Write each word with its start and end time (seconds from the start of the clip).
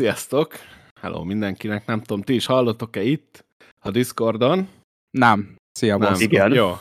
Sziasztok! 0.00 0.54
Hello 1.00 1.24
mindenkinek, 1.24 1.86
nem 1.86 2.02
tudom, 2.02 2.22
ti 2.22 2.34
is 2.34 2.46
hallottok-e 2.46 3.02
itt 3.02 3.44
a 3.80 3.90
Discordon? 3.90 4.68
Nem. 5.10 5.56
Szia, 5.72 5.96
Nem. 5.96 6.12
boss. 6.12 6.20
Igen. 6.20 6.52
Jó. 6.52 6.72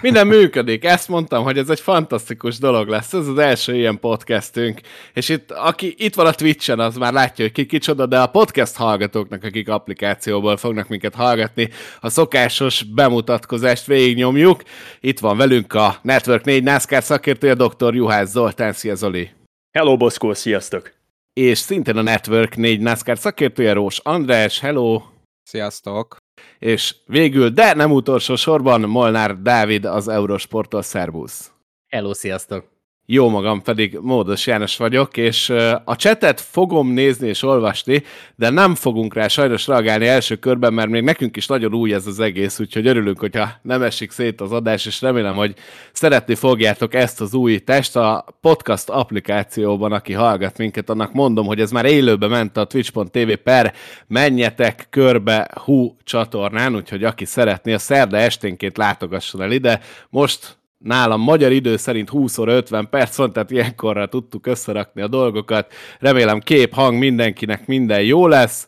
Minden 0.00 0.26
működik. 0.26 0.84
Ezt 0.84 1.08
mondtam, 1.08 1.44
hogy 1.44 1.58
ez 1.58 1.70
egy 1.70 1.80
fantasztikus 1.80 2.58
dolog 2.58 2.88
lesz. 2.88 3.12
Ez 3.12 3.26
az 3.26 3.38
első 3.38 3.74
ilyen 3.74 4.00
podcastünk. 4.00 4.80
És 5.14 5.28
itt, 5.28 5.50
aki 5.50 5.94
itt 5.98 6.14
van 6.14 6.26
a 6.26 6.32
Twitch-en, 6.32 6.78
az 6.78 6.96
már 6.96 7.12
látja, 7.12 7.44
hogy 7.44 7.54
ki 7.54 7.66
kicsoda, 7.66 8.06
de 8.06 8.20
a 8.20 8.26
podcast 8.26 8.76
hallgatóknak, 8.76 9.44
akik 9.44 9.68
applikációból 9.68 10.56
fognak 10.56 10.88
minket 10.88 11.14
hallgatni, 11.14 11.68
a 12.00 12.08
szokásos 12.08 12.82
bemutatkozást 12.82 13.86
végignyomjuk. 13.86 14.62
Itt 15.00 15.18
van 15.18 15.36
velünk 15.36 15.74
a 15.74 15.96
Network 16.02 16.44
4 16.44 16.62
NASCAR 16.62 17.02
szakértője, 17.02 17.54
dr. 17.54 17.94
Juhász 17.94 18.30
Zoltán. 18.30 18.72
Szia 18.72 18.94
Zoli! 18.94 19.30
Hello, 19.78 19.96
Boszkó, 19.96 20.34
sziasztok! 20.34 20.95
És 21.40 21.58
szintén 21.58 21.96
a 21.96 22.02
Network 22.02 22.56
4 22.56 22.80
NASCAR 22.80 23.18
szakértője, 23.18 23.72
Rós 23.72 23.98
András. 23.98 24.60
Hello! 24.60 25.02
Sziasztok. 25.42 26.16
És 26.58 26.96
végül, 27.06 27.48
de 27.48 27.74
nem 27.74 27.92
utolsó 27.92 28.36
sorban, 28.36 28.80
Molnár 28.80 29.42
Dávid 29.42 29.84
az 29.84 30.08
Eurosporttól 30.08 30.82
Szervusz. 30.82 31.52
Hello, 31.88 32.14
sziasztok! 32.14 32.75
Jó 33.08 33.28
magam 33.28 33.62
pedig 33.62 33.98
Módos 34.02 34.46
János 34.46 34.76
vagyok, 34.76 35.16
és 35.16 35.52
a 35.84 35.96
csetet 35.96 36.40
fogom 36.40 36.88
nézni 36.92 37.28
és 37.28 37.42
olvasni, 37.42 38.02
de 38.36 38.50
nem 38.50 38.74
fogunk 38.74 39.14
rá 39.14 39.28
sajnos 39.28 39.66
reagálni 39.66 40.06
első 40.06 40.36
körben, 40.36 40.72
mert 40.72 40.88
még 40.88 41.02
nekünk 41.02 41.36
is 41.36 41.46
nagyon 41.46 41.74
új 41.74 41.94
ez 41.94 42.06
az 42.06 42.20
egész, 42.20 42.60
úgyhogy 42.60 42.86
örülünk, 42.86 43.18
hogyha 43.18 43.48
nem 43.62 43.82
esik 43.82 44.10
szét 44.10 44.40
az 44.40 44.52
adás, 44.52 44.86
és 44.86 45.00
remélem, 45.00 45.34
hogy 45.34 45.54
szeretni 45.92 46.34
fogjátok 46.34 46.94
ezt 46.94 47.20
az 47.20 47.34
új 47.34 47.58
test 47.58 47.96
a 47.96 48.24
podcast 48.40 48.88
applikációban, 48.88 49.92
aki 49.92 50.12
hallgat 50.12 50.58
minket, 50.58 50.90
annak 50.90 51.12
mondom, 51.12 51.46
hogy 51.46 51.60
ez 51.60 51.70
már 51.70 51.84
élőbe 51.84 52.26
ment 52.26 52.56
a 52.56 52.64
twitch.tv 52.64 53.32
per 53.44 53.74
menjetek 54.06 54.86
körbe 54.90 55.50
hú 55.64 55.96
csatornán, 56.04 56.76
úgyhogy 56.76 57.04
aki 57.04 57.24
szeretné, 57.24 57.72
a 57.72 57.78
szerda 57.78 58.16
esténként 58.16 58.76
látogasson 58.76 59.42
el 59.42 59.52
ide. 59.52 59.80
Most 60.10 60.55
nálam 60.78 61.20
magyar 61.20 61.52
idő 61.52 61.76
szerint 61.76 62.08
20 62.08 62.38
óra 62.38 62.52
50 62.52 62.88
perc 62.90 63.16
van, 63.16 63.32
tehát 63.32 63.50
ilyenkorra 63.50 64.06
tudtuk 64.06 64.46
összerakni 64.46 65.02
a 65.02 65.08
dolgokat. 65.08 65.72
Remélem 65.98 66.40
kép, 66.40 66.74
hang 66.74 66.98
mindenkinek 66.98 67.66
minden 67.66 68.02
jó 68.02 68.26
lesz. 68.26 68.66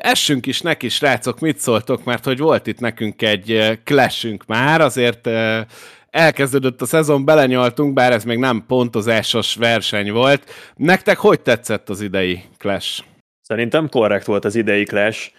Essünk 0.00 0.46
is 0.46 0.60
neki, 0.60 0.88
srácok, 0.88 1.40
mit 1.40 1.58
szóltok, 1.58 2.04
mert 2.04 2.24
hogy 2.24 2.38
volt 2.38 2.66
itt 2.66 2.80
nekünk 2.80 3.22
egy 3.22 3.78
clashünk 3.84 4.46
már, 4.46 4.80
azért 4.80 5.28
elkezdődött 6.10 6.80
a 6.80 6.86
szezon, 6.86 7.24
belenyaltunk, 7.24 7.92
bár 7.92 8.12
ez 8.12 8.24
még 8.24 8.38
nem 8.38 8.64
pontozásos 8.66 9.54
verseny 9.54 10.12
volt. 10.12 10.50
Nektek 10.76 11.18
hogy 11.18 11.40
tetszett 11.40 11.88
az 11.88 12.00
idei 12.00 12.42
clash? 12.58 13.02
Szerintem 13.50 13.88
korrekt 13.88 14.26
volt 14.26 14.44
az 14.44 14.54
idei 14.54 14.84
Clash. 14.84 15.30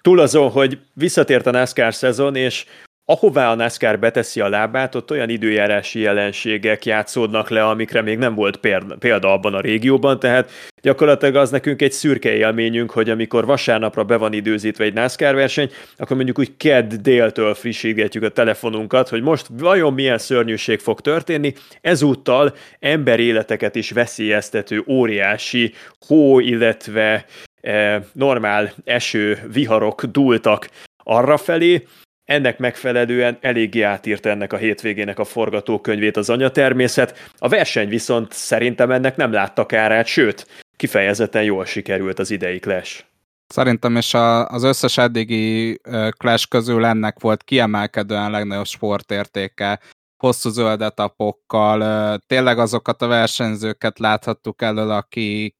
Túl 0.00 0.20
azon, 0.20 0.50
hogy 0.50 0.78
visszatért 0.94 1.46
a 1.46 1.50
NASCAR 1.50 1.94
szezon, 1.94 2.36
és 2.36 2.64
ahová 3.10 3.50
a 3.50 3.54
NASCAR 3.54 3.98
beteszi 3.98 4.40
a 4.40 4.48
lábát, 4.48 4.94
ott 4.94 5.10
olyan 5.10 5.28
időjárási 5.28 6.00
jelenségek 6.00 6.84
játszódnak 6.84 7.48
le, 7.48 7.66
amikre 7.66 8.02
még 8.02 8.18
nem 8.18 8.34
volt 8.34 8.60
példa 8.98 9.32
abban 9.32 9.54
a 9.54 9.60
régióban, 9.60 10.18
tehát 10.18 10.50
gyakorlatilag 10.82 11.34
az 11.34 11.50
nekünk 11.50 11.82
egy 11.82 11.92
szürke 11.92 12.32
élményünk, 12.32 12.90
hogy 12.90 13.10
amikor 13.10 13.46
vasárnapra 13.46 14.04
be 14.04 14.16
van 14.16 14.32
időzítve 14.32 14.84
egy 14.84 14.92
NASCAR 14.92 15.34
verseny, 15.34 15.70
akkor 15.96 16.16
mondjuk 16.16 16.38
úgy 16.38 16.56
kedd 16.56 16.92
déltől 17.02 17.54
frissítgetjük 17.54 18.22
a 18.22 18.28
telefonunkat, 18.28 19.08
hogy 19.08 19.22
most 19.22 19.46
vajon 19.58 19.92
milyen 19.92 20.18
szörnyűség 20.18 20.78
fog 20.78 21.00
történni, 21.00 21.54
ezúttal 21.80 22.54
emberéleteket 22.78 23.74
is 23.74 23.90
veszélyeztető 23.90 24.84
óriási 24.86 25.72
hó, 26.06 26.40
illetve 26.40 27.24
eh, 27.60 28.02
normál 28.12 28.72
eső, 28.84 29.38
viharok 29.52 30.04
dúltak 30.04 30.68
arra 31.04 31.36
felé, 31.36 31.82
ennek 32.30 32.58
megfelelően 32.58 33.38
eléggé 33.40 33.82
átírt 33.82 34.26
ennek 34.26 34.52
a 34.52 34.56
hétvégének 34.56 35.18
a 35.18 35.24
forgatókönyvét 35.24 36.16
az 36.16 36.30
anyatermészet. 36.30 37.30
A 37.38 37.48
verseny 37.48 37.88
viszont 37.88 38.32
szerintem 38.32 38.90
ennek 38.90 39.16
nem 39.16 39.32
látta 39.32 39.66
kárát, 39.66 40.06
sőt, 40.06 40.46
kifejezetten 40.76 41.42
jól 41.42 41.64
sikerült 41.64 42.18
az 42.18 42.30
idei 42.30 42.58
Clash. 42.58 43.04
Szerintem 43.46 43.96
is 43.96 44.14
a, 44.14 44.46
az 44.46 44.62
összes 44.62 44.98
eddigi 44.98 45.80
Clash 46.16 46.48
közül 46.48 46.84
ennek 46.84 47.20
volt 47.20 47.42
kiemelkedően 47.42 48.30
legnagyobb 48.30 48.66
sportértéke, 48.66 49.80
hosszú 50.16 50.50
zöld 50.50 50.82
etapokkal, 50.82 52.18
tényleg 52.26 52.58
azokat 52.58 53.02
a 53.02 53.06
versenyzőket 53.06 53.98
láthattuk 53.98 54.62
elől, 54.62 54.90
akik 54.90 55.56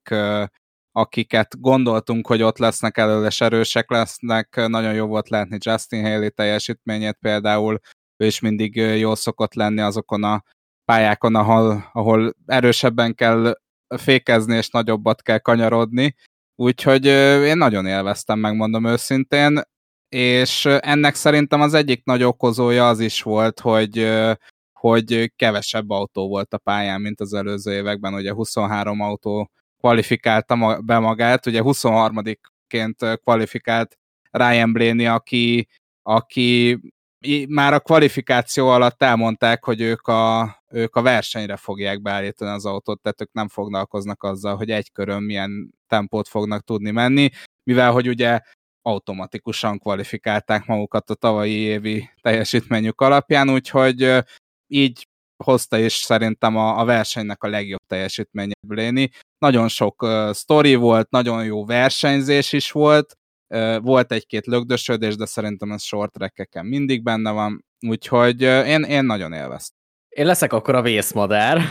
akiket 0.91 1.59
gondoltunk, 1.59 2.27
hogy 2.27 2.41
ott 2.41 2.57
lesznek 2.57 2.97
elől, 2.97 3.25
és 3.25 3.41
erősek 3.41 3.89
lesznek. 3.89 4.67
Nagyon 4.67 4.93
jó 4.93 5.05
volt 5.05 5.29
látni 5.29 5.57
Justin 5.59 6.03
Haley 6.03 6.29
teljesítményét 6.29 7.17
például, 7.19 7.79
ő 8.17 8.25
is 8.25 8.39
mindig 8.39 8.77
ö, 8.77 8.93
jól 8.93 9.15
szokott 9.15 9.53
lenni 9.53 9.81
azokon 9.81 10.23
a 10.23 10.43
pályákon, 10.85 11.35
ahol, 11.35 11.89
ahol 11.93 12.33
erősebben 12.45 13.15
kell 13.15 13.59
fékezni, 13.97 14.55
és 14.55 14.69
nagyobbat 14.69 15.21
kell 15.21 15.37
kanyarodni. 15.37 16.15
Úgyhogy 16.55 17.05
én 17.45 17.57
nagyon 17.57 17.85
élveztem, 17.85 18.39
megmondom 18.39 18.85
őszintén, 18.85 19.61
és 20.09 20.65
ennek 20.65 21.15
szerintem 21.15 21.61
az 21.61 21.73
egyik 21.73 22.03
nagy 22.05 22.23
okozója 22.23 22.87
az 22.87 22.99
is 22.99 23.21
volt, 23.21 23.59
hogy 23.59 24.09
hogy 24.73 25.33
kevesebb 25.35 25.89
autó 25.89 26.27
volt 26.27 26.53
a 26.53 26.57
pályán, 26.57 27.01
mint 27.01 27.21
az 27.21 27.33
előző 27.33 27.73
években, 27.73 28.13
ugye 28.13 28.33
23 28.33 29.01
autó 29.01 29.51
kvalifikálta 29.81 30.81
be 30.81 30.99
magát, 30.99 31.45
ugye 31.45 31.61
23-ként 31.63 33.19
kvalifikált 33.23 33.97
Ryan 34.31 34.73
Blaney, 34.73 35.05
aki, 35.05 35.67
aki 36.01 36.79
már 37.49 37.73
a 37.73 37.79
kvalifikáció 37.79 38.67
alatt 38.67 39.01
elmondták, 39.01 39.63
hogy 39.63 39.81
ők 39.81 40.07
a, 40.07 40.55
ők 40.69 40.95
a 40.95 41.01
versenyre 41.01 41.55
fogják 41.55 42.01
beállítani 42.01 42.51
az 42.51 42.65
autót, 42.65 43.01
tehát 43.01 43.21
ők 43.21 43.31
nem 43.31 43.47
foglalkoznak 43.47 44.23
azzal, 44.23 44.55
hogy 44.55 44.71
egy 44.71 44.91
körön 44.91 45.23
milyen 45.23 45.73
tempót 45.87 46.27
fognak 46.27 46.63
tudni 46.63 46.91
menni, 46.91 47.29
mivel 47.63 47.91
hogy 47.91 48.07
ugye 48.07 48.39
automatikusan 48.81 49.79
kvalifikálták 49.79 50.65
magukat 50.65 51.09
a 51.09 51.15
tavalyi 51.15 51.53
évi 51.53 52.09
teljesítményük 52.21 53.01
alapján, 53.01 53.49
úgyhogy 53.49 54.23
így 54.67 55.07
hozta 55.43 55.77
is 55.77 55.93
szerintem 55.93 56.57
a, 56.57 56.79
a 56.79 56.85
versenynek 56.85 57.43
a 57.43 57.47
legjobb 57.47 57.79
teljesítményét 57.87 58.67
Blaney. 58.67 59.09
Nagyon 59.37 59.67
sok 59.67 60.01
uh, 60.01 60.31
sztori 60.31 60.75
volt, 60.75 61.09
nagyon 61.09 61.45
jó 61.45 61.65
versenyzés 61.65 62.53
is 62.53 62.71
volt, 62.71 63.17
uh, 63.53 63.77
volt 63.81 64.11
egy-két 64.11 64.45
lögdösödés, 64.45 65.15
de 65.15 65.25
szerintem 65.25 65.71
ez 65.71 65.83
short 65.83 66.11
trackeken 66.11 66.65
mindig 66.65 67.03
benne 67.03 67.31
van, 67.31 67.65
úgyhogy 67.87 68.43
uh, 68.43 68.67
én, 68.67 68.83
én 68.83 69.03
nagyon 69.03 69.33
élveztem. 69.33 69.79
Én 70.09 70.25
leszek 70.25 70.53
akkor 70.53 70.75
a 70.75 70.81
vészmadár. 70.81 71.61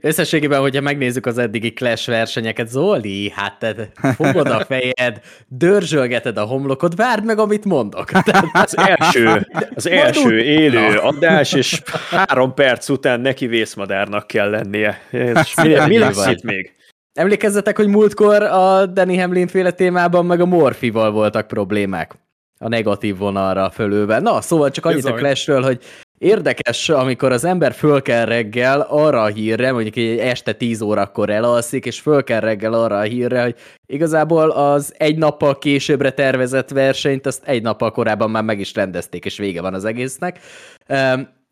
Összességében, 0.00 0.60
hogyha 0.60 0.80
megnézzük 0.80 1.26
az 1.26 1.38
eddigi 1.38 1.72
Clash 1.72 2.08
versenyeket, 2.08 2.68
Zoli, 2.68 3.32
hát 3.34 3.58
te 3.58 3.88
fogod 4.14 4.46
a 4.46 4.64
fejed, 4.64 5.20
dörzsölgeted 5.48 6.36
a 6.36 6.44
homlokod, 6.44 6.96
várd 6.96 7.24
meg, 7.24 7.38
amit 7.38 7.64
mondok. 7.64 8.10
Tehát, 8.26 8.44
Az 8.52 8.76
első, 8.76 9.46
az 9.74 9.88
első 9.88 10.40
élő 10.40 10.96
adás, 10.96 11.52
és 11.52 11.82
három 12.10 12.54
perc 12.54 12.88
után 12.88 13.20
neki 13.20 13.46
vészmadárnak 13.46 14.26
kell 14.26 14.50
lennie. 14.50 15.00
És 15.10 15.54
mi, 15.62 15.74
mi 15.86 15.98
lesz 15.98 16.26
itt 16.26 16.42
még? 16.42 16.74
emlékezzetek, 17.16 17.76
hogy 17.76 17.88
múltkor 17.88 18.42
a 18.42 18.86
Danny 18.86 19.20
Hamlin 19.20 19.46
féle 19.46 19.70
témában 19.70 20.26
meg 20.26 20.40
a 20.40 20.46
Morfival 20.46 21.10
voltak 21.10 21.46
problémák. 21.46 22.14
A 22.58 22.68
negatív 22.68 23.16
vonalra 23.16 23.70
fölülve. 23.70 24.18
Na, 24.18 24.40
szóval 24.40 24.70
csak 24.70 24.86
annyit 24.86 25.04
a. 25.04 25.12
Clashről, 25.12 25.62
hogy 25.62 25.78
érdekes, 26.18 26.88
amikor 26.88 27.32
az 27.32 27.44
ember 27.44 27.72
föl 27.72 28.02
kell 28.02 28.24
reggel 28.24 28.80
arra 28.80 29.22
a 29.22 29.26
hírre, 29.26 29.72
mondjuk 29.72 29.96
egy 29.96 30.18
este 30.18 30.52
10 30.52 30.80
órakor 30.80 31.30
elalszik, 31.30 31.86
és 31.86 32.00
föl 32.00 32.24
kell 32.24 32.40
reggel 32.40 32.72
arra 32.72 32.98
a 32.98 33.02
hírre, 33.02 33.42
hogy 33.42 33.54
igazából 33.86 34.50
az 34.50 34.94
egy 34.96 35.16
nappal 35.16 35.58
későbbre 35.58 36.10
tervezett 36.10 36.70
versenyt, 36.70 37.26
azt 37.26 37.42
egy 37.44 37.62
nappal 37.62 37.90
korábban 37.90 38.30
már 38.30 38.42
meg 38.42 38.60
is 38.60 38.74
rendezték, 38.74 39.24
és 39.24 39.38
vége 39.38 39.60
van 39.60 39.74
az 39.74 39.84
egésznek. 39.84 40.38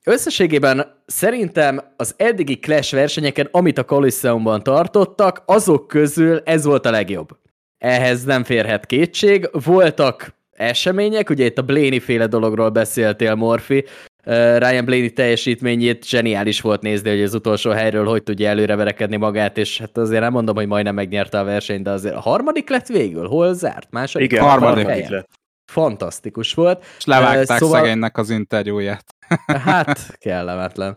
Összességében 0.06 1.02
szerintem 1.06 1.80
az 1.96 2.14
eddigi 2.16 2.58
Clash 2.58 2.94
versenyeken, 2.94 3.48
amit 3.50 3.78
a 3.78 3.84
Colosseumban 3.84 4.62
tartottak, 4.62 5.42
azok 5.46 5.88
közül 5.88 6.40
ez 6.44 6.64
volt 6.64 6.86
a 6.86 6.90
legjobb. 6.90 7.28
Ehhez 7.78 8.24
nem 8.24 8.44
férhet 8.44 8.86
kétség. 8.86 9.48
Voltak 9.64 10.34
események, 10.50 11.30
ugye 11.30 11.44
itt 11.44 11.58
a 11.58 11.62
Blaney 11.62 12.00
féle 12.00 12.26
dologról 12.26 12.68
beszéltél, 12.68 13.34
Morfi, 13.34 13.84
Ryan 14.24 14.84
Blaney 14.84 15.12
teljesítményét 15.12 16.04
zseniális 16.04 16.60
volt 16.60 16.82
nézni, 16.82 17.10
hogy 17.10 17.22
az 17.22 17.34
utolsó 17.34 17.70
helyről 17.70 18.06
hogy 18.06 18.22
tudja 18.22 18.48
előre 18.48 18.76
verekedni 18.76 19.16
magát, 19.16 19.58
és 19.58 19.78
hát 19.78 19.96
azért 19.96 20.20
nem 20.20 20.32
mondom, 20.32 20.54
hogy 20.54 20.66
majdnem 20.66 20.94
megnyerte 20.94 21.38
a 21.38 21.44
versenyt, 21.44 21.82
de 21.82 21.90
azért 21.90 22.14
a 22.14 22.20
harmadik 22.20 22.68
lett 22.68 22.86
végül, 22.86 23.26
hol 23.28 23.54
zárt? 23.54 23.90
Második? 23.90 24.32
Igen, 24.32 24.44
Harmadik. 24.44 24.84
harmadik 24.84 25.08
lett. 25.08 25.28
Fantasztikus 25.72 26.54
volt. 26.54 26.84
És 26.98 27.04
levágták 27.04 27.60
Ö, 27.60 27.64
szóval... 27.64 27.80
szegénynek 27.80 28.18
az 28.18 28.30
interjúját. 28.30 29.13
Hát, 29.46 30.18
kellemetlen. 30.18 30.96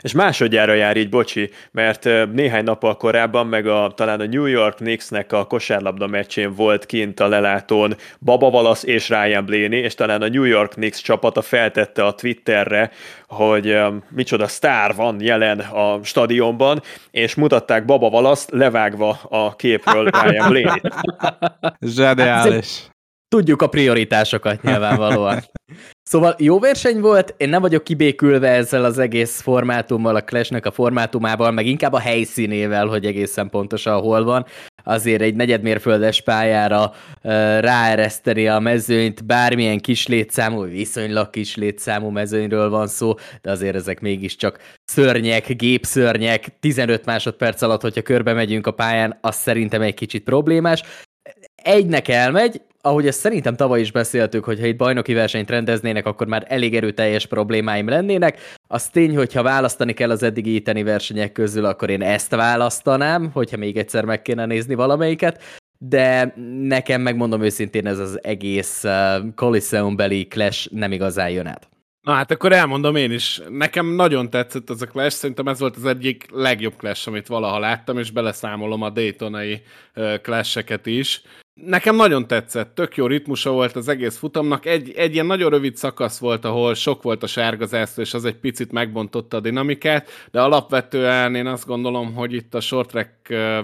És 0.00 0.12
másodjára 0.12 0.72
jár 0.72 0.96
így, 0.96 1.08
bocsi, 1.08 1.50
mert 1.70 2.04
néhány 2.32 2.64
nappal 2.64 2.96
korábban, 2.96 3.46
meg 3.46 3.66
a, 3.66 3.92
talán 3.96 4.20
a 4.20 4.26
New 4.26 4.44
York 4.44 4.76
Knicksnek 4.76 5.32
a 5.32 5.44
kosárlabda 5.44 6.06
meccsén 6.06 6.54
volt 6.54 6.86
kint 6.86 7.20
a 7.20 7.28
lelátón 7.28 7.96
Baba 8.20 8.50
Valasz 8.50 8.82
és 8.82 9.08
Ryan 9.08 9.44
Blaney, 9.44 9.78
és 9.78 9.94
talán 9.94 10.22
a 10.22 10.28
New 10.28 10.42
York 10.42 10.72
Knicks 10.72 11.02
csapata 11.02 11.42
feltette 11.42 12.04
a 12.04 12.14
Twitterre, 12.14 12.90
hogy 13.26 13.70
um, 13.70 14.04
micsoda 14.08 14.46
sztár 14.46 14.94
van 14.94 15.20
jelen 15.20 15.58
a 15.58 15.98
stadionban, 16.02 16.82
és 17.10 17.34
mutatták 17.34 17.84
Baba 17.84 18.08
Valaszt 18.10 18.50
levágva 18.50 19.18
a 19.28 19.56
képről 19.56 20.10
Ryan 20.10 20.48
Blaney. 20.48 20.80
Zseniális. 21.80 22.88
Tudjuk 23.28 23.62
a 23.62 23.66
prioritásokat 23.66 24.62
nyilvánvalóan. 24.62 25.42
Szóval 26.14 26.34
jó 26.38 26.58
verseny 26.58 27.00
volt, 27.00 27.34
én 27.36 27.48
nem 27.48 27.60
vagyok 27.60 27.84
kibékülve 27.84 28.48
ezzel 28.48 28.84
az 28.84 28.98
egész 28.98 29.40
formátummal, 29.40 30.16
a 30.16 30.24
Clash-nek 30.24 30.66
a 30.66 30.70
formátumával, 30.70 31.50
meg 31.50 31.66
inkább 31.66 31.92
a 31.92 31.98
helyszínével, 31.98 32.86
hogy 32.86 33.06
egészen 33.06 33.50
pontosan 33.50 34.00
hol 34.00 34.24
van. 34.24 34.46
Azért 34.84 35.22
egy 35.22 35.34
negyedmérföldes 35.34 36.20
pályára 36.20 36.84
uh, 36.84 36.92
ráereszteni 37.60 38.48
a 38.48 38.58
mezőnyt, 38.58 39.24
bármilyen 39.24 39.78
kis 39.78 40.06
létszámú, 40.06 40.62
viszonylag 40.62 41.30
kis 41.30 41.56
létszámú 41.56 42.08
mezőnyről 42.08 42.70
van 42.70 42.86
szó, 42.86 43.14
de 43.42 43.50
azért 43.50 43.74
ezek 43.74 44.00
mégiscsak 44.00 44.58
szörnyek, 44.84 45.56
gépszörnyek, 45.56 46.58
15 46.60 47.04
másodperc 47.04 47.62
alatt, 47.62 47.82
hogyha 47.82 48.02
körbe 48.02 48.32
megyünk 48.32 48.66
a 48.66 48.72
pályán, 48.72 49.18
az 49.20 49.34
szerintem 49.34 49.82
egy 49.82 49.94
kicsit 49.94 50.24
problémás 50.24 50.82
egynek 51.54 52.08
elmegy, 52.08 52.60
ahogy 52.84 53.06
ezt 53.06 53.18
szerintem 53.18 53.56
tavaly 53.56 53.80
is 53.80 53.92
beszéltük, 53.92 54.44
hogy 54.44 54.60
ha 54.60 54.66
itt 54.66 54.76
bajnoki 54.76 55.12
versenyt 55.12 55.50
rendeznének, 55.50 56.06
akkor 56.06 56.26
már 56.26 56.44
elég 56.48 56.76
erőteljes 56.76 57.26
problémáim 57.26 57.88
lennének. 57.88 58.38
Az 58.68 58.88
tény, 58.88 59.16
hogyha 59.16 59.42
választani 59.42 59.92
kell 59.92 60.10
az 60.10 60.22
eddigi 60.22 60.54
itteni 60.54 60.82
versenyek 60.82 61.32
közül, 61.32 61.64
akkor 61.64 61.90
én 61.90 62.02
ezt 62.02 62.34
választanám, 62.34 63.30
hogyha 63.32 63.56
még 63.56 63.76
egyszer 63.76 64.04
meg 64.04 64.22
kéne 64.22 64.46
nézni 64.46 64.74
valamelyiket, 64.74 65.42
de 65.78 66.34
nekem 66.60 67.00
megmondom 67.00 67.42
őszintén 67.42 67.86
ez 67.86 67.98
az 67.98 68.24
egész 68.24 68.84
uh, 68.84 69.34
Coliseum-beli 69.34 70.26
Clash 70.26 70.72
nem 70.72 70.92
igazán 70.92 71.30
jön 71.30 71.46
át. 71.46 71.68
Na 72.00 72.12
hát 72.12 72.30
akkor 72.30 72.52
elmondom 72.52 72.96
én 72.96 73.10
is. 73.10 73.40
Nekem 73.48 73.86
nagyon 73.86 74.30
tetszett 74.30 74.70
ez 74.70 74.82
a 74.82 74.86
Clash, 74.86 75.16
szerintem 75.16 75.48
ez 75.48 75.60
volt 75.60 75.76
az 75.76 75.84
egyik 75.84 76.26
legjobb 76.32 76.76
Clash, 76.76 77.08
amit 77.08 77.26
valaha 77.26 77.58
láttam, 77.58 77.98
és 77.98 78.10
beleszámolom 78.10 78.82
a 78.82 78.90
Daytonai 78.90 79.62
uh, 79.94 80.14
Clash-eket 80.20 80.86
is. 80.86 81.22
Nekem 81.54 81.96
nagyon 81.96 82.26
tetszett, 82.26 82.74
tök 82.74 82.96
jó 82.96 83.06
ritmusa 83.06 83.50
volt 83.50 83.76
az 83.76 83.88
egész 83.88 84.16
futamnak. 84.16 84.66
Egy, 84.66 84.92
egy 84.96 85.12
ilyen 85.12 85.26
nagyon 85.26 85.50
rövid 85.50 85.76
szakasz 85.76 86.18
volt, 86.18 86.44
ahol 86.44 86.74
sok 86.74 87.02
volt 87.02 87.22
a 87.22 87.26
sárga 87.26 87.66
zászló, 87.66 88.02
és 88.02 88.14
az 88.14 88.24
egy 88.24 88.36
picit 88.36 88.72
megbontotta 88.72 89.36
a 89.36 89.40
dinamikát, 89.40 90.10
de 90.30 90.40
alapvetően 90.40 91.34
én 91.34 91.46
azt 91.46 91.66
gondolom, 91.66 92.14
hogy 92.14 92.32
itt 92.32 92.54
a 92.54 92.60
short 92.60 92.88
track 92.90 93.10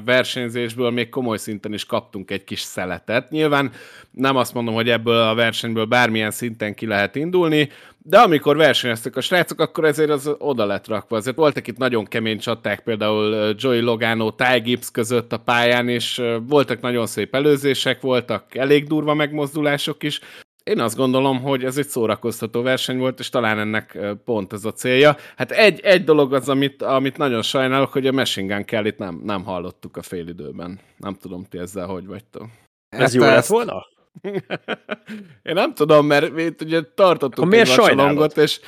versenyzésből 0.05 0.91
még 0.91 1.09
komoly 1.09 1.37
szinten 1.37 1.73
is 1.73 1.85
kaptunk 1.85 2.31
egy 2.31 2.45
kis 2.45 2.61
szeletet. 2.61 3.31
Nyilván 3.31 3.73
nem 4.11 4.37
azt 4.37 4.55
mondom, 4.55 4.75
hogy 4.75 4.89
ebből 4.89 5.21
a 5.21 5.35
versenyből 5.35 5.85
bármilyen 5.85 6.31
szinten 6.31 6.75
ki 6.75 6.87
lehet 6.87 7.17
indulni, 7.17 7.69
de 8.03 8.19
amikor 8.19 8.57
versenyeztek 8.57 9.17
a 9.17 9.21
srácok, 9.21 9.61
akkor 9.61 9.85
ezért 9.85 10.11
az 10.11 10.31
oda 10.39 10.65
lett 10.67 10.87
rakva. 10.87 11.17
Azért 11.17 11.37
voltak 11.37 11.67
itt 11.67 11.77
nagyon 11.77 12.05
kemény 12.05 12.39
csaták, 12.39 12.81
például 12.81 13.55
Joey 13.59 13.81
Logano, 13.81 14.31
Ty 14.31 14.61
Gibbs 14.63 14.91
között 14.91 15.33
a 15.33 15.39
pályán, 15.39 15.89
és 15.89 16.23
voltak 16.47 16.81
nagyon 16.81 17.07
szép 17.07 17.35
előzések, 17.35 18.01
voltak 18.01 18.55
elég 18.55 18.87
durva 18.87 19.15
megmozdulások 19.15 20.03
is. 20.03 20.21
Én 20.65 20.81
azt 20.81 20.97
gondolom, 20.97 21.41
hogy 21.43 21.65
ez 21.65 21.79
egy 21.79 21.89
szórakoztató 21.89 22.63
verseny 22.63 22.99
volt, 22.99 23.19
és 23.19 23.29
talán 23.29 23.59
ennek 23.59 23.99
pont 24.25 24.53
ez 24.53 24.65
a 24.65 24.73
célja. 24.73 25.17
Hát 25.37 25.51
egy, 25.51 25.81
egy 25.81 26.05
dolog 26.05 26.35
az, 26.35 26.49
amit, 26.49 26.83
amit 26.83 27.17
nagyon 27.17 27.43
sajnálok, 27.43 27.93
hogy 27.93 28.07
a 28.07 28.13
Machine 28.13 28.55
Gun 28.55 28.65
Kelly-t 28.65 28.99
nem, 28.99 29.21
nem 29.25 29.45
hallottuk 29.45 29.97
a 29.97 30.03
félidőben. 30.03 30.81
Nem 30.97 31.15
tudom, 31.15 31.45
ti 31.45 31.59
ezzel 31.59 31.87
hogy 31.87 32.07
vagytok. 32.07 32.47
Ez 32.89 33.15
jó 33.15 33.23
lett 33.23 33.47
volna? 33.47 33.87
Én 35.43 35.55
nem 35.55 35.75
tudom, 35.75 36.07
mert 36.07 36.33
mi 36.33 36.55
ugye 36.65 36.83
tartottuk 36.95 37.55
egy 37.55 37.69
vacsolongot, 37.69 38.37
és 38.37 38.61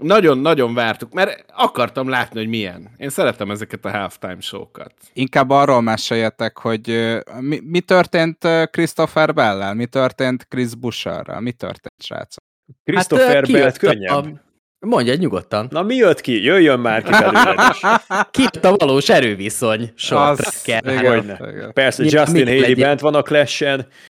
nagyon-nagyon 0.00 0.74
vártuk, 0.74 1.12
mert 1.12 1.44
akartam 1.54 2.08
látni, 2.08 2.38
hogy 2.38 2.48
milyen. 2.48 2.90
Én 2.96 3.08
szeretem 3.08 3.50
ezeket 3.50 3.84
a 3.84 3.90
halftime 3.90 4.40
show-kat. 4.40 4.94
Inkább 5.12 5.50
arról 5.50 5.80
meséljetek, 5.80 6.58
hogy 6.58 7.14
mi, 7.40 7.60
mi 7.64 7.80
történt 7.80 8.38
Christopher 8.70 9.34
Bell-el, 9.34 9.74
mi 9.74 9.86
történt 9.86 10.46
Chris 10.48 10.74
Busherrel, 10.74 11.40
mi 11.40 11.52
történt, 11.52 12.02
srácok? 12.02 12.44
Christopher 12.84 13.34
hát, 13.34 13.52
Bell 13.52 13.72
könnyebb. 13.72 14.12
A... 14.12 14.48
Mondja 14.86 15.14
nyugodtan. 15.14 15.66
Na 15.70 15.82
mi 15.82 15.94
jött 15.94 16.20
ki? 16.20 16.42
Jöjjön 16.42 16.80
már 16.80 17.02
ki 17.02 17.10
belőled 17.10 17.58
is. 17.70 17.80
Ki 18.30 18.44
a 18.62 18.76
valós 18.76 19.08
erőviszony? 19.08 19.92
Az, 20.10 20.62
igen, 20.64 20.88
igen. 20.88 21.72
Persze, 21.72 22.04
Justin 22.04 22.46
Haley 22.46 22.74
bent 22.74 23.00
van 23.00 23.14
a 23.14 23.22
clash 23.22 23.78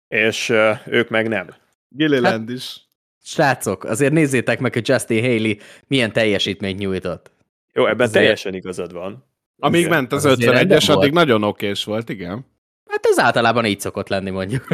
és 0.09 0.49
uh, 0.49 0.79
ők 0.87 1.09
meg 1.09 1.29
nem. 1.29 1.55
Gilliland 1.89 2.49
hát, 2.49 2.57
is. 2.57 2.81
Srácok, 3.23 3.85
azért 3.85 4.13
nézzétek 4.13 4.61
meg, 4.61 4.73
hogy 4.73 4.89
Justin 4.89 5.23
Haley 5.23 5.55
milyen 5.87 6.13
teljesítményt 6.13 6.79
nyújtott. 6.79 7.31
Jó, 7.73 7.87
ebben 7.87 8.07
azért... 8.07 8.23
teljesen 8.23 8.55
igazad 8.55 8.93
van. 8.93 9.29
Amíg 9.59 9.81
igen. 9.81 9.93
ment 9.93 10.13
az, 10.13 10.25
az 10.25 10.39
51-es, 10.41 10.91
addig 10.91 11.13
nagyon 11.13 11.43
okés 11.43 11.85
volt, 11.85 12.09
igen. 12.09 12.47
Hát 12.87 13.07
ez 13.07 13.19
általában 13.19 13.65
így 13.65 13.81
szokott 13.81 14.09
lenni, 14.09 14.31
mondjuk. 14.31 14.67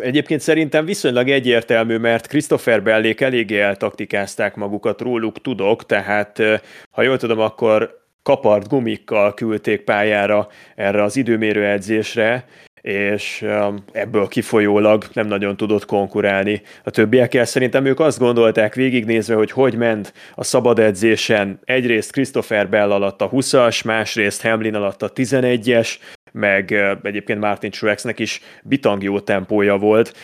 Egyébként 0.00 0.40
szerintem 0.40 0.84
viszonylag 0.84 1.28
egyértelmű, 1.28 1.96
mert 1.96 2.26
Christopher 2.26 2.82
Bellék 2.82 3.20
eléggé 3.20 3.60
eltaktikázták 3.60 4.56
magukat, 4.56 5.00
róluk 5.00 5.40
tudok, 5.40 5.86
tehát 5.86 6.42
ha 6.90 7.02
jól 7.02 7.16
tudom, 7.16 7.38
akkor 7.38 8.06
kapart 8.22 8.68
gumikkal 8.68 9.34
küldték 9.34 9.80
pályára 9.80 10.48
erre 10.74 11.02
az 11.02 11.16
időmérő 11.16 11.64
edzésre, 11.64 12.48
és 12.88 13.42
um, 13.42 13.84
ebből 13.92 14.28
kifolyólag 14.28 15.04
nem 15.12 15.26
nagyon 15.26 15.56
tudott 15.56 15.84
konkurálni 15.84 16.62
a 16.84 16.90
többiekkel. 16.90 17.44
Szerintem 17.44 17.84
ők 17.84 18.00
azt 18.00 18.18
gondolták 18.18 18.74
végignézve, 18.74 19.34
hogy 19.34 19.50
hogy 19.50 19.74
ment 19.74 20.12
a 20.34 20.44
szabad 20.44 20.78
edzésen 20.78 21.60
egyrészt 21.64 22.12
Christopher 22.12 22.68
Bell 22.68 22.92
alatt 22.92 23.20
a 23.20 23.30
20-as, 23.30 23.84
másrészt 23.84 24.42
Hamlin 24.42 24.74
alatt 24.74 25.02
a 25.02 25.12
11-es, 25.12 25.94
meg 26.32 26.68
uh, 26.70 26.98
egyébként 27.02 27.40
Martin 27.40 27.70
Truexnek 27.70 28.18
is 28.18 28.40
bitang 28.62 29.02
jó 29.02 29.20
tempója 29.20 29.76
volt, 29.76 30.14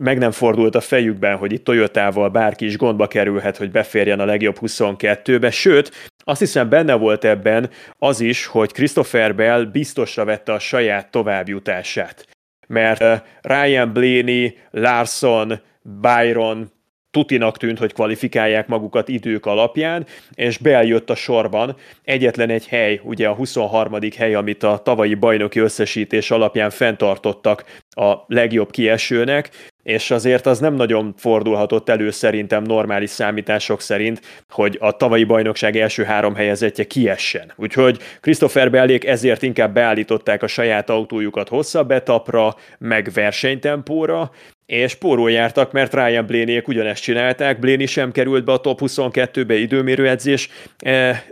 meg 0.00 0.18
nem 0.18 0.30
fordult 0.30 0.74
a 0.74 0.80
fejükben, 0.80 1.36
hogy 1.36 1.52
itt 1.52 1.64
Toyotával 1.64 2.28
bárki 2.28 2.64
is 2.64 2.76
gondba 2.76 3.06
kerülhet, 3.06 3.56
hogy 3.56 3.70
beférjen 3.70 4.20
a 4.20 4.24
legjobb 4.24 4.56
22-be, 4.60 5.50
sőt, 5.50 6.10
azt 6.24 6.40
hiszem 6.40 6.68
benne 6.68 6.94
volt 6.94 7.24
ebben 7.24 7.70
az 7.98 8.20
is, 8.20 8.46
hogy 8.46 8.72
Christopher 8.72 9.34
Bell 9.34 9.64
biztosra 9.64 10.24
vette 10.24 10.52
a 10.52 10.58
saját 10.58 11.10
továbbjutását. 11.10 12.26
Mert 12.66 13.24
Ryan 13.40 13.92
Blaney, 13.92 14.58
Larson, 14.70 15.60
Byron 15.82 16.72
tutinak 17.12 17.56
tűnt, 17.56 17.78
hogy 17.78 17.92
kvalifikálják 17.92 18.66
magukat 18.66 19.08
idők 19.08 19.46
alapján, 19.46 20.06
és 20.34 20.58
beljött 20.58 21.10
a 21.10 21.14
sorban 21.14 21.76
egyetlen 22.04 22.50
egy 22.50 22.66
hely, 22.66 23.00
ugye 23.04 23.28
a 23.28 23.34
23. 23.34 23.98
hely, 24.16 24.34
amit 24.34 24.62
a 24.62 24.80
tavalyi 24.84 25.14
bajnoki 25.14 25.58
összesítés 25.58 26.30
alapján 26.30 26.70
fenntartottak 26.70 27.64
a 27.90 28.14
legjobb 28.26 28.70
kiesőnek, 28.70 29.50
és 29.82 30.10
azért 30.10 30.46
az 30.46 30.58
nem 30.58 30.74
nagyon 30.74 31.14
fordulhatott 31.16 31.88
elő 31.88 32.10
szerintem 32.10 32.62
normális 32.62 33.10
számítások 33.10 33.80
szerint, 33.80 34.20
hogy 34.50 34.76
a 34.80 34.96
tavalyi 34.96 35.24
bajnokság 35.24 35.76
első 35.76 36.02
három 36.02 36.34
helyezettje 36.34 36.84
kiessen. 36.84 37.52
Úgyhogy 37.56 37.98
Christopher 38.20 38.70
Bellék 38.70 39.04
ezért 39.04 39.42
inkább 39.42 39.74
beállították 39.74 40.42
a 40.42 40.46
saját 40.46 40.90
autójukat 40.90 41.48
hosszabb 41.48 41.90
etapra, 41.90 42.54
meg 42.78 43.10
versenytempóra, 43.14 44.30
és 44.72 44.94
pórul 44.94 45.30
jártak, 45.30 45.72
mert 45.72 45.94
Ryan 45.94 46.26
Blaney-ek 46.26 46.68
ugyanezt 46.68 47.02
csinálták, 47.02 47.58
Blaney 47.58 47.86
sem 47.86 48.12
került 48.12 48.44
be 48.44 48.52
a 48.52 48.60
top 48.60 48.80
22-be 48.82 49.54
időmérőedzés 49.54 50.48
e, 50.78 50.90
e, 50.90 51.24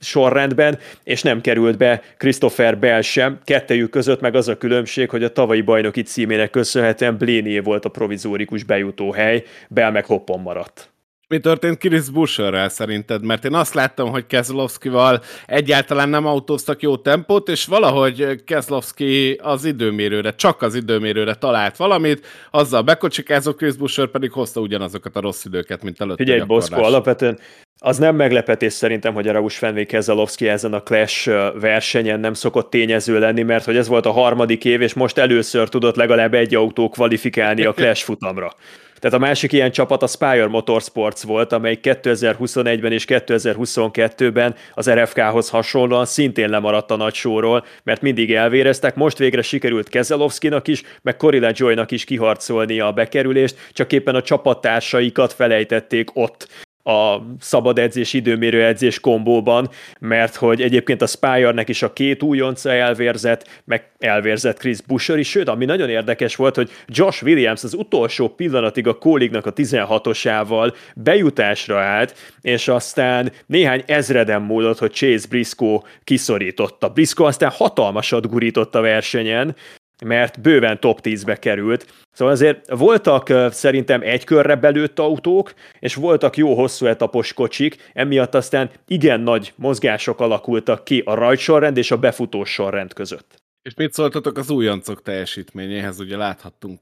sorrendben, 0.00 0.78
és 1.04 1.22
nem 1.22 1.40
került 1.40 1.78
be 1.78 2.02
Christopher 2.16 2.78
Bell 2.78 3.00
sem, 3.00 3.38
kettejük 3.44 3.90
között 3.90 4.20
meg 4.20 4.34
az 4.34 4.48
a 4.48 4.56
különbség, 4.56 5.10
hogy 5.10 5.24
a 5.24 5.32
tavalyi 5.32 5.60
bajnoki 5.60 6.02
címének 6.02 6.50
köszönhetően 6.50 7.16
Blaney 7.16 7.58
volt 7.58 7.84
a 7.84 7.88
provizórikus 7.88 8.62
bejutó 8.62 9.12
hely, 9.12 9.42
Bell 9.68 9.90
meg 9.90 10.04
hoppon 10.04 10.40
maradt. 10.40 10.90
Mi 11.30 11.38
történt 11.38 11.78
Chris 11.78 12.10
Busherrel 12.10 12.68
szerinted? 12.68 13.24
Mert 13.24 13.44
én 13.44 13.54
azt 13.54 13.74
láttam, 13.74 14.10
hogy 14.10 14.26
Kezlovskival 14.26 15.20
egyáltalán 15.46 16.08
nem 16.08 16.26
autóztak 16.26 16.82
jó 16.82 16.96
tempót, 16.96 17.48
és 17.48 17.64
valahogy 17.64 18.44
Kezlovski 18.44 19.40
az 19.42 19.64
időmérőre, 19.64 20.34
csak 20.34 20.62
az 20.62 20.74
időmérőre 20.74 21.34
talált 21.34 21.76
valamit, 21.76 22.26
azzal 22.50 22.82
bekocsikázó 22.82 23.54
Chris 23.54 23.76
Busher 23.76 24.06
pedig 24.06 24.32
hozta 24.32 24.60
ugyanazokat 24.60 25.16
a 25.16 25.20
rossz 25.20 25.44
időket, 25.44 25.82
mint 25.82 26.00
előtte. 26.00 26.22
Figyelj, 26.22 26.40
Boszko, 26.40 26.82
alapvetően 26.82 27.38
az 27.78 27.98
nem 27.98 28.16
meglepetés 28.16 28.72
szerintem, 28.72 29.14
hogy 29.14 29.28
a 29.28 29.32
Raus 29.32 29.58
Fenway 29.58 29.86
Keselowski 29.86 30.48
ezen 30.48 30.72
a 30.72 30.82
Clash 30.82 31.30
versenyen 31.60 32.20
nem 32.20 32.34
szokott 32.34 32.70
tényező 32.70 33.18
lenni, 33.18 33.42
mert 33.42 33.64
hogy 33.64 33.76
ez 33.76 33.88
volt 33.88 34.06
a 34.06 34.10
harmadik 34.10 34.64
év, 34.64 34.80
és 34.80 34.94
most 34.94 35.18
először 35.18 35.68
tudott 35.68 35.96
legalább 35.96 36.34
egy 36.34 36.54
autó 36.54 36.88
kvalifikálni 36.88 37.64
a 37.64 37.72
Clash 37.80 38.04
futamra. 38.04 38.54
Tehát 39.00 39.16
a 39.16 39.20
másik 39.20 39.52
ilyen 39.52 39.70
csapat 39.70 40.02
a 40.02 40.06
Spire 40.06 40.46
Motorsports 40.46 41.22
volt, 41.22 41.52
amely 41.52 41.78
2021-ben 41.82 42.92
és 42.92 43.04
2022-ben 43.08 44.54
az 44.74 44.90
RFK-hoz 44.90 45.50
hasonlóan 45.50 46.06
szintén 46.06 46.48
lemaradt 46.48 46.90
a 46.90 46.96
nagy 46.96 47.14
sóról, 47.14 47.64
mert 47.82 48.02
mindig 48.02 48.34
elvéreztek. 48.34 48.94
Most 48.94 49.18
végre 49.18 49.42
sikerült 49.42 49.88
Kezelovskinak 49.88 50.68
is, 50.68 50.82
meg 51.02 51.16
Corilla 51.16 51.50
Joynak 51.54 51.90
is 51.90 52.04
kiharcolnia 52.04 52.86
a 52.86 52.92
bekerülést, 52.92 53.56
csak 53.72 53.92
éppen 53.92 54.14
a 54.14 54.22
csapattársaikat 54.22 55.32
felejtették 55.32 56.16
ott 56.16 56.68
a 56.82 57.16
szabad 57.40 57.78
edzés, 57.78 58.12
időmérő 58.12 58.64
edzés 58.64 59.00
kombóban, 59.00 59.68
mert 60.00 60.34
hogy 60.34 60.62
egyébként 60.62 61.02
a 61.02 61.06
Spire-nek 61.06 61.68
is 61.68 61.82
a 61.82 61.92
két 61.92 62.22
újonca 62.22 62.72
elvérzett, 62.72 63.48
meg 63.64 63.90
elvérzett 63.98 64.58
Chris 64.58 64.80
Busher 64.80 65.18
is, 65.18 65.28
sőt, 65.28 65.48
ami 65.48 65.64
nagyon 65.64 65.88
érdekes 65.88 66.36
volt, 66.36 66.54
hogy 66.54 66.70
Josh 66.86 67.24
Williams 67.24 67.64
az 67.64 67.74
utolsó 67.74 68.28
pillanatig 68.28 68.86
a 68.86 68.98
kólignak 68.98 69.46
a 69.46 69.52
16-osával 69.52 70.74
bejutásra 70.94 71.78
állt, 71.80 72.14
és 72.40 72.68
aztán 72.68 73.32
néhány 73.46 73.82
ezreden 73.86 74.42
múlott, 74.42 74.78
hogy 74.78 74.92
Chase 74.92 75.28
Briscoe 75.28 75.80
kiszorította. 76.04 76.88
Briscoe 76.88 77.26
aztán 77.26 77.50
hatalmasat 77.50 78.28
gurított 78.28 78.74
a 78.74 78.80
versenyen, 78.80 79.56
mert 80.04 80.40
bőven 80.40 80.80
top 80.80 81.00
10-be 81.02 81.36
került. 81.36 82.06
Szóval 82.12 82.34
azért 82.34 82.70
voltak 82.70 83.52
szerintem 83.52 84.00
egy 84.02 84.24
körre 84.24 84.54
belőtt 84.54 84.98
autók, 84.98 85.54
és 85.78 85.94
voltak 85.94 86.36
jó 86.36 86.54
hosszú 86.54 86.86
etapos 86.86 87.32
kocsik, 87.32 87.90
emiatt 87.92 88.34
aztán 88.34 88.70
igen 88.86 89.20
nagy 89.20 89.52
mozgások 89.56 90.20
alakultak 90.20 90.84
ki 90.84 91.02
a 91.04 91.14
rajtsorrend 91.14 91.76
és 91.76 91.90
a 91.90 91.98
befutós 91.98 92.52
sorrend 92.52 92.92
között. 92.92 93.42
És 93.62 93.74
mit 93.74 93.92
szóltatok 93.92 94.38
az 94.38 94.50
újoncok 94.50 95.02
teljesítményéhez? 95.02 96.00
Ugye 96.00 96.16
láthattunk 96.16 96.80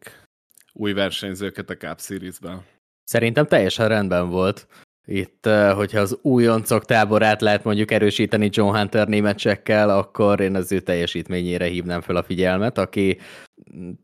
új 0.73 0.93
versenyzőket 0.93 1.71
a 1.71 1.77
Cup 1.77 2.01
Series-ben. 2.01 2.63
Szerintem 3.05 3.47
teljesen 3.47 3.89
rendben 3.89 4.31
volt. 4.31 4.67
Itt, 5.11 5.49
hogyha 5.75 6.01
az 6.01 6.19
újoncok 6.23 6.85
táborát 6.85 7.41
lehet 7.41 7.65
mondjuk 7.65 7.91
erősíteni 7.91 8.49
John 8.53 8.77
Hunter 8.77 9.09
németsekkel, 9.09 9.91
akkor 9.91 10.41
én 10.41 10.55
az 10.55 10.73
ő 10.73 10.81
teljesítményére 10.81 11.65
hívnám 11.65 12.01
fel 12.01 12.17
a 12.17 12.23
figyelmet, 12.23 12.79
aki 12.79 13.19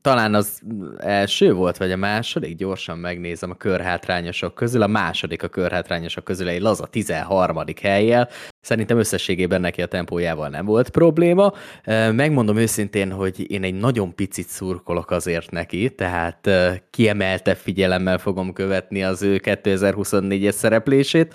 talán 0.01 0.35
az 0.35 0.63
első 0.99 1.53
volt, 1.53 1.77
vagy 1.77 1.91
a 1.93 1.97
második, 1.97 2.57
gyorsan 2.57 2.99
megnézem 2.99 3.51
a 3.51 3.55
körhátrányosok 3.55 4.55
közül, 4.55 4.83
a 4.83 4.87
második 4.87 5.43
a 5.43 5.49
körhátrányosok 5.49 6.25
közül 6.25 6.49
egy 6.49 6.61
laza 6.61 6.87
13. 6.87 7.63
helyjel, 7.83 8.29
szerintem 8.61 8.99
összességében 8.99 9.61
neki 9.61 9.83
a 9.83 9.87
tempójával 9.87 10.49
nem 10.49 10.65
volt 10.65 10.89
probléma. 10.89 11.53
Megmondom 12.13 12.57
őszintén, 12.57 13.13
hogy 13.13 13.51
én 13.51 13.65
egy 13.65 13.75
nagyon 13.75 14.15
picit 14.15 14.47
szurkolok 14.47 15.11
azért 15.11 15.51
neki, 15.51 15.95
tehát 15.95 16.51
kiemeltebb 16.91 17.57
figyelemmel 17.57 18.19
fogom 18.19 18.53
követni 18.53 19.03
az 19.03 19.23
ő 19.23 19.41
2024-es 19.45 20.53
szereplését. 20.53 21.35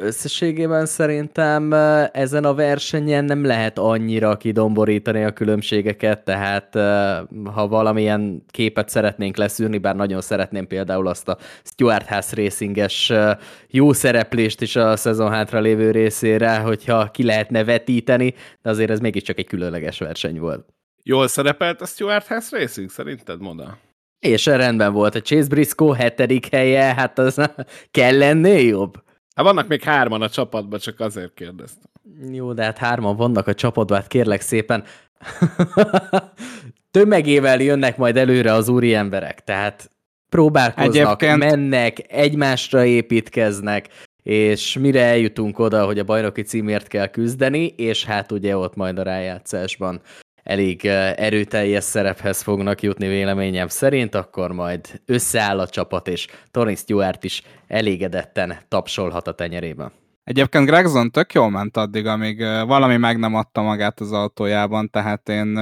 Összességében 0.00 0.86
szerintem 0.86 1.72
ezen 2.12 2.44
a 2.44 2.54
versenyen 2.54 3.24
nem 3.24 3.44
lehet 3.44 3.78
annyira 3.78 4.36
kidomborítani 4.36 5.24
a 5.24 5.32
különbségeket, 5.32 6.24
tehát 6.24 6.74
ha 7.54 7.68
valamilyen 7.68 8.44
képet 8.50 8.88
szeretnénk 8.88 9.36
leszűrni, 9.36 9.78
bár 9.78 9.96
nagyon 9.96 10.20
szeretném 10.20 10.66
például 10.66 11.06
azt 11.06 11.28
a 11.28 11.38
Stuart 11.64 12.06
House 12.06 12.42
Racinges 12.42 13.12
jó 13.68 13.92
szereplést 13.92 14.60
is 14.60 14.76
a 14.76 14.96
szezon 14.96 15.30
hátra 15.30 15.60
lévő 15.60 15.90
részére, 15.90 16.58
hogyha 16.58 17.10
ki 17.10 17.24
lehetne 17.24 17.64
vetíteni, 17.64 18.34
de 18.62 18.70
azért 18.70 18.90
ez 18.90 19.00
mégiscsak 19.00 19.38
egy 19.38 19.46
különleges 19.46 19.98
verseny 19.98 20.38
volt. 20.38 20.66
Jól 21.02 21.28
szerepelt 21.28 21.80
a 21.80 21.86
Stuart 21.86 22.26
House 22.26 22.58
Racing, 22.58 22.90
szerinted, 22.90 23.40
Moda? 23.40 23.78
És 24.18 24.46
rendben 24.46 24.92
volt. 24.92 25.14
A 25.14 25.20
Chase 25.20 25.48
Briscoe 25.48 25.96
hetedik 25.96 26.46
helye, 26.46 26.94
hát 26.94 27.18
az 27.18 27.40
kell 27.90 28.18
lennél 28.18 28.66
jobb? 28.66 29.06
Hát 29.38 29.46
vannak 29.46 29.68
még 29.68 29.82
hárman 29.82 30.22
a 30.22 30.28
csapatban, 30.28 30.78
csak 30.78 31.00
azért 31.00 31.34
kérdeztem. 31.34 31.90
Jó, 32.32 32.52
de 32.52 32.62
hát 32.62 32.78
hárman 32.78 33.16
vannak 33.16 33.46
a 33.46 33.54
csapatban, 33.54 33.98
hát 33.98 34.06
kérlek 34.06 34.40
szépen. 34.40 34.84
Tömegével 36.90 37.60
jönnek 37.60 37.96
majd 37.96 38.16
előre 38.16 38.52
az 38.52 38.68
úri 38.68 38.94
emberek, 38.94 39.44
tehát 39.44 39.90
próbálkoznak, 40.28 40.94
Egyébként... 40.94 41.38
mennek, 41.38 42.12
egymásra 42.12 42.84
építkeznek, 42.84 43.88
és 44.22 44.78
mire 44.78 45.02
eljutunk 45.02 45.58
oda, 45.58 45.84
hogy 45.84 45.98
a 45.98 46.04
bajnoki 46.04 46.42
címért 46.42 46.88
kell 46.88 47.06
küzdeni, 47.06 47.66
és 47.66 48.04
hát 48.04 48.32
ugye 48.32 48.56
ott 48.56 48.74
majd 48.74 48.98
a 48.98 49.02
rájátszásban 49.02 50.00
elég 50.48 50.84
erőteljes 51.16 51.84
szerephez 51.84 52.42
fognak 52.42 52.82
jutni 52.82 53.06
véleményem 53.08 53.68
szerint, 53.68 54.14
akkor 54.14 54.52
majd 54.52 55.00
összeáll 55.06 55.60
a 55.60 55.68
csapat, 55.68 56.08
és 56.08 56.26
Tony 56.50 56.76
Stewart 56.76 57.24
is 57.24 57.42
elégedetten 57.66 58.56
tapsolhat 58.68 59.26
a 59.26 59.34
tenyerében. 59.34 59.92
Egyébként 60.24 60.66
Gregson 60.66 61.10
tök 61.10 61.32
jól 61.32 61.50
ment 61.50 61.76
addig, 61.76 62.06
amíg 62.06 62.38
valami 62.66 62.96
meg 62.96 63.18
nem 63.18 63.34
adta 63.34 63.62
magát 63.62 64.00
az 64.00 64.12
autójában, 64.12 64.90
tehát 64.90 65.28
én, 65.28 65.58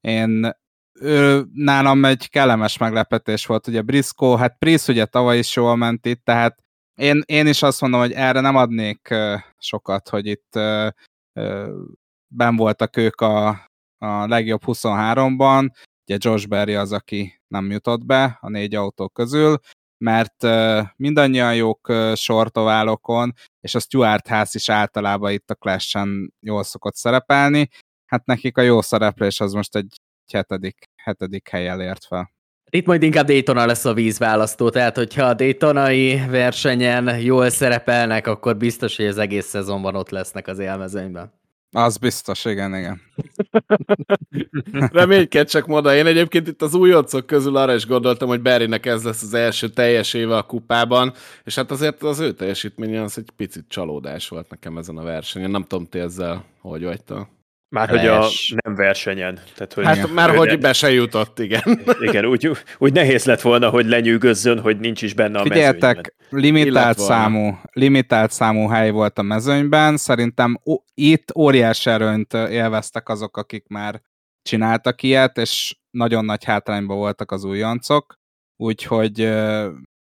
én 0.00 0.52
ő, 1.00 1.44
nálam 1.52 2.04
egy 2.04 2.30
kellemes 2.30 2.78
meglepetés 2.78 3.46
volt. 3.46 3.66
Ugye 3.66 3.82
Briscoe, 3.82 4.38
hát 4.38 4.58
Prisz 4.58 4.88
ugye 4.88 5.04
tavaly 5.04 5.38
is 5.38 5.56
jól 5.56 5.76
ment 5.76 6.06
itt, 6.06 6.24
tehát 6.24 6.58
én, 6.94 7.22
én 7.26 7.46
is 7.46 7.62
azt 7.62 7.80
mondom, 7.80 8.00
hogy 8.00 8.12
erre 8.12 8.40
nem 8.40 8.56
adnék 8.56 9.14
sokat, 9.58 10.08
hogy 10.08 10.26
itt 10.26 10.52
ben 12.34 12.56
voltak 12.56 12.96
ők 12.96 13.20
a, 13.20 13.70
a 14.02 14.26
legjobb 14.26 14.62
23-ban, 14.66 15.70
ugye 16.06 16.16
Josh 16.20 16.48
Berry 16.48 16.74
az, 16.74 16.92
aki 16.92 17.40
nem 17.48 17.70
jutott 17.70 18.04
be 18.04 18.38
a 18.40 18.48
négy 18.48 18.74
autó 18.74 19.08
közül, 19.08 19.58
mert 19.98 20.46
mindannyian 20.96 21.54
jók 21.54 21.92
sortoválokon, 22.14 23.32
és 23.60 23.74
a 23.74 23.80
Stuart 23.80 24.28
House 24.28 24.50
is 24.54 24.68
általában 24.68 25.32
itt 25.32 25.50
a 25.50 25.54
Clash-en 25.54 26.34
jól 26.40 26.62
szokott 26.62 26.94
szerepelni. 26.94 27.68
Hát 28.06 28.26
nekik 28.26 28.56
a 28.56 28.62
jó 28.62 28.80
szereplés 28.80 29.40
az 29.40 29.52
most 29.52 29.76
egy 29.76 29.96
hetedik, 30.32 30.84
hetedik 30.96 31.48
helyen 31.48 31.80
ért 31.80 32.04
fel. 32.04 32.30
Itt 32.70 32.86
majd 32.86 33.02
inkább 33.02 33.26
Daytona 33.26 33.66
lesz 33.66 33.84
a 33.84 33.94
vízválasztó, 33.94 34.70
tehát 34.70 34.96
hogyha 34.96 35.24
a 35.24 35.34
Daytonai 35.34 36.26
versenyen 36.30 37.20
jól 37.20 37.50
szerepelnek, 37.50 38.26
akkor 38.26 38.56
biztos, 38.56 38.96
hogy 38.96 39.06
az 39.06 39.18
egész 39.18 39.46
szezonban 39.46 39.94
ott 39.94 40.10
lesznek 40.10 40.46
az 40.46 40.58
élmezőnyben. 40.58 41.40
Az 41.74 41.96
biztos, 41.96 42.44
igen, 42.44 42.74
igen. 42.74 43.00
Reményked 44.92 45.48
csak 45.48 45.66
moda. 45.66 45.94
Én 45.94 46.06
egyébként 46.06 46.48
itt 46.48 46.62
az 46.62 46.74
újoncok 46.74 47.26
közül 47.26 47.56
arra 47.56 47.74
is 47.74 47.86
gondoltam, 47.86 48.28
hogy 48.28 48.40
Berrynek 48.40 48.86
ez 48.86 49.04
lesz 49.04 49.22
az 49.22 49.34
első 49.34 49.68
teljes 49.68 50.14
éve 50.14 50.36
a 50.36 50.42
kupában, 50.42 51.12
és 51.44 51.54
hát 51.54 51.70
azért 51.70 52.02
az 52.02 52.18
ő 52.18 52.32
teljesítménye 52.32 53.02
az 53.02 53.18
egy 53.18 53.30
picit 53.36 53.64
csalódás 53.68 54.28
volt 54.28 54.50
nekem 54.50 54.78
ezen 54.78 54.96
a 54.96 55.02
versenyen. 55.02 55.50
Nem 55.50 55.62
tudom, 55.62 55.86
ti 55.86 55.98
ezzel 55.98 56.44
hogy 56.60 56.84
vagytok. 56.84 57.28
Már 57.72 57.88
hogy 57.88 58.06
a 58.06 58.26
nem 58.64 58.74
versenyen. 58.74 59.40
Tehát, 59.54 59.72
hogy 59.72 59.84
hát 59.84 60.12
már 60.12 60.36
hogy 60.36 60.58
be 60.58 60.72
se 60.72 60.92
jutott, 60.92 61.38
igen. 61.38 61.62
Igen, 62.08 62.24
úgy, 62.24 62.50
úgy 62.78 62.92
nehéz 62.92 63.24
lett 63.24 63.40
volna, 63.40 63.68
hogy 63.68 63.86
lenyűgözzön, 63.86 64.60
hogy 64.60 64.78
nincs 64.78 65.02
is 65.02 65.14
benne 65.14 65.38
a 65.38 65.42
Figyeltek, 65.42 66.14
limitált 66.28 66.98
számú, 66.98 67.58
limitált 67.72 68.30
számú 68.30 68.68
hely 68.68 68.90
volt 68.90 69.18
a 69.18 69.22
mezőnyben, 69.22 69.96
szerintem 69.96 70.60
ó, 70.64 70.76
itt 70.94 71.36
óriás 71.36 71.86
erőnyt 71.86 72.34
élveztek 72.34 73.08
azok, 73.08 73.36
akik 73.36 73.66
már 73.68 74.02
csináltak 74.42 75.02
ilyet, 75.02 75.38
és 75.38 75.76
nagyon 75.90 76.24
nagy 76.24 76.44
hátrányban 76.44 76.96
voltak 76.96 77.30
az 77.30 77.44
újoncok, 77.44 78.14
úgyhogy 78.56 79.32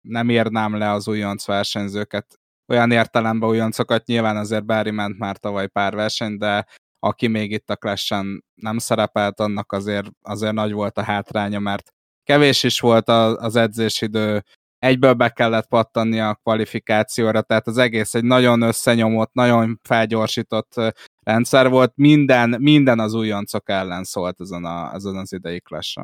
nem 0.01 0.29
érnám 0.29 0.77
le 0.77 0.91
az 0.91 1.09
újonc 1.09 1.47
versenyzőket 1.47 2.27
olyan 2.69 2.91
értelemben 2.91 3.49
újoncokat, 3.49 4.07
nyilván 4.07 4.37
azért 4.37 4.65
Barry 4.65 4.91
ment 4.91 5.19
már 5.19 5.37
tavaly 5.37 5.67
pár 5.67 5.95
verseny, 5.95 6.37
de 6.37 6.67
aki 6.99 7.27
még 7.27 7.51
itt 7.51 7.71
a 7.71 7.77
clash 7.77 8.15
nem 8.55 8.79
szerepelt, 8.79 9.41
annak 9.41 9.73
azért, 9.73 10.11
azért 10.23 10.55
nagy 10.55 10.73
volt 10.73 10.99
a 10.99 11.03
hátránya, 11.03 11.59
mert 11.59 11.93
kevés 12.25 12.63
is 12.63 12.81
volt 12.81 13.09
az 13.09 13.57
edzésidő, 13.57 14.43
egyből 14.79 15.13
be 15.13 15.29
kellett 15.29 15.69
pattanni 15.69 16.21
a 16.21 16.35
kvalifikációra, 16.35 17.43
tehát 17.43 17.67
az 17.67 17.79
egész 17.79 18.15
egy 18.15 18.25
nagyon 18.25 18.63
összenyomott, 18.63 19.33
nagyon 19.33 19.81
felgyorsított 19.83 20.75
rendszer 21.23 21.69
volt, 21.69 21.93
minden, 21.97 22.57
minden 22.59 22.99
az 22.99 23.15
újoncok 23.15 23.69
ellen 23.69 24.05
szólt 24.05 24.41
ezen, 24.41 24.65
a, 24.65 24.95
ezen 24.95 25.17
az 25.17 25.33
idei 25.33 25.61
clash 25.61 25.99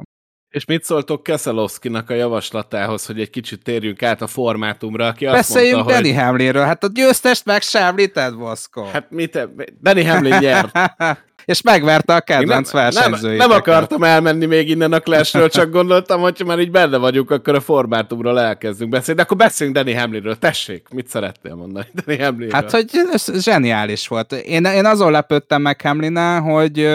és 0.55 0.65
mit 0.65 0.85
szóltok 0.85 1.23
Keszelowskinak 1.23 2.11
a 2.11 2.15
javaslatához, 2.15 3.07
hogy 3.07 3.21
egy 3.21 3.31
kicsit 3.31 3.63
térjünk 3.63 4.03
át 4.03 4.23
a 4.23 4.27
formátumra, 4.27 5.07
aki 5.07 5.27
azt 5.27 5.37
Beszéljünk 5.37 5.75
mondta, 5.75 5.95
Danny 5.95 6.15
hogy... 6.15 6.23
Hamlinről, 6.23 6.65
hát 6.65 6.85
a 6.85 6.89
győztest 6.93 7.63
semlíted, 7.63 8.35
Voszko. 8.35 8.85
Hát 8.85 9.11
mit, 9.11 9.49
Danny 9.83 10.09
Hamlin 10.09 10.39
nyert. 10.39 10.79
és 11.45 11.63
megverte 11.63 12.15
a 12.15 12.21
kedvenc 12.21 12.73
nem, 12.73 12.83
versenyzőjét. 12.83 13.39
Nem, 13.39 13.49
nem 13.49 13.59
akartam 13.59 14.03
elmenni 14.03 14.47
még 14.47 14.69
innen 14.69 14.93
a 14.93 15.01
Clashről, 15.01 15.49
csak 15.49 15.71
gondoltam, 15.71 16.21
hogy 16.21 16.43
már 16.47 16.59
így 16.59 16.71
benne 16.71 16.97
vagyunk, 16.97 17.31
akkor 17.31 17.55
a 17.55 17.61
formátumról 17.61 18.41
elkezdünk 18.41 18.91
beszélni. 18.91 19.21
De 19.21 19.27
akkor 19.27 19.37
beszéljünk 19.37 19.79
Danny 19.79 19.99
Hamlinről. 19.99 20.39
Tessék, 20.39 20.89
mit 20.89 21.09
szerettél 21.09 21.55
mondani 21.55 21.87
Danny 22.05 22.23
Hamlinről? 22.23 22.55
Hát, 22.55 22.71
hogy 22.71 22.91
ez 23.13 23.43
zseniális 23.43 24.09
volt. 24.09 24.33
Én, 24.33 24.65
én 24.65 24.87
azon 24.87 25.11
lepődtem 25.11 25.63
meg 25.63 25.81
Hamlinnel, 25.81 26.41
hogy 26.41 26.89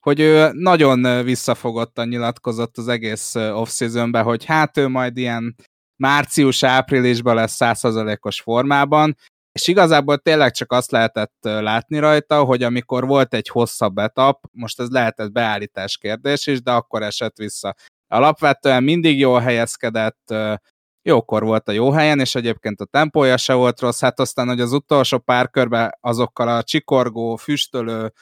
hogy 0.00 0.20
ő 0.20 0.50
nagyon 0.52 1.24
visszafogottan 1.24 2.08
nyilatkozott 2.08 2.78
az 2.78 2.88
egész 2.88 3.34
off-seasonben, 3.34 4.22
hogy 4.22 4.44
hát 4.44 4.76
ő 4.76 4.88
majd 4.88 5.16
ilyen 5.16 5.56
március-áprilisban 5.96 7.34
lesz 7.34 7.56
100%-os 7.58 8.40
formában, 8.40 9.16
és 9.52 9.66
igazából 9.66 10.18
tényleg 10.18 10.52
csak 10.52 10.72
azt 10.72 10.90
lehetett 10.90 11.36
látni 11.40 11.98
rajta, 11.98 12.44
hogy 12.44 12.62
amikor 12.62 13.06
volt 13.06 13.34
egy 13.34 13.48
hosszabb 13.48 13.98
etap, 13.98 14.40
most 14.52 14.80
ez 14.80 14.88
lehetett 14.88 15.32
beállítás 15.32 15.96
kérdés 15.96 16.46
is, 16.46 16.62
de 16.62 16.70
akkor 16.72 17.02
esett 17.02 17.36
vissza. 17.36 17.74
Alapvetően 18.08 18.82
mindig 18.82 19.18
jól 19.18 19.40
helyezkedett, 19.40 20.34
jókor 21.02 21.42
volt 21.42 21.68
a 21.68 21.72
jó 21.72 21.90
helyen, 21.90 22.20
és 22.20 22.34
egyébként 22.34 22.80
a 22.80 22.84
tempója 22.84 23.36
se 23.36 23.54
volt 23.54 23.80
rossz, 23.80 24.00
hát 24.00 24.20
aztán, 24.20 24.48
hogy 24.48 24.60
az 24.60 24.72
utolsó 24.72 25.18
pár 25.18 25.50
körben 25.50 25.90
azokkal 26.00 26.48
a 26.48 26.62
csikorgó, 26.62 27.36
füstölő 27.36 28.12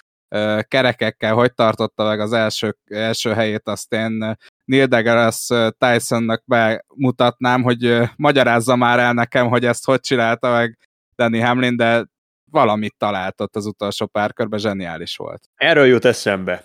kerekekkel 0.68 1.34
hogy 1.34 1.54
tartotta 1.54 2.04
meg 2.04 2.20
az 2.20 2.32
első, 2.32 2.76
első 2.86 3.32
helyét, 3.32 3.68
azt 3.68 3.92
én 3.92 4.36
Neil 4.64 4.86
deGrasse 4.86 5.70
Tysonnak 5.78 6.42
bemutatnám, 6.46 7.62
hogy 7.62 7.98
magyarázza 8.16 8.76
már 8.76 8.98
el 8.98 9.12
nekem, 9.12 9.48
hogy 9.48 9.64
ezt 9.64 9.84
hogy 9.84 10.00
csinálta 10.00 10.50
meg 10.50 10.78
Danny 11.16 11.42
Hamlin, 11.42 11.76
de 11.76 12.06
valamit 12.50 12.94
találtott 12.98 13.56
az 13.56 13.66
utolsó 13.66 14.06
pár 14.06 14.32
körben, 14.32 14.58
zseniális 14.58 15.16
volt. 15.16 15.48
Erről 15.54 15.86
jut 15.86 16.04
eszembe. 16.04 16.64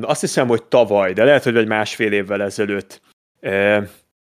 Azt 0.00 0.20
hiszem, 0.20 0.46
hogy 0.46 0.62
tavaly, 0.64 1.12
de 1.12 1.24
lehet, 1.24 1.42
hogy 1.42 1.56
egy 1.56 1.66
másfél 1.66 2.12
évvel 2.12 2.42
ezelőtt 2.42 3.00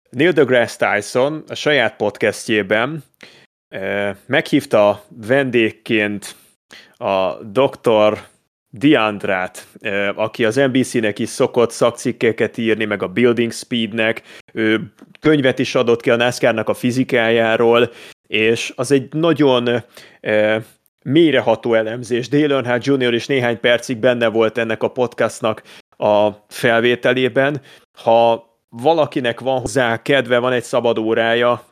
Neil 0.10 0.32
deGrasse 0.32 0.96
Tyson 0.96 1.44
a 1.48 1.56
saját 1.56 1.96
podcastjében 1.96 3.04
meghívta 4.26 5.04
vendégként 5.10 6.36
a 6.98 7.44
doktor 7.44 8.30
Diandrát, 8.74 9.68
aki 10.16 10.46
az 10.46 10.56
NBC-nek 10.56 11.20
is 11.20 11.30
szokott 11.30 11.72
szakcikkeket 11.72 12.58
írni, 12.58 12.86
meg 12.86 13.04
a 13.04 13.08
Building 13.08 13.52
Speednek, 13.52 14.22
ő 14.54 14.94
könyvet 15.20 15.60
is 15.60 15.76
adott 15.76 16.02
ki 16.02 16.10
a 16.10 16.16
NASCAR-nak 16.16 16.70
a 16.70 16.74
fizikájáról, 16.74 17.92
és 18.28 18.74
az 18.76 18.92
egy 18.92 19.14
nagyon 19.14 19.84
mélyreható 21.04 21.74
elemzés. 21.74 22.30
Dale 22.30 22.54
Earnhardt 22.54 22.86
Jr. 22.86 23.14
is 23.14 23.28
néhány 23.28 23.60
percig 23.60 23.98
benne 23.98 24.28
volt 24.28 24.58
ennek 24.58 24.84
a 24.84 24.92
podcastnak 24.92 25.64
a 25.98 26.30
felvételében. 26.48 27.62
Ha 27.98 28.50
valakinek 28.70 29.40
van 29.40 29.60
hozzá 29.60 30.02
kedve, 30.02 30.38
van 30.38 30.52
egy 30.52 30.64
szabad 30.64 30.98
órája, 30.98 31.64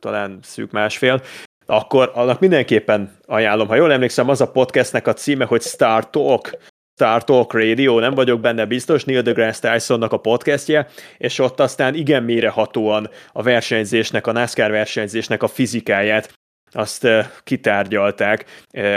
talán 0.00 0.38
szűk 0.42 0.70
másfél, 0.70 1.22
akkor 1.70 2.10
annak 2.14 2.40
mindenképpen 2.40 3.18
ajánlom. 3.26 3.68
Ha 3.68 3.74
jól 3.74 3.92
emlékszem, 3.92 4.28
az 4.28 4.40
a 4.40 4.50
podcastnek 4.50 5.06
a 5.06 5.12
címe, 5.12 5.44
hogy 5.44 5.62
Star 5.62 6.10
Talk, 6.10 6.50
Star 6.94 7.24
Talk 7.24 7.52
Radio, 7.52 7.98
nem 7.98 8.14
vagyok 8.14 8.40
benne 8.40 8.64
biztos, 8.64 9.04
Neil 9.04 9.22
deGrasse 9.22 9.72
Tysonnak 9.72 10.12
a 10.12 10.16
podcastje, 10.16 10.86
és 11.18 11.38
ott 11.38 11.60
aztán 11.60 11.94
igen 11.94 12.22
mérehatóan 12.22 13.10
a 13.32 13.42
versenyzésnek, 13.42 14.26
a 14.26 14.32
NASCAR 14.32 14.70
versenyzésnek 14.70 15.42
a 15.42 15.48
fizikáját 15.48 16.37
azt 16.72 17.08
kitárgyalták, 17.44 18.44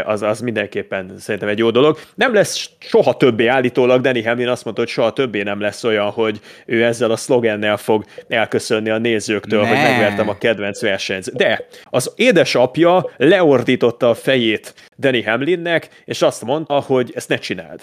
az, 0.04 0.22
az 0.22 0.40
mindenképpen 0.40 1.14
szerintem 1.18 1.50
egy 1.50 1.58
jó 1.58 1.70
dolog. 1.70 1.98
Nem 2.16 2.34
lesz 2.34 2.70
soha 2.80 3.18
többé 3.18 3.48
állítólag, 3.48 4.02
Danny 4.02 4.26
Hamlin 4.26 4.48
azt 4.48 4.64
mondta, 4.64 4.82
hogy 4.82 4.92
soha 4.92 5.14
többé 5.14 5.42
nem 5.42 5.60
lesz 5.60 5.84
olyan, 5.84 6.10
hogy 6.10 6.40
ő 6.66 6.84
ezzel 6.84 7.12
a 7.12 7.16
szlogennel 7.16 7.78
fog 7.78 8.04
elköszönni 8.28 8.90
a 8.90 8.98
nézőktől, 8.98 9.62
ne. 9.62 9.68
hogy 9.68 9.78
megvertem 9.78 10.30
a 10.30 10.38
kedvenc 10.38 10.82
versenyt. 10.82 11.36
De 11.36 11.68
az 11.84 12.14
édesapja 12.16 13.10
leordította 13.18 14.10
a 14.10 14.14
fejét 14.14 14.74
Danny 14.98 15.24
Hamlinnek, 15.26 15.90
és 16.06 16.22
azt 16.22 16.46
mondta, 16.46 16.80
hogy 16.80 17.12
ezt 17.16 17.30
ne 17.30 17.38
csináld. 17.38 17.82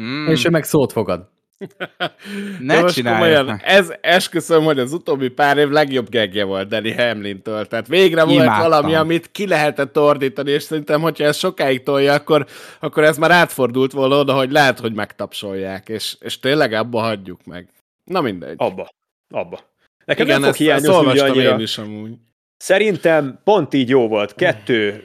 Mm. 0.00 0.26
És 0.26 0.44
ő 0.44 0.50
meg 0.50 0.64
szót 0.64 0.92
fogad. 0.92 1.35
ne 2.58 2.84
csinálj! 2.84 3.58
Ez 3.62 3.92
esküszöm, 4.00 4.64
hogy 4.64 4.78
az 4.78 4.92
utóbbi 4.92 5.28
pár 5.28 5.56
év 5.58 5.68
legjobb 5.68 6.08
gegje 6.08 6.44
volt 6.44 6.68
Danny 6.68 6.96
Hamlin-től. 6.96 7.66
Tehát 7.66 7.86
végre 7.86 8.22
Imádtam. 8.22 8.46
volt 8.46 8.58
valami, 8.58 8.94
amit 8.94 9.30
ki 9.30 9.46
lehetett 9.46 9.98
ordítani, 9.98 10.50
és 10.50 10.62
szerintem, 10.62 11.00
hogyha 11.00 11.24
ez 11.24 11.36
sokáig 11.36 11.82
tolja, 11.82 12.12
akkor, 12.12 12.46
akkor 12.80 13.04
ez 13.04 13.18
már 13.18 13.30
átfordult 13.30 13.92
volna 13.92 14.18
oda, 14.18 14.34
hogy 14.34 14.50
lehet, 14.50 14.78
hogy 14.78 14.92
megtapsolják, 14.92 15.88
és, 15.88 16.16
és 16.20 16.38
tényleg 16.38 16.72
abba 16.72 17.00
hagyjuk 17.00 17.44
meg. 17.44 17.68
Na 18.04 18.20
mindegy. 18.20 18.54
Abba. 18.56 18.88
Abba. 19.30 19.60
Nekem 20.04 20.26
Igen, 20.26 20.40
nem 20.40 20.48
fog 20.48 20.58
hiányozni 20.58 21.18
annyira. 21.18 21.52
Én 21.52 21.60
is 21.60 21.78
amúgy. 21.78 22.12
Szerintem 22.56 23.40
pont 23.44 23.74
így 23.74 23.88
jó 23.88 24.08
volt. 24.08 24.34
Kettő, 24.34 25.04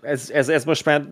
ez, 0.00 0.30
ez, 0.30 0.48
ez 0.48 0.64
most 0.64 0.84
már 0.84 1.04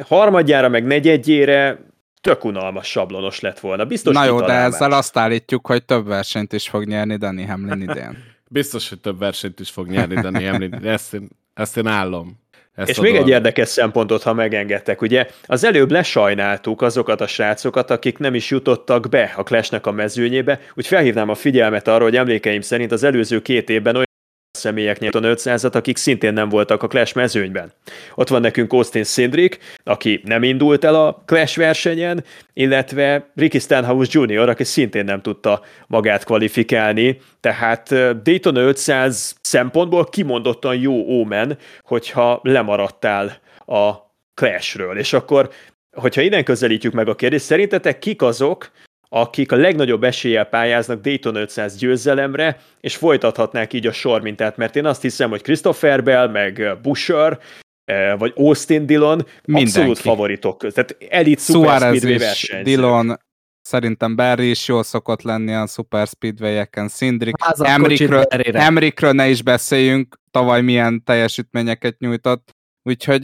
harmadjára, 0.00 0.68
meg 0.68 0.84
negyedjére 0.84 1.91
tök 2.22 2.44
unalmas 2.44 2.90
sablonos 2.90 3.40
lett 3.40 3.60
volna. 3.60 3.84
Biztos 3.84 4.14
Na 4.14 4.24
jó, 4.24 4.40
de 4.40 4.52
ezzel 4.52 4.92
azt 4.92 5.16
állítjuk, 5.16 5.66
hogy 5.66 5.84
több 5.84 6.06
versenyt 6.06 6.52
is 6.52 6.68
fog 6.68 6.84
nyerni 6.84 7.16
Danny 7.16 7.46
Hamlin 7.46 7.80
idén. 7.80 8.18
Biztos, 8.48 8.88
hogy 8.88 9.00
több 9.00 9.18
versenyt 9.18 9.60
is 9.60 9.70
fog 9.70 9.88
nyerni 9.88 10.14
Danny 10.14 10.46
Hamlin. 10.48 10.74
Ezt 10.74 11.14
én, 11.14 11.28
ezt 11.54 11.76
én 11.76 11.86
állom. 11.86 12.40
Ezt 12.74 12.88
és 12.88 13.00
még 13.00 13.14
egy 13.14 13.28
érdekes 13.28 13.68
szempontot, 13.68 14.22
ha 14.22 14.32
megengedtek, 14.32 15.02
ugye 15.02 15.26
az 15.46 15.64
előbb 15.64 15.90
lesajnáltuk 15.90 16.82
azokat 16.82 17.20
a 17.20 17.26
srácokat, 17.26 17.90
akik 17.90 18.18
nem 18.18 18.34
is 18.34 18.50
jutottak 18.50 19.08
be 19.08 19.32
a 19.36 19.42
Clashnek 19.42 19.86
a 19.86 19.90
mezőnyébe, 19.90 20.60
úgy 20.74 20.86
felhívnám 20.86 21.28
a 21.28 21.34
figyelmet 21.34 21.88
arra, 21.88 22.02
hogy 22.02 22.16
emlékeim 22.16 22.60
szerint 22.60 22.92
az 22.92 23.02
előző 23.02 23.42
két 23.42 23.70
évben 23.70 23.94
olyan 23.94 24.10
személyek 24.52 25.00
Newton 25.00 25.22
500-at, 25.24 25.74
akik 25.74 25.96
szintén 25.96 26.32
nem 26.32 26.48
voltak 26.48 26.82
a 26.82 26.86
Clash 26.86 27.16
mezőnyben. 27.16 27.72
Ott 28.14 28.28
van 28.28 28.40
nekünk 28.40 28.72
Austin 28.72 29.04
Cindric, 29.04 29.58
aki 29.84 30.20
nem 30.24 30.42
indult 30.42 30.84
el 30.84 30.94
a 30.94 31.22
Clash 31.26 31.56
versenyen, 31.56 32.24
illetve 32.52 33.30
Ricky 33.34 33.58
Stenhouse 33.58 34.20
Jr., 34.20 34.48
aki 34.48 34.64
szintén 34.64 35.04
nem 35.04 35.20
tudta 35.20 35.62
magát 35.86 36.24
kvalifikálni, 36.24 37.20
tehát 37.40 37.88
Dayton 38.22 38.56
500 38.56 39.36
szempontból 39.40 40.04
kimondottan 40.04 40.76
jó 40.76 40.94
ómen, 40.94 41.58
hogyha 41.82 42.40
lemaradtál 42.42 43.38
a 43.66 43.90
Clashről. 44.34 44.98
És 44.98 45.12
akkor, 45.12 45.50
hogyha 45.92 46.20
innen 46.20 46.44
közelítjük 46.44 46.92
meg 46.92 47.08
a 47.08 47.14
kérdést, 47.14 47.44
szerintetek 47.44 47.98
kik 47.98 48.22
azok, 48.22 48.70
akik 49.14 49.52
a 49.52 49.56
legnagyobb 49.56 50.04
eséllyel 50.04 50.44
pályáznak 50.44 51.00
Dayton 51.00 51.34
500 51.34 51.76
győzelemre, 51.76 52.60
és 52.80 52.96
folytathatnák 52.96 53.72
így 53.72 53.86
a 53.86 53.92
sormintát, 53.92 54.56
mert 54.56 54.76
én 54.76 54.86
azt 54.86 55.02
hiszem, 55.02 55.30
hogy 55.30 55.42
Christopher 55.42 56.02
Bell, 56.02 56.28
meg 56.28 56.78
Busher, 56.82 57.38
eh, 57.84 58.18
vagy 58.18 58.32
Austin 58.36 58.86
Dillon 58.86 59.26
Mindenki. 59.44 59.70
abszolút 59.70 59.98
favoritok 59.98 60.58
között. 60.58 60.74
Tehát 60.86 61.12
elit 61.12 61.40
Super 61.40 61.80
Speedway 61.80 62.18
versenyző. 62.18 62.62
Dillon, 62.62 63.16
szerintem 63.60 64.16
Barry 64.16 64.50
is 64.50 64.68
jól 64.68 64.82
szokott 64.82 65.22
lenni 65.22 65.54
a 65.54 65.66
Super 65.66 66.06
Speedway-eken, 66.06 66.88
Szindrik, 66.88 67.34
Emrikről, 67.58 68.22
Emrikről 68.52 69.12
ne 69.12 69.28
is 69.28 69.42
beszéljünk, 69.42 70.16
tavaly 70.30 70.62
milyen 70.62 71.04
teljesítményeket 71.04 71.98
nyújtott, 71.98 72.56
úgyhogy 72.82 73.22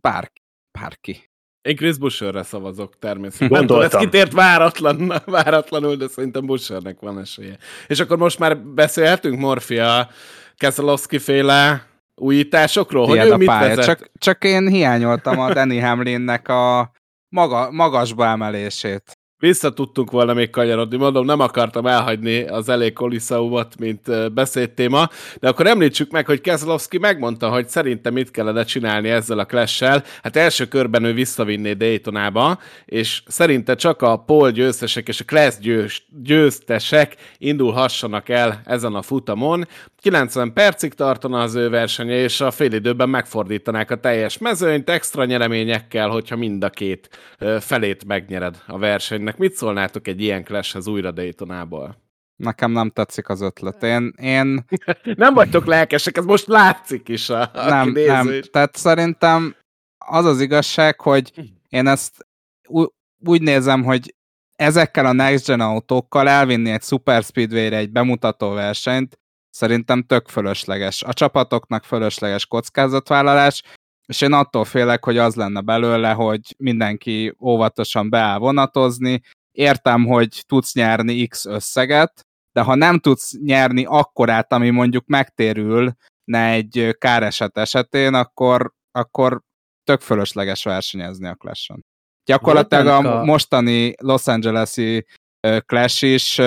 bárki, 0.00 0.42
bárki. 0.78 1.32
Én 1.64 1.76
Chris 1.76 1.98
Busherre 1.98 2.42
szavazok 2.42 2.98
természetesen. 2.98 3.48
Nem 3.50 3.66
tudom, 3.66 3.82
ez 3.82 3.96
kitért 3.96 4.32
váratlan, 4.32 5.12
váratlanul, 5.24 5.96
de 5.96 6.08
szerintem 6.08 6.46
Bushernek 6.46 7.00
van 7.00 7.18
esélye. 7.18 7.56
És 7.86 8.00
akkor 8.00 8.16
most 8.16 8.38
már 8.38 8.58
beszélhetünk 8.58 9.38
Morfia 9.38 10.08
Keselowski 10.56 11.18
féle 11.18 11.86
újításokról, 12.14 13.06
Tied 13.06 13.20
hogy 13.20 13.32
ő 13.32 13.36
mit 13.36 13.46
vezet? 13.46 13.84
Csak, 13.84 14.10
csak 14.18 14.44
én 14.44 14.68
hiányoltam 14.68 15.40
a 15.40 15.52
Danny 15.52 15.80
Hamlinnek 15.82 16.48
a 16.48 16.92
maga, 17.28 17.70
magasba 17.70 18.26
emelését 18.26 19.18
vissza 19.44 19.72
tudtunk 19.72 20.10
volna 20.10 20.34
még 20.34 20.50
kanyarodni, 20.50 20.96
mondom, 20.96 21.24
nem 21.24 21.40
akartam 21.40 21.86
elhagyni 21.86 22.42
az 22.42 22.68
elég 22.68 22.92
Koliszaumot, 22.92 23.78
mint 23.78 24.32
beszédtéma, 24.32 25.08
de 25.40 25.48
akkor 25.48 25.66
említsük 25.66 26.10
meg, 26.10 26.26
hogy 26.26 26.40
Kezlovski 26.40 26.98
megmondta, 26.98 27.50
hogy 27.50 27.68
szerintem 27.68 28.12
mit 28.12 28.30
kellene 28.30 28.64
csinálni 28.64 29.08
ezzel 29.08 29.38
a 29.38 29.44
clash 29.44 29.82
Hát 30.22 30.36
első 30.36 30.66
körben 30.66 31.04
ő 31.04 31.12
visszavinné 31.12 31.72
Daytonába, 31.72 32.58
és 32.84 33.22
szerinte 33.26 33.74
csak 33.74 34.02
a 34.02 34.16
pol 34.16 34.50
győztesek 34.50 35.08
és 35.08 35.20
a 35.20 35.24
clash 35.24 35.60
győz, 35.60 36.02
győztesek 36.22 37.16
indulhassanak 37.38 38.28
el 38.28 38.60
ezen 38.64 38.94
a 38.94 39.02
futamon. 39.02 39.66
90 40.04 40.52
percig 40.52 40.94
tartana 40.94 41.40
az 41.40 41.54
ő 41.54 41.68
versenye, 41.68 42.14
és 42.14 42.40
a 42.40 42.52
időben 42.58 43.08
megfordítanák 43.08 43.90
a 43.90 44.00
teljes 44.00 44.38
mezőnyt 44.38 44.90
extra 44.90 45.24
nyereményekkel, 45.24 46.08
hogyha 46.08 46.36
mind 46.36 46.64
a 46.64 46.70
két 46.70 47.08
felét 47.60 48.04
megnyered 48.04 48.62
a 48.66 48.78
versenynek 48.78 49.36
mit 49.36 49.54
szólnátok 49.54 50.08
egy 50.08 50.20
ilyen 50.20 50.44
clashhez 50.44 50.86
újra 50.86 51.10
Daytonából? 51.10 52.02
Nekem 52.36 52.70
nem 52.70 52.90
tetszik 52.90 53.28
az 53.28 53.40
ötlet. 53.40 53.82
Én... 53.82 54.12
én... 54.16 54.64
nem 55.16 55.34
vagytok 55.34 55.66
lelkesek, 55.66 56.16
ez 56.16 56.24
most 56.24 56.46
látszik 56.46 57.08
is 57.08 57.30
a, 57.30 57.50
nem, 57.54 57.90
nem. 57.90 58.28
Is. 58.28 58.50
Tehát 58.50 58.76
szerintem 58.76 59.56
az 60.06 60.24
az 60.24 60.40
igazság, 60.40 61.00
hogy 61.00 61.32
én 61.68 61.86
ezt 61.86 62.26
úgy 63.26 63.42
nézem, 63.42 63.82
hogy 63.82 64.14
ezekkel 64.56 65.06
a 65.06 65.12
Next 65.12 65.46
Gen 65.46 65.60
autókkal 65.60 66.28
elvinni 66.28 66.70
egy 66.70 66.82
Super 66.82 67.22
Speedway-re 67.22 67.76
egy 67.76 67.90
bemutató 67.90 68.50
versenyt, 68.50 69.18
szerintem 69.54 70.02
tök 70.02 70.28
fölösleges. 70.28 71.02
A 71.02 71.12
csapatoknak 71.12 71.84
fölösleges 71.84 72.46
kockázatvállalás, 72.46 73.62
és 74.06 74.20
én 74.20 74.32
attól 74.32 74.64
félek, 74.64 75.04
hogy 75.04 75.18
az 75.18 75.34
lenne 75.34 75.60
belőle, 75.60 76.12
hogy 76.12 76.40
mindenki 76.58 77.34
óvatosan 77.40 78.10
beáll 78.10 78.38
vonatozni, 78.38 79.20
értem, 79.52 80.04
hogy 80.04 80.42
tudsz 80.46 80.74
nyerni 80.74 81.26
X 81.26 81.44
összeget, 81.44 82.20
de 82.52 82.60
ha 82.60 82.74
nem 82.74 82.98
tudsz 82.98 83.32
nyerni 83.38 83.84
akkorát, 83.84 84.52
ami 84.52 84.70
mondjuk 84.70 85.06
megtérül 85.06 85.92
ne 86.24 86.50
egy 86.50 86.96
káreset 86.98 87.58
esetén, 87.58 88.14
akkor, 88.14 88.72
akkor 88.92 89.40
tök 89.84 90.00
fölösleges 90.00 90.64
versenyezni 90.64 91.28
a 91.28 91.34
Clash-on. 91.34 91.84
Gyakorlatilag 92.24 92.86
a, 92.86 93.20
a 93.20 93.24
mostani 93.24 93.94
Los 94.00 94.26
Angeles-i 94.26 95.06
Clash 95.66 96.04
is 96.04 96.40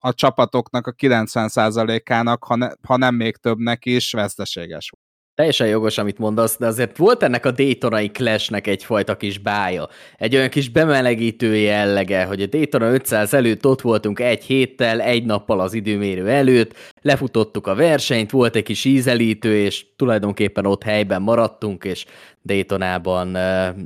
a 0.00 0.14
csapatoknak 0.14 0.86
a 0.86 0.92
90%-ának, 0.92 2.44
ha, 2.44 2.56
ne, 2.56 2.68
ha 2.86 2.96
nem 2.96 3.14
még 3.14 3.36
többnek 3.36 3.86
is, 3.86 4.12
veszteséges 4.12 4.90
volt. 4.90 5.08
Teljesen 5.34 5.68
jogos, 5.68 5.98
amit 5.98 6.18
mondasz, 6.18 6.58
de 6.58 6.66
azért 6.66 6.96
volt 6.96 7.22
ennek 7.22 7.46
a 7.46 7.50
Daytonai 7.50 8.10
Clashnek 8.10 8.66
egyfajta 8.66 9.16
kis 9.16 9.38
bája. 9.38 9.88
Egy 10.16 10.34
olyan 10.34 10.48
kis 10.48 10.68
bemelegítő 10.68 11.56
jellege, 11.56 12.24
hogy 12.24 12.42
a 12.42 12.46
Daytona 12.46 12.92
500 12.92 13.34
előtt 13.34 13.66
ott 13.66 13.80
voltunk 13.80 14.20
egy 14.20 14.44
héttel, 14.44 15.00
egy 15.00 15.24
nappal 15.24 15.60
az 15.60 15.74
időmérő 15.74 16.28
előtt, 16.28 16.74
lefutottuk 17.02 17.66
a 17.66 17.74
versenyt, 17.74 18.30
volt 18.30 18.56
egy 18.56 18.62
kis 18.62 18.84
ízelítő, 18.84 19.56
és 19.56 19.86
tulajdonképpen 19.96 20.66
ott 20.66 20.82
helyben 20.82 21.22
maradtunk, 21.22 21.84
és 21.84 22.04
Daytonában 22.42 23.36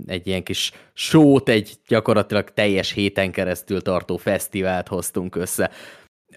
egy 0.06 0.26
ilyen 0.26 0.42
kis 0.42 0.72
sót, 0.92 1.48
egy 1.48 1.72
gyakorlatilag 1.88 2.50
teljes 2.50 2.92
héten 2.92 3.30
keresztül 3.30 3.82
tartó 3.82 4.16
fesztivált 4.16 4.88
hoztunk 4.88 5.36
össze. 5.36 5.70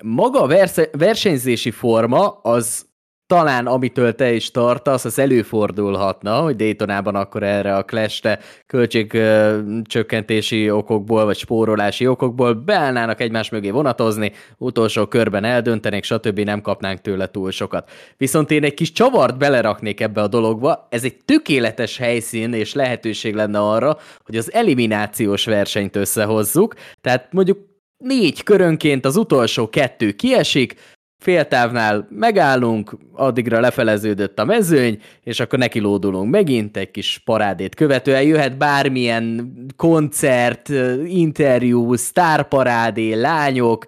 Maga 0.01 0.41
a 0.41 0.67
versenyzési 0.91 1.71
forma 1.71 2.29
az 2.29 2.87
talán 3.27 3.67
amitől 3.67 4.15
te 4.15 4.33
is 4.33 4.51
tartasz, 4.51 5.05
az 5.05 5.19
előfordulhatna, 5.19 6.39
hogy 6.39 6.55
Daytonában 6.55 7.15
akkor 7.15 7.43
erre 7.43 7.75
a 7.75 7.83
clash 7.83 8.37
költségcsökkentési 8.67 10.71
okokból, 10.71 11.25
vagy 11.25 11.37
spórolási 11.37 12.07
okokból 12.07 12.53
beállnának 12.53 13.21
egymás 13.21 13.49
mögé 13.49 13.69
vonatozni, 13.69 14.31
utolsó 14.57 15.05
körben 15.05 15.43
eldöntenék, 15.43 16.03
stb. 16.03 16.39
nem 16.39 16.61
kapnánk 16.61 17.01
tőle 17.01 17.27
túl 17.27 17.51
sokat. 17.51 17.89
Viszont 18.17 18.51
én 18.51 18.63
egy 18.63 18.73
kis 18.73 18.91
csavart 18.91 19.37
beleraknék 19.37 20.01
ebbe 20.01 20.21
a 20.21 20.27
dologba, 20.27 20.87
ez 20.89 21.03
egy 21.03 21.17
tökéletes 21.25 21.97
helyszín 21.97 22.53
és 22.53 22.73
lehetőség 22.73 23.35
lenne 23.35 23.59
arra, 23.59 23.97
hogy 24.25 24.37
az 24.37 24.53
eliminációs 24.53 25.45
versenyt 25.45 25.95
összehozzuk, 25.95 26.75
tehát 27.01 27.33
mondjuk 27.33 27.57
négy 27.97 28.43
körönként 28.43 29.05
az 29.05 29.15
utolsó 29.15 29.69
kettő 29.69 30.11
kiesik, 30.11 30.75
féltávnál 31.17 32.07
megállunk, 32.09 32.97
addigra 33.13 33.59
lefeleződött 33.59 34.39
a 34.39 34.45
mezőny, 34.45 35.01
és 35.23 35.39
akkor 35.39 35.59
neki 35.59 35.79
lódulunk 35.79 36.31
megint, 36.31 36.77
egy 36.77 36.91
kis 36.91 37.21
parádét 37.25 37.75
követően 37.75 38.23
jöhet 38.23 38.57
bármilyen 38.57 39.53
koncert, 39.75 40.69
interjú, 41.05 41.95
sztárparádé, 41.95 43.13
lányok, 43.13 43.85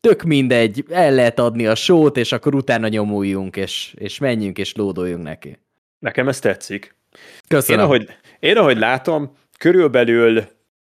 tök 0.00 0.22
mindegy, 0.22 0.84
el 0.90 1.14
lehet 1.14 1.38
adni 1.38 1.66
a 1.66 1.74
sót, 1.74 2.16
és 2.16 2.32
akkor 2.32 2.54
utána 2.54 2.88
nyomuljunk, 2.88 3.56
és, 3.56 3.94
és 3.98 4.18
menjünk, 4.18 4.58
és 4.58 4.74
lódoljunk 4.74 5.22
neki. 5.22 5.58
Nekem 5.98 6.28
ez 6.28 6.38
tetszik. 6.38 6.94
Köszönöm. 7.48 7.80
Én 7.80 7.86
ahogy, 7.86 8.08
én 8.40 8.56
ahogy 8.56 8.78
látom, 8.78 9.36
körülbelül 9.58 10.44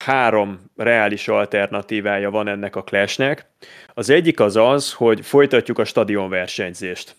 három 0.06 0.60
reális 0.76 1.28
alternatívája 1.28 2.30
van 2.30 2.48
ennek 2.48 2.76
a 2.76 2.84
clashnek. 2.84 3.46
Az 3.94 4.10
egyik 4.10 4.40
az 4.40 4.56
az, 4.56 4.94
hogy 4.94 5.26
folytatjuk 5.26 5.80
a 5.80 5.86
stadionversenyzést. 5.86 7.16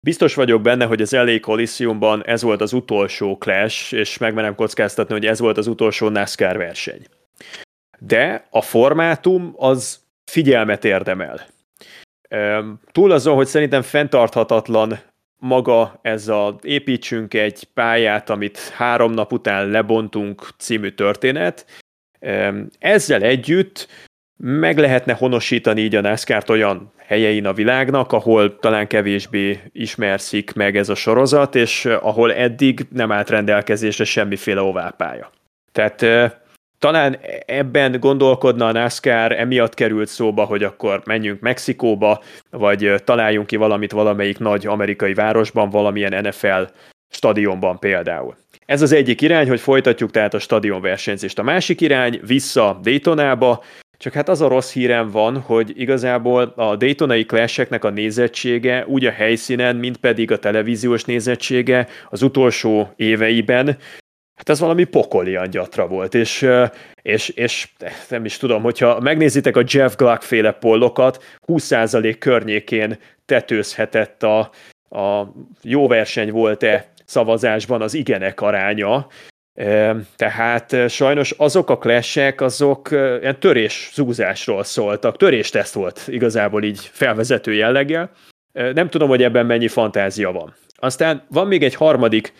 Biztos 0.00 0.34
vagyok 0.34 0.62
benne, 0.62 0.84
hogy 0.84 1.00
az 1.00 1.12
LA 1.12 1.40
Coliseumban 1.40 2.24
ez 2.26 2.42
volt 2.42 2.60
az 2.60 2.72
utolsó 2.72 3.38
clash, 3.38 3.92
és 3.94 4.18
megmerem 4.18 4.54
kockáztatni, 4.54 5.14
hogy 5.14 5.26
ez 5.26 5.38
volt 5.38 5.58
az 5.58 5.66
utolsó 5.66 6.08
NASCAR 6.08 6.56
verseny. 6.56 7.06
De 7.98 8.46
a 8.50 8.62
formátum 8.62 9.54
az 9.56 10.00
figyelmet 10.30 10.84
érdemel. 10.84 11.46
Túl 12.92 13.10
azon, 13.10 13.34
hogy 13.34 13.46
szerintem 13.46 13.82
fenntarthatatlan 13.82 15.00
maga 15.36 15.98
ez 16.02 16.28
a 16.28 16.58
építsünk 16.62 17.34
egy 17.34 17.64
pályát, 17.74 18.30
amit 18.30 18.58
három 18.58 19.12
nap 19.12 19.32
után 19.32 19.68
lebontunk 19.68 20.48
című 20.58 20.90
történet, 20.90 21.81
ezzel 22.78 23.22
együtt 23.22 23.88
meg 24.36 24.78
lehetne 24.78 25.12
honosítani 25.12 25.80
így 25.80 25.94
a 25.94 26.00
NASCAR-t 26.00 26.50
olyan 26.50 26.92
helyein 26.96 27.46
a 27.46 27.52
világnak, 27.52 28.12
ahol 28.12 28.58
talán 28.58 28.86
kevésbé 28.86 29.60
ismerszik 29.72 30.52
meg 30.52 30.76
ez 30.76 30.88
a 30.88 30.94
sorozat, 30.94 31.54
és 31.54 31.84
ahol 31.84 32.34
eddig 32.34 32.86
nem 32.90 33.12
állt 33.12 33.30
rendelkezésre 33.30 34.04
semmiféle 34.04 34.60
oválpálya. 34.60 35.30
Tehát 35.72 36.06
talán 36.78 37.18
ebben 37.46 38.00
gondolkodna 38.00 38.66
a 38.66 38.72
NASCAR, 38.72 39.32
emiatt 39.32 39.74
került 39.74 40.08
szóba, 40.08 40.44
hogy 40.44 40.62
akkor 40.62 41.02
menjünk 41.04 41.40
Mexikóba, 41.40 42.22
vagy 42.50 42.94
találjunk 43.04 43.46
ki 43.46 43.56
valamit 43.56 43.92
valamelyik 43.92 44.38
nagy 44.38 44.66
amerikai 44.66 45.14
városban, 45.14 45.70
valamilyen 45.70 46.26
NFL 46.26 46.62
stadionban 47.08 47.78
például. 47.78 48.36
Ez 48.66 48.82
az 48.82 48.92
egyik 48.92 49.20
irány, 49.20 49.48
hogy 49.48 49.60
folytatjuk 49.60 50.10
tehát 50.10 50.34
a 50.34 50.38
stadion 50.38 50.80
versenyzést. 50.80 51.38
A 51.38 51.42
másik 51.42 51.80
irány 51.80 52.20
vissza 52.26 52.78
Daytonába, 52.82 53.62
csak 53.96 54.12
hát 54.12 54.28
az 54.28 54.40
a 54.40 54.48
rossz 54.48 54.72
hírem 54.72 55.10
van, 55.10 55.40
hogy 55.40 55.72
igazából 55.80 56.52
a 56.56 56.76
Daytonai 56.76 57.24
clash 57.24 57.84
a 57.84 57.88
nézettsége 57.88 58.86
úgy 58.86 59.04
a 59.04 59.10
helyszínen, 59.10 59.76
mint 59.76 59.96
pedig 59.96 60.30
a 60.30 60.38
televíziós 60.38 61.04
nézettsége 61.04 61.86
az 62.10 62.22
utolsó 62.22 62.92
éveiben, 62.96 63.66
hát 64.34 64.48
ez 64.48 64.60
valami 64.60 64.84
pokolian 64.84 65.50
gyatra 65.50 65.86
volt, 65.86 66.14
és, 66.14 66.48
és, 67.02 67.28
és 67.28 67.68
nem 68.08 68.24
is 68.24 68.36
tudom, 68.36 68.62
hogyha 68.62 69.00
megnézitek 69.00 69.56
a 69.56 69.64
Jeff 69.66 69.96
Gluck 69.96 70.22
féle 70.22 70.52
pollokat, 70.52 71.24
20% 71.46 72.16
környékén 72.18 72.98
tetőzhetett 73.26 74.22
a, 74.22 74.38
a 74.98 75.32
jó 75.62 75.88
verseny 75.88 76.30
volt-e 76.30 76.91
szavazásban 77.12 77.82
az 77.82 77.94
igenek 77.94 78.40
aránya, 78.40 79.06
tehát 80.16 80.90
sajnos 80.90 81.30
azok 81.30 81.70
a 81.70 81.78
clashek, 81.78 82.40
azok 82.40 82.88
ilyen 82.90 83.40
törés 83.40 83.90
zúzásról 83.94 84.64
szóltak, 84.64 85.16
törésteszt 85.16 85.74
volt 85.74 86.02
igazából 86.06 86.62
így 86.62 86.90
felvezető 86.92 87.52
jelleggel. 87.52 88.10
Nem 88.52 88.88
tudom, 88.88 89.08
hogy 89.08 89.22
ebben 89.22 89.46
mennyi 89.46 89.68
fantázia 89.68 90.32
van. 90.32 90.54
Aztán 90.76 91.22
van 91.28 91.46
még 91.46 91.62
egy 91.62 91.74
harmadik 91.74 92.32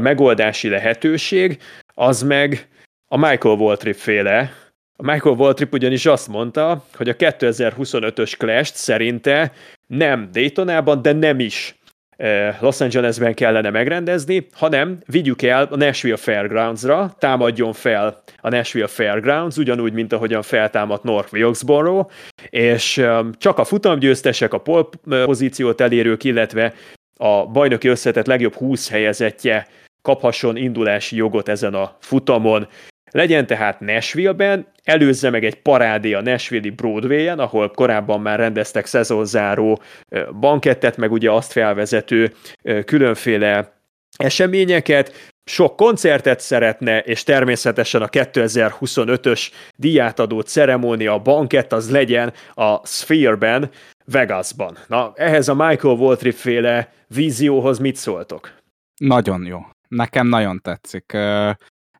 megoldási 0.00 0.68
lehetőség, 0.68 1.58
az 1.94 2.22
meg 2.22 2.68
a 3.08 3.16
Michael 3.16 3.56
Waltrip 3.56 3.96
féle. 3.96 4.52
A 4.96 5.12
Michael 5.12 5.36
Waltrip 5.36 5.72
ugyanis 5.72 6.06
azt 6.06 6.28
mondta, 6.28 6.84
hogy 6.94 7.08
a 7.08 7.16
2025-ös 7.16 8.34
clash 8.38 8.72
szerinte 8.74 9.52
nem 9.86 10.28
Daytonában, 10.32 11.02
de 11.02 11.12
nem 11.12 11.40
is 11.40 11.76
Los 12.60 12.80
Angelesben 12.80 13.34
kellene 13.34 13.70
megrendezni, 13.70 14.46
hanem 14.52 14.98
vigyük 15.06 15.42
el 15.42 15.68
a 15.70 15.76
Nashville 15.76 16.16
Fairgrounds-ra, 16.16 17.14
támadjon 17.18 17.72
fel 17.72 18.22
a 18.40 18.48
Nashville 18.48 18.86
Fairgrounds, 18.86 19.56
ugyanúgy, 19.56 19.92
mint 19.92 20.12
ahogyan 20.12 20.42
feltámadt 20.42 21.02
North 21.02 21.32
Wilkesboro, 21.32 22.06
és 22.50 23.04
csak 23.38 23.58
a 23.58 23.64
futamgyőztesek, 23.64 24.52
a 24.52 24.58
pole 24.58 24.84
pozíciót 25.24 25.80
elérők, 25.80 26.24
illetve 26.24 26.72
a 27.16 27.46
bajnoki 27.46 27.88
összetett 27.88 28.26
legjobb 28.26 28.54
20 28.54 28.90
helyezettje 28.90 29.66
kaphasson 30.02 30.56
indulási 30.56 31.16
jogot 31.16 31.48
ezen 31.48 31.74
a 31.74 31.96
futamon. 32.00 32.68
Legyen 33.12 33.46
tehát 33.46 33.80
Nashville-ben, 33.80 34.66
előzze 34.84 35.30
meg 35.30 35.44
egy 35.44 35.62
parádé 35.62 36.12
a 36.12 36.22
Nashville-i 36.22 36.70
Broadway-en, 36.70 37.38
ahol 37.38 37.70
korábban 37.70 38.20
már 38.20 38.38
rendeztek 38.38 38.86
szezonzáró 38.86 39.80
bankettet, 40.40 40.96
meg 40.96 41.12
ugye 41.12 41.30
azt 41.30 41.52
felvezető 41.52 42.32
különféle 42.84 43.72
eseményeket, 44.16 45.32
sok 45.44 45.76
koncertet 45.76 46.40
szeretne, 46.40 46.98
és 46.98 47.22
természetesen 47.22 48.02
a 48.02 48.08
2025-ös 48.08 49.50
díjátadó 49.76 50.40
ceremónia, 50.40 51.12
a 51.12 51.18
bankett 51.18 51.72
az 51.72 51.90
legyen 51.90 52.32
a 52.54 52.86
Sphere-ben, 52.86 53.70
Vegasban. 54.04 54.76
Na, 54.86 55.12
ehhez 55.14 55.48
a 55.48 55.54
Michael 55.54 55.96
Waltrip 55.96 56.34
féle 56.34 56.92
vízióhoz 57.06 57.78
mit 57.78 57.96
szóltok? 57.96 58.52
Nagyon 59.00 59.44
jó. 59.46 59.60
Nekem 59.88 60.26
nagyon 60.26 60.60
tetszik 60.62 61.16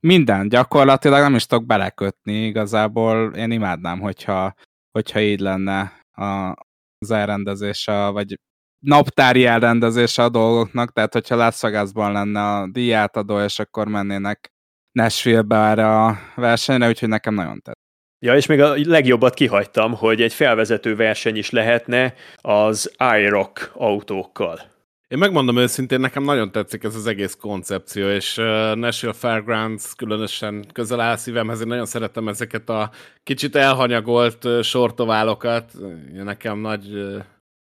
minden 0.06 0.48
gyakorlatilag 0.48 1.20
nem 1.20 1.34
is 1.34 1.46
tudok 1.46 1.66
belekötni, 1.66 2.46
igazából 2.46 3.34
én 3.34 3.50
imádnám, 3.50 4.00
hogyha, 4.00 4.54
hogyha 4.90 5.20
így 5.20 5.40
lenne 5.40 5.92
a, 6.12 6.54
az 6.98 7.10
elrendezése, 7.10 8.08
vagy 8.08 8.38
naptári 8.84 9.44
elrendezése 9.46 10.22
a 10.22 10.28
dolgoknak, 10.28 10.92
tehát 10.92 11.12
hogyha 11.12 11.36
Las 11.36 11.62
lenne 11.94 12.40
a 12.40 12.68
díjátadó, 12.70 13.40
és 13.40 13.58
akkor 13.58 13.88
mennének 13.88 14.52
Nashville-be 14.92 15.56
erre 15.56 16.04
a 16.04 16.18
versenyre, 16.34 16.88
úgyhogy 16.88 17.08
nekem 17.08 17.34
nagyon 17.34 17.60
tett. 17.60 17.80
Ja, 18.24 18.36
és 18.36 18.46
még 18.46 18.60
a 18.60 18.74
legjobbat 18.74 19.34
kihagytam, 19.34 19.94
hogy 19.94 20.22
egy 20.22 20.32
felvezető 20.32 20.96
verseny 20.96 21.36
is 21.36 21.50
lehetne 21.50 22.14
az 22.36 22.94
iRock 23.18 23.70
autókkal. 23.74 24.71
Én 25.12 25.18
megmondom 25.18 25.57
őszintén, 25.57 26.01
nekem 26.01 26.22
nagyon 26.22 26.53
tetszik 26.53 26.85
ez 26.85 26.94
az 26.94 27.07
egész 27.07 27.37
koncepció, 27.40 28.09
és 28.09 28.35
National 28.75 29.14
Fairgrounds 29.14 29.94
különösen 29.96 30.64
közel 30.72 31.01
áll 31.01 31.16
szívemhez, 31.16 31.61
én 31.61 31.66
nagyon 31.66 31.87
szeretem 31.87 32.29
ezeket 32.29 32.68
a 32.68 32.90
kicsit 33.22 33.57
elhanyagolt 33.57 34.44
uh, 34.44 34.62
sortoválokat. 34.62 35.72
Nekem 36.12 36.59
nagy, 36.59 36.85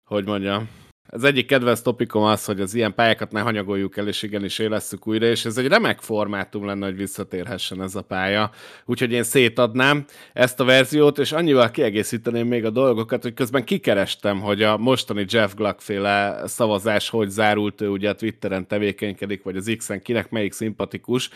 hogy 0.04 0.24
mondjam, 0.24 0.68
az 1.14 1.24
egyik 1.24 1.46
kedvenc 1.46 1.80
topikom 1.80 2.22
az, 2.22 2.44
hogy 2.44 2.60
az 2.60 2.74
ilyen 2.74 2.94
pályákat 2.94 3.32
ne 3.32 3.40
hanyagoljuk 3.40 3.96
el, 3.96 4.08
és 4.08 4.22
igenis 4.22 4.58
élesszük 4.58 5.06
újra, 5.06 5.26
és 5.26 5.44
ez 5.44 5.56
egy 5.56 5.66
remek 5.66 6.00
formátum 6.00 6.66
lenne, 6.66 6.86
hogy 6.86 6.96
visszatérhessen 6.96 7.82
ez 7.82 7.94
a 7.94 8.02
pálya. 8.02 8.50
Úgyhogy 8.84 9.12
én 9.12 9.22
szétadnám 9.22 10.04
ezt 10.32 10.60
a 10.60 10.64
verziót, 10.64 11.18
és 11.18 11.32
annyival 11.32 11.70
kiegészíteném 11.70 12.46
még 12.46 12.64
a 12.64 12.70
dolgokat, 12.70 13.22
hogy 13.22 13.34
közben 13.34 13.64
kikerestem, 13.64 14.40
hogy 14.40 14.62
a 14.62 14.76
mostani 14.76 15.24
Jeff 15.28 15.54
Gluck 15.54 15.80
féle 15.80 16.42
szavazás 16.46 17.08
hogy 17.08 17.28
zárult, 17.28 17.80
ő 17.80 17.88
ugye 17.88 18.08
a 18.08 18.14
Twitteren 18.14 18.66
tevékenykedik, 18.66 19.42
vagy 19.42 19.56
az 19.56 19.74
X-en 19.78 20.02
kinek 20.02 20.30
melyik 20.30 20.52
szimpatikus, 20.52 21.28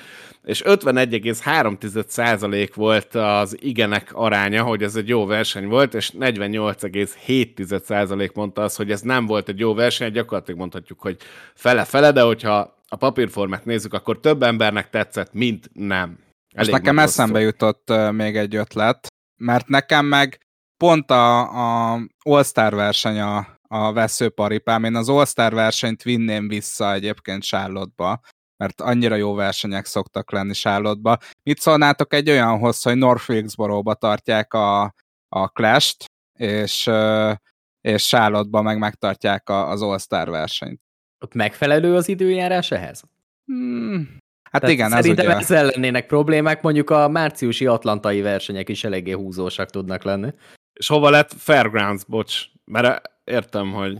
és 0.45 0.63
51,3% 0.65 2.71
volt 2.75 3.15
az 3.15 3.57
igenek 3.61 4.11
aránya, 4.13 4.63
hogy 4.63 4.83
ez 4.83 4.97
egy 4.97 5.09
jó 5.09 5.27
verseny 5.27 5.67
volt, 5.67 5.95
és 5.95 6.13
48,7% 6.19 8.35
mondta 8.35 8.63
az, 8.63 8.77
hogy 8.77 8.91
ez 8.91 9.01
nem 9.01 9.27
volt 9.27 9.49
egy 9.49 9.59
jó 9.59 9.65
verseny, 9.75 10.13
gyakorlatilag 10.13 10.61
mondhatjuk, 10.61 11.01
hogy 11.01 11.17
fele-fele, 11.55 12.13
de 12.13 12.23
hogyha 12.23 12.75
a 12.89 12.97
papírformát 12.97 13.65
nézzük, 13.65 13.95
akkor 13.95 14.21
több 14.21 14.43
embernek 14.43 14.91
tetszett, 14.91 15.33
mint 15.33 15.71
nem. 15.73 16.19
Elég 16.55 16.69
És 16.69 16.75
nekem 16.75 16.99
eszembe 16.99 17.41
jutott 17.41 17.93
még 18.11 18.37
egy 18.37 18.57
ötlet, 18.57 19.07
mert 19.37 19.69
nekem 19.69 20.07
meg 20.07 20.39
pont 20.77 21.11
a, 21.11 21.41
a 21.95 22.01
All-Star 22.23 22.75
verseny 22.75 23.19
a, 23.19 23.59
a 23.69 23.93
veszőparipám. 23.93 24.85
Én 24.85 24.95
az 24.95 25.09
All-Star 25.09 25.53
versenyt 25.53 26.03
vinném 26.03 26.49
vissza 26.49 26.93
egyébként 26.93 27.43
Charlotte-ba, 27.43 28.21
mert 28.57 28.81
annyira 28.81 29.15
jó 29.15 29.35
versenyek 29.35 29.85
szoktak 29.85 30.33
lenni 30.33 30.53
Charlotte-ba. 30.53 31.19
Mit 31.43 31.59
szólnátok 31.59 32.15
egy 32.15 32.31
olyanhoz, 32.31 32.83
hogy 32.83 32.97
North 32.97 33.31
Wilkesboro-ba 33.31 33.95
tartják 33.95 34.55
a, 34.55 34.83
a 35.29 35.49
Clash-t, 35.49 36.05
és 36.39 36.91
és 37.87 38.07
charlotte 38.07 38.61
meg 38.61 38.79
megtartják 38.79 39.49
a, 39.49 39.71
az 39.71 39.83
All-Star 39.83 40.31
versenyt. 40.31 40.81
Ott 41.25 41.35
megfelelő 41.35 41.95
az 41.95 42.09
időjárás 42.09 42.71
ehhez? 42.71 43.03
Hmm. 43.45 44.19
Hát 44.51 44.61
Tehát 44.61 44.75
igen, 44.75 44.91
szerintem 44.91 45.31
ez 45.31 45.51
ugye... 45.51 45.63
lennének 45.63 46.07
problémák, 46.07 46.63
mondjuk 46.63 46.91
a 46.91 47.09
márciusi 47.09 47.67
atlantai 47.67 48.21
versenyek 48.21 48.69
is 48.69 48.85
eléggé 48.85 49.11
húzósak 49.11 49.71
tudnak 49.71 50.03
lenni. 50.03 50.31
És 50.73 50.87
hova 50.87 51.11
lett 51.11 51.33
Fairgrounds, 51.33 52.05
bocs, 52.05 52.45
mert 52.65 53.03
értem, 53.25 53.73
hogy 53.73 53.99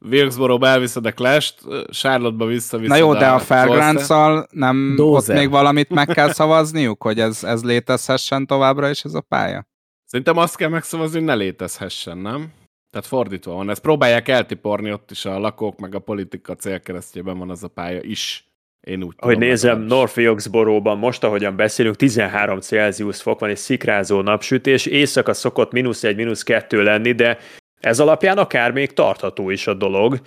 Wilkesboro-ba 0.00 0.66
elviszed 0.66 1.06
a 1.06 1.12
Clash-t, 1.12 1.60
Charlotte-ba 1.90 2.46
visszaviszed 2.46 2.90
Na 2.90 2.96
jó, 2.96 3.14
de 3.14 3.28
a, 3.28 3.34
a 3.34 3.38
fairgrounds 3.38 4.08
nem 4.50 4.94
Dozer. 4.96 5.34
ott 5.34 5.40
még 5.40 5.50
valamit 5.50 5.88
meg 5.88 6.06
kell 6.06 6.32
szavazniuk, 6.32 7.02
hogy 7.02 7.20
ez, 7.20 7.44
ez 7.44 7.64
létezhessen 7.64 8.46
továbbra 8.46 8.90
is 8.90 9.04
ez 9.04 9.14
a 9.14 9.20
pálya? 9.20 9.66
Szerintem 10.04 10.36
azt 10.36 10.56
kell 10.56 10.68
megszavazni, 10.68 11.16
hogy 11.16 11.26
ne 11.26 11.34
létezhessen, 11.34 12.18
nem? 12.18 12.52
Tehát 12.92 13.06
fordítva 13.06 13.54
van. 13.54 13.70
Ezt 13.70 13.80
próbálják 13.80 14.28
eltiporni 14.28 14.92
ott 14.92 15.10
is 15.10 15.24
a 15.24 15.38
lakók, 15.38 15.78
meg 15.78 15.94
a 15.94 15.98
politika 15.98 16.54
célkeresztjében 16.54 17.38
van 17.38 17.50
az 17.50 17.64
a 17.64 17.68
pálya 17.68 18.00
is. 18.02 18.46
Én 18.80 19.02
úgy 19.02 19.14
Ahogy 19.16 19.34
tudom, 19.34 19.48
nézem, 19.48 19.80
North 19.80 20.18
Wilkesboro-ban 20.18 20.98
most, 20.98 21.24
ahogyan 21.24 21.56
beszélünk, 21.56 21.96
13 21.96 22.60
Celsius 22.60 23.22
fok 23.22 23.40
van, 23.40 23.50
és 23.50 23.58
szikrázó 23.58 24.20
napsütés, 24.20 24.86
éjszaka 24.86 25.32
szokott 25.32 25.72
mínusz 25.72 26.04
egy, 26.04 26.16
mínusz 26.16 26.42
kettő 26.42 26.82
lenni, 26.82 27.12
de 27.12 27.38
ez 27.80 28.00
alapján 28.00 28.38
akár 28.38 28.72
még 28.72 28.92
tartható 28.92 29.50
is 29.50 29.66
a 29.66 29.74
dolog. 29.74 30.20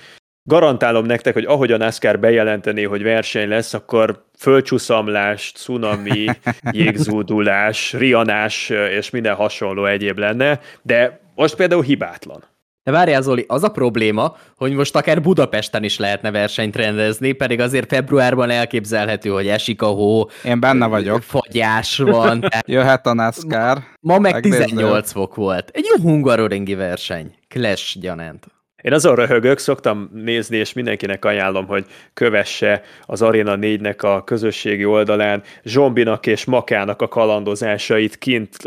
Garantálom 0.43 1.05
nektek, 1.05 1.33
hogy 1.33 1.45
ahogy 1.45 1.71
a 1.71 1.77
NASCAR 1.77 2.19
bejelenteni, 2.19 2.83
hogy 2.83 3.03
verseny 3.03 3.47
lesz, 3.47 3.73
akkor 3.73 4.25
földcsúszamlás, 4.37 5.51
cunami, 5.55 6.25
jégzúdulás, 6.71 7.93
rianás 7.93 8.69
és 8.69 9.09
minden 9.09 9.35
hasonló 9.35 9.85
egyéb 9.85 10.17
lenne, 10.17 10.59
de 10.81 11.19
most 11.35 11.55
például 11.55 11.83
hibátlan. 11.83 12.53
De 12.85 12.91
várjál 12.91 13.21
Zoli, 13.21 13.45
az 13.47 13.63
a 13.63 13.69
probléma, 13.69 14.35
hogy 14.55 14.73
most 14.73 14.95
akár 14.95 15.21
Budapesten 15.21 15.83
is 15.83 15.97
lehetne 15.97 16.31
versenyt 16.31 16.75
rendezni, 16.75 17.31
pedig 17.31 17.59
azért 17.59 17.87
februárban 17.87 18.49
elképzelhető, 18.49 19.29
hogy 19.29 19.47
esik 19.47 19.81
a 19.81 19.85
hó. 19.85 20.29
Én 20.43 20.59
benne 20.59 20.85
vagyok. 20.85 21.21
Fagyás 21.21 21.97
van. 21.97 22.43
Jöhet 22.65 23.07
a 23.07 23.13
NASCAR. 23.13 23.77
Ma 23.99 24.19
meg 24.19 24.39
18 24.39 25.11
fok 25.11 25.35
volt. 25.35 25.69
Egy 25.73 25.85
jó 25.89 26.09
hungaroringi 26.09 26.75
verseny. 26.75 27.35
Clash 27.47 27.99
gyanánt. 27.99 28.45
Én 28.81 28.93
azon 28.93 29.15
röhögök, 29.15 29.57
szoktam 29.57 30.09
nézni, 30.13 30.57
és 30.57 30.73
mindenkinek 30.73 31.25
ajánlom, 31.25 31.67
hogy 31.67 31.85
kövesse 32.13 32.81
az 33.05 33.21
Arena 33.21 33.55
4-nek 33.59 33.99
a 33.99 34.23
közösségi 34.23 34.85
oldalán 34.85 35.43
Zsombinak 35.63 36.25
és 36.25 36.45
Makának 36.45 37.01
a 37.01 37.07
kalandozásait 37.07 38.17
kint 38.17 38.57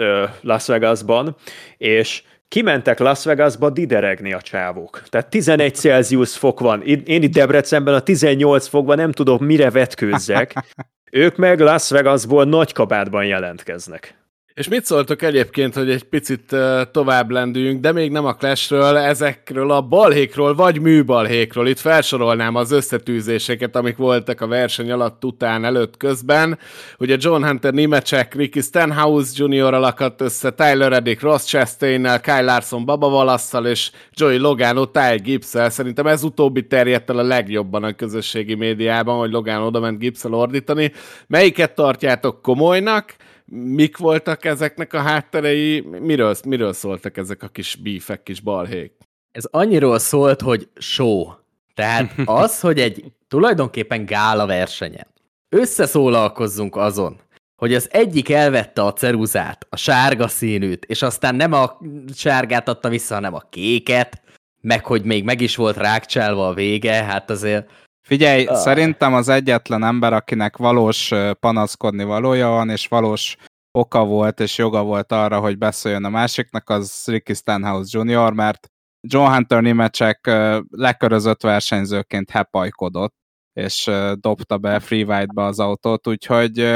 Las 0.40 0.66
Vegasban, 0.66 1.36
és 1.76 2.22
kimentek 2.48 2.98
Las 2.98 3.24
Vegasba 3.24 3.70
dideregni 3.70 4.32
a 4.32 4.40
csávók. 4.40 5.02
Tehát 5.08 5.30
11 5.30 5.74
Celsius 5.74 6.36
fok 6.36 6.60
van. 6.60 6.82
Én 6.82 7.22
itt 7.22 7.32
Debrecenben 7.32 7.94
a 7.94 8.00
18 8.00 8.66
fokban 8.66 8.96
nem 8.96 9.12
tudom, 9.12 9.44
mire 9.44 9.70
vetkőzzek. 9.70 10.54
Ők 11.10 11.36
meg 11.36 11.60
Las 11.60 11.90
Vegasból 11.90 12.44
nagy 12.44 12.72
kabátban 12.72 13.24
jelentkeznek. 13.24 14.17
És 14.58 14.68
mit 14.68 14.84
szóltok 14.84 15.22
egyébként, 15.22 15.74
hogy 15.74 15.90
egy 15.90 16.04
picit 16.04 16.56
tovább 16.92 17.30
lendüljünk, 17.30 17.80
de 17.80 17.92
még 17.92 18.10
nem 18.10 18.24
a 18.24 18.34
Clashről, 18.34 18.96
ezekről 18.96 19.70
a 19.70 19.80
balhékról, 19.80 20.54
vagy 20.54 20.80
műbalhékról. 20.80 21.68
Itt 21.68 21.78
felsorolnám 21.78 22.54
az 22.54 22.70
összetűzéseket, 22.70 23.76
amik 23.76 23.96
voltak 23.96 24.40
a 24.40 24.46
verseny 24.46 24.90
alatt, 24.90 25.24
után, 25.24 25.64
előtt, 25.64 25.96
közben. 25.96 26.58
Ugye 26.98 27.16
John 27.18 27.44
Hunter 27.44 27.72
Nimecek, 27.72 28.34
Ricky 28.34 28.60
Stenhouse 28.60 29.32
Jr. 29.44 29.74
alakat 29.74 30.20
össze, 30.20 30.50
Tyler 30.50 30.90
Reddick, 30.90 31.20
Ross 31.20 31.44
chastain 31.44 32.08
Kyle 32.22 32.42
Larson 32.42 32.84
Baba 32.84 33.08
Valasszal 33.08 33.66
és 33.66 33.90
Joey 34.12 34.38
Logano 34.38 34.84
Ty 34.84 35.20
gibbs 35.22 35.54
-el. 35.54 35.70
Szerintem 35.70 36.06
ez 36.06 36.22
utóbbi 36.22 36.66
terjedt 36.66 37.10
el 37.10 37.18
a 37.18 37.22
legjobban 37.22 37.84
a 37.84 37.92
közösségi 37.92 38.54
médiában, 38.54 39.18
hogy 39.18 39.30
Logano 39.30 39.66
oda 39.66 39.80
ment 39.80 39.98
gibbs 39.98 40.24
ordítani. 40.24 40.92
Melyiket 41.26 41.74
tartjátok 41.74 42.42
komolynak? 42.42 43.16
Mik 43.50 43.96
voltak 43.96 44.44
ezeknek 44.44 44.92
a 44.92 45.00
hátterei, 45.00 45.80
miről, 45.80 46.34
miről 46.46 46.72
szóltak 46.72 47.16
ezek 47.16 47.42
a 47.42 47.48
kis 47.48 47.76
bífek, 47.76 48.22
kis 48.22 48.40
balhék? 48.40 48.92
Ez 49.32 49.44
annyiról 49.50 49.98
szólt, 49.98 50.40
hogy 50.40 50.68
show. 50.76 51.26
Tehát 51.74 52.12
az, 52.24 52.60
hogy 52.60 52.80
egy 52.80 53.12
tulajdonképpen 53.28 54.04
gála 54.04 54.46
versenyen 54.46 55.06
összeszólalkozzunk 55.48 56.76
azon, 56.76 57.20
hogy 57.56 57.74
az 57.74 57.88
egyik 57.92 58.30
elvette 58.30 58.84
a 58.84 58.92
ceruzát, 58.92 59.66
a 59.68 59.76
sárga 59.76 60.28
színűt, 60.28 60.84
és 60.84 61.02
aztán 61.02 61.34
nem 61.34 61.52
a 61.52 61.78
sárgát 62.14 62.68
adta 62.68 62.88
vissza, 62.88 63.14
hanem 63.14 63.34
a 63.34 63.46
kéket, 63.50 64.22
meg 64.60 64.84
hogy 64.84 65.04
még 65.04 65.24
meg 65.24 65.40
is 65.40 65.56
volt 65.56 65.76
rákcsálva 65.76 66.48
a 66.48 66.54
vége, 66.54 66.92
hát 66.92 67.30
azért 67.30 67.70
Figyelj, 68.08 68.44
ah. 68.44 68.56
szerintem 68.56 69.14
az 69.14 69.28
egyetlen 69.28 69.84
ember, 69.84 70.12
akinek 70.12 70.56
valós 70.56 71.12
panaszkodni 71.40 72.04
valója 72.04 72.48
van, 72.48 72.70
és 72.70 72.86
valós 72.86 73.36
oka 73.70 74.04
volt 74.04 74.40
és 74.40 74.58
joga 74.58 74.82
volt 74.82 75.12
arra, 75.12 75.40
hogy 75.40 75.58
beszéljön 75.58 76.04
a 76.04 76.08
másiknak, 76.08 76.70
az 76.70 77.02
Ricky 77.06 77.34
Stenhouse 77.34 77.98
Jr., 77.98 78.32
mert 78.32 78.68
John 79.00 79.32
Hunter 79.32 79.62
Nimecek 79.62 80.26
lekörözött 80.70 81.42
versenyzőként 81.42 82.30
hepajkodott, 82.30 83.14
és 83.52 83.90
dobta 84.14 84.58
be 84.58 84.80
freeride-be 84.80 85.44
az 85.44 85.60
autót, 85.60 86.06
úgyhogy 86.06 86.72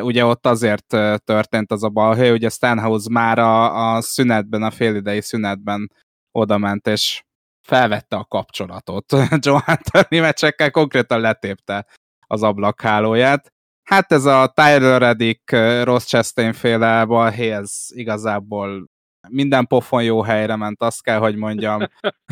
ugye 0.00 0.24
ott 0.24 0.46
azért 0.46 0.86
történt 1.24 1.72
az 1.72 1.82
a 1.82 1.88
balhely, 1.88 2.30
ugye 2.30 2.48
Stenhouse 2.48 3.08
már 3.10 3.38
a, 3.38 3.94
a 3.94 4.00
szünetben, 4.00 4.62
a 4.62 4.70
félidei 4.70 5.20
szünetben 5.20 5.92
odament, 6.30 6.86
és 6.86 7.22
felvette 7.66 8.16
a 8.16 8.24
kapcsolatot. 8.24 9.12
John 9.44 9.60
Hunter 9.64 10.06
mecsekkel 10.08 10.70
konkrétan 10.70 11.20
letépte 11.20 11.86
az 12.26 12.42
ablakhálóját. 12.42 13.52
Hát 13.82 14.12
ez 14.12 14.24
a 14.24 14.52
Tyler 14.54 15.00
Reddick, 15.00 15.50
Ross 15.82 16.04
Chastain 16.04 16.52
féle 16.52 17.04
balhé, 17.04 17.50
ez 17.50 17.70
igazából 17.88 18.88
minden 19.28 19.66
pofon 19.66 20.02
jó 20.02 20.22
helyre 20.22 20.56
ment, 20.56 20.82
azt 20.82 21.02
kell, 21.02 21.18
hogy 21.18 21.36
mondjam. 21.36 21.82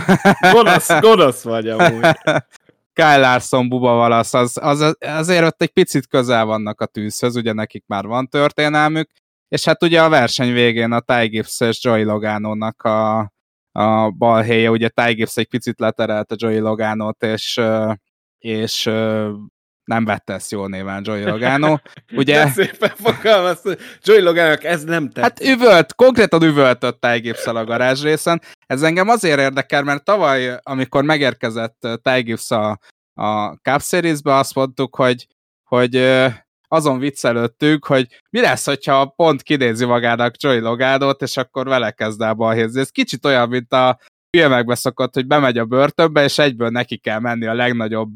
gonosz, 0.52 1.00
gonosz 1.00 1.42
vagy 1.42 1.68
amúgy. 1.68 2.06
Kyle 2.92 3.16
Larson, 3.16 3.68
Buba 3.68 3.94
Valasz, 3.94 4.34
az, 4.34 4.58
az, 4.62 4.96
azért 5.00 5.44
ott 5.44 5.62
egy 5.62 5.72
picit 5.72 6.06
közel 6.06 6.44
vannak 6.44 6.80
a 6.80 6.86
tűzhöz, 6.86 7.36
ugye 7.36 7.52
nekik 7.52 7.84
már 7.86 8.06
van 8.06 8.28
történelmük, 8.28 9.10
és 9.48 9.64
hát 9.64 9.82
ugye 9.82 10.02
a 10.02 10.08
verseny 10.08 10.52
végén 10.52 10.92
a 10.92 11.00
Ty 11.00 11.26
Gibbs 11.26 11.60
és 11.60 11.84
Joey 11.84 12.02
Logano-nak 12.02 12.82
a, 12.82 13.32
a 13.78 14.10
bal 14.10 14.42
helye, 14.42 14.70
ugye 14.70 14.88
Ty 14.88 15.12
Gibbs 15.12 15.36
egy 15.36 15.48
picit 15.48 15.80
leterelt 15.80 16.32
a 16.32 16.36
Joey 16.38 16.58
Logánot, 16.58 17.22
és, 17.22 17.60
és 18.38 18.84
nem 19.84 20.04
vette 20.04 20.32
ezt 20.32 20.50
jó 20.50 20.66
néven 20.66 21.02
Joey 21.04 21.24
Logano. 21.24 21.76
Ugye, 22.16 22.44
De 22.44 22.50
szépen 22.50 22.92
fogalmaz, 22.94 23.62
Joey 24.02 24.20
Logano 24.20 24.52
ez 24.60 24.84
nem 24.84 25.10
tett. 25.10 25.22
Hát 25.22 25.40
üvölt, 25.40 25.94
konkrétan 25.94 26.42
üvöltött 26.42 27.00
Ty 27.00 27.18
gibbs 27.18 27.46
a 27.46 27.64
garázs 27.64 28.02
részen. 28.02 28.42
Ez 28.66 28.82
engem 28.82 29.08
azért 29.08 29.38
érdekel, 29.38 29.82
mert 29.82 30.04
tavaly, 30.04 30.58
amikor 30.62 31.04
megérkezett 31.04 31.88
Ty 32.02 32.20
Gibbs 32.20 32.50
a, 32.50 32.78
a 33.14 33.52
Cup 33.52 33.82
Series-be, 33.82 34.34
azt 34.34 34.54
mondtuk, 34.54 34.96
hogy, 34.96 35.26
hogy 35.62 35.94
azon 36.74 36.98
viccelődtünk, 36.98 37.84
hogy 37.86 38.06
mi 38.30 38.40
lesz, 38.40 38.64
hogyha 38.66 39.06
pont 39.06 39.42
kinézi 39.42 39.84
magának 39.84 40.34
Joey 40.42 40.60
Logánot, 40.60 41.22
és 41.22 41.36
akkor 41.36 41.68
vele 41.68 41.90
kezd 41.90 42.20
el 42.20 42.34
balhézni. 42.34 42.80
Ez 42.80 42.90
kicsit 42.90 43.24
olyan, 43.24 43.48
mint 43.48 43.72
a 43.72 43.98
filmekbe 44.30 44.74
szokott, 44.74 45.14
hogy 45.14 45.26
bemegy 45.26 45.58
a 45.58 45.64
börtönbe, 45.64 46.22
és 46.22 46.38
egyből 46.38 46.68
neki 46.68 46.96
kell 46.96 47.18
menni 47.18 47.46
a 47.46 47.54
legnagyobb 47.54 48.14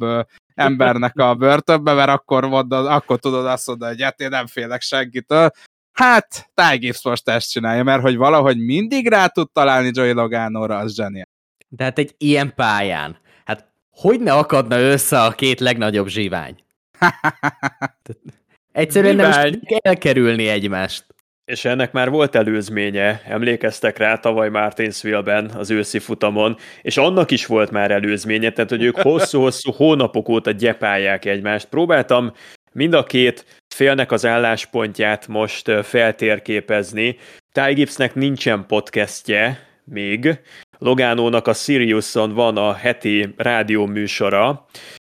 embernek 0.55 1.18
a 1.18 1.35
börtönbe, 1.35 1.94
mert 1.94 2.11
akkor, 2.11 2.44
mondod, 2.44 2.87
akkor 2.87 3.18
tudod 3.18 3.47
azt 3.47 3.66
mondani, 3.66 3.92
hogy 3.92 4.03
hát 4.03 4.21
én 4.21 4.29
nem 4.29 4.47
félek 4.47 4.81
senkitől. 4.81 5.51
Hát, 5.92 6.51
Ty 6.55 6.77
Gibbs 6.77 7.05
most 7.05 7.29
ezt 7.29 7.51
csinálja, 7.51 7.83
mert 7.83 8.03
hogy 8.03 8.16
valahogy 8.16 8.59
mindig 8.59 9.09
rá 9.09 9.27
tud 9.27 9.53
találni 9.53 9.90
Joey 9.92 10.12
Logánóra, 10.12 10.77
az 10.77 10.94
zseniál. 10.94 11.29
De 11.68 11.85
hát 11.85 11.99
egy 11.99 12.14
ilyen 12.18 12.55
pályán, 12.55 13.18
hát 13.44 13.73
hogy 13.90 14.21
ne 14.21 14.33
akadna 14.33 14.81
össze 14.81 15.23
a 15.23 15.31
két 15.31 15.61
legnagyobb 15.61 16.07
zsivány? 16.07 16.64
Egyszerűen 18.79 19.17
nem 19.17 19.47
is 19.61 19.79
elkerülni 19.79 20.49
egymást. 20.49 21.07
És 21.45 21.64
ennek 21.64 21.93
már 21.93 22.11
volt 22.11 22.35
előzménye, 22.35 23.23
emlékeztek 23.25 23.99
rá 23.99 24.17
tavaly 24.17 24.49
Martinsville-ben 24.49 25.51
az 25.51 25.71
őszi 25.71 25.99
futamon, 25.99 26.57
és 26.83 26.97
annak 26.97 27.31
is 27.31 27.47
volt 27.47 27.71
már 27.71 27.91
előzménye, 27.91 28.51
tehát 28.51 28.71
hogy 28.71 28.83
ők 28.83 28.97
hosszú-hosszú 29.09 29.73
hónapok 29.73 30.29
óta 30.29 30.51
gyepálják 30.51 31.25
egymást. 31.25 31.69
Próbáltam 31.69 32.33
mind 32.73 32.95
a 32.95 33.05
két 33.05 33.62
félnek 33.75 34.12
az 34.12 34.27
álláspontját 34.27 35.29
most 35.29 35.71
feltérképezni. 35.83 37.17
Ty 37.53 37.73
Gibbsnek 37.73 38.14
nincsen 38.14 38.67
podcastje 38.67 39.67
még, 39.85 40.41
Logánónak 40.79 41.47
a 41.47 41.53
Siriuson 41.53 42.35
van 42.35 42.57
a 42.57 42.73
heti 42.73 43.35
rádióműsora, 43.37 44.67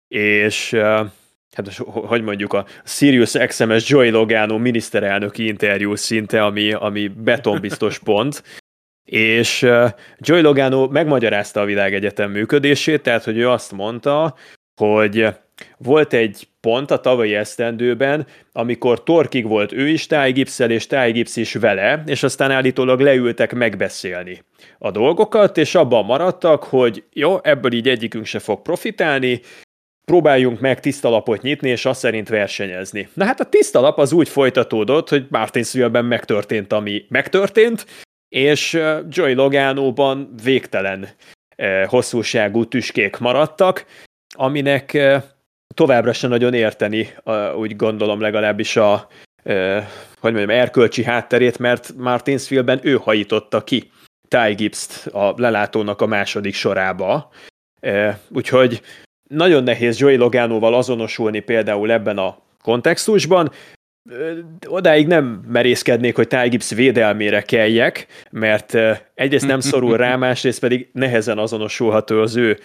és 0.09 0.77
hát 1.55 1.75
hogy 1.85 2.23
mondjuk 2.23 2.53
a 2.53 2.67
Sirius 2.85 3.33
XMS 3.33 3.89
Joy 3.89 4.11
Logano 4.11 4.59
miniszterelnöki 4.59 5.47
interjú 5.47 5.95
szinte, 5.95 6.45
ami, 6.45 6.73
ami 6.73 7.09
betonbiztos 7.09 7.99
pont, 7.99 8.43
és 9.05 9.67
Joy 10.19 10.41
Logano 10.41 10.87
megmagyarázta 10.87 11.61
a 11.61 11.65
világegyetem 11.65 12.31
működését, 12.31 13.03
tehát 13.03 13.25
hogy 13.25 13.39
ő 13.39 13.49
azt 13.49 13.73
mondta, 13.73 14.35
hogy 14.77 15.29
volt 15.79 16.13
egy 16.13 16.49
pont 16.61 16.91
a 16.91 17.01
tavalyi 17.01 17.35
esztendőben, 17.35 18.27
amikor 18.53 19.03
Torkig 19.03 19.47
volt 19.47 19.73
ő 19.73 19.89
is 19.89 20.07
Ty 20.07 20.31
gibbs 20.33 20.59
és 20.59 20.87
Ty 20.87 21.11
Gibbs 21.11 21.37
is 21.37 21.55
vele, 21.55 22.03
és 22.07 22.23
aztán 22.23 22.51
állítólag 22.51 23.01
leültek 23.01 23.55
megbeszélni 23.55 24.43
a 24.79 24.91
dolgokat, 24.91 25.59
és 25.59 25.75
abban 25.75 26.05
maradtak, 26.05 26.65
hogy 26.65 27.05
jó, 27.13 27.39
ebből 27.43 27.73
így 27.73 27.89
egyikünk 27.89 28.27
se 28.27 28.39
fog 28.39 28.63
profitálni, 28.63 29.41
próbáljunk 30.05 30.61
meg 30.61 30.81
tiszta 30.81 31.09
lapot 31.09 31.43
nyitni, 31.43 31.69
és 31.69 31.85
azt 31.85 32.01
szerint 32.01 32.29
versenyezni. 32.29 33.09
Na 33.15 33.25
hát 33.25 33.41
a 33.41 33.45
tiszta 33.45 33.81
lap 33.81 33.99
az 33.99 34.13
úgy 34.13 34.29
folytatódott, 34.29 35.09
hogy 35.09 35.27
Martinsville-ben 35.31 36.05
megtörtént, 36.05 36.73
ami 36.73 37.05
megtörtént, 37.09 37.87
és 38.29 38.81
Joy 39.09 39.35
Logánóban 39.35 40.35
végtelen 40.43 41.09
hosszúságú 41.87 42.65
tüskék 42.65 43.19
maradtak, 43.19 43.87
aminek 44.35 44.99
továbbra 45.75 46.13
sem 46.13 46.31
nagyon 46.31 46.55
érteni, 46.55 47.09
úgy 47.57 47.77
gondolom 47.77 48.21
legalábbis 48.21 48.77
a 48.77 49.09
hogy 50.21 50.33
mondjam, 50.33 50.59
erkölcsi 50.59 51.05
hátterét, 51.05 51.59
mert 51.59 51.95
Martinsville-ben 51.97 52.81
ő 52.83 52.97
hajította 52.97 53.65
ki 53.65 53.91
Ty 54.29 54.55
Gibbs-t 54.55 55.07
a 55.07 55.35
lelátónak 55.37 56.01
a 56.01 56.07
második 56.07 56.55
sorába. 56.55 57.33
Úgyhogy 58.29 58.81
nagyon 59.29 59.63
nehéz 59.63 59.99
Joey 59.99 60.17
Logánóval 60.17 60.75
azonosulni 60.75 61.41
például 61.41 61.93
ebben 61.93 62.19
a 62.19 62.39
kontextusban. 62.63 63.51
Odáig 64.67 65.07
nem 65.07 65.45
merészkednék, 65.49 66.17
hogy 66.17 66.29
Ty 66.29 66.49
Gibbs 66.49 66.71
védelmére 66.71 67.43
keljek, 67.43 68.07
mert 68.31 68.79
egyrészt 69.15 69.47
nem 69.47 69.61
szorul 69.61 69.97
rá, 69.97 70.17
másrészt 70.17 70.61
pedig 70.61 70.89
nehezen 70.93 71.39
azonosulható 71.39 72.21
az 72.21 72.37
ő 72.37 72.59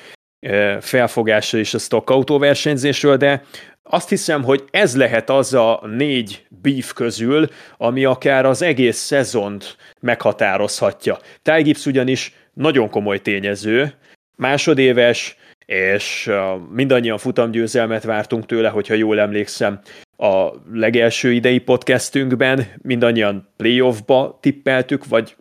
felfogása 0.80 1.58
is 1.58 1.74
a 1.74 1.78
stock 1.78 2.10
autóversenyzésről, 2.10 3.18
de 3.18 3.44
azt 3.84 4.10
hiszem, 4.10 4.44
hogy 4.44 4.64
ez 4.72 4.96
lehet 4.96 5.30
az 5.30 5.54
a 5.54 5.82
négy 5.98 6.46
beef 6.62 6.94
közül, 6.94 7.48
ami 7.78 8.06
akár 8.06 8.46
az 8.46 8.62
egész 8.62 8.98
szezont 8.98 9.78
meghatározhatja. 10.00 11.20
Ty 11.42 11.62
Gibbs 11.62 11.86
ugyanis 11.86 12.34
nagyon 12.54 12.90
komoly 12.90 13.20
tényező, 13.20 13.94
másodéves, 14.36 15.38
és 15.70 16.32
mindannyian 16.72 17.18
futamgyőzelmet 17.18 18.04
vártunk 18.04 18.46
tőle, 18.46 18.70
hogyha 18.70 18.94
jól 18.94 19.20
emlékszem, 19.20 19.80
a 20.18 20.50
legelső 20.72 21.32
idei 21.32 21.60
podcastünkben 21.60 22.68
mindannyian 22.82 23.48
playoffba 23.58 24.38
tippeltük, 24.42 25.06
vagy 25.06 25.36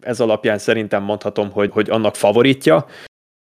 ez 0.00 0.20
alapján 0.20 0.58
szerintem 0.58 1.02
mondhatom, 1.02 1.50
hogy, 1.50 1.70
hogy 1.72 1.90
annak 1.90 2.16
favoritja, 2.16 2.86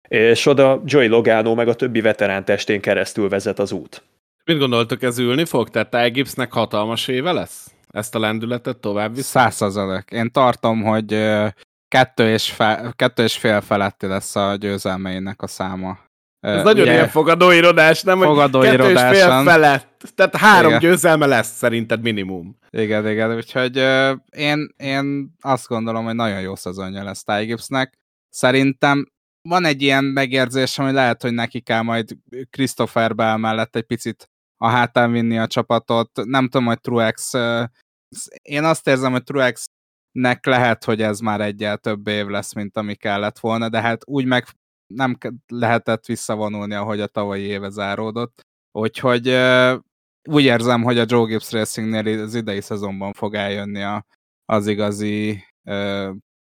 és 0.07 0.45
oda 0.45 0.81
Joey 0.85 1.07
Logano 1.07 1.55
meg 1.55 1.67
a 1.67 1.75
többi 1.75 2.01
veterán 2.01 2.45
testén 2.45 2.81
keresztül 2.81 3.29
vezet 3.29 3.59
az 3.59 3.71
út. 3.71 4.03
Mit 4.45 4.57
gondoltok, 4.57 5.03
ez 5.03 5.19
ülni 5.19 5.45
fog? 5.45 5.69
Tehát 5.69 5.89
Ty 5.89 6.09
Gibbsnek 6.09 6.51
hatalmas 6.51 7.07
éve 7.07 7.31
lesz? 7.31 7.71
Ezt 7.89 8.15
a 8.15 8.19
lendületet 8.19 8.77
tovább 8.77 9.15
visz? 9.15 9.25
Százszerzalék. 9.25 10.09
Én 10.11 10.31
tartom, 10.31 10.83
hogy 10.83 11.13
kettő 11.87 12.29
és, 12.29 12.51
fe, 12.51 12.93
kettő 12.95 13.23
és 13.23 13.37
fél 13.37 13.61
feletti 13.61 14.07
lesz 14.07 14.35
a 14.35 14.55
győzelmeinek 14.55 15.41
a 15.41 15.47
száma. 15.47 16.05
Ez 16.39 16.57
uh, 16.57 16.63
nagyon 16.63 16.81
ugye, 16.81 16.93
ilyen 16.93 17.07
fogadóirodás, 17.07 18.03
nem? 18.03 18.21
És 18.21 18.99
fél 18.99 19.43
felett. 19.43 20.11
Tehát 20.15 20.35
három 20.35 20.69
igen. 20.69 20.81
győzelme 20.81 21.25
lesz 21.25 21.57
szerinted 21.57 22.01
minimum. 22.01 22.57
Igen, 22.69 23.07
igen. 23.07 23.35
Úgyhogy 23.35 23.77
uh, 23.77 24.17
én, 24.29 24.69
én 24.77 25.35
azt 25.41 25.67
gondolom, 25.67 26.05
hogy 26.05 26.15
nagyon 26.15 26.41
jó 26.41 26.55
szezonja 26.55 27.03
lesz 27.03 27.23
Ty 27.23 27.45
Gibbsnek. 27.45 27.93
Szerintem 28.29 29.11
van 29.41 29.65
egy 29.65 29.81
ilyen 29.81 30.03
megérzésem, 30.03 30.85
hogy 30.85 30.93
lehet, 30.93 31.21
hogy 31.21 31.33
neki 31.33 31.61
kell 31.61 31.81
majd 31.81 32.17
Christopher 32.49 33.15
Bell 33.15 33.37
mellett 33.37 33.75
egy 33.75 33.85
picit 33.85 34.29
a 34.57 34.67
hátán 34.67 35.11
vinni 35.11 35.37
a 35.37 35.47
csapatot. 35.47 36.25
Nem 36.25 36.43
tudom, 36.49 36.65
hogy 36.65 36.81
Truex... 36.81 37.33
Uh, 37.33 37.63
én 38.41 38.63
azt 38.63 38.87
érzem, 38.87 39.11
hogy 39.11 39.23
Truex 39.23 39.65
nek 40.11 40.45
lehet, 40.45 40.83
hogy 40.83 41.01
ez 41.01 41.19
már 41.19 41.41
egyel 41.41 41.77
több 41.77 42.07
év 42.07 42.25
lesz, 42.25 42.53
mint 42.53 42.77
ami 42.77 42.95
kellett 42.95 43.39
volna, 43.39 43.69
de 43.69 43.81
hát 43.81 44.01
úgy 44.05 44.25
meg 44.25 44.45
nem 44.87 45.17
lehetett 45.47 46.05
visszavonulni, 46.05 46.73
ahogy 46.73 46.99
a 46.99 47.07
tavalyi 47.07 47.43
éve 47.43 47.69
záródott. 47.69 48.41
Úgyhogy 48.71 49.27
úgy 50.29 50.43
érzem, 50.43 50.83
hogy 50.83 50.97
a 50.97 51.05
Joe 51.07 51.25
Gibbs 51.25 51.51
Racingnél 51.51 52.21
az 52.21 52.35
idei 52.35 52.61
szezonban 52.61 53.13
fog 53.13 53.33
eljönni 53.35 53.83
a, 53.83 54.05
az 54.45 54.67
igazi 54.67 55.43
ö, 55.63 56.11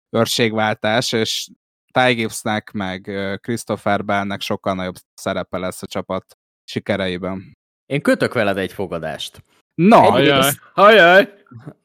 őrségváltás, 0.09 1.11
és 1.11 1.47
Ty 1.91 2.13
Gibbsnek, 2.13 2.71
meg 2.71 3.01
Christopher 3.41 4.05
Bellnek 4.05 4.41
sokkal 4.41 4.73
nagyobb 4.73 4.95
szerepe 5.13 5.57
lesz 5.57 5.81
a 5.81 5.87
csapat 5.87 6.37
sikereiben. 6.63 7.53
Én 7.85 8.01
kötök 8.01 8.33
veled 8.33 8.57
egy 8.57 8.73
fogadást. 8.73 9.43
Na, 9.75 9.99
hajaj, 9.99 10.51
hajaj. 10.73 11.33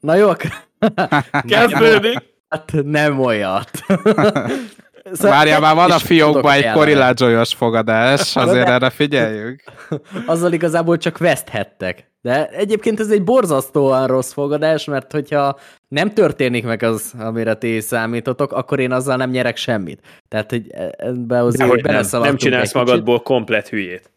Na 0.00 0.14
jó, 0.14 0.28
akkor... 0.28 0.50
Kezdődik. 1.46 2.28
Hát 2.50 2.72
nem 2.72 3.20
olyat. 3.20 3.70
Szóval 5.12 5.36
Várjál, 5.36 5.60
már 5.60 5.74
van 5.74 5.90
a 5.90 5.98
fiókban 5.98 6.52
egy 6.52 6.70
koriládzsolyos 6.70 7.54
fogadás, 7.54 8.36
azért 8.36 8.66
de... 8.66 8.72
erre 8.72 8.90
figyeljünk. 8.90 9.62
Azzal 10.26 10.52
igazából 10.52 10.96
csak 10.96 11.18
veszthettek. 11.18 12.08
De 12.22 12.48
egyébként 12.48 13.00
ez 13.00 13.10
egy 13.10 13.24
borzasztóan 13.24 14.06
rossz 14.06 14.32
fogadás, 14.32 14.84
mert 14.84 15.12
hogyha 15.12 15.58
nem 15.88 16.12
történik 16.12 16.64
meg 16.64 16.82
az, 16.82 17.14
amire 17.18 17.54
ti 17.54 17.80
számítotok, 17.80 18.52
akkor 18.52 18.80
én 18.80 18.92
azzal 18.92 19.16
nem 19.16 19.30
nyerek 19.30 19.56
semmit. 19.56 20.00
Tehát, 20.28 20.50
hogy 20.50 20.66
ebbe 20.96 21.42
azért 21.42 21.82
nem, 21.82 22.04
nem 22.22 22.36
csinálsz 22.36 22.74
magadból 22.74 23.14
kicsit. 23.14 23.26
komplet 23.26 23.68
hülyét. 23.68 24.10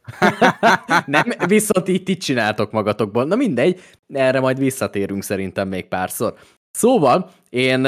nem, 1.06 1.24
viszont 1.48 1.88
így 1.88 2.04
ti 2.04 2.18
csináltok 2.18 2.72
magatokból. 2.72 3.26
Na 3.26 3.36
mindegy, 3.36 3.82
erre 4.14 4.40
majd 4.40 4.58
visszatérünk 4.58 5.24
szerintem 5.24 5.68
még 5.68 5.88
párszor. 5.88 6.34
Szóval, 6.72 7.30
én 7.50 7.88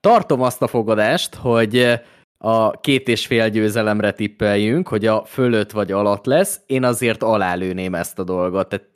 tartom 0.00 0.42
azt 0.42 0.62
a 0.62 0.66
fogadást, 0.66 1.34
hogy 1.34 2.00
a 2.42 2.70
két 2.70 3.08
és 3.08 3.26
fél 3.26 3.48
győzelemre 3.48 4.10
tippeljünk, 4.10 4.88
hogy 4.88 5.06
a 5.06 5.24
fölött 5.24 5.70
vagy 5.70 5.92
alatt 5.92 6.24
lesz, 6.26 6.60
én 6.66 6.84
azért 6.84 7.22
alálőném 7.22 7.94
ezt 7.94 8.18
a 8.18 8.24
dolgot. 8.24 8.68
Tehát 8.68 8.88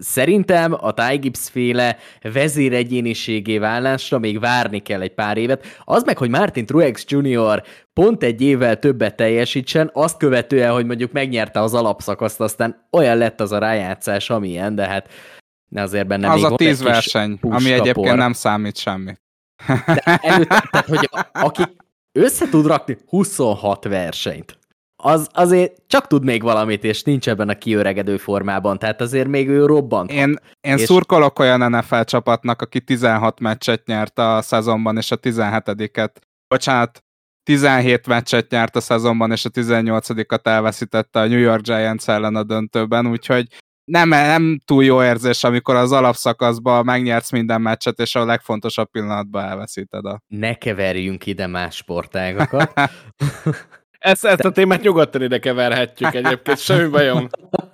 Szerintem 0.00 0.76
a 0.80 0.92
Ty 0.92 1.16
Gibbs 1.16 1.48
féle 1.50 1.96
vezéregyéniségé 2.32 3.58
válásra 3.58 4.18
még 4.18 4.40
várni 4.40 4.78
kell 4.78 5.00
egy 5.00 5.14
pár 5.14 5.36
évet. 5.36 5.64
Az 5.84 6.02
meg, 6.02 6.18
hogy 6.18 6.30
Martin 6.30 6.66
Truex 6.66 7.04
Jr. 7.08 7.62
pont 7.92 8.22
egy 8.22 8.40
évvel 8.40 8.78
többet 8.78 9.16
teljesítsen, 9.16 9.90
azt 9.92 10.16
követően, 10.16 10.72
hogy 10.72 10.86
mondjuk 10.86 11.12
megnyerte 11.12 11.60
az 11.60 11.74
alapszakaszt, 11.74 12.40
aztán 12.40 12.88
olyan 12.92 13.16
lett 13.16 13.40
az 13.40 13.52
a 13.52 13.58
rájátszás, 13.58 14.30
amilyen, 14.30 14.74
de 14.74 14.86
hát 14.86 15.08
azért 15.74 16.06
benne 16.06 16.30
az 16.30 16.42
még 16.42 16.52
a 16.52 16.56
tíz 16.56 16.82
verseny, 16.82 17.38
ami 17.40 17.72
egyébként 17.72 18.16
nem 18.16 18.32
számít 18.32 18.76
semmi. 18.76 19.12
De 19.86 20.18
előtte, 20.22 20.68
tehát, 20.70 20.86
hogy 20.86 21.08
a- 21.10 21.28
aki 21.32 21.62
össze 22.16 22.48
tud 22.48 22.66
rakni 22.66 22.96
26 23.06 23.84
versenyt, 23.84 24.58
az 25.02 25.28
azért 25.32 25.82
csak 25.86 26.06
tud 26.06 26.24
még 26.24 26.42
valamit, 26.42 26.84
és 26.84 27.02
nincs 27.02 27.28
ebben 27.28 27.48
a 27.48 27.54
kiöregedő 27.54 28.16
formában, 28.16 28.78
tehát 28.78 29.00
azért 29.00 29.28
még 29.28 29.48
ő 29.48 29.66
robbant. 29.66 30.10
Én, 30.12 30.36
én 30.60 30.76
És- 30.76 30.80
szurkolok 30.84 31.38
olyan 31.38 31.70
NFL 31.70 32.00
csapatnak, 32.00 32.62
aki 32.62 32.80
16 32.80 33.40
meccset 33.40 33.86
nyert 33.86 34.18
a 34.18 34.42
szezonban, 34.42 34.96
és 34.96 35.10
a 35.10 35.16
17-et, 35.16 36.10
bocsánat, 36.48 37.04
17 37.42 38.06
meccset 38.06 38.50
nyert 38.50 38.76
a 38.76 38.80
szezonban, 38.80 39.30
és 39.32 39.44
a 39.44 39.48
18-at 39.50 40.46
elveszítette 40.46 41.20
a 41.20 41.26
New 41.26 41.38
York 41.38 41.62
Giants 41.62 42.08
ellen 42.08 42.36
a 42.36 42.42
döntőben, 42.42 43.06
úgyhogy 43.06 43.46
nem, 43.86 44.08
nem 44.08 44.60
túl 44.64 44.84
jó 44.84 45.02
érzés, 45.02 45.44
amikor 45.44 45.74
az 45.74 45.92
alapszakaszban 45.92 46.84
megnyersz 46.84 47.30
minden 47.30 47.60
meccset, 47.60 47.98
és 47.98 48.14
a 48.14 48.24
legfontosabb 48.24 48.90
pillanatban 48.90 49.44
elveszíted 49.44 50.04
a... 50.04 50.22
Ne 50.26 50.54
keverjünk 50.54 51.26
ide 51.26 51.46
más 51.46 51.76
sportágokat. 51.76 52.72
Ezt, 53.98 54.24
ezt 54.24 54.44
a 54.44 54.50
témát 54.50 54.82
nyugodtan 54.82 55.22
ide 55.22 55.38
keverhetjük 55.38 56.14
egyébként, 56.14 56.58
semmi 56.58 56.88
bajom, 56.88 57.28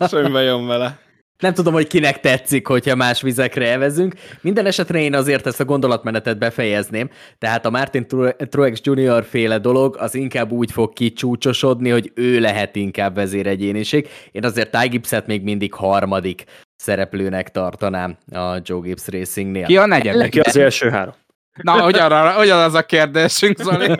semmi 0.09 0.31
bajom 0.31 0.67
vele. 0.67 0.99
Nem 1.39 1.55
tudom, 1.55 1.73
hogy 1.73 1.87
kinek 1.87 2.21
tetszik, 2.21 2.67
hogyha 2.67 2.95
más 2.95 3.23
vizekre 3.23 3.67
elvezünk. 3.69 4.15
Minden 4.41 4.67
esetre 4.67 5.01
én 5.01 5.15
azért 5.15 5.47
ezt 5.47 5.61
a 5.61 5.65
gondolatmenetet 5.65 6.39
befejezném. 6.39 7.11
Tehát 7.39 7.67
a 7.67 7.71
Martin 7.71 8.07
Tru- 8.07 8.49
Truex 8.49 8.81
Jr. 8.83 9.25
féle 9.25 9.59
dolog 9.59 9.97
az 9.99 10.15
inkább 10.15 10.51
úgy 10.51 10.73
fog 10.73 10.93
kicsúcsosodni, 10.93 11.91
hogy 11.91 12.13
ő 12.15 12.41
lehet 12.41 12.77
inkább 12.77 13.15
vezéregyéniség. 13.15 14.09
Én 14.33 14.45
azért 14.45 14.71
Ty 14.71 14.89
Gibbs-et 14.89 15.27
még 15.27 15.43
mindig 15.43 15.75
harmadik 15.75 16.45
szereplőnek 16.77 17.51
tartanám 17.51 18.17
a 18.33 18.61
Joe 18.63 18.81
Gibbs 18.81 19.07
Racingnél. 19.07 19.67
Ki 19.67 19.77
a 19.77 19.87
negyedik? 19.87 20.21
Neki 20.21 20.41
az 20.41 20.57
első 20.57 20.91
három. 20.91 21.15
Na, 21.63 21.87
ugyanarra, 21.87 22.41
ugyanaz 22.41 22.75
a 22.75 22.83
kérdésünk, 22.83 23.59
Zoli. 23.59 23.97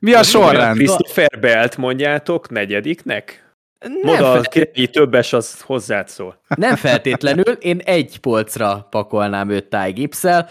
Mi 0.00 0.12
a 0.12 0.22
sorrend? 0.22 0.76
Christopher 0.76 1.38
Belt 1.40 1.76
mondjátok 1.76 2.50
negyediknek? 2.50 3.49
Nem, 3.80 4.00
Moda, 4.02 4.40
királyi 4.40 4.88
többes, 4.88 5.32
az 5.32 5.60
hozzád 5.60 6.08
szól. 6.08 6.40
nem 6.48 6.76
feltétlenül, 6.76 7.52
én 7.52 7.78
egy 7.78 8.18
polcra 8.18 8.86
pakolnám 8.90 9.50
őt 9.50 9.64
Ty 9.64 9.90
Gibbs-el. 9.92 10.48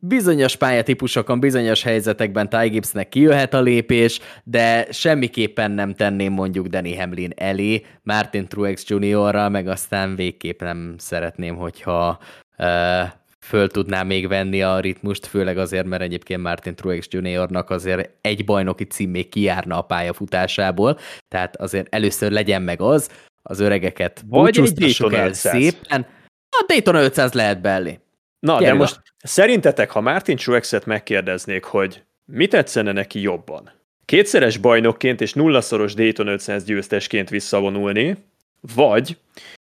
Bizonyos 0.00 0.56
pályatípusokon, 0.56 1.40
bizonyos 1.40 1.82
helyzetekben 1.82 2.48
Ty 2.48 2.68
Gibbsnek 2.68 3.08
kijöhet 3.08 3.54
a 3.54 3.60
lépés, 3.60 4.20
de 4.44 4.86
semmiképpen 4.92 5.70
nem 5.70 5.94
tenném 5.94 6.32
mondjuk 6.32 6.66
Danny 6.66 6.98
Hamlin 6.98 7.32
elé, 7.36 7.84
Martin 8.02 8.48
Truex 8.48 8.84
Jr.-ral, 8.88 9.48
meg 9.48 9.68
aztán 9.68 10.16
végképp 10.16 10.60
nem 10.60 10.94
szeretném, 10.98 11.56
hogyha 11.56 12.18
uh, 12.58 12.66
föl 13.40 13.68
tudná 13.68 14.02
még 14.02 14.28
venni 14.28 14.62
a 14.62 14.80
ritmust, 14.80 15.26
főleg 15.26 15.58
azért, 15.58 15.86
mert 15.86 16.02
egyébként 16.02 16.42
Martin 16.42 16.74
Truex 16.74 17.06
Jr.-nak 17.10 17.70
azért 17.70 18.10
egy 18.20 18.44
bajnoki 18.44 18.84
cím 18.84 19.10
még 19.10 19.28
kijárna 19.28 19.78
a 19.78 19.82
pályafutásából, 19.82 20.98
tehát 21.28 21.56
azért 21.56 21.94
először 21.94 22.30
legyen 22.30 22.62
meg 22.62 22.80
az, 22.80 23.10
az 23.42 23.60
öregeket 23.60 24.22
Vagy 24.26 24.58
egy 24.58 24.96
el 25.12 25.28
500. 25.28 25.62
szépen. 25.62 26.06
A 26.50 26.64
Daytona 26.66 27.02
500 27.02 27.32
lehet 27.32 27.60
belé. 27.60 27.98
Na, 28.40 28.58
de 28.58 28.60
Gyere 28.60 28.74
most 28.74 29.00
szerintetek, 29.22 29.90
ha 29.90 30.00
Martin 30.00 30.36
Truexet 30.36 30.86
megkérdeznék, 30.86 31.64
hogy 31.64 32.02
mi 32.24 32.46
tetszene 32.46 32.92
neki 32.92 33.20
jobban? 33.20 33.70
Kétszeres 34.04 34.56
bajnokként 34.56 35.20
és 35.20 35.32
nullaszoros 35.32 35.94
Dayton 35.94 36.26
500 36.26 36.64
győztesként 36.64 37.28
visszavonulni, 37.28 38.16
vagy 38.74 39.16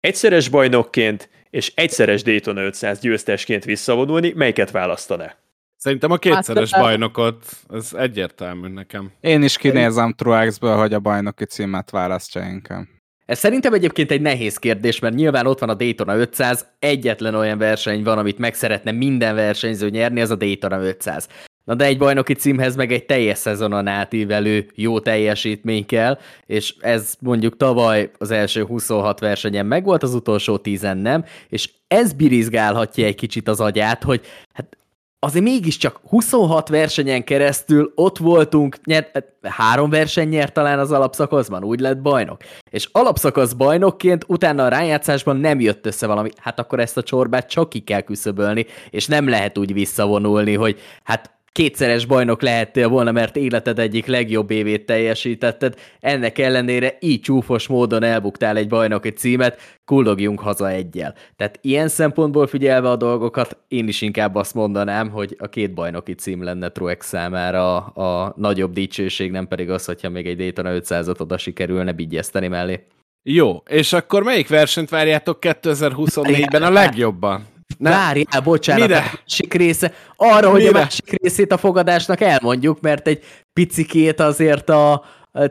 egyszeres 0.00 0.48
bajnokként 0.48 1.28
és 1.50 1.72
egyszeres 1.74 2.22
Dayton 2.22 2.56
500 2.56 3.00
győztesként 3.00 3.64
visszavonulni, 3.64 4.32
melyiket 4.36 4.70
választaná? 4.70 5.36
Szerintem 5.76 6.10
a 6.10 6.16
kétszeres 6.16 6.72
Hát, 6.72 6.82
bajnokot, 6.82 7.44
ez 7.68 7.92
egyértelmű 7.92 8.68
nekem. 8.68 9.12
Én 9.20 9.42
is 9.42 9.56
kinézem 9.56 10.12
Truexből, 10.12 10.76
hogy 10.76 10.92
a 10.92 11.00
bajnoki 11.00 11.44
címet 11.44 11.90
választja 11.90 12.42
inkább. 12.42 12.84
Ez 13.26 13.38
szerintem 13.38 13.72
egyébként 13.72 14.10
egy 14.10 14.20
nehéz 14.20 14.56
kérdés, 14.56 14.98
mert 14.98 15.14
nyilván 15.14 15.46
ott 15.46 15.58
van 15.58 15.68
a 15.68 15.74
Daytona 15.74 16.16
500, 16.16 16.66
egyetlen 16.78 17.34
olyan 17.34 17.58
verseny 17.58 18.02
van, 18.02 18.18
amit 18.18 18.38
meg 18.38 18.54
szeretne 18.54 18.90
minden 18.90 19.34
versenyző 19.34 19.88
nyerni, 19.88 20.20
az 20.20 20.30
a 20.30 20.36
Daytona 20.36 20.82
500. 20.82 21.28
Na 21.64 21.74
de 21.74 21.84
egy 21.84 21.98
bajnoki 21.98 22.34
címhez 22.34 22.76
meg 22.76 22.92
egy 22.92 23.06
teljes 23.06 23.38
szezonon 23.38 23.86
átívelő 23.86 24.66
jó 24.74 25.00
teljesítmény 25.00 25.86
kell, 25.86 26.18
és 26.46 26.74
ez 26.80 27.14
mondjuk 27.20 27.56
tavaly 27.56 28.10
az 28.18 28.30
első 28.30 28.64
26 28.64 29.20
versenyen 29.20 29.66
megvolt, 29.66 30.02
az 30.02 30.14
utolsó 30.14 30.56
10 30.56 30.80
nem, 30.80 31.24
és 31.48 31.70
ez 31.88 32.12
birizgálhatja 32.12 33.06
egy 33.06 33.14
kicsit 33.14 33.48
az 33.48 33.60
agyát, 33.60 34.02
hogy 34.02 34.20
hát 34.52 34.76
azért 35.22 35.44
mégiscsak 35.44 36.00
26 36.08 36.68
versenyen 36.68 37.24
keresztül 37.24 37.92
ott 37.94 38.18
voltunk, 38.18 38.76
nyert, 38.84 39.24
három 39.42 39.90
verseny 39.90 40.28
nyert 40.28 40.52
talán 40.52 40.78
az 40.78 40.92
alapszakaszban, 40.92 41.64
úgy 41.64 41.80
lett 41.80 41.98
bajnok. 41.98 42.42
És 42.70 42.88
alapszakasz 42.92 43.52
bajnokként 43.52 44.24
utána 44.26 44.64
a 44.64 44.68
rájátszásban 44.68 45.36
nem 45.36 45.60
jött 45.60 45.86
össze 45.86 46.06
valami, 46.06 46.30
hát 46.36 46.58
akkor 46.58 46.80
ezt 46.80 46.96
a 46.96 47.02
csorbát 47.02 47.48
csak 47.48 47.68
ki 47.68 47.80
kell 47.80 48.00
küszöbölni, 48.00 48.66
és 48.90 49.06
nem 49.06 49.28
lehet 49.28 49.58
úgy 49.58 49.72
visszavonulni, 49.72 50.54
hogy 50.54 50.80
hát 51.02 51.38
kétszeres 51.52 52.06
bajnok 52.06 52.42
lehettél 52.42 52.88
volna, 52.88 53.12
mert 53.12 53.36
életed 53.36 53.78
egyik 53.78 54.06
legjobb 54.06 54.50
évét 54.50 54.86
teljesítetted, 54.86 55.74
ennek 56.00 56.38
ellenére 56.38 56.96
így 57.00 57.20
csúfos 57.20 57.66
módon 57.66 58.02
elbuktál 58.02 58.56
egy 58.56 58.68
bajnoki 58.68 59.10
címet, 59.10 59.60
kullogjunk 59.84 60.40
haza 60.40 60.70
egyel. 60.70 61.14
Tehát 61.36 61.58
ilyen 61.62 61.88
szempontból 61.88 62.46
figyelve 62.46 62.90
a 62.90 62.96
dolgokat, 62.96 63.56
én 63.68 63.88
is 63.88 64.02
inkább 64.02 64.34
azt 64.34 64.54
mondanám, 64.54 65.10
hogy 65.10 65.36
a 65.38 65.46
két 65.46 65.74
bajnoki 65.74 66.14
cím 66.14 66.42
lenne 66.42 66.68
Truex 66.68 67.06
számára 67.06 67.76
a, 67.76 68.02
a 68.02 68.34
nagyobb 68.36 68.72
dicsőség, 68.72 69.30
nem 69.30 69.48
pedig 69.48 69.70
az, 69.70 69.84
hogyha 69.84 70.08
még 70.08 70.26
egy 70.26 70.36
Daytona 70.36 70.70
500-at 70.72 71.20
oda 71.20 71.38
sikerülne 71.38 71.92
bigyeszteni 71.92 72.48
mellé. 72.48 72.86
Jó, 73.22 73.62
és 73.68 73.92
akkor 73.92 74.22
melyik 74.22 74.48
versenyt 74.48 74.88
várjátok 74.88 75.38
2024-ben 75.46 76.62
a 76.62 76.70
legjobban? 76.70 77.46
Nem. 77.80 77.92
Várjál, 77.92 78.40
bocsánat, 78.44 78.88
Mire? 78.88 78.98
a 78.98 79.02
másik 79.02 79.54
része, 79.54 79.92
arra, 80.16 80.50
hogy 80.50 80.62
Mire? 80.62 80.78
a 80.78 80.82
másik 80.82 81.16
részét 81.22 81.52
a 81.52 81.56
fogadásnak 81.56 82.20
elmondjuk, 82.20 82.80
mert 82.80 83.08
egy 83.08 83.22
picikét 83.52 84.20
azért 84.20 84.68
a 84.70 85.04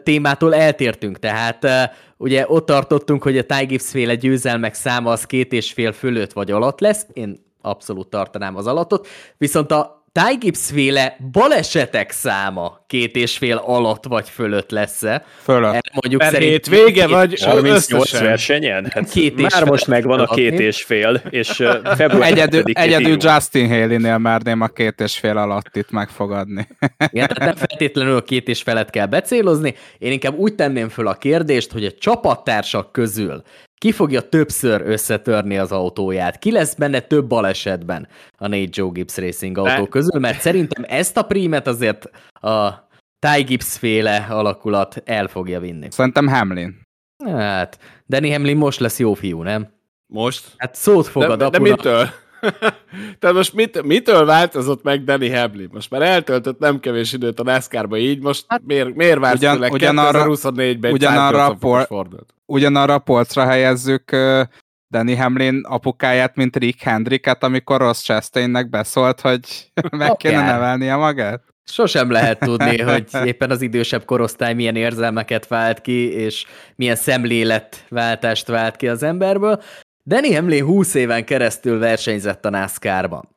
témától 0.03 0.55
eltértünk, 0.55 1.19
tehát 1.19 1.63
eh, 1.63 1.89
ugye 2.17 2.45
ott 2.47 2.65
tartottunk, 2.65 3.23
hogy 3.23 3.37
a 3.37 3.43
Ty 3.43 3.65
Gibbs 3.65 3.89
féle 3.89 4.15
győzelmek 4.15 4.73
száma 4.73 5.11
az 5.11 5.23
két 5.23 5.53
és 5.53 5.73
fél 5.73 5.91
fölött 5.91 6.33
vagy 6.33 6.51
alatt 6.51 6.79
lesz, 6.79 7.05
én 7.13 7.45
abszolút 7.61 8.09
tartanám 8.09 8.55
az 8.55 8.67
alattot, 8.67 9.07
viszont 9.37 9.71
a 9.71 9.98
Ty 10.27 10.37
Gibbs 10.37 10.71
féle 10.71 11.17
balesetek 11.31 12.11
száma 12.11 12.83
két 12.87 13.15
és 13.15 13.37
fél 13.37 13.57
alatt 13.57 14.05
vagy 14.05 14.29
fölött 14.29 14.71
lesz-e? 14.71 15.25
Fölött. 15.43 15.73
Erre 15.73 15.91
mondjuk 15.93 16.21
Per 16.21 16.31
szerint 16.31 16.51
hét 16.51 16.67
vége, 16.67 17.07
vagy 17.07 17.43
38 17.43 17.91
összesen? 17.91 18.23
versenyen? 18.23 18.87
Hát 18.93 19.09
Két 19.09 19.39
és 19.39 19.53
már 19.53 19.63
most 19.65 19.87
megvan 19.87 20.19
a 20.19 20.25
két 20.25 20.59
és 20.59 20.83
fél, 20.83 21.21
és 21.29 21.49
február 21.83 22.31
Egyedül, 22.31 22.61
7-ét 22.65 22.77
egyedül. 22.77 23.17
Justin 23.19 23.67
Haley-nél 23.67 24.17
merném 24.17 24.61
a 24.61 24.67
két 24.67 25.01
és 25.01 25.17
fél 25.17 25.37
alatt 25.37 25.75
itt 25.75 25.91
megfogadni. 25.91 26.67
Igen, 27.11 27.27
tehát 27.27 27.37
nem 27.37 27.55
feltétlenül 27.55 28.15
a 28.15 28.21
két 28.21 28.47
és 28.47 28.61
felet 28.61 28.89
kell 28.89 29.05
becélozni. 29.05 29.75
Én 29.97 30.11
inkább 30.11 30.37
úgy 30.37 30.55
tenném 30.55 30.89
föl 30.89 31.07
a 31.07 31.13
kérdést, 31.13 31.71
hogy 31.71 31.85
a 31.85 31.91
csapattársak 31.91 32.91
közül 32.91 33.43
ki 33.79 33.91
fogja 33.91 34.21
többször 34.21 34.81
összetörni 34.85 35.57
az 35.57 35.71
autóját? 35.71 36.39
Ki 36.39 36.51
lesz 36.51 36.73
benne 36.75 36.99
több 36.99 37.25
balesetben 37.27 38.07
a 38.37 38.47
négy 38.47 38.77
Joe 38.77 38.89
Gibbs 38.93 39.17
Racing 39.17 39.57
autó 39.57 39.81
Ne. 39.81 39.87
közül? 39.87 40.19
Mert 40.19 40.39
szerintem 40.39 40.83
ezt 40.87 41.17
a 41.17 41.23
prímet 41.23 41.67
azért 41.67 42.09
a 42.33 42.87
Ty 43.19 43.41
Gibbs 43.43 43.77
féle 43.77 44.27
alakulat 44.29 45.01
el 45.05 45.27
fogja 45.27 45.59
vinni. 45.59 45.87
Szerintem 45.91 46.27
Hamlin. 46.27 46.81
Hát, 47.25 47.79
Danny 48.07 48.31
Hamlin 48.31 48.57
most 48.57 48.79
lesz 48.79 48.99
jó 48.99 49.13
fiú, 49.13 49.41
nem? 49.41 49.67
Most? 50.07 50.45
Hát 50.57 50.75
szót 50.75 51.07
fogad 51.07 51.29
De, 51.29 51.35
de 51.35 51.57
apunak. 51.57 51.77
mitől? 51.77 52.09
Tehát 53.19 53.35
most 53.35 53.53
mit, 53.53 53.83
mitől 53.83 54.25
változott 54.25 54.83
meg 54.83 55.03
Danny 55.03 55.35
Hamlin? 55.35 55.69
Most 55.71 55.89
már 55.89 56.01
eltöltött 56.01 56.59
nem 56.59 56.79
kevés 56.79 57.13
időt 57.13 57.39
a 57.39 57.43
NASCAR-ba 57.43 57.97
így, 57.97 58.21
most 58.21 58.45
hát, 58.47 58.61
miért, 58.65 58.95
miért 58.95 59.19
vársz 59.19 59.37
ugyan- 59.37 59.55
tőle 59.55 59.69
ugyanarra- 59.69 60.25
2024-ben 60.27 60.89
egy 60.89 60.91
ugyanarra 60.91 61.37
180 61.37 61.51
a 61.51 61.57
por- 61.57 61.85
fordult? 61.87 62.33
Ugyanarra 62.45 62.93
a 62.93 62.99
polcra 62.99 63.45
helyezzük 63.45 64.11
ö, 64.11 64.41
Danny 64.89 65.17
Hamlin 65.17 65.65
apukáját, 65.67 66.35
mint 66.35 66.55
Rick 66.55 66.81
Hendricket, 66.81 67.43
amikor 67.43 67.79
Ross 67.79 68.01
Chastainnek 68.03 68.69
beszólt, 68.69 69.21
hogy 69.21 69.39
meg 69.97 70.15
kéne 70.15 70.37
Akár. 70.37 70.51
nevelnie 70.51 70.95
magát. 70.95 71.43
Sosem 71.71 72.11
lehet 72.11 72.39
tudni, 72.39 72.81
hogy 72.91 73.05
éppen 73.25 73.49
az 73.51 73.61
idősebb 73.61 74.05
korosztály 74.05 74.53
milyen 74.53 74.75
érzelmeket 74.75 75.47
vált 75.47 75.81
ki, 75.81 76.13
és 76.13 76.45
milyen 76.75 76.95
szemléletváltást 76.95 78.47
vált 78.47 78.75
ki 78.75 78.87
az 78.87 79.03
emberből. 79.03 79.61
Danny 80.09 80.35
Hamlin 80.35 80.65
20 80.65 80.93
éven 80.93 81.25
keresztül 81.25 81.79
versenyzett 81.79 82.45
a 82.45 82.49
NASCAR-ban. 82.49 83.29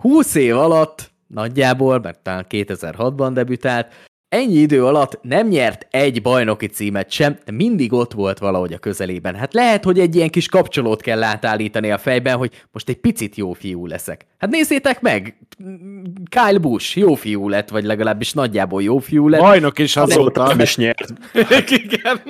20 0.00 0.34
év 0.34 0.56
alatt 0.56 1.10
nagyjából, 1.26 2.00
mert 2.00 2.18
talán 2.18 2.46
2006-ban 2.48 3.30
debütált, 3.34 3.92
ennyi 4.28 4.54
idő 4.54 4.84
alatt 4.84 5.18
nem 5.22 5.48
nyert 5.48 5.86
egy 5.90 6.22
bajnoki 6.22 6.66
címet 6.66 7.10
sem, 7.10 7.38
de 7.44 7.52
mindig 7.52 7.92
ott 7.92 8.12
volt 8.12 8.38
valahogy 8.38 8.72
a 8.72 8.78
közelében. 8.78 9.34
Hát 9.34 9.54
lehet, 9.54 9.84
hogy 9.84 9.98
egy 9.98 10.14
ilyen 10.14 10.30
kis 10.30 10.48
kapcsolót 10.48 11.00
kell 11.00 11.22
átállítani 11.22 11.90
a 11.90 11.98
fejben, 11.98 12.36
hogy 12.36 12.64
most 12.72 12.88
egy 12.88 13.00
picit 13.00 13.36
jó 13.36 13.52
fiú 13.52 13.86
leszek. 13.86 14.26
Hát 14.38 14.50
nézzétek 14.50 15.00
meg, 15.00 15.36
Kyle 16.30 16.58
Busch 16.58 16.96
jó 16.96 17.14
fiú 17.14 17.48
lett, 17.48 17.68
vagy 17.68 17.84
legalábbis 17.84 18.32
nagyjából 18.32 18.82
jó 18.82 18.98
fiú 18.98 19.28
lett. 19.28 19.40
Bajnok 19.40 19.78
is 19.78 19.96
azóta. 19.96 20.46
Nem 20.46 20.60
is 20.60 20.76
nyert. 20.76 21.12
Igen. 21.84 22.20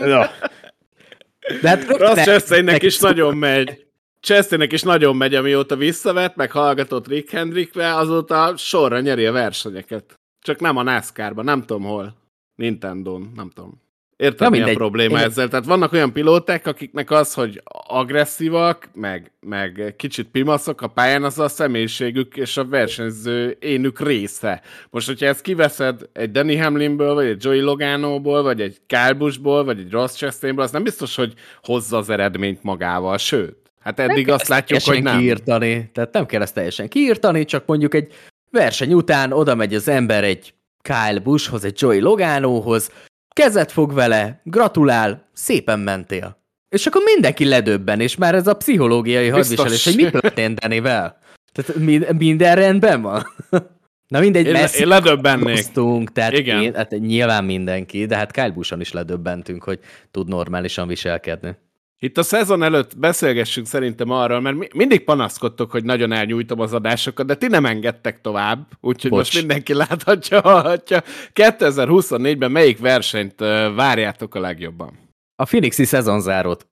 De 1.60 1.68
hát 1.68 1.84
Ross 1.86 2.22
Chastainnek 2.22 2.82
is 2.82 2.98
nagyon 2.98 3.36
megy. 3.36 3.86
Chastainnek 4.20 4.72
is 4.72 4.82
nagyon 4.82 5.16
megy, 5.16 5.34
amióta 5.34 5.76
visszavett, 5.76 6.36
meg 6.36 6.50
hallgatott 6.50 7.06
Rick 7.06 7.30
Hendrickre, 7.30 7.94
azóta 7.94 8.56
sorra 8.56 9.00
nyeri 9.00 9.26
a 9.26 9.32
versenyeket. 9.32 10.14
Csak 10.40 10.60
nem 10.60 10.76
a 10.76 10.82
NASCAR-ban, 10.82 11.44
nem 11.44 11.60
tudom 11.60 11.82
hol. 11.82 12.14
Nintendo-n, 12.54 13.32
nem 13.34 13.50
tudom. 13.50 13.82
Érted, 14.22 14.40
Na 14.40 14.48
mi 14.48 14.56
a 14.56 14.58
mindegy. 14.58 14.76
probléma 14.76 15.18
Én- 15.18 15.24
ezzel? 15.24 15.48
Tehát 15.48 15.64
vannak 15.64 15.92
olyan 15.92 16.12
pilóták, 16.12 16.66
akiknek 16.66 17.10
az, 17.10 17.34
hogy 17.34 17.62
agresszívak, 17.88 18.88
meg, 18.94 19.32
meg 19.40 19.94
kicsit 19.96 20.28
pimaszok 20.30 20.80
a 20.82 20.86
pályán, 20.86 21.24
az 21.24 21.38
a 21.38 21.48
személyiségük 21.48 22.36
és 22.36 22.56
a 22.56 22.64
versenyző 22.64 23.56
énük 23.60 24.00
része. 24.00 24.62
Most, 24.90 25.06
hogyha 25.06 25.26
ezt 25.26 25.40
kiveszed 25.40 26.00
egy 26.12 26.30
Danny 26.30 26.60
Hamlinből, 26.62 27.14
vagy 27.14 27.26
egy 27.26 27.44
Joey 27.44 27.60
Loganoból, 27.60 28.42
vagy 28.42 28.60
egy 28.60 28.80
Kyle 28.86 29.12
Buschból, 29.12 29.64
vagy 29.64 29.78
egy 29.78 29.90
Ross 29.90 30.12
Chastainből, 30.12 30.64
az 30.64 30.70
nem 30.70 30.82
biztos, 30.82 31.16
hogy 31.16 31.32
hozza 31.62 31.96
az 31.96 32.10
eredményt 32.10 32.62
magával, 32.62 33.18
sőt. 33.18 33.56
Hát 33.80 34.00
eddig 34.00 34.28
azt 34.30 34.48
látjuk, 34.48 34.80
hogy 34.82 35.02
nem. 35.02 35.18
kiírtani, 35.18 35.90
tehát 35.94 36.12
nem 36.12 36.26
kell 36.26 36.42
ezt 36.42 36.54
teljesen 36.54 36.88
kiírtani, 36.88 37.44
csak 37.44 37.66
mondjuk 37.66 37.94
egy 37.94 38.12
verseny 38.50 38.92
után 38.92 39.32
oda 39.32 39.54
megy 39.54 39.74
az 39.74 39.88
ember 39.88 40.24
egy 40.24 40.54
Kyle 40.82 41.18
Buschhoz, 41.22 41.64
egy 41.64 41.80
Joey 41.80 42.00
Loganohoz, 42.00 42.90
kezet 43.32 43.72
fog 43.72 43.92
vele, 43.92 44.40
gratulál, 44.44 45.28
szépen 45.32 45.78
mentél. 45.78 46.40
És 46.68 46.86
akkor 46.86 47.02
mindenki 47.04 47.44
ledöbben, 47.44 48.00
és 48.00 48.16
már 48.16 48.34
ez 48.34 48.46
a 48.46 48.54
pszichológiai 48.54 49.28
hadviselés, 49.28 49.84
hogy 49.84 49.96
mi 49.96 50.10
történt 50.10 50.60
Danivel? 50.60 51.18
Tehát 51.52 51.74
mi, 51.74 52.00
minden 52.18 52.54
rendben 52.54 53.02
van? 53.02 53.22
Na 54.08 54.20
mindegy, 54.20 54.46
Én, 54.46 54.56
én 54.78 54.88
ledöbbennék. 54.88 55.56
hoztunk, 55.56 56.12
tehát 56.12 56.32
Igen. 56.32 56.62
Én, 56.62 56.74
hát 56.74 56.90
nyilván 56.90 57.44
mindenki, 57.44 58.06
de 58.06 58.16
hát 58.16 58.30
Kyle 58.30 58.50
Buschon 58.50 58.80
is 58.80 58.92
ledöbbentünk, 58.92 59.64
hogy 59.64 59.78
tud 60.10 60.28
normálisan 60.28 60.88
viselkedni. 60.88 61.56
Itt 62.04 62.18
a 62.18 62.22
szezon 62.22 62.62
előtt 62.62 62.98
beszélgessünk 62.98 63.66
szerintem 63.66 64.10
arról, 64.10 64.40
mert 64.40 64.56
mi, 64.56 64.68
mindig 64.74 65.04
panaszkodtok, 65.04 65.70
hogy 65.70 65.84
nagyon 65.84 66.12
elnyújtom 66.12 66.60
az 66.60 66.72
adásokat, 66.72 67.26
de 67.26 67.34
ti 67.34 67.46
nem 67.46 67.66
engedtek 67.66 68.20
tovább, 68.20 68.66
úgyhogy 68.80 69.10
Bocs. 69.10 69.18
most 69.18 69.38
mindenki 69.38 69.74
láthatja, 69.74 70.40
hallhatja. 70.40 71.02
2024-ben 71.34 72.50
melyik 72.50 72.78
versenyt 72.78 73.40
várjátok 73.74 74.34
a 74.34 74.40
legjobban? 74.40 74.98
A 75.36 75.44
Phoenixi 75.44 75.84
szezonzárót. 75.84 76.66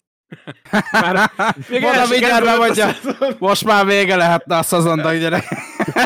Már, 0.92 1.30
még 1.70 1.80
Mondom, 1.80 2.00
el 2.00 2.06
se 2.06 2.10
mindjárt 2.10 2.44
kezdődött 2.44 2.48
a 2.48 2.58
bemondja. 2.58 2.88
szezon. 3.02 3.36
Most 3.38 3.64
már 3.64 3.86
vége 3.86 4.16
lehetne 4.16 4.56
a 4.56 4.62
szezonnak, 4.62 5.16
gyerek. 5.22 5.44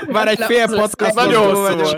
Már 0.09 0.29
egy 0.29 0.45
fél 0.45 0.67
podcast 0.67 1.15
Nagyon 1.15 1.55
hosszú. 1.55 1.97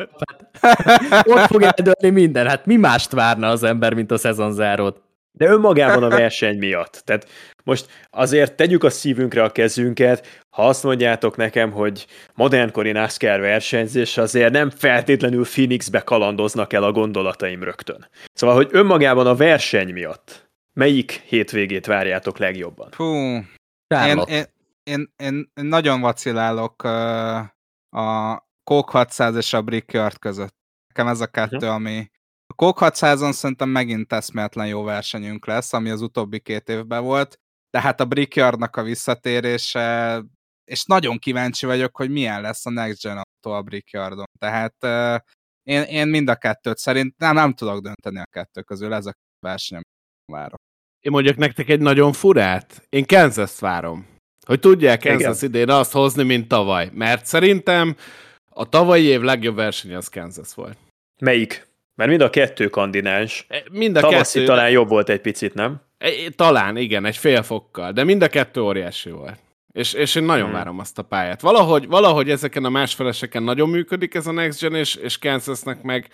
Ott 1.33 1.47
fog 1.47 1.63
eldőlni 1.63 2.21
minden. 2.21 2.47
Hát 2.47 2.67
mi 2.67 2.77
mást 2.77 3.13
várna 3.13 3.49
az 3.49 3.63
ember, 3.63 3.95
mint 3.95 4.11
a 4.11 4.19
szezonzárót? 4.19 5.05
De 5.37 5.47
önmagában 5.47 6.03
a 6.03 6.09
verseny 6.09 6.59
miatt. 6.59 7.03
Tehát 7.05 7.29
most 7.65 7.87
azért 8.11 8.57
tegyük 8.57 8.85
a 8.85 8.91
szívünkre 8.91 9.43
a 9.43 9.53
kezünket, 9.53 10.45
ha 10.51 10.67
azt 10.67 10.83
mondjátok 10.83 11.37
nekem, 11.37 11.71
hogy 11.71 12.07
modernkori 12.35 12.93
NASCAR 12.93 13.41
versenyzés, 13.41 14.17
azért 14.17 14.53
nem 14.53 14.71
feltétlenül 14.71 15.45
Phoenixbe 15.45 16.01
kalandoznak 16.01 16.73
el 16.73 16.83
a 16.83 16.93
gondolataim 16.93 17.63
rögtön. 17.63 18.09
Szóval, 18.33 18.57
hogy 18.57 18.69
önmagában 18.71 19.27
a 19.27 19.35
verseny 19.35 19.93
miatt 19.93 20.49
melyik 20.73 21.11
hétvégét 21.11 21.87
várjátok 21.87 22.39
legjobban? 22.39 22.91
Charlotte. 23.89 24.33
én, 24.33 24.45
én, 24.83 25.13
én, 25.17 25.51
én 25.55 25.65
nagyon 25.65 26.01
vacilálok 26.01 26.85
uh, 26.85 27.39
a 28.03 28.39
Coke 28.65 28.99
600 28.99 29.37
és 29.37 29.53
a 29.53 29.63
Brickyard 29.63 30.19
között. 30.19 30.55
Nekem 30.89 31.09
ez 31.13 31.21
a 31.21 31.27
kettő, 31.27 31.67
ami... 31.67 32.11
A 32.47 32.55
Coke 32.55 32.87
600-on 32.89 33.33
szerintem 33.33 33.69
megint 33.69 34.13
eszméletlen 34.13 34.67
jó 34.67 34.83
versenyünk 34.83 35.47
lesz, 35.47 35.73
ami 35.73 35.91
az 35.91 36.01
utóbbi 36.01 36.41
két 36.41 36.69
évben 36.69 37.03
volt, 37.03 37.41
de 37.71 37.81
hát 37.81 38.01
a 38.01 38.05
Brickyardnak 38.05 38.77
a 38.77 38.83
visszatérése, 38.83 40.23
és 40.65 40.85
nagyon 40.85 41.19
kíváncsi 41.19 41.67
vagyok, 41.67 41.97
hogy 41.97 42.11
milyen 42.11 42.41
lesz 42.41 42.67
a 42.67 42.71
Next 42.71 43.03
Gen 43.03 43.17
autó 43.17 43.57
a 43.57 43.63
Brickyardon. 43.63 44.25
Tehát 44.39 44.75
uh, 44.83 45.19
én, 45.63 45.83
én 45.83 46.09
mind 46.09 46.29
a 46.29 46.37
kettőt 46.37 46.79
szerint 46.79 47.15
nem, 47.19 47.35
nem 47.35 47.55
tudok 47.55 47.81
dönteni 47.81 48.19
a 48.19 48.27
kettő 48.31 48.63
közül, 48.63 48.95
ez 48.95 49.07
a 49.07 49.13
verseny, 49.47 49.77
amit 49.77 49.87
várok. 50.33 50.61
Én 51.01 51.13
mondjak 51.13 51.37
nektek 51.37 51.69
egy 51.69 51.81
nagyon 51.81 52.13
furát. 52.13 52.87
Én 52.89 53.07
Kansas-t 53.07 53.59
várom. 53.59 54.07
Hogy 54.47 54.61
tudják 54.61 55.01
Kansas 55.01 55.43
idén 55.43 55.71
azt 55.71 55.93
hozni, 55.93 56.23
mint 56.23 56.49
tavaly. 56.49 56.91
Mert 56.93 57.27
szerintem 57.27 57.97
a 58.51 58.69
tavalyi 58.69 59.05
év 59.05 59.21
legjobb 59.21 59.55
verseny 59.55 59.95
az 59.95 60.09
Kansas 60.09 60.55
volt. 60.55 60.79
Melyik? 61.21 61.67
Mert 61.97 62.11
mind 62.11 62.21
a 62.21 62.31
kettő 62.31 62.69
kandidáns. 62.69 63.47
Mind 63.71 63.97
a 63.97 64.01
Tavaszi 64.01 64.39
kettő, 64.39 64.51
talán 64.51 64.71
jobb 64.71 64.89
volt 64.89 65.09
egy 65.09 65.21
picit, 65.21 65.55
nem? 65.55 65.81
E, 65.99 66.09
Talán, 66.37 66.77
igen, 66.77 67.05
egy 67.05 67.17
fél 67.17 67.43
fokkal, 67.43 67.93
de 67.93 68.05
mind 68.05 68.23
a 68.23 68.29
kettő 68.29 68.61
óriási 68.61 69.11
volt. 69.11 69.39
És, 69.73 69.93
és 69.93 70.15
én 70.15 70.23
nagyon 70.23 70.45
Hmm. 70.45 70.55
várom 70.55 70.79
azt 70.79 70.99
a 70.99 71.03
pályát. 71.03 71.41
Valahogy, 71.41 71.87
valahogy 71.87 72.31
ezeken 72.31 72.65
a 72.65 72.69
másfeleseken 72.69 73.43
nagyon 73.43 73.69
működik 73.69 74.15
ez 74.15 74.27
a 74.27 74.33
Next 74.33 74.61
Gen, 74.61 74.75
és, 74.75 74.95
és 74.95 75.19
Kansasnek 75.19 75.83
meg 75.83 76.09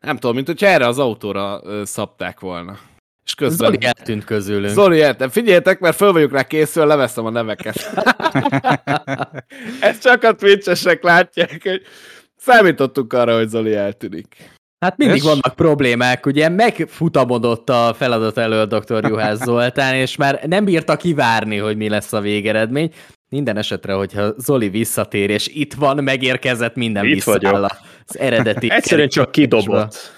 nem 0.00 0.16
tudom, 0.16 0.34
mint 0.34 0.46
hogyha 0.46 0.66
erre 0.66 0.86
az 0.86 0.98
autóra 0.98 1.60
szabták 1.84 2.40
volna. 2.40 2.78
És 3.24 3.34
közben... 3.34 3.70
Zoli 3.70 3.84
eltűnt 3.84 4.24
közülünk. 4.24 4.72
Zoli, 4.72 4.96
értem. 4.96 5.28
Figyeljetek, 5.28 5.80
mert 5.80 5.96
föl 5.96 6.12
vagyok 6.12 6.32
rá 6.32 6.46
készül, 6.46 6.86
leveszem 6.86 7.26
a 7.26 7.30
neveket. 7.30 7.76
Ezt 9.80 10.02
csak 10.02 10.22
a 10.22 10.34
twitchesek 10.34 11.02
látják, 11.02 11.62
hogy 11.62 11.82
számítottunk 12.36 13.12
arra, 13.12 13.36
hogy 13.36 13.48
Zoli 13.48 13.74
eltűnik. 13.74 14.36
Hát 14.80 14.96
mindig 14.96 15.16
És? 15.16 15.22
vannak 15.22 15.54
problémák, 15.56 16.26
ugye 16.26 16.48
megfutamodott 16.48 17.70
a 17.70 17.94
feladat 17.96 18.38
elől 18.38 18.66
dr. 18.66 19.04
Juhász 19.08 19.42
Zoltán, 19.44 19.94
és 19.94 20.16
már 20.16 20.40
nem 20.46 20.64
bírta 20.64 20.96
kivárni, 20.96 21.56
hogy 21.56 21.76
mi 21.76 21.88
lesz 21.88 22.12
a 22.12 22.20
végeredmény. 22.20 22.92
Minden 23.28 23.56
esetre, 23.56 23.92
hogyha 23.92 24.34
Zoli 24.36 24.68
visszatér, 24.68 25.30
és 25.30 25.48
itt 25.48 25.74
van, 25.74 26.02
megérkezett, 26.04 26.74
minden 26.74 27.04
Itt 27.04 27.14
visszaáll 27.14 27.38
vagyok. 27.38 27.70
az 28.06 28.18
eredeti 28.18 28.70
Egyszerűen 28.72 29.08
csak 29.08 29.30
kidobott. 29.32 30.16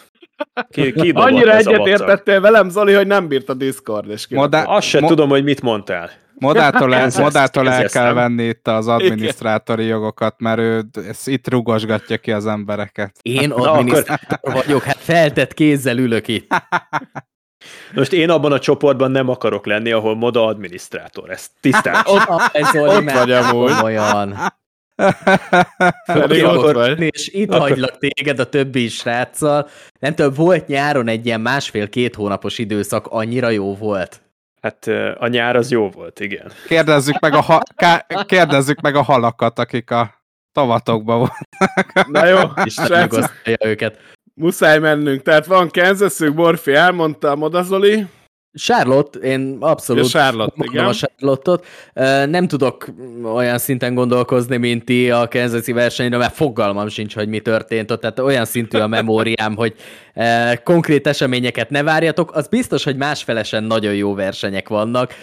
Ki, 0.70 0.92
kidobott 1.02 1.24
Annyira 1.30 1.56
egyetértettél 1.56 2.40
velem, 2.40 2.68
Zoli, 2.68 2.92
hogy 2.92 3.06
nem 3.06 3.28
bírt 3.28 3.48
a 3.48 3.54
Discord, 3.54 4.10
és 4.10 4.26
Modá-. 4.28 4.64
Azt 4.66 4.86
se 4.86 5.00
Mo- 5.00 5.08
tudom, 5.08 5.28
hogy 5.28 5.44
mit 5.44 5.62
mondtál. 5.62 6.10
Modától 6.40 6.94
el, 6.94 7.10
modától 7.18 7.70
el 7.70 7.88
kell 7.88 8.12
venni 8.12 8.44
itt 8.44 8.68
az 8.68 8.88
adminisztrátori 8.88 9.84
jogokat, 9.84 10.34
mert 10.38 10.58
ő 10.58 10.84
ezt 11.08 11.28
itt 11.28 11.48
rugosgatja 11.48 12.16
ki 12.16 12.32
az 12.32 12.46
embereket. 12.46 13.18
Én 13.22 13.50
adminisztrátor 13.50 14.52
vagyok, 14.52 14.82
hát 14.82 14.98
feltett 14.98 15.54
kézzel 15.54 15.98
ülök 15.98 16.28
itt. 16.28 16.54
Most 17.94 18.12
én 18.12 18.30
abban 18.30 18.52
a 18.52 18.58
csoportban 18.58 19.10
nem 19.10 19.28
akarok 19.28 19.66
lenni, 19.66 19.90
ahol 19.90 20.16
moda 20.16 20.46
adminisztrátor. 20.46 21.30
Ez 21.30 21.46
tisztán. 21.60 21.94
Ah, 22.04 22.48
ez 22.52 22.74
ott 22.74 23.10
vagy 23.10 23.32
amúgy. 23.32 23.72
Komolyan. 23.72 24.36
Pedig 26.04 26.44
ott 26.44 26.72
vagy. 26.72 27.00
És 27.00 27.28
itt 27.28 27.50
Akkor- 27.50 27.68
hagylak 27.68 27.98
téged 27.98 28.38
a 28.38 28.48
többi 28.48 28.88
sráccal. 28.88 29.68
Nem 29.98 30.14
tudom, 30.14 30.32
volt 30.34 30.66
nyáron 30.66 31.08
egy 31.08 31.26
ilyen 31.26 31.40
másfél-két 31.40 32.14
hónapos 32.14 32.58
időszak, 32.58 33.06
annyira 33.06 33.48
jó 33.48 33.76
volt. 33.76 34.20
Hát 34.60 34.86
a 35.18 35.26
nyár 35.26 35.56
az 35.56 35.70
jó 35.70 35.88
volt, 35.90 36.20
igen. 36.20 36.52
Kérdezzük 36.66 37.18
meg 37.20 37.34
a, 37.34 37.40
ha- 37.40 37.62
ká- 37.76 38.24
kérdezzük 38.26 38.80
meg 38.80 38.94
a 38.94 39.02
halakat, 39.02 39.58
akik 39.58 39.90
a 39.90 40.14
tavatokban 40.52 41.18
voltak. 41.18 42.06
Na 42.08 42.26
jó, 42.26 42.38
Isten 42.64 43.08
őket. 43.64 43.98
muszáj 44.34 44.78
mennünk. 44.78 45.22
Tehát 45.22 45.46
van 45.46 45.70
Kansasünk, 45.70 46.36
Morfi 46.36 46.74
elmondta, 46.74 47.36
Moda 47.36 47.62
Zoli, 47.62 48.06
Charlotte, 48.54 49.18
én 49.18 49.56
abszolút 49.60 50.12
Ja, 50.12 50.20
Charlotte, 50.20 50.64
igen. 50.70 50.84
a 50.84 50.92
Charlotte-ot. 50.92 51.66
Nem 52.30 52.48
tudok 52.48 52.86
olyan 53.34 53.58
szinten 53.58 53.94
gondolkozni, 53.94 54.56
mint 54.56 54.84
ti 54.84 55.10
a 55.10 55.28
Kansas 55.28 55.66
versenyre, 55.66 56.16
mert 56.16 56.34
fogalmam 56.34 56.88
sincs, 56.88 57.14
hogy 57.14 57.28
mi 57.28 57.40
történt 57.40 57.90
ott. 57.90 58.00
Tehát 58.00 58.18
olyan 58.18 58.44
szintű 58.44 58.78
a 58.78 58.86
memóriám, 58.86 59.56
hogy 59.56 59.74
konkrét 60.64 61.06
eseményeket 61.06 61.70
ne 61.70 61.82
várjatok. 61.82 62.34
Az 62.34 62.48
biztos, 62.48 62.84
hogy 62.84 62.96
másfelesen 62.96 63.64
nagyon 63.64 63.94
jó 63.94 64.14
versenyek 64.14 64.68
vannak. 64.68 65.14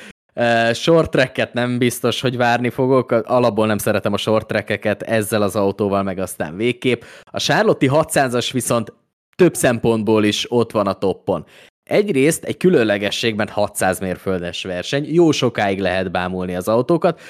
Short 0.73 1.11
tracket 1.11 1.53
nem 1.53 1.77
biztos, 1.77 2.21
hogy 2.21 2.37
várni 2.37 2.69
fogok, 2.69 3.11
alapból 3.11 3.67
nem 3.67 3.77
szeretem 3.77 4.13
a 4.13 4.17
short 4.17 4.47
trackeket 4.47 5.01
ezzel 5.01 5.41
az 5.41 5.55
autóval, 5.55 6.03
meg 6.03 6.19
aztán 6.19 6.57
végképp. 6.57 7.01
A 7.23 7.39
Charlotte 7.39 7.87
600-as 7.89 8.49
viszont 8.51 8.93
több 9.35 9.53
szempontból 9.53 10.23
is 10.23 10.45
ott 10.49 10.71
van 10.71 10.87
a 10.87 10.93
toppon. 10.93 11.45
Egyrészt 11.87 12.43
egy 12.43 12.57
különlegességben 12.57 13.47
600 13.47 13.99
mérföldes 13.99 14.63
verseny, 14.63 15.13
jó 15.13 15.31
sokáig 15.31 15.79
lehet 15.79 16.11
bámulni 16.11 16.55
az 16.55 16.67
autókat, 16.67 17.21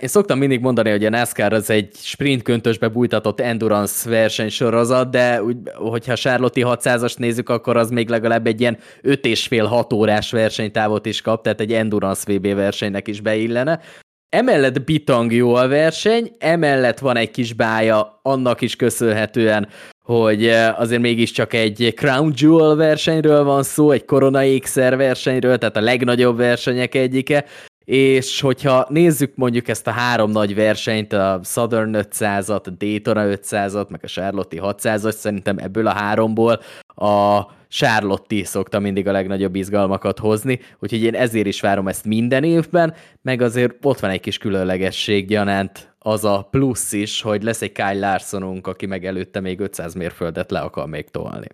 én 0.00 0.08
szoktam 0.08 0.38
mindig 0.38 0.60
mondani, 0.60 0.90
hogy 0.90 1.04
a 1.04 1.10
NASCAR 1.10 1.52
az 1.52 1.70
egy 1.70 1.94
sprint 1.94 2.42
köntösbe 2.42 2.88
bújtatott 2.88 3.40
endurance 3.40 4.10
versenysorozat, 4.10 5.10
de 5.10 5.42
úgy, 5.42 5.56
hogyha 5.74 6.14
Charlotte 6.14 6.60
600-as 6.64 7.18
nézzük, 7.18 7.48
akkor 7.48 7.76
az 7.76 7.90
még 7.90 8.08
legalább 8.08 8.46
egy 8.46 8.60
ilyen 8.60 8.78
5 9.02 9.24
és 9.24 9.46
fél 9.46 9.64
6 9.64 9.92
órás 9.92 10.30
versenytávot 10.30 11.06
is 11.06 11.20
kap, 11.20 11.42
tehát 11.42 11.60
egy 11.60 11.72
endurance 11.72 12.32
VB 12.32 12.54
versenynek 12.54 13.08
is 13.08 13.20
beillene. 13.20 13.80
Emellett 14.28 14.84
bitang 14.84 15.32
jó 15.32 15.54
a 15.54 15.68
verseny, 15.68 16.36
emellett 16.38 16.98
van 16.98 17.16
egy 17.16 17.30
kis 17.30 17.52
bája, 17.52 18.20
annak 18.22 18.60
is 18.60 18.76
köszönhetően, 18.76 19.68
hogy 20.10 20.48
azért 20.76 21.00
mégiscsak 21.00 21.52
egy 21.52 21.92
Crown 21.96 22.32
Jewel 22.36 22.74
versenyről 22.74 23.44
van 23.44 23.62
szó, 23.62 23.90
egy 23.90 24.04
Corona 24.04 24.44
ékszer 24.44 24.96
versenyről, 24.96 25.58
tehát 25.58 25.76
a 25.76 25.80
legnagyobb 25.80 26.36
versenyek 26.36 26.94
egyike, 26.94 27.44
és 27.84 28.40
hogyha 28.40 28.86
nézzük 28.88 29.32
mondjuk 29.34 29.68
ezt 29.68 29.86
a 29.86 29.90
három 29.90 30.30
nagy 30.30 30.54
versenyt, 30.54 31.12
a 31.12 31.40
Southern 31.44 31.96
500-at, 31.98 32.66
a 32.66 32.70
Daytona 32.70 33.24
500-at, 33.26 33.88
meg 33.88 34.00
a 34.02 34.06
Charlotte 34.06 34.56
600-at, 34.60 35.12
szerintem 35.12 35.58
ebből 35.58 35.86
a 35.86 35.92
háromból 35.92 36.60
a 37.00 37.46
Charlotte 37.68 38.44
szokta 38.44 38.78
mindig 38.78 39.08
a 39.08 39.12
legnagyobb 39.12 39.54
izgalmakat 39.54 40.18
hozni, 40.18 40.60
úgyhogy 40.78 41.02
én 41.02 41.14
ezért 41.14 41.46
is 41.46 41.60
várom 41.60 41.88
ezt 41.88 42.04
minden 42.04 42.44
évben, 42.44 42.94
meg 43.22 43.42
azért 43.42 43.74
ott 43.82 44.00
van 44.00 44.10
egy 44.10 44.20
kis 44.20 44.38
különlegesség 44.38 45.26
gyanánt 45.26 45.94
az 45.98 46.24
a 46.24 46.48
plusz 46.50 46.92
is, 46.92 47.22
hogy 47.22 47.42
lesz 47.42 47.62
egy 47.62 47.72
Kyle 47.72 47.98
Larsonunk, 47.98 48.66
aki 48.66 48.86
meg 48.86 49.06
előtte 49.06 49.40
még 49.40 49.60
500 49.60 49.94
mérföldet 49.94 50.50
le 50.50 50.60
akar 50.60 50.86
még 50.86 51.10
tolni. 51.10 51.46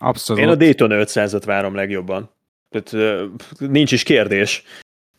Abszolút. 0.00 0.42
Én 0.42 0.48
a 0.48 0.54
Daytona 0.54 0.94
500-at 1.04 1.42
várom 1.44 1.74
legjobban. 1.74 2.30
Tehát, 2.70 3.18
nincs 3.58 3.92
is 3.92 4.02
kérdés 4.02 4.62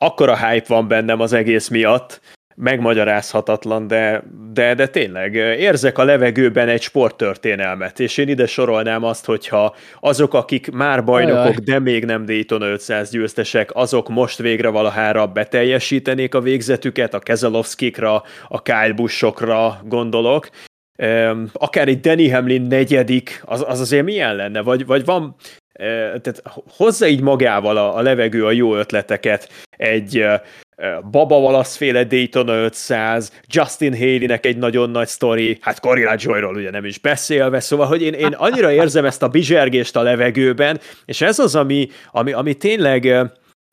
akkora 0.02 0.48
hype 0.48 0.66
van 0.68 0.88
bennem 0.88 1.20
az 1.20 1.34
egész 1.34 1.68
miatt, 1.68 2.22
megmagyarázhatatlan, 2.60 3.88
de, 3.88 4.24
de, 4.54 4.74
de 4.74 4.88
tényleg 4.88 5.34
érzek 5.36 5.98
a 5.98 6.04
levegőben 6.04 6.68
egy 6.68 6.82
sporttörténelmet, 6.82 8.00
és 8.00 8.18
én 8.18 8.28
ide 8.28 8.46
sorolnám 8.46 9.04
azt, 9.04 9.26
hogyha 9.26 9.76
azok, 10.00 10.34
akik 10.34 10.72
már 10.72 11.04
bajnokok, 11.04 11.40
Ajaj. 11.40 11.56
de 11.64 11.80
még 11.80 12.06
nem 12.06 12.26
Daytona 12.26 12.66
500 12.66 13.10
győztesek, 13.10 13.70
azok 13.74 14.10
most 14.10 14.38
végre 14.38 14.70
valahára 14.70 15.28
beteljesítenék 15.28 16.36
a 16.36 16.42
végzetüket, 16.42 17.14
a 17.14 17.20
Keselowskikra, 17.20 18.24
a 18.48 18.62
Kyle 18.62 18.94
Buschokra 18.96 19.82
gondolok, 19.84 20.50
akár 21.54 21.88
egy 21.88 22.00
Danny 22.00 22.34
Hamlin 22.34 22.62
negyedik, 22.62 23.42
az, 23.46 23.64
az 23.68 23.80
azért 23.80 24.04
milyen 24.04 24.36
lenne? 24.36 24.62
Vagy, 24.62 24.86
vagy 24.86 25.06
van, 25.06 25.36
tehát 26.22 26.44
hozza 26.70 27.08
így 27.08 27.22
magával 27.22 27.78
a, 27.78 27.96
a 27.96 28.02
levegő 28.02 28.46
a 28.46 28.52
jó 28.52 28.76
ötleteket, 28.76 29.50
egy 29.70 30.26
Baba 31.12 31.38
Wallace 31.38 31.78
féle 31.78 32.04
Daytona 32.04 32.54
500, 32.54 33.32
Justin 33.48 33.98
Haley-nek 33.98 34.46
egy 34.46 34.58
nagyon 34.58 34.90
nagy 34.90 35.08
sztori, 35.08 35.58
hát 35.62 35.80
Corilla 35.80 36.16
Joyról 36.18 36.56
ugye 36.56 36.70
nem 36.70 36.86
is 36.86 36.98
beszélve, 36.98 37.60
szóval, 37.60 37.88
hogy 37.88 38.02
én, 38.02 38.14
én 38.14 38.34
annyira 38.34 38.72
érzem 38.72 39.06
ezt 39.06 39.24
a 39.24 39.28
bizsergést 39.28 39.96
a 39.96 40.02
levegőben, 40.02 40.80
és 41.06 41.22
ez 41.22 41.40
az, 41.40 41.56
ami, 41.56 41.90
ami, 42.12 42.32
ami 42.32 42.54
tényleg, 42.54 43.16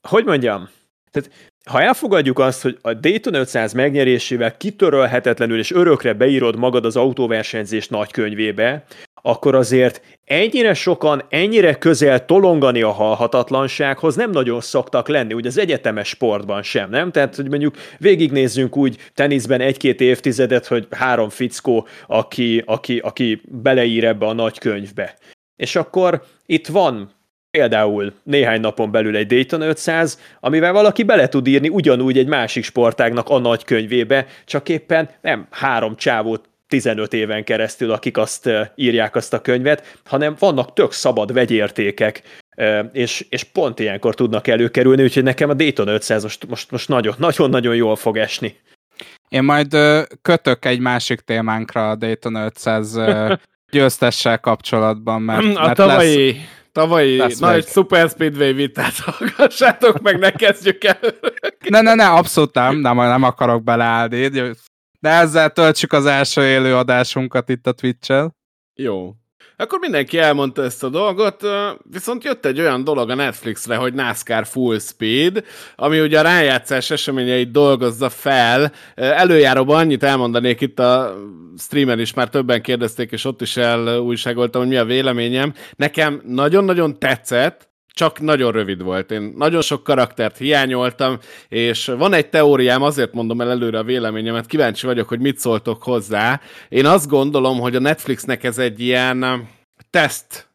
hogy 0.08 0.24
mondjam, 0.24 0.68
tehát 1.10 1.30
ha 1.70 1.82
elfogadjuk 1.82 2.38
azt, 2.38 2.62
hogy 2.62 2.78
a 2.82 2.94
Dayton 2.94 3.34
500 3.34 3.72
megnyerésével 3.72 4.56
kitörölhetetlenül 4.56 5.58
és 5.58 5.70
örökre 5.70 6.12
beírod 6.12 6.56
magad 6.56 6.84
az 6.84 6.96
autóversenyzés 6.96 7.88
nagykönyvébe, 7.88 8.84
akkor 9.26 9.54
azért 9.54 10.00
ennyire 10.24 10.74
sokan, 10.74 11.22
ennyire 11.28 11.74
közel 11.74 12.24
tolongani 12.24 12.82
a 12.82 12.90
halhatatlansághoz 12.90 14.14
nem 14.14 14.30
nagyon 14.30 14.60
szoktak 14.60 15.08
lenni, 15.08 15.34
ugye 15.34 15.48
az 15.48 15.58
egyetemes 15.58 16.08
sportban 16.08 16.62
sem, 16.62 16.90
nem? 16.90 17.10
Tehát, 17.10 17.36
hogy 17.36 17.48
mondjuk 17.48 17.74
végignézzünk 17.98 18.76
úgy 18.76 18.96
teniszben 19.14 19.60
egy-két 19.60 20.00
évtizedet, 20.00 20.66
hogy 20.66 20.86
három 20.90 21.28
fickó, 21.28 21.86
aki, 22.06 22.62
aki, 22.66 22.98
aki 22.98 23.40
beleír 23.44 24.04
ebbe 24.04 24.26
a 24.26 24.32
nagy 24.32 24.58
könyvbe. 24.58 25.16
És 25.56 25.76
akkor 25.76 26.22
itt 26.46 26.66
van 26.66 27.10
például 27.50 28.12
néhány 28.22 28.60
napon 28.60 28.90
belül 28.90 29.16
egy 29.16 29.26
Dayton 29.26 29.60
500, 29.60 30.20
amivel 30.40 30.72
valaki 30.72 31.02
bele 31.02 31.28
tud 31.28 31.46
írni 31.46 31.68
ugyanúgy 31.68 32.18
egy 32.18 32.28
másik 32.28 32.64
sportágnak 32.64 33.28
a 33.28 33.38
nagy 33.38 33.64
könyvébe, 33.64 34.26
csak 34.44 34.68
éppen 34.68 35.08
nem 35.20 35.46
három 35.50 35.96
csávót 35.96 36.48
15 36.68 37.12
éven 37.12 37.44
keresztül, 37.44 37.90
akik 37.90 38.16
azt 38.16 38.50
írják 38.74 39.16
azt 39.16 39.32
a 39.32 39.40
könyvet, 39.40 39.98
hanem 40.04 40.34
vannak 40.38 40.72
tök 40.72 40.92
szabad 40.92 41.32
vegyértékek, 41.32 42.22
és, 42.92 43.26
és 43.28 43.44
pont 43.44 43.78
ilyenkor 43.78 44.14
tudnak 44.14 44.46
előkerülni, 44.46 45.02
úgyhogy 45.02 45.22
nekem 45.22 45.50
a 45.50 45.54
Dayton 45.54 45.88
500 45.88 46.22
most, 46.22 46.46
most, 46.48 46.70
most 46.70 46.88
nagyon, 46.88 47.14
nagyon-nagyon 47.18 47.74
jól 47.74 47.96
fog 47.96 48.16
esni. 48.16 48.56
Én 49.28 49.42
majd 49.42 49.76
kötök 50.22 50.64
egy 50.64 50.80
másik 50.80 51.20
témánkra 51.20 51.90
a 51.90 51.94
Dayton 51.94 52.34
500 52.34 52.98
győztessel 53.72 54.40
kapcsolatban, 54.40 55.22
mert, 55.22 55.56
a 55.56 55.64
mert 55.64 55.76
tavalyi, 55.76 56.32
lesz, 56.32 56.40
tavalyi 56.72 57.16
lesz 57.16 57.38
nagy 57.38 57.54
meg. 57.54 57.66
Super 57.66 58.08
Speedway 58.08 58.52
vitát 58.52 58.94
hallgassátok 58.98 60.00
meg, 60.00 60.18
ne 60.18 60.30
kezdjük 60.30 60.84
el. 60.84 60.98
ne, 61.68 61.80
ne, 61.80 61.94
ne, 61.94 62.10
abszolút 62.10 62.54
nem, 62.54 62.76
nem, 62.76 62.96
nem 62.96 63.22
akarok 63.22 63.62
beleállni. 63.62 64.30
De 65.00 65.08
ezzel 65.08 65.50
töltsük 65.50 65.92
az 65.92 66.06
első 66.06 66.42
élő 66.42 66.76
adásunkat 66.76 67.48
itt 67.48 67.66
a 67.66 67.72
Twitch-el. 67.72 68.36
Jó. 68.74 69.14
Akkor 69.58 69.78
mindenki 69.78 70.18
elmondta 70.18 70.62
ezt 70.62 70.84
a 70.84 70.88
dolgot, 70.88 71.42
viszont 71.90 72.24
jött 72.24 72.46
egy 72.46 72.60
olyan 72.60 72.84
dolog 72.84 73.10
a 73.10 73.14
Netflixre, 73.14 73.76
hogy 73.76 73.94
NASCAR 73.94 74.46
Full 74.46 74.78
Speed, 74.78 75.44
ami 75.76 76.00
ugye 76.00 76.18
a 76.18 76.22
rájátszás 76.22 76.90
eseményeit 76.90 77.50
dolgozza 77.50 78.08
fel. 78.08 78.72
Előjáróban 78.94 79.78
annyit 79.78 80.02
elmondanék 80.02 80.60
itt 80.60 80.78
a 80.78 81.14
streamer 81.58 81.98
is, 81.98 82.14
már 82.14 82.28
többen 82.28 82.62
kérdezték, 82.62 83.12
és 83.12 83.24
ott 83.24 83.40
is 83.40 83.56
elújságoltam, 83.56 84.60
hogy 84.60 84.70
mi 84.70 84.76
a 84.76 84.84
véleményem. 84.84 85.54
Nekem 85.76 86.22
nagyon-nagyon 86.26 86.98
tetszett, 86.98 87.68
csak 87.96 88.20
nagyon 88.20 88.52
rövid 88.52 88.82
volt. 88.82 89.10
Én 89.10 89.32
nagyon 89.36 89.62
sok 89.62 89.82
karaktert 89.82 90.36
hiányoltam, 90.36 91.18
és 91.48 91.86
van 91.86 92.12
egy 92.12 92.28
teóriám, 92.28 92.82
azért 92.82 93.12
mondom 93.12 93.40
el 93.40 93.50
előre 93.50 93.78
a 93.78 93.82
véleményemet, 93.82 94.46
kíváncsi 94.46 94.86
vagyok, 94.86 95.08
hogy 95.08 95.20
mit 95.20 95.38
szóltok 95.38 95.82
hozzá. 95.82 96.40
Én 96.68 96.86
azt 96.86 97.08
gondolom, 97.08 97.58
hogy 97.58 97.76
a 97.76 97.80
Netflixnek 97.80 98.44
ez 98.44 98.58
egy 98.58 98.80
ilyen 98.80 99.48
teszt 99.90 100.48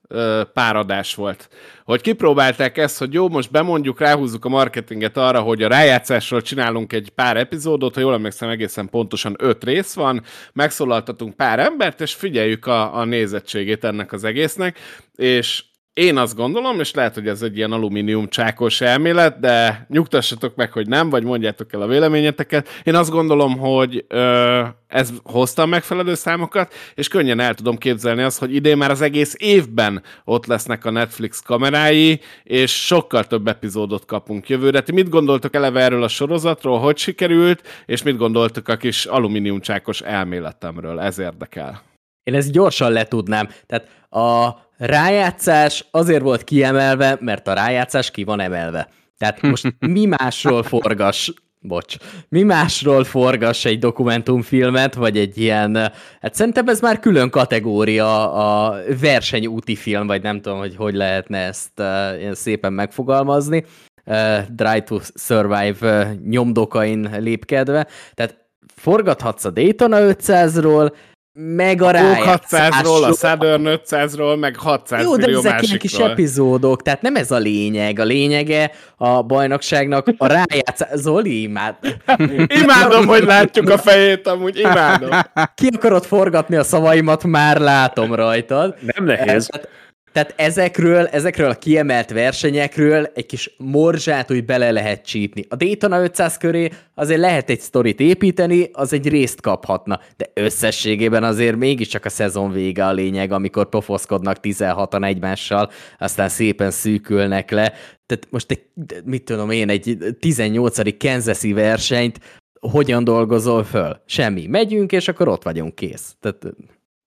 páradás 0.54 1.16
volt. 1.16 1.50
Hogy 1.84 2.02
kipróbálták 2.02 2.78
ezt, 2.78 2.98
hogy 2.98 3.14
jó, 3.14 3.30
most 3.30 3.52
bemondjuk, 3.52 4.00
ráhúzzuk 4.00 4.46
a 4.46 4.50
marketinget 4.50 5.18
arra, 5.18 5.40
hogy 5.40 5.64
a 5.64 5.68
rájátszásról 5.68 6.42
csinálunk 6.42 6.94
egy 6.94 7.10
pár 7.10 7.38
epizódot, 7.38 7.94
ha 7.94 8.02
jól 8.02 8.14
emlékszem, 8.14 8.50
egészen 8.50 8.90
pontosan 8.90 9.36
öt 9.40 9.64
rész 9.64 9.94
van, 9.94 10.24
megszólaltatunk 10.54 11.36
pár 11.36 11.60
embert, 11.60 12.02
és 12.02 12.14
figyeljük 12.14 12.66
a, 12.66 12.98
a 12.98 13.06
nézettségét 13.06 13.84
ennek 13.84 14.12
az 14.12 14.24
egésznek, 14.24 14.80
és 15.16 15.64
én 15.94 16.18
azt 16.18 16.36
gondolom, 16.36 16.80
és 16.80 16.94
lehet, 16.94 17.14
hogy 17.14 17.28
ez 17.28 17.42
egy 17.42 17.58
ilyen 17.58 17.72
alumínium 17.72 18.28
csákos 18.28 18.82
elmélet, 18.82 19.40
de 19.40 19.86
nyugtassatok 19.90 20.56
meg, 20.56 20.72
hogy 20.72 20.88
nem, 20.88 21.10
vagy 21.10 21.24
mondjátok 21.24 21.74
el 21.74 21.82
a 21.82 21.88
véleményeteket. 21.88 22.68
Én 22.84 22.96
azt 22.96 23.10
gondolom, 23.10 23.58
hogy 23.58 24.06
ö, 24.08 24.64
ez 24.88 25.10
hozta 25.24 25.62
a 25.62 25.66
megfelelő 25.66 26.14
számokat, 26.14 26.74
és 26.96 27.08
könnyen 27.08 27.40
el 27.40 27.54
tudom 27.54 27.78
képzelni 27.78 28.22
azt, 28.22 28.40
hogy 28.40 28.56
idén 28.56 28.78
már 28.78 28.92
az 28.92 29.02
egész 29.02 29.36
évben 29.38 30.04
ott 30.26 30.46
lesznek 30.46 30.86
a 30.86 30.92
Netflix 30.92 31.42
kamerái, 31.42 32.20
és 32.44 32.86
sokkal 32.86 33.24
több 33.24 33.48
epizódot 33.48 34.06
kapunk 34.06 34.50
jövőre. 34.50 34.82
Ti 34.82 34.92
mit 34.92 35.10
gondoltok 35.10 35.56
eleve 35.56 35.82
erről 35.82 36.04
a 36.04 36.08
sorozatról, 36.08 36.80
hogy 36.80 36.98
sikerült, 36.98 37.84
és 37.86 38.04
mit 38.04 38.18
gondoltok 38.18 38.68
a 38.68 38.78
kis 38.78 39.06
alumínium 39.06 39.60
csákos 39.60 40.02
elméletemről? 40.02 41.00
Ez 41.00 41.20
érdekel. 41.20 41.82
Én 42.24 42.34
ezt 42.34 42.52
gyorsan 42.52 42.92
letudnám. 42.92 43.50
Tehát 43.66 43.88
a 44.10 44.56
rájátszás 44.82 45.86
azért 45.92 46.22
volt 46.22 46.44
kiemelve, 46.44 47.18
mert 47.20 47.48
a 47.48 47.54
rájátszás 47.54 48.12
ki 48.12 48.24
van 48.24 48.40
emelve. 48.40 48.90
Tehát 49.18 49.42
most 49.42 49.76
mi 49.96 50.06
másról 50.06 50.64
forgas, 50.64 51.34
bocs, 51.60 51.96
mi 52.30 52.44
másról 52.44 53.04
forgas 53.04 53.66
egy 53.66 53.80
dokumentumfilmet, 53.80 54.94
vagy 54.94 55.18
egy 55.18 55.38
ilyen, 55.38 55.76
hát 56.22 56.34
szerintem 56.34 56.68
ez 56.68 56.80
már 56.80 57.00
külön 57.00 57.30
kategória 57.30 58.34
a 58.34 58.78
versenyúti 59.02 59.76
film, 59.76 60.08
vagy 60.08 60.22
nem 60.22 60.42
tudom, 60.42 60.60
hogy 60.60 60.76
hogy 60.76 60.94
lehetne 60.94 61.38
ezt 61.38 61.72
uh, 61.78 62.20
ilyen 62.20 62.36
szépen 62.36 62.74
megfogalmazni, 62.74 63.66
uh, 64.06 64.40
Drive 64.50 64.84
to 64.84 65.00
Survive 65.16 66.04
uh, 66.04 66.20
nyomdokain 66.30 67.10
lépkedve, 67.20 67.88
tehát 68.14 68.40
forgathatsz 68.76 69.46
a 69.46 69.50
Daytona 69.50 69.98
500-ról, 70.00 70.92
meg 71.34 71.82
a, 71.82 71.92
rájátszásról. 71.92 73.02
600-ról, 73.02 73.10
a 73.10 73.14
Southern 73.14 73.64
500-ról, 73.68 74.40
meg 74.40 74.56
600 74.56 75.04
Jó, 75.04 75.16
de 75.16 75.28
ezek 75.28 75.62
ilyen 75.62 75.78
kis 75.78 75.94
epizódok, 75.94 76.82
tehát 76.82 77.02
nem 77.02 77.16
ez 77.16 77.32
a 77.32 77.38
lényeg. 77.38 78.00
A 78.00 78.04
lényege 78.04 78.72
a 78.98 79.22
bajnokságnak 79.22 80.08
a 80.18 80.28
rájátszás. 80.28 80.90
Zoli, 80.94 81.42
imád. 81.42 81.76
Imádom, 82.64 83.08
hogy 83.08 83.24
látjuk 83.24 83.70
a 83.70 83.78
fejét, 83.78 84.28
amúgy 84.28 84.60
imádom. 84.60 85.10
Ki 85.56 85.70
akarod 85.76 86.06
forgatni 86.06 86.56
a 86.56 86.64
szavaimat, 86.64 87.24
már 87.24 87.58
látom 87.58 88.14
rajtad. 88.16 88.76
Nem 88.96 89.06
nehéz. 89.06 89.46
Tehát, 89.46 89.70
tehát 90.12 90.34
ezekről, 90.38 91.06
ezekről 91.06 91.50
a 91.50 91.56
kiemelt 91.56 92.12
versenyekről 92.12 93.12
egy 93.14 93.26
kis 93.26 93.56
morzsát 93.58 94.32
úgy 94.32 94.46
bele 94.46 94.72
lehet 94.72 95.06
csípni. 95.06 95.46
A 95.50 95.56
Daytona 95.56 96.04
500 96.04 96.38
köré 96.38 96.70
azért 96.96 97.20
lehet 97.20 97.50
egy 97.50 97.60
sztorit 97.60 98.00
építeni, 98.00 98.70
az 98.74 98.94
egy 98.94 99.08
részt 99.08 99.42
kaphatna, 99.42 100.00
de 100.18 100.32
összességében 100.34 101.24
azért 101.24 101.56
mégiscsak 101.56 102.06
a 102.06 102.10
szezon 102.10 102.52
vége 102.52 102.86
a 102.86 102.92
lényeg, 102.92 103.32
amikor 103.32 103.70
pofoszkodnak 103.70 104.38
16-an 104.42 105.06
egymással, 105.06 105.70
aztán 106.00 106.30
szépen 106.30 106.72
szűkülnek 106.72 107.52
le. 107.52 107.74
Tehát 108.06 108.28
most 108.30 108.52
egy, 108.52 108.62
mit 109.06 109.24
tudom 109.24 109.50
én, 109.50 109.70
egy 109.70 109.98
18. 110.20 110.98
Kansas-i 110.98 111.54
versenyt 111.54 112.20
hogyan 112.60 113.04
dolgozol 113.04 113.64
föl? 113.64 114.02
Semmi. 114.06 114.48
Megyünk, 114.48 114.92
és 114.92 115.08
akkor 115.08 115.28
ott 115.28 115.44
vagyunk, 115.44 115.76
kész. 115.76 116.16
Tehát 116.20 116.46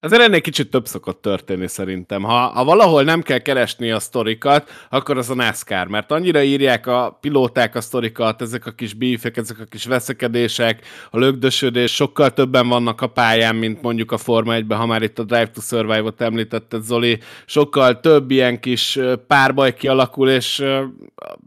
Ezért 0.05 0.23
ennél 0.23 0.41
kicsit 0.41 0.71
több 0.71 0.87
szokott 0.87 1.23
történni 1.23 1.69
szerintem. 1.69 2.23
Ha, 2.23 2.37
ha 2.37 2.65
valahol 2.65 3.03
nem 3.03 3.23
kell 3.23 3.39
keresni 3.39 3.91
a 3.91 3.99
sztorikat, 3.99 4.71
akkor 4.91 5.19
az 5.19 5.31
a 5.31 5.35
NASCAR, 5.35 5.87
mert 5.87 6.11
annyira 6.11 6.43
írják 6.43 6.87
a 6.87 7.19
pilóták 7.21 7.75
a 7.75 7.81
sztorikat, 7.81 8.43
ezek 8.43 8.67
a 8.67 8.71
kis 8.71 8.95
bífek, 8.95 9.37
ezek 9.37 9.61
a 9.61 9.65
kis 9.65 9.85
veszekedések, 9.85 10.87
a 11.11 11.19
lögdösödés, 11.19 11.95
sokkal 11.95 12.33
többen 12.33 12.69
vannak 12.69 13.01
a 13.01 13.07
pályán, 13.07 13.57
mint 13.57 13.83
mondjuk 13.83 14.13
a 14.13 14.19
Forma 14.19 14.55
1-ben, 14.57 14.79
ha 14.79 14.87
már 14.87 15.03
itt 15.03 15.19
a 15.19 15.25
Drive 15.25 15.51
to 15.51 15.61
Survive-ot 15.61 16.21
említetted, 16.21 16.83
Zoli, 16.83 17.19
sokkal 17.47 18.01
több 18.01 18.31
ilyen 18.31 18.61
kis 18.61 18.99
párbaj 19.27 19.75
kialakul, 19.75 20.29
és 20.31 20.65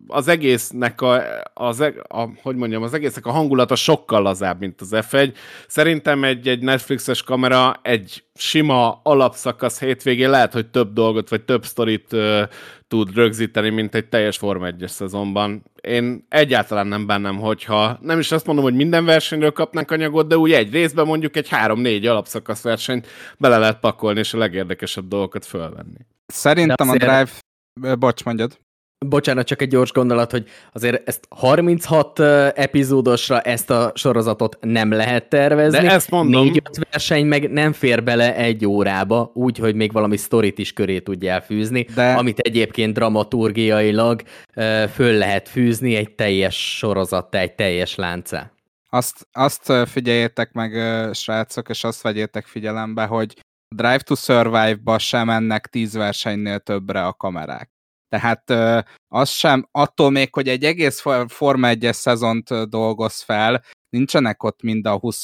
az 0.07 0.27
egésznek 0.27 1.01
a, 1.01 1.21
az, 1.53 1.81
e- 1.81 1.93
a, 2.07 2.29
hogy 2.41 2.55
mondjam, 2.55 2.83
az 2.83 2.93
egésznek 2.93 3.25
a 3.25 3.31
hangulata 3.31 3.75
sokkal 3.75 4.21
lazább, 4.21 4.59
mint 4.59 4.81
az 4.81 4.89
F1. 4.91 5.33
Szerintem 5.67 6.23
egy, 6.23 6.47
egy 6.47 6.61
Netflixes 6.61 7.23
kamera 7.23 7.79
egy 7.81 8.25
sima 8.47 8.99
alapszakasz 9.03 9.79
hétvégén 9.79 10.29
lehet, 10.29 10.53
hogy 10.53 10.67
több 10.67 10.93
dolgot, 10.93 11.29
vagy 11.29 11.41
több 11.41 11.65
sztorit 11.65 12.13
ö, 12.13 12.43
tud 12.87 13.15
rögzíteni, 13.15 13.69
mint 13.69 13.95
egy 13.95 14.05
teljes 14.05 14.37
Forma 14.37 14.67
1-es 14.69 14.87
szezonban. 14.87 15.63
Én 15.81 16.25
egyáltalán 16.29 16.87
nem 16.87 17.05
bennem, 17.05 17.37
hogyha 17.37 17.97
nem 18.01 18.19
is 18.19 18.31
azt 18.31 18.45
mondom, 18.45 18.63
hogy 18.63 18.75
minden 18.75 19.05
versenyről 19.05 19.51
kapnánk 19.51 19.91
anyagot, 19.91 20.27
de 20.27 20.37
úgy 20.37 20.51
egy 20.51 20.71
részben 20.71 21.05
mondjuk 21.05 21.35
egy 21.35 21.47
3-4 21.51 22.09
alapszakasz 22.09 22.61
versenyt 22.61 23.07
bele 23.37 23.57
lehet 23.57 23.79
pakolni, 23.79 24.19
és 24.19 24.33
a 24.33 24.37
legérdekesebb 24.37 25.07
dolgokat 25.07 25.45
fölvenni. 25.45 26.05
Szerintem 26.25 26.89
a 26.89 26.95
Drive... 26.95 27.29
Bocs, 27.95 28.23
mondjad. 28.23 28.59
Bocsánat, 29.05 29.45
csak 29.45 29.61
egy 29.61 29.69
gyors 29.69 29.91
gondolat, 29.91 30.31
hogy 30.31 30.47
azért 30.73 31.07
ezt 31.07 31.27
36 31.29 32.19
ö, 32.19 32.47
epizódosra 32.55 33.41
ezt 33.41 33.69
a 33.69 33.91
sorozatot 33.95 34.57
nem 34.61 34.91
lehet 34.91 35.29
tervezni. 35.29 35.79
De 35.79 35.91
ezt 35.91 36.09
mondom. 36.09 36.43
Négy-öt 36.43 36.87
verseny 36.91 37.25
meg 37.25 37.51
nem 37.51 37.73
fér 37.73 38.03
bele 38.03 38.35
egy 38.35 38.65
órába, 38.65 39.31
úgy, 39.33 39.57
hogy 39.57 39.75
még 39.75 39.91
valami 39.91 40.17
sztorit 40.17 40.57
is 40.57 40.73
köré 40.73 40.99
tudjál 40.99 41.41
fűzni, 41.41 41.85
De- 41.95 42.13
amit 42.13 42.39
egyébként 42.39 42.93
dramaturgiailag 42.93 44.21
föl 44.93 45.13
lehet 45.17 45.49
fűzni 45.49 45.95
egy 45.95 46.11
teljes 46.11 46.77
sorozattá, 46.77 47.39
egy 47.39 47.55
teljes 47.55 47.95
láncá. 47.95 48.51
Azt, 48.89 49.27
azt 49.31 49.73
figyeljétek 49.85 50.51
meg, 50.51 50.71
srácok, 51.13 51.69
és 51.69 51.83
azt 51.83 52.01
vegyétek 52.01 52.45
figyelembe, 52.45 53.05
hogy 53.05 53.33
Drive 53.75 53.99
to 53.99 54.15
Survive-ba 54.15 54.99
sem 54.99 55.25
mennek 55.25 55.67
10 55.67 55.93
versenynél 55.93 56.59
többre 56.59 57.05
a 57.05 57.13
kamerák. 57.13 57.76
Tehát 58.09 58.49
az 59.07 59.29
sem, 59.29 59.67
attól 59.71 60.09
még, 60.11 60.33
hogy 60.33 60.47
egy 60.47 60.63
egész 60.63 60.99
For- 60.99 61.31
Forma 61.31 61.67
1-es 61.71 61.91
szezont 61.93 62.69
dolgoz 62.69 63.21
fel, 63.21 63.63
nincsenek 63.89 64.43
ott 64.43 64.61
mind 64.61 64.85
a 64.85 64.97
20 64.97 65.23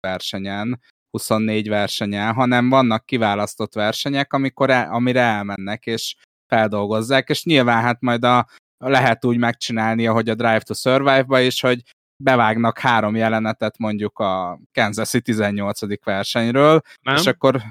versenyen, 0.00 0.80
24 1.10 1.68
versenyen, 1.68 2.34
hanem 2.34 2.68
vannak 2.68 3.06
kiválasztott 3.06 3.74
versenyek, 3.74 4.32
amikor 4.32 4.70
el, 4.70 4.92
amire 4.92 5.20
elmennek, 5.20 5.86
és 5.86 6.16
feldolgozzák, 6.46 7.28
és 7.28 7.44
nyilván 7.44 7.82
hát 7.82 8.00
majd 8.00 8.24
a, 8.24 8.46
lehet 8.78 9.24
úgy 9.24 9.36
megcsinálni, 9.36 10.06
ahogy 10.06 10.28
a 10.28 10.34
Drive 10.34 10.60
to 10.60 10.74
Survive-ba 10.74 11.40
is, 11.40 11.60
hogy 11.60 11.82
bevágnak 12.24 12.78
három 12.78 13.16
jelenetet 13.16 13.78
mondjuk 13.78 14.18
a 14.18 14.60
Kansas 14.72 15.10
18. 15.10 16.04
versenyről, 16.04 16.80
Nem? 17.02 17.14
és 17.14 17.26
akkor 17.26 17.62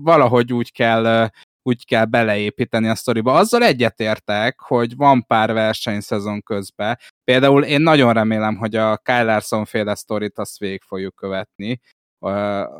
valahogy 0.00 0.52
úgy 0.52 0.72
kell, 0.72 1.30
úgy 1.70 1.86
kell 1.86 2.04
beleépíteni 2.04 2.88
a 2.88 2.94
sztoriba. 2.94 3.34
Azzal 3.34 3.62
egyetértek, 3.62 4.60
hogy 4.60 4.96
van 4.96 5.26
pár 5.26 5.52
versenyszezon 5.52 6.42
közben. 6.42 6.98
Például 7.24 7.64
én 7.64 7.80
nagyon 7.80 8.12
remélem, 8.12 8.56
hogy 8.56 8.76
a 8.76 8.96
Kyle 8.96 9.22
Larson 9.22 9.64
féle 9.64 9.94
sztorit 9.94 10.38
azt 10.38 10.58
végig 10.58 10.82
fogjuk 10.82 11.14
követni, 11.14 11.80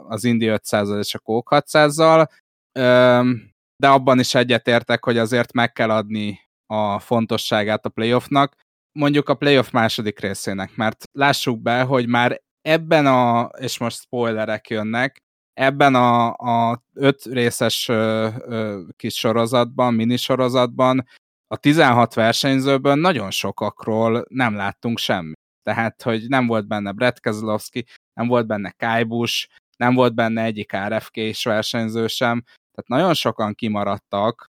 az 0.08 0.24
Indy 0.24 0.46
500 0.46 0.90
és 0.90 1.14
a 1.14 1.18
Coke 1.18 1.62
600-zal, 1.66 2.28
Ö, 2.72 3.30
de 3.76 3.88
abban 3.88 4.18
is 4.18 4.34
egyetértek, 4.34 5.04
hogy 5.04 5.18
azért 5.18 5.52
meg 5.52 5.72
kell 5.72 5.90
adni 5.90 6.40
a 6.66 6.98
fontosságát 6.98 7.86
a 7.86 7.88
playoffnak, 7.88 8.54
mondjuk 8.92 9.28
a 9.28 9.34
playoff 9.34 9.70
második 9.70 10.18
részének, 10.18 10.76
mert 10.76 11.04
lássuk 11.12 11.62
be, 11.62 11.82
hogy 11.82 12.06
már 12.08 12.40
ebben 12.62 13.06
a, 13.06 13.50
és 13.58 13.78
most 13.78 14.00
spoilerek 14.00 14.68
jönnek, 14.68 15.22
ebben 15.54 15.94
a, 15.94 16.32
a 16.32 16.82
öt 16.94 17.24
részes 17.24 17.88
ö, 17.88 18.28
ö, 18.38 18.80
kis 18.96 19.14
sorozatban, 19.14 19.94
minisorozatban 19.94 21.06
a 21.46 21.56
16 21.56 22.14
versenyzőből 22.14 22.94
nagyon 22.94 23.30
sokakról 23.30 24.24
nem 24.28 24.54
láttunk 24.54 24.98
semmi. 24.98 25.32
Tehát, 25.62 26.02
hogy 26.02 26.28
nem 26.28 26.46
volt 26.46 26.66
benne 26.66 26.92
Brett 26.92 27.20
Keselowski, 27.20 27.86
nem 28.14 28.28
volt 28.28 28.46
benne 28.46 28.70
Kai 28.70 29.02
Busch, 29.02 29.48
nem 29.76 29.94
volt 29.94 30.14
benne 30.14 30.42
egyik 30.42 30.76
RFK-s 30.76 31.44
versenyző 31.44 32.06
sem, 32.06 32.42
tehát 32.44 32.88
nagyon 32.88 33.14
sokan 33.14 33.54
kimaradtak, 33.54 34.50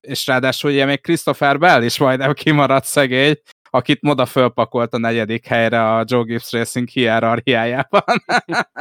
és 0.00 0.26
ráadásul 0.26 0.70
ugye 0.70 0.84
még 0.84 1.00
Christopher 1.00 1.58
Bell 1.58 1.82
is 1.82 1.98
majdnem 1.98 2.32
kimaradt 2.32 2.84
szegény, 2.84 3.34
akit 3.74 4.02
moda 4.02 4.26
fölpakolt 4.26 4.94
a 4.94 4.98
negyedik 4.98 5.46
helyre 5.46 5.94
a 5.94 6.04
Joe 6.06 6.22
Gibbs 6.22 6.52
Racing 6.52 6.88
hierarchiájában. 6.88 8.02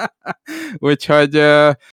Úgyhogy 0.89 1.32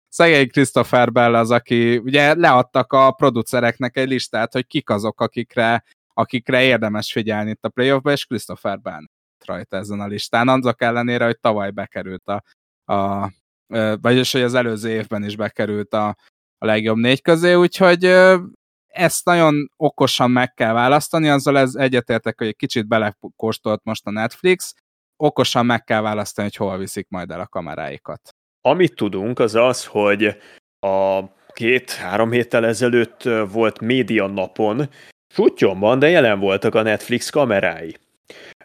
szegény 0.10 0.50
Christopher 0.50 1.12
Bell 1.12 1.36
az, 1.36 1.52
aki 1.52 1.98
ugye 1.98 2.34
leadtak 2.36 2.94
a 2.94 3.12
producereknek 3.12 3.98
egy 3.98 4.08
listát, 4.08 4.54
hogy 4.54 4.68
kik 4.68 4.90
azok, 4.90 5.22
akikre, 5.22 5.84
akikre 6.14 6.64
érdemes 6.64 7.12
figyelni 7.12 7.50
itt 7.50 7.66
a 7.66 7.70
playoffba, 7.70 8.12
és 8.12 8.26
Christopher 8.26 8.80
Bell 8.80 9.04
rajta 9.46 9.78
ezen 9.78 10.00
a 10.00 10.08
listán, 10.08 10.48
annak 10.48 10.82
ellenére, 10.82 11.26
hogy 11.26 11.40
tavaly 11.40 11.72
bekerült 11.72 12.28
a, 12.28 12.44
a 12.94 13.30
vagyis, 14.02 14.32
hogy 14.32 14.42
az 14.42 14.54
előző 14.54 14.90
évben 14.90 15.24
is 15.24 15.36
bekerült 15.36 15.94
a, 15.94 16.08
a 16.58 16.66
legjobb 16.66 16.98
négy 16.98 17.22
közé, 17.22 17.54
úgyhogy 17.54 18.06
ezt 18.90 19.26
nagyon 19.26 19.72
okosan 19.78 20.32
meg 20.32 20.54
kell 20.54 20.74
választani, 20.74 21.30
azzal 21.30 21.58
ez 21.58 21.76
egyetértek, 21.76 22.38
hogy 22.38 22.48
egy 22.48 22.56
kicsit 22.56 22.88
belekóstolt 22.88 23.82
most 23.84 24.06
a 24.06 24.12
Netflix, 24.12 24.74
okosan 25.18 25.66
meg 25.66 25.84
kell 25.84 26.02
választani, 26.02 26.48
hogy 26.48 26.68
hol 26.68 26.78
viszik 26.78 27.08
majd 27.10 27.32
el 27.32 27.40
a 27.40 27.48
kameráikat. 27.48 28.36
Amit 28.62 28.96
tudunk, 28.96 29.40
az 29.40 29.56
az, 29.56 29.86
hogy 29.86 30.38
a 30.80 31.22
két-három 31.54 32.32
héttel 32.32 32.66
ezelőtt 32.66 33.24
volt 33.52 33.80
média 33.80 34.28
napon, 34.28 34.90
Sutyomban, 35.34 36.00
de 36.00 36.10
jelen 36.10 36.40
voltak 36.40 36.76
a 36.76 36.82
Netflix 36.82 37.30
kamerái. 37.30 37.98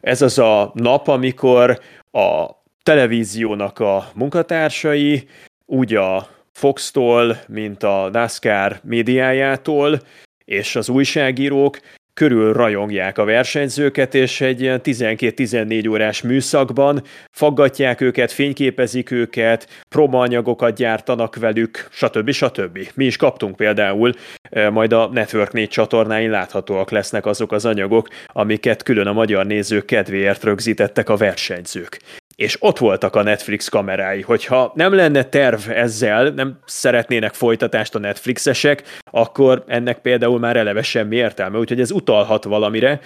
Ez 0.01 0.23
az 0.23 0.39
a 0.39 0.71
nap, 0.75 1.09
amikor 1.09 1.81
a 2.11 2.47
televíziónak 2.83 3.79
a 3.79 4.11
munkatársai 4.15 5.29
úgy 5.67 5.95
a 5.95 6.29
Fox-tól, 6.59 7.39
mint 7.49 7.83
a 7.83 8.09
NASCAR 8.13 8.81
médiájától, 8.83 10.01
és 10.45 10.77
az 10.77 10.89
újságírók 10.89 11.79
körül 12.15 12.53
rajongják 12.53 13.19
a 13.19 13.25
versenyzőket, 13.25 14.15
és 14.15 14.41
egy 14.41 14.61
ilyen 14.61 14.81
12-14 14.83 15.91
órás 15.91 16.23
műszakban 16.23 17.03
faggatják 17.31 18.01
őket, 18.01 18.33
fényképezik 18.33 19.11
őket, 19.11 19.69
promaanyagokat 19.89 20.77
gyártanak 20.77 21.37
velük, 21.37 21.89
stb. 21.91 22.31
stb. 22.31 22.79
Mi 22.95 23.05
is 23.05 23.17
kaptunk 23.17 23.57
például, 23.57 24.13
eh, 24.43 24.71
majd 24.71 24.93
a 24.93 25.09
Network 25.13 25.53
4 25.53 25.69
csatornáin 25.69 26.31
láthatóak 26.31 26.91
lesznek 26.91 27.27
azok 27.27 27.53
az 27.53 27.65
anyagok, 27.65 28.09
amiket 28.27 28.83
külön 28.83 29.07
a 29.07 29.13
magyar 29.13 29.47
nézők 29.47 29.85
kedvéért 29.85 30.45
rögzítettek 30.45 31.09
a 31.09 31.17
versenyzők. 31.17 32.01
És 32.37 32.57
ott 32.61 32.79
voltak 32.79 33.17
a 33.17 33.23
Netflix 33.23 33.69
kamerái, 33.69 34.21
hogyha 34.21 34.73
nem 34.75 34.95
lenne 34.95 35.25
terv 35.25 35.71
ezzel, 35.71 36.29
nem 36.29 36.59
szeretnének 36.65 37.35
folytatást 37.35 37.95
a 37.95 37.99
Netflixesek, 37.99 38.83
akkor 39.11 39.65
ennek 39.67 39.99
például 39.99 40.39
már 40.39 40.57
eleve 40.57 40.83
semmi 40.83 41.17
értelme, 41.17 41.59
úgyhogy 41.59 41.81
ez 41.81 41.91
utalhat 41.91 42.45
valamire. 42.45 43.01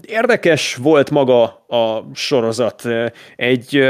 Érdekes 0.00 0.74
volt 0.74 1.10
maga 1.10 1.44
a 1.68 2.10
sorozat. 2.14 2.82
Egy 3.36 3.86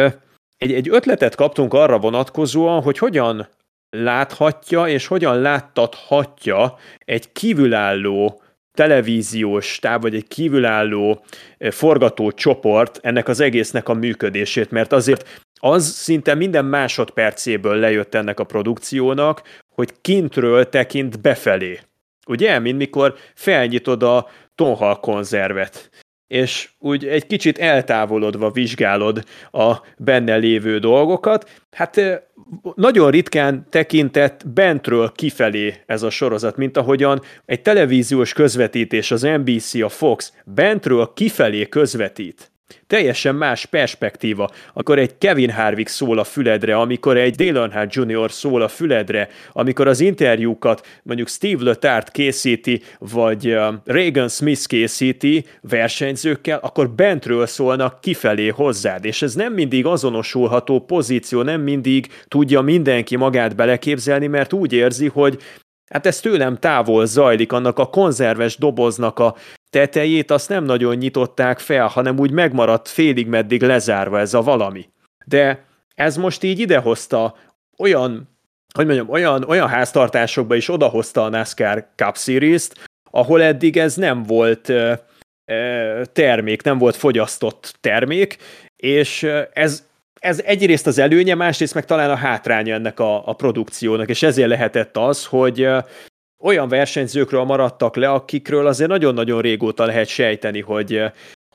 egy, 0.59 0.72
egy 0.72 0.88
ötletet 0.90 1.34
kaptunk 1.34 1.74
arra 1.74 1.99
vonatkozóan, 1.99 2.82
hogy 2.82 2.99
hogyan 2.99 3.49
láthatja 3.90 4.86
és 4.86 5.07
hogyan 5.07 5.40
láttathatja 5.40 6.76
egy 6.99 7.32
kívülálló 7.32 8.42
televíziós 8.77 9.79
táv, 9.79 10.01
vagy 10.01 10.14
egy 10.14 10.29
kívülálló 10.29 11.24
forgatócsoport 11.70 12.99
ennek 13.03 13.29
az 13.29 13.41
egésznek 13.41 13.89
a 13.89 13.95
működését, 13.95 14.70
mert 14.70 14.93
azért 14.93 15.43
az 15.61 15.85
szinte 15.87 16.35
minden 16.35 16.64
másodpercéből 16.64 17.77
lejött 17.77 18.14
ennek 18.14 18.41
a 18.41 18.45
produkciónak, 18.45 19.43
hogy 19.74 19.93
kintről 20.01 20.68
tekint 20.68 21.20
befelé. 21.20 21.79
Ugye, 22.27 22.59
mint 22.59 22.79
mikor 22.79 23.14
felnyitod 23.35 24.03
a 24.03 24.29
tonhal 24.55 25.01
konzervet, 25.01 25.91
és 26.27 26.70
úgy 26.79 27.07
egy 27.07 27.27
kicsit 27.27 27.59
eltávolodva 27.59 28.51
vizsgálod 28.51 29.24
a 29.51 29.74
benne 29.97 30.37
lévő 30.37 30.79
dolgokat. 30.79 31.64
Hát 31.70 32.01
nagyon 32.74 33.11
ritkán 33.11 33.66
tekintett 33.70 34.49
bentről 34.49 35.12
kifelé 35.14 35.74
ez 35.87 36.03
a 36.03 36.11
sorozat, 36.11 36.57
mint 36.57 36.77
ahogyan 36.77 37.22
egy 37.45 37.62
televíziós 37.62 38.33
közvetítés, 38.33 39.11
az 39.11 39.22
NBC, 39.22 39.74
a 39.74 39.89
Fox 39.89 40.33
bentről 40.45 41.12
kifelé 41.14 41.68
közvetít. 41.68 42.51
Teljesen 42.86 43.34
más 43.34 43.66
perspektíva, 43.66 44.50
amikor 44.72 44.98
egy 44.98 45.18
Kevin 45.18 45.50
Harvick 45.50 45.88
szól 45.88 46.18
a 46.18 46.24
füledre, 46.24 46.76
amikor 46.76 47.16
egy 47.16 47.34
Dale 47.34 47.58
Earnhardt 47.58 47.94
Jr. 47.94 48.30
szól 48.30 48.62
a 48.62 48.68
füledre, 48.68 49.28
amikor 49.52 49.88
az 49.88 50.00
interjúkat 50.00 50.86
mondjuk 51.02 51.28
Steve 51.28 51.64
Letart 51.64 52.10
készíti, 52.10 52.82
vagy 52.98 53.56
Reagan 53.84 54.28
Smith 54.28 54.66
készíti 54.66 55.44
versenyzőkkel, 55.60 56.58
akkor 56.62 56.90
bentről 56.90 57.46
szólnak 57.46 58.00
kifelé 58.00 58.48
hozzád, 58.48 59.04
és 59.04 59.22
ez 59.22 59.34
nem 59.34 59.52
mindig 59.52 59.86
azonosulható 59.86 60.80
pozíció, 60.80 61.42
nem 61.42 61.60
mindig 61.60 62.08
tudja 62.28 62.60
mindenki 62.60 63.16
magát 63.16 63.56
beleképzelni, 63.56 64.26
mert 64.26 64.52
úgy 64.52 64.72
érzi, 64.72 65.08
hogy 65.08 65.38
Hát 65.86 66.06
ez 66.06 66.20
tőlem 66.20 66.56
távol 66.56 67.06
zajlik, 67.06 67.52
annak 67.52 67.78
a 67.78 67.86
konzerves 67.86 68.56
doboznak 68.56 69.18
a 69.18 69.36
tetejét 69.77 70.31
azt 70.31 70.49
nem 70.49 70.64
nagyon 70.64 70.97
nyitották 70.97 71.59
fel, 71.59 71.87
hanem 71.87 72.18
úgy 72.18 72.31
megmaradt 72.31 72.89
félig 72.89 73.27
meddig 73.27 73.62
lezárva 73.62 74.18
ez 74.18 74.35
a 74.35 74.43
valami. 74.43 74.89
De 75.27 75.64
ez 75.95 76.16
most 76.16 76.43
így 76.43 76.59
idehozta 76.59 77.37
olyan, 77.79 78.29
hogy 78.74 78.87
mondjam, 78.87 79.09
olyan, 79.09 79.45
olyan 79.45 79.68
háztartásokba 79.68 80.55
is 80.55 80.68
odahozta 80.68 81.24
a 81.24 81.29
NASCAR 81.29 81.87
Cup 81.97 82.16
Series-t, 82.16 82.89
ahol 83.11 83.43
eddig 83.43 83.77
ez 83.77 83.95
nem 83.95 84.22
volt 84.22 84.72
termék, 86.12 86.62
nem 86.62 86.79
volt 86.79 86.97
fogyasztott 86.97 87.77
termék, 87.81 88.37
és 88.77 89.22
ez, 89.53 89.87
ez 90.20 90.41
egyrészt 90.45 90.87
az 90.87 90.99
előnye, 90.99 91.35
másrészt 91.35 91.74
meg 91.74 91.85
talán 91.85 92.11
a 92.11 92.16
hátránya 92.16 92.74
ennek 92.74 93.01
a, 93.01 93.29
a 93.29 93.33
produkciónak, 93.33 94.09
és 94.09 94.22
ezért 94.22 94.49
lehetett 94.49 94.97
az, 94.97 95.27
hogy 95.27 95.68
olyan 96.39 96.68
versenyzőkről 96.68 97.45
maradtak 97.45 97.97
le, 97.97 98.11
akikről 98.11 98.66
azért 98.66 98.91
nagyon-nagyon 98.91 99.41
régóta 99.41 99.84
lehet 99.84 100.09
sejteni, 100.09 100.61
hogy, 100.61 101.03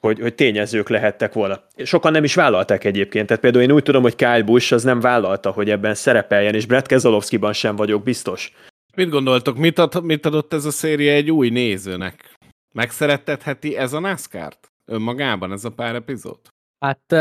hogy, 0.01 0.19
hogy 0.19 0.35
tényezők 0.35 0.89
lehettek 0.89 1.33
volna. 1.33 1.63
Sokan 1.77 2.11
nem 2.11 2.23
is 2.23 2.35
vállalták 2.35 2.83
egyébként, 2.83 3.27
tehát 3.27 3.41
például 3.41 3.63
én 3.63 3.71
úgy 3.71 3.83
tudom, 3.83 4.01
hogy 4.01 4.15
Kyle 4.15 4.43
Busch 4.43 4.73
az 4.73 4.83
nem 4.83 4.99
vállalta, 4.99 5.51
hogy 5.51 5.69
ebben 5.69 5.93
szerepeljen, 5.93 6.55
és 6.55 6.65
Brett 6.65 6.85
Keselowski-ban 6.85 7.53
sem 7.53 7.75
vagyok 7.75 8.03
biztos. 8.03 8.53
Mit 8.95 9.09
gondoltok, 9.09 9.57
mit, 9.57 9.79
ad, 9.79 10.03
mit 10.03 10.25
adott 10.25 10.53
ez 10.53 10.65
a 10.65 10.71
széria 10.71 11.11
egy 11.11 11.31
új 11.31 11.49
nézőnek? 11.49 12.35
Megszerettetheti 12.73 13.77
ez 13.77 13.93
a 13.93 13.99
NASCAR-t? 13.99 14.71
Önmagában 14.85 15.51
ez 15.51 15.65
a 15.65 15.69
pár 15.69 15.95
epizód? 15.95 16.39
Hát 16.79 17.13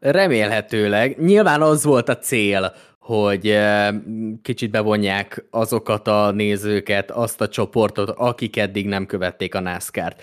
remélhetőleg. 0.00 1.18
Nyilván 1.20 1.62
az 1.62 1.84
volt 1.84 2.08
a 2.08 2.18
cél, 2.18 2.74
hogy 3.08 3.58
kicsit 4.42 4.70
bevonják 4.70 5.44
azokat 5.50 6.08
a 6.08 6.30
nézőket, 6.30 7.10
azt 7.10 7.40
a 7.40 7.48
csoportot, 7.48 8.08
akik 8.08 8.56
eddig 8.56 8.86
nem 8.86 9.06
követték 9.06 9.54
a 9.54 9.60
NASCAR-t. 9.60 10.22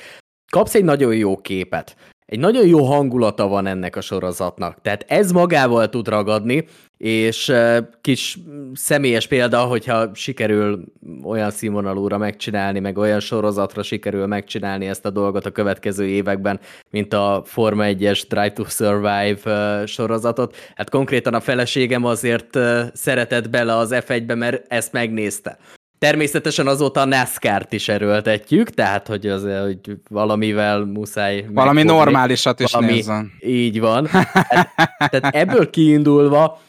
Kapsz 0.51 0.75
egy 0.75 0.83
nagyon 0.83 1.15
jó 1.15 1.37
képet. 1.37 1.95
Egy 2.25 2.39
nagyon 2.39 2.67
jó 2.67 2.83
hangulata 2.83 3.47
van 3.47 3.67
ennek 3.67 3.95
a 3.95 4.01
sorozatnak, 4.01 4.81
tehát 4.81 5.05
ez 5.07 5.31
magával 5.31 5.89
tud 5.89 6.07
ragadni, 6.07 6.65
és 6.97 7.53
kis 8.01 8.37
személyes 8.73 9.27
példa, 9.27 9.63
hogyha 9.63 10.09
sikerül 10.13 10.83
olyan 11.23 11.51
színvonalúra 11.51 12.17
megcsinálni, 12.17 12.79
meg 12.79 12.97
olyan 12.97 13.19
sorozatra 13.19 13.83
sikerül 13.83 14.25
megcsinálni 14.25 14.87
ezt 14.87 15.05
a 15.05 15.09
dolgot 15.09 15.45
a 15.45 15.51
következő 15.51 16.07
években, 16.07 16.59
mint 16.89 17.13
a 17.13 17.41
Forma 17.45 17.83
1-es 17.87 18.23
Drive 18.29 18.51
to 18.51 18.63
Survive 18.63 19.85
sorozatot. 19.85 20.55
Hát 20.75 20.89
konkrétan 20.89 21.33
a 21.33 21.39
feleségem 21.39 22.05
azért 22.05 22.59
szeretett 22.93 23.49
bele 23.49 23.75
az 23.75 23.89
F1-be, 23.93 24.35
mert 24.35 24.65
ezt 24.67 24.91
megnézte. 24.91 25.57
Természetesen 25.99 26.67
azóta 26.67 27.01
a 27.01 27.05
NASCAR-t 27.05 27.73
is 27.73 27.87
erőltetjük, 27.87 28.69
tehát 28.69 29.07
hogy, 29.07 29.27
az, 29.27 29.47
hogy 29.63 29.97
valamivel 30.09 30.79
muszáj 30.79 31.45
Valami 31.49 31.83
megfogni. 31.83 32.03
normálisat 32.03 32.59
is 32.59 32.71
valami, 32.71 32.91
nézzen. 32.91 33.31
Így 33.39 33.79
van. 33.79 34.07
tehát, 34.11 34.69
tehát 35.11 35.35
ebből 35.35 35.69
kiindulva 35.69 36.61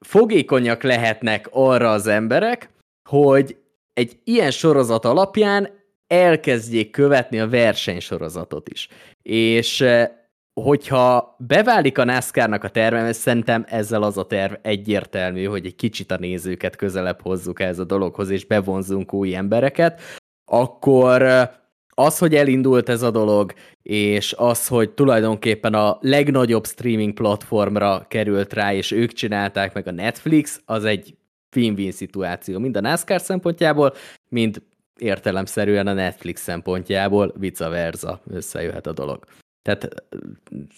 fogékonyak 0.00 0.82
lehetnek 0.82 1.48
arra 1.50 1.90
az 1.90 2.06
emberek, 2.06 2.70
hogy 3.08 3.56
egy 3.92 4.18
ilyen 4.24 4.50
sorozat 4.50 5.04
alapján 5.04 5.68
elkezdjék 6.06 6.90
követni 6.90 7.40
a 7.40 7.48
versenysorozatot 7.48 8.68
is. 8.68 8.88
És 9.22 9.84
hogyha 10.62 11.36
beválik 11.38 11.98
a 11.98 12.04
NASCAR-nak 12.04 12.64
a 12.64 12.68
terve, 12.68 13.12
szerintem 13.12 13.64
ezzel 13.68 14.02
az 14.02 14.18
a 14.18 14.26
terv 14.26 14.52
egyértelmű, 14.62 15.44
hogy 15.44 15.66
egy 15.66 15.76
kicsit 15.76 16.10
a 16.10 16.18
nézőket 16.18 16.76
közelebb 16.76 17.20
hozzuk 17.20 17.60
ez 17.60 17.78
a 17.78 17.84
dologhoz, 17.84 18.30
és 18.30 18.44
bevonzunk 18.44 19.12
új 19.12 19.34
embereket, 19.34 20.00
akkor 20.44 21.22
az, 21.94 22.18
hogy 22.18 22.34
elindult 22.34 22.88
ez 22.88 23.02
a 23.02 23.10
dolog, 23.10 23.52
és 23.82 24.32
az, 24.32 24.66
hogy 24.66 24.90
tulajdonképpen 24.90 25.74
a 25.74 25.98
legnagyobb 26.00 26.66
streaming 26.66 27.12
platformra 27.12 28.06
került 28.08 28.52
rá, 28.52 28.74
és 28.74 28.90
ők 28.90 29.12
csinálták 29.12 29.74
meg 29.74 29.86
a 29.86 29.90
Netflix, 29.92 30.60
az 30.64 30.84
egy 30.84 31.14
win-win 31.56 31.92
szituáció, 31.92 32.58
mind 32.58 32.76
a 32.76 32.80
NASCAR 32.80 33.20
szempontjából, 33.20 33.94
mind 34.28 34.62
értelemszerűen 34.98 35.86
a 35.86 35.92
Netflix 35.92 36.42
szempontjából, 36.42 37.34
vice 37.38 37.68
versa 37.68 38.20
összejöhet 38.30 38.86
a 38.86 38.92
dolog. 38.92 39.24
Tehát 39.62 39.88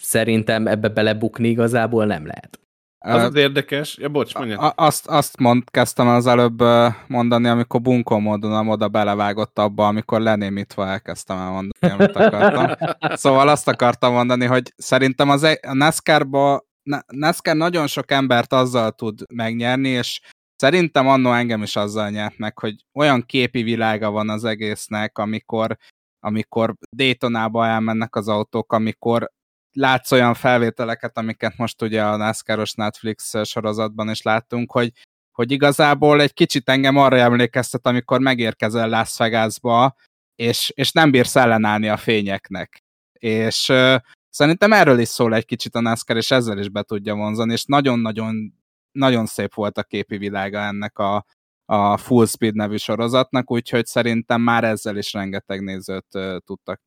szerintem 0.00 0.66
ebbe 0.66 0.88
belebukni 0.88 1.48
igazából 1.48 2.06
nem 2.06 2.26
lehet. 2.26 2.60
Az 3.04 3.22
az 3.22 3.34
érdekes, 3.34 3.96
ja 3.96 4.08
bocs, 4.08 4.34
mondja. 4.34 4.58
Azt, 4.58 5.06
azt 5.06 5.38
mond, 5.38 5.70
kezdtem 5.70 6.08
az 6.08 6.26
előbb 6.26 6.62
mondani, 7.06 7.48
amikor 7.48 7.80
bunkó 7.80 8.18
módon 8.18 8.68
oda 8.68 8.88
belevágott 8.88 9.58
abba, 9.58 9.86
amikor 9.86 10.20
lenémítva 10.20 10.86
elkezdtem 10.86 11.38
elmondani, 11.38 11.92
amit 11.92 12.16
akartam. 12.16 12.90
Szóval 13.16 13.48
azt 13.48 13.68
akartam 13.68 14.12
mondani, 14.12 14.44
hogy 14.44 14.72
szerintem 14.76 15.30
az 15.30 15.42
e- 15.42 15.58
a 15.62 15.74
NASCAR-ba 15.74 16.66
NASCAR 17.06 17.56
nagyon 17.56 17.86
sok 17.86 18.10
embert 18.10 18.52
azzal 18.52 18.92
tud 18.92 19.20
megnyerni, 19.34 19.88
és 19.88 20.20
szerintem 20.56 21.08
annó 21.08 21.32
engem 21.32 21.62
is 21.62 21.76
azzal 21.76 22.10
nyert 22.10 22.38
meg, 22.38 22.58
hogy 22.58 22.74
olyan 22.92 23.22
képi 23.26 23.62
világa 23.62 24.10
van 24.10 24.28
az 24.28 24.44
egésznek, 24.44 25.18
amikor 25.18 25.76
amikor 26.24 26.74
Daytonába 26.96 27.66
elmennek 27.66 28.16
az 28.16 28.28
autók, 28.28 28.72
amikor 28.72 29.30
látsz 29.72 30.12
olyan 30.12 30.34
felvételeket, 30.34 31.18
amiket 31.18 31.56
most 31.56 31.82
ugye 31.82 32.04
a 32.04 32.16
NASCAR-os 32.16 32.72
Netflix 32.72 33.46
sorozatban 33.46 34.10
is 34.10 34.22
láttunk, 34.22 34.72
hogy, 34.72 34.92
hogy 35.32 35.50
igazából 35.50 36.20
egy 36.20 36.32
kicsit 36.32 36.68
engem 36.68 36.96
arra 36.96 37.16
emlékeztet, 37.16 37.86
amikor 37.86 38.20
megérkezel 38.20 38.88
Las 38.88 39.16
Vegasba, 39.16 39.94
és, 40.34 40.72
és 40.74 40.92
nem 40.92 41.10
bírsz 41.10 41.36
ellenállni 41.36 41.88
a 41.88 41.96
fényeknek. 41.96 42.82
És 43.12 43.68
uh, 43.68 43.96
szerintem 44.28 44.72
erről 44.72 44.98
is 44.98 45.08
szól 45.08 45.34
egy 45.34 45.44
kicsit 45.44 45.74
a 45.74 45.80
NASCAR, 45.80 46.16
és 46.16 46.30
ezzel 46.30 46.58
is 46.58 46.68
be 46.68 46.82
tudja 46.82 47.14
vonzani, 47.14 47.52
és 47.52 47.64
nagyon-nagyon 47.64 48.60
nagyon 48.92 49.26
szép 49.26 49.54
volt 49.54 49.78
a 49.78 49.82
képi 49.82 50.16
világa 50.16 50.58
ennek 50.58 50.98
a, 50.98 51.24
a 51.66 51.96
Full 51.96 52.26
Speed 52.26 52.54
nevű 52.54 52.76
sorozatnak, 52.76 53.50
úgyhogy 53.50 53.86
szerintem 53.86 54.40
már 54.40 54.64
ezzel 54.64 54.96
is 54.96 55.12
rengeteg 55.12 55.62
nézőt 55.62 56.06
uh, 56.14 56.36
tudtak. 56.46 56.80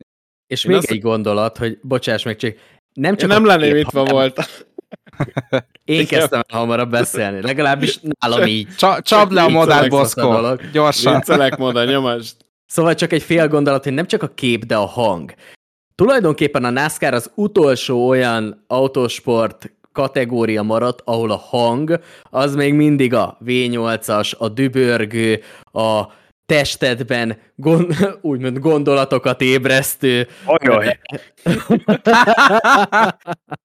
És 0.47 0.63
Én 0.63 0.71
még 0.71 0.79
azt... 0.79 0.91
egy 0.91 1.01
gondolat, 1.01 1.57
hogy 1.57 1.79
bocsáss 1.81 2.23
meg, 2.23 2.35
csak 2.35 2.55
nem 2.93 3.15
csak 3.15 3.29
Én 3.29 3.35
nem 3.35 3.45
lenném 3.45 3.75
itt 3.75 3.91
van 3.91 4.05
volt. 4.05 4.65
Én 5.83 6.07
kezdtem 6.07 6.41
el 6.47 6.59
hamarabb 6.59 6.89
beszélni, 6.89 7.41
legalábbis 7.41 7.99
nálam 8.19 8.47
így. 8.47 8.75
Csa, 8.75 9.01
csapd 9.01 9.31
le 9.31 9.43
a 9.43 9.49
modell, 9.49 9.87
Boszkó, 9.87 10.55
gyorsan. 10.71 11.15
Viccelek, 11.15 11.57
moda, 11.57 11.83
nyomasd. 11.83 12.37
Szóval 12.65 12.93
csak 12.93 13.13
egy 13.13 13.23
fél 13.23 13.47
gondolat, 13.47 13.83
hogy 13.83 13.93
nem 13.93 14.05
csak 14.05 14.23
a 14.23 14.27
kép, 14.27 14.65
de 14.65 14.75
a 14.75 14.85
hang. 14.85 15.33
Tulajdonképpen 15.95 16.65
a 16.65 16.69
NASCAR 16.69 17.13
az 17.13 17.31
utolsó 17.35 18.07
olyan 18.07 18.63
autósport 18.67 19.71
kategória 19.95 20.61
maradt, 20.61 21.01
ahol 21.03 21.31
a 21.31 21.35
hang 21.35 21.99
az 22.23 22.55
még 22.55 22.73
mindig 22.73 23.13
a 23.13 23.37
V8-as, 23.45 24.37
a 24.37 24.49
dübörgő, 24.49 25.41
a 25.71 26.03
testedben 26.45 27.37
gond, 27.55 28.09
úgymond 28.21 28.59
gondolatokat 28.59 29.41
ébresztő. 29.41 30.27
Ajaj. 30.45 30.99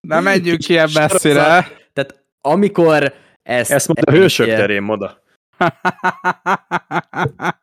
Nem 0.08 0.22
menjünk 0.22 0.68
ilyen 0.68 0.88
messzire. 0.94 1.68
Tehát 1.92 2.24
amikor 2.40 3.14
ezt... 3.42 3.70
Ezt 3.70 3.86
mondta 3.86 4.12
a 4.12 4.14
hősök 4.14 4.46
terén, 4.46 4.82
moda. 4.82 5.22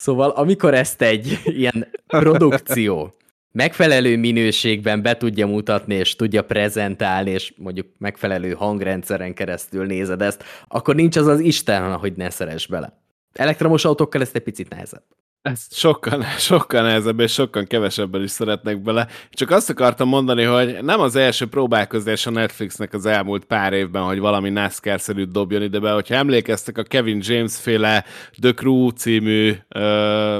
Szóval 0.00 0.30
amikor 0.30 0.74
ezt 0.74 1.02
egy 1.02 1.40
ilyen 1.44 1.88
produkció 2.06 3.14
megfelelő 3.52 4.16
minőségben 4.16 5.02
be 5.02 5.16
tudja 5.16 5.46
mutatni, 5.46 5.94
és 5.94 6.16
tudja 6.16 6.42
prezentálni, 6.42 7.30
és 7.30 7.52
mondjuk 7.56 7.86
megfelelő 7.98 8.52
hangrendszeren 8.52 9.34
keresztül 9.34 9.86
nézed 9.86 10.22
ezt, 10.22 10.44
akkor 10.68 10.94
nincs 10.94 11.16
az 11.16 11.26
az 11.26 11.40
Isten, 11.40 11.92
hogy 11.92 12.12
ne 12.12 12.30
szeres 12.30 12.66
bele. 12.66 13.02
Elektromos 13.32 13.84
autókkal 13.84 14.20
ezt 14.20 14.34
egy 14.34 14.42
picit 14.42 14.68
nehezebb. 14.68 15.02
Ez 15.42 15.66
sokkal, 15.70 16.22
sokkal 16.38 16.82
nehezebb, 16.82 17.20
és 17.20 17.32
sokkal 17.32 17.64
kevesebben 17.64 18.22
is 18.22 18.30
szeretnek 18.30 18.82
bele. 18.82 19.06
Csak 19.30 19.50
azt 19.50 19.70
akartam 19.70 20.08
mondani, 20.08 20.42
hogy 20.42 20.78
nem 20.82 21.00
az 21.00 21.16
első 21.16 21.46
próbálkozás 21.46 22.26
a 22.26 22.30
Netflixnek 22.30 22.92
az 22.92 23.06
elmúlt 23.06 23.44
pár 23.44 23.72
évben, 23.72 24.02
hogy 24.02 24.18
valami 24.18 24.50
NASCAR-szerűt 24.50 25.32
dobjon 25.32 25.62
ide 25.62 25.78
be. 25.78 25.92
Hogyha 25.92 26.14
emlékeztek 26.14 26.78
a 26.78 26.82
Kevin 26.82 27.20
James 27.22 27.56
féle 27.56 28.04
The 28.40 28.52
Crew 28.52 28.88
című 28.88 29.54
uh, 29.74 30.38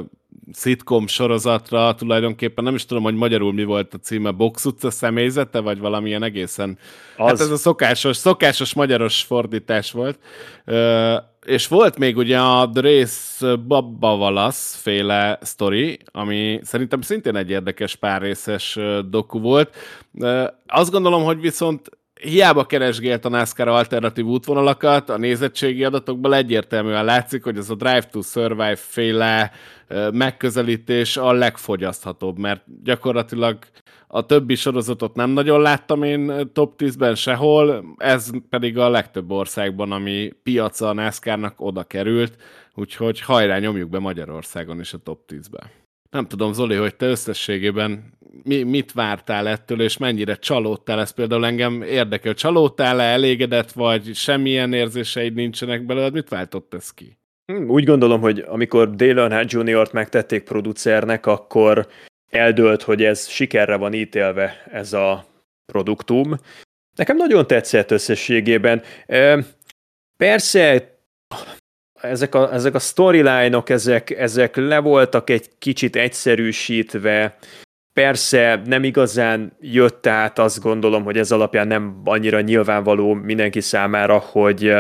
szitkom 0.53 1.07
sorozatra, 1.07 1.95
tulajdonképpen 1.95 2.65
nem 2.65 2.75
is 2.75 2.85
tudom, 2.85 3.03
hogy 3.03 3.15
magyarul 3.15 3.53
mi 3.53 3.65
volt 3.65 3.95
a 3.95 3.99
címe, 3.99 4.31
Box 4.31 4.65
utca 4.65 4.91
személyzete, 4.91 5.61
vagy 5.61 5.79
valamilyen 5.79 6.23
egészen. 6.23 6.79
Az. 7.17 7.27
Hát 7.27 7.41
ez 7.41 7.51
a 7.51 7.57
szokásos, 7.57 8.17
szokásos 8.17 8.75
magyaros 8.75 9.23
fordítás 9.23 9.91
volt. 9.91 10.19
Uh, 10.67 11.15
és 11.47 11.69
volt 11.69 11.99
még 11.99 12.17
ugye 12.17 12.39
a 12.39 12.71
The 12.75 12.83
Race 12.83 13.57
Babba 13.57 14.17
Valasz 14.17 14.81
féle 14.83 15.39
sztori, 15.43 15.99
ami 16.13 16.61
szerintem 16.63 17.01
szintén 17.01 17.37
egy 17.37 17.51
érdekes 17.51 17.97
pár 17.97 18.23
részes 18.23 18.79
doku 19.09 19.41
volt. 19.41 19.77
Azt 20.67 20.91
gondolom, 20.91 21.25
hogy 21.25 21.41
viszont 21.41 21.98
hiába 22.21 22.65
keresgélt 22.65 23.25
a 23.25 23.29
NASCAR 23.29 23.69
alternatív 23.69 24.25
útvonalakat, 24.25 25.11
a 25.11 25.19
nézettségi 25.19 25.85
adatokból 25.85 26.35
egyértelműen 26.35 27.05
látszik, 27.05 27.45
hogy 27.45 27.57
ez 27.57 27.71
a 27.71 27.75
Drive 27.75 28.03
to 28.03 28.23
Survive 28.23 28.77
féle 28.77 29.51
megközelítés 30.13 31.17
a 31.17 31.33
legfogyaszthatóbb, 31.33 32.39
mert 32.39 32.65
gyakorlatilag 32.83 33.59
a 34.07 34.27
többi 34.27 34.55
sorozatot 34.55 35.15
nem 35.15 35.31
nagyon 35.31 35.61
láttam 35.61 36.03
én 36.03 36.51
top 36.53 36.75
10-ben 36.79 37.15
sehol, 37.15 37.95
ez 37.97 38.31
pedig 38.49 38.79
a 38.79 38.89
legtöbb 38.89 39.31
országban, 39.31 39.93
ami 39.93 40.33
piaca 40.43 40.89
a 40.89 40.93
NASCAR-nak 40.93 41.61
oda 41.61 41.83
került, 41.83 42.37
úgyhogy 42.75 43.21
hajrá 43.21 43.59
nyomjuk 43.59 43.91
be 43.91 43.99
Magyarországon 43.99 44.81
is 44.81 44.93
a 44.93 44.99
top 44.99 45.21
10-be. 45.33 45.71
Nem 46.11 46.27
tudom, 46.27 46.53
Zoli, 46.53 46.75
hogy 46.75 46.97
te 46.97 47.07
összességében 47.07 48.18
mi, 48.43 48.63
mit 48.63 48.93
vártál 48.93 49.49
ettől, 49.49 49.81
és 49.81 49.97
mennyire 49.97 50.35
csalódtál, 50.35 51.01
ez 51.01 51.11
például 51.11 51.47
engem 51.47 51.83
érdekel. 51.83 52.35
Csalódtál-e, 52.35 53.03
elégedett 53.03 53.73
vagy, 53.73 54.15
semmilyen 54.15 54.73
érzéseid 54.73 55.35
nincsenek 55.35 55.87
belőled, 55.87 56.13
mit 56.13 56.29
váltott 56.29 56.75
ez 56.75 56.91
ki? 56.91 57.19
Hm, 57.53 57.71
úgy 57.71 57.85
gondolom, 57.85 58.21
hogy 58.21 58.39
amikor 58.39 58.95
Dale 58.95 59.21
Earnhardt 59.21 59.53
Jr.-t 59.53 59.93
megtették 59.93 60.43
producernek, 60.43 61.27
akkor 61.27 61.89
eldőlt, 62.31 62.83
hogy 62.83 63.05
ez 63.05 63.29
sikerre 63.29 63.77
van 63.77 63.93
ítélve 63.93 64.65
ez 64.71 64.93
a 64.93 65.25
produktum. 65.73 66.37
Nekem 66.97 67.17
nagyon 67.17 67.47
tetszett 67.47 67.91
összességében. 67.91 68.83
Persze 70.17 70.97
ezek 72.01 72.35
a, 72.35 72.53
ezek 72.53 72.75
a 72.75 72.79
storyline-ok, 72.79 73.71
ezek, 73.71 74.11
ezek 74.11 74.57
le 74.57 74.79
voltak 74.79 75.31
egy 75.31 75.51
kicsit 75.59 75.97
egyszerűsítve, 75.97 77.39
persze 77.99 78.63
nem 78.65 78.85
igazán 78.85 79.53
jött 79.61 80.07
át, 80.07 80.39
azt 80.39 80.61
gondolom, 80.61 81.05
hogy 81.05 81.19
ez 81.19 81.33
alapján 81.33 81.67
nem 81.67 82.01
annyira 82.05 82.41
nyilvánvaló 82.41 83.15
mindenki 83.15 83.61
számára, 83.61 84.19
hogy, 84.19 84.73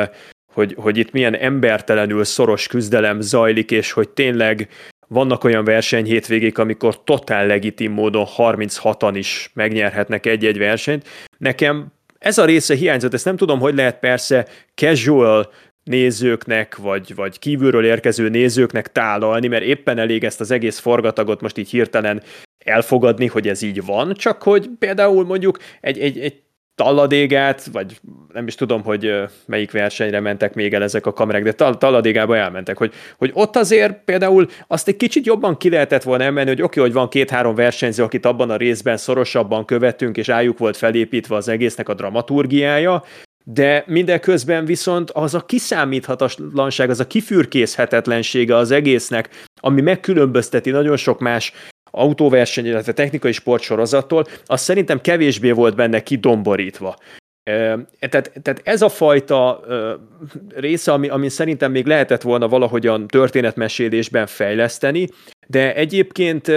hogy, 0.52 0.74
hogy 0.78 0.96
itt 0.96 1.12
milyen 1.12 1.34
embertelenül 1.34 2.24
szoros 2.24 2.66
küzdelem 2.66 3.20
zajlik, 3.20 3.70
és 3.70 3.92
hogy 3.92 4.08
tényleg 4.08 4.68
vannak 5.08 5.44
olyan 5.44 5.64
verseny 5.64 6.04
hétvégék, 6.04 6.58
amikor 6.58 7.04
totál 7.04 7.46
legitim 7.46 7.92
módon 7.92 8.26
36-an 8.36 9.12
is 9.14 9.50
megnyerhetnek 9.54 10.26
egy-egy 10.26 10.58
versenyt. 10.58 11.08
Nekem 11.38 11.86
ez 12.18 12.38
a 12.38 12.44
része 12.44 12.74
hiányzott, 12.74 13.14
ezt 13.14 13.24
nem 13.24 13.36
tudom, 13.36 13.60
hogy 13.60 13.74
lehet 13.74 13.98
persze 13.98 14.46
casual 14.74 15.52
nézőknek, 15.84 16.76
vagy, 16.76 17.14
vagy 17.14 17.38
kívülről 17.38 17.84
érkező 17.84 18.28
nézőknek 18.28 18.92
tálalni, 18.92 19.46
mert 19.46 19.64
éppen 19.64 19.98
elég 19.98 20.24
ezt 20.24 20.40
az 20.40 20.50
egész 20.50 20.78
forgatagot 20.78 21.40
most 21.40 21.58
így 21.58 21.70
hirtelen 21.70 22.22
elfogadni, 22.64 23.26
hogy 23.26 23.48
ez 23.48 23.62
így 23.62 23.84
van, 23.84 24.14
csak 24.14 24.42
hogy 24.42 24.70
például 24.78 25.24
mondjuk 25.24 25.59
egy, 25.80 25.98
egy, 25.98 26.18
egy 26.18 26.42
talladégát, 26.74 27.64
vagy 27.72 28.00
nem 28.32 28.46
is 28.46 28.54
tudom, 28.54 28.82
hogy 28.82 29.14
melyik 29.46 29.70
versenyre 29.70 30.20
mentek 30.20 30.54
még 30.54 30.74
el 30.74 30.82
ezek 30.82 31.06
a 31.06 31.12
kamerák, 31.12 31.42
de 31.42 31.52
tal- 31.52 31.78
talladégába 31.78 32.36
elmentek, 32.36 32.78
hogy, 32.78 32.92
hogy 33.16 33.30
ott 33.34 33.56
azért 33.56 34.04
például 34.04 34.46
azt 34.66 34.88
egy 34.88 34.96
kicsit 34.96 35.26
jobban 35.26 35.56
ki 35.56 35.70
lehetett 35.70 36.02
volna 36.02 36.24
emelni, 36.24 36.50
hogy 36.50 36.62
oké, 36.62 36.78
okay, 36.78 36.90
hogy 36.90 37.00
van 37.00 37.09
két-három 37.09 37.54
versenyző, 37.54 38.02
akit 38.02 38.26
abban 38.26 38.50
a 38.50 38.56
részben 38.56 38.96
szorosabban 38.96 39.64
követünk, 39.64 40.16
és 40.16 40.28
ájuk 40.28 40.59
volt 40.59 40.76
felépítve 40.76 41.36
az 41.36 41.48
egésznek 41.48 41.88
a 41.88 41.94
dramaturgiája, 41.94 43.02
de 43.44 43.84
mindeközben 43.86 44.64
viszont 44.64 45.11
az 45.11 45.34
a 45.34 45.40
kiszámíthatatlanság, 45.40 46.90
az 46.90 47.00
a 47.00 47.06
kifürkészhetetlensége 47.06 48.56
az 48.56 48.70
egésznek, 48.70 49.28
ami 49.61 49.80
megkülönbözteti 49.80 50.70
nagyon 50.70 50.96
sok 50.96 51.20
más 51.20 51.52
autóverseny, 51.91 52.66
illetve 52.66 52.93
technikai 52.93 53.32
sportsorozattól, 53.32 54.24
az 54.47 54.61
szerintem 54.61 55.01
kevésbé 55.01 55.51
volt 55.51 55.76
benne 55.76 56.03
kidomborítva. 56.03 56.97
Tehát, 57.99 58.32
tehát 58.43 58.61
ez 58.64 58.82
a 58.82 58.89
fajta 58.89 59.61
része, 60.55 60.93
ami, 60.93 61.09
ami 61.09 61.28
szerintem 61.28 61.70
még 61.70 61.86
lehetett 61.86 62.22
volna 62.22 62.49
valahogyan 62.49 63.07
történetmesélésben 63.07 64.26
fejleszteni, 64.26 65.09
de 65.47 65.74
egyébként 65.74 66.53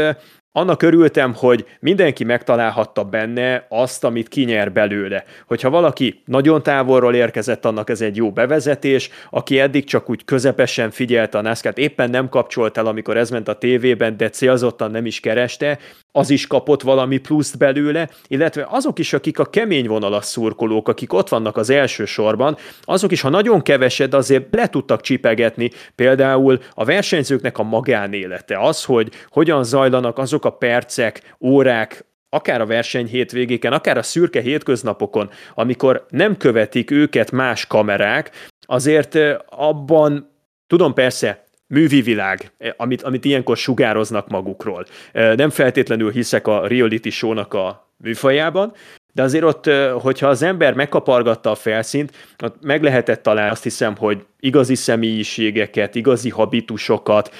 annak 0.51 0.81
örültem, 0.81 1.33
hogy 1.35 1.65
mindenki 1.79 2.23
megtalálhatta 2.23 3.03
benne 3.03 3.65
azt, 3.69 4.03
amit 4.03 4.27
kinyer 4.27 4.71
belőle. 4.71 5.23
Hogyha 5.47 5.69
valaki 5.69 6.21
nagyon 6.25 6.63
távolról 6.63 7.15
érkezett, 7.15 7.65
annak 7.65 7.89
ez 7.89 8.01
egy 8.01 8.15
jó 8.15 8.31
bevezetés, 8.31 9.09
aki 9.29 9.59
eddig 9.59 9.85
csak 9.85 10.09
úgy 10.09 10.25
közepesen 10.25 10.91
figyelte 10.91 11.37
a 11.37 11.41
NASCAR-t, 11.41 11.77
éppen 11.77 12.09
nem 12.09 12.29
kapcsolt 12.29 12.77
el, 12.77 12.85
amikor 12.85 13.17
ez 13.17 13.29
ment 13.29 13.47
a 13.47 13.57
tévében, 13.57 14.17
de 14.17 14.29
célzottan 14.29 14.91
nem 14.91 15.05
is 15.05 15.19
kereste, 15.19 15.79
az 16.11 16.29
is 16.29 16.47
kapott 16.47 16.81
valami 16.81 17.17
pluszt 17.17 17.57
belőle, 17.57 18.09
illetve 18.27 18.67
azok 18.69 18.99
is, 18.99 19.13
akik 19.13 19.39
a 19.39 19.45
kemény 19.45 19.87
vonalas 19.87 20.25
szurkolók, 20.25 20.87
akik 20.87 21.13
ott 21.13 21.29
vannak 21.29 21.57
az 21.57 21.69
első 21.69 22.05
sorban, 22.05 22.57
azok 22.81 23.11
is, 23.11 23.21
ha 23.21 23.29
nagyon 23.29 23.61
keveset, 23.61 24.13
azért 24.13 24.55
le 24.55 24.69
tudtak 24.69 25.01
csipegetni. 25.01 25.71
Például 25.95 26.59
a 26.73 26.85
versenyzőknek 26.85 27.57
a 27.57 27.63
magánélete, 27.63 28.59
az, 28.59 28.83
hogy 28.83 29.11
hogyan 29.29 29.63
zajlanak 29.63 30.17
azok 30.17 30.45
a 30.45 30.49
percek, 30.49 31.35
órák, 31.39 32.05
akár 32.29 32.61
a 32.61 32.65
verseny 32.65 33.07
hétvégéken, 33.07 33.73
akár 33.73 33.97
a 33.97 34.03
szürke 34.03 34.41
hétköznapokon, 34.41 35.29
amikor 35.53 36.05
nem 36.09 36.37
követik 36.37 36.91
őket 36.91 37.31
más 37.31 37.67
kamerák, 37.67 38.49
azért 38.61 39.17
abban, 39.49 40.29
tudom 40.67 40.93
persze, 40.93 41.43
művi 41.71 42.01
világ, 42.01 42.51
amit, 42.77 43.01
amit 43.01 43.25
ilyenkor 43.25 43.57
sugároznak 43.57 44.27
magukról. 44.27 44.85
Nem 45.13 45.49
feltétlenül 45.49 46.11
hiszek 46.11 46.47
a 46.47 46.67
reality 46.67 47.09
show-nak 47.09 47.53
a 47.53 47.87
műfajában, 47.97 48.73
de 49.13 49.21
azért 49.21 49.43
ott, 49.43 49.69
hogyha 50.01 50.27
az 50.27 50.41
ember 50.41 50.73
megkapargatta 50.73 51.51
a 51.51 51.55
felszínt, 51.55 52.11
ott 52.43 52.55
meg 52.61 52.83
lehetett 52.83 53.23
találni 53.23 53.51
azt 53.51 53.63
hiszem, 53.63 53.95
hogy 53.95 54.25
igazi 54.39 54.75
személyiségeket, 54.75 55.95
igazi 55.95 56.29
habitusokat, 56.29 57.31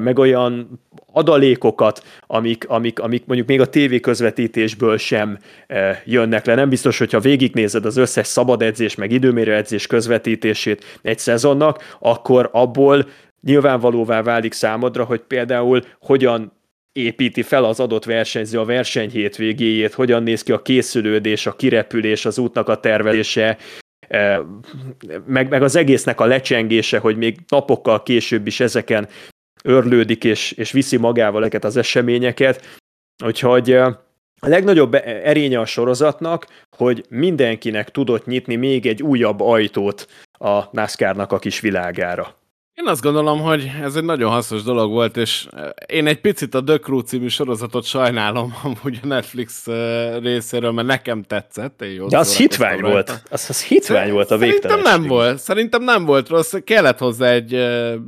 meg 0.00 0.18
olyan 0.18 0.80
adalékokat, 1.12 2.04
amik, 2.26 2.68
amik, 2.68 3.00
amik 3.00 3.26
mondjuk 3.26 3.48
még 3.48 3.60
a 3.60 3.68
TV 3.68 3.94
közvetítésből 4.00 4.96
sem 4.96 5.38
jönnek 6.04 6.46
le. 6.46 6.54
Nem 6.54 6.68
biztos, 6.68 6.98
hogyha 6.98 7.20
végignézed 7.20 7.84
az 7.84 7.96
összes 7.96 8.26
szabad 8.26 8.62
edzés, 8.62 8.94
meg 8.94 9.12
időmérő 9.12 9.54
edzés 9.54 9.86
közvetítését 9.86 10.98
egy 11.02 11.18
szezonnak, 11.18 11.96
akkor 11.98 12.48
abból 12.52 13.06
nyilvánvalóvá 13.42 14.22
válik 14.22 14.52
számodra, 14.52 15.04
hogy 15.04 15.20
például 15.20 15.84
hogyan 16.00 16.52
építi 16.92 17.42
fel 17.42 17.64
az 17.64 17.80
adott 17.80 18.04
versenyző 18.04 18.58
a 18.58 18.64
verseny 18.64 19.10
hétvégéjét, 19.10 19.94
hogyan 19.94 20.22
néz 20.22 20.42
ki 20.42 20.52
a 20.52 20.62
készülődés, 20.62 21.46
a 21.46 21.56
kirepülés, 21.56 22.24
az 22.24 22.38
útnak 22.38 22.68
a 22.68 22.80
tervezése, 22.80 23.58
meg, 25.26 25.48
meg 25.48 25.62
az 25.62 25.76
egésznek 25.76 26.20
a 26.20 26.24
lecsengése, 26.24 26.98
hogy 26.98 27.16
még 27.16 27.36
napokkal 27.48 28.02
később 28.02 28.46
is 28.46 28.60
ezeken 28.60 29.08
örlődik 29.64 30.24
és, 30.24 30.52
és 30.52 30.72
viszi 30.72 30.96
magával 30.96 31.40
ezeket 31.40 31.64
az 31.64 31.76
eseményeket. 31.76 32.78
Úgyhogy 33.24 33.72
a 34.42 34.48
legnagyobb 34.48 34.94
erénye 35.04 35.60
a 35.60 35.66
sorozatnak, 35.66 36.46
hogy 36.76 37.04
mindenkinek 37.08 37.90
tudott 37.90 38.26
nyitni 38.26 38.56
még 38.56 38.86
egy 38.86 39.02
újabb 39.02 39.40
ajtót 39.40 40.06
a 40.32 40.62
NASCAR-nak 40.72 41.32
a 41.32 41.38
kis 41.38 41.60
világára. 41.60 42.39
Én 42.74 42.86
azt 42.86 43.02
gondolom, 43.02 43.40
hogy 43.40 43.70
ez 43.82 43.96
egy 43.96 44.04
nagyon 44.04 44.30
hasznos 44.30 44.62
dolog 44.62 44.90
volt, 44.90 45.16
és 45.16 45.48
én 45.86 46.06
egy 46.06 46.20
picit 46.20 46.54
a 46.54 46.64
The 46.64 46.78
Crew 46.78 47.00
című 47.00 47.28
sorozatot 47.28 47.84
sajnálom 47.84 48.54
amúgy 48.62 48.98
a 49.02 49.06
Netflix 49.06 49.66
részéről, 50.22 50.70
mert 50.72 50.86
nekem 50.86 51.22
tetszett. 51.22 51.82
Én 51.82 52.08
De 52.08 52.18
az 52.18 52.36
hitvány 52.36 52.78
rajta. 52.78 52.88
volt. 52.90 53.22
Az, 53.30 53.46
az 53.48 53.64
hitvány 53.64 54.12
volt 54.12 54.30
a 54.30 54.36
végtelenség. 54.36 54.70
Szerintem 54.70 55.00
nem 55.00 55.08
volt. 55.08 55.38
Szerintem 55.38 55.82
nem 55.82 56.04
volt 56.04 56.28
rossz. 56.28 56.54
Kellett 56.64 56.98
hozzá 56.98 57.26
egy 57.30 57.58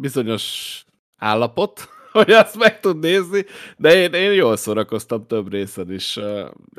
bizonyos 0.01 0.85
állapot, 1.17 1.89
hogy 2.13 2.31
azt 2.31 2.59
meg 2.59 2.81
tud 2.81 2.99
nézni, 2.99 3.45
de 3.77 3.95
én, 3.95 4.13
én 4.13 4.33
jól 4.33 4.57
szórakoztam 4.57 5.27
több 5.27 5.53
részed 5.53 5.91
is. 5.91 6.19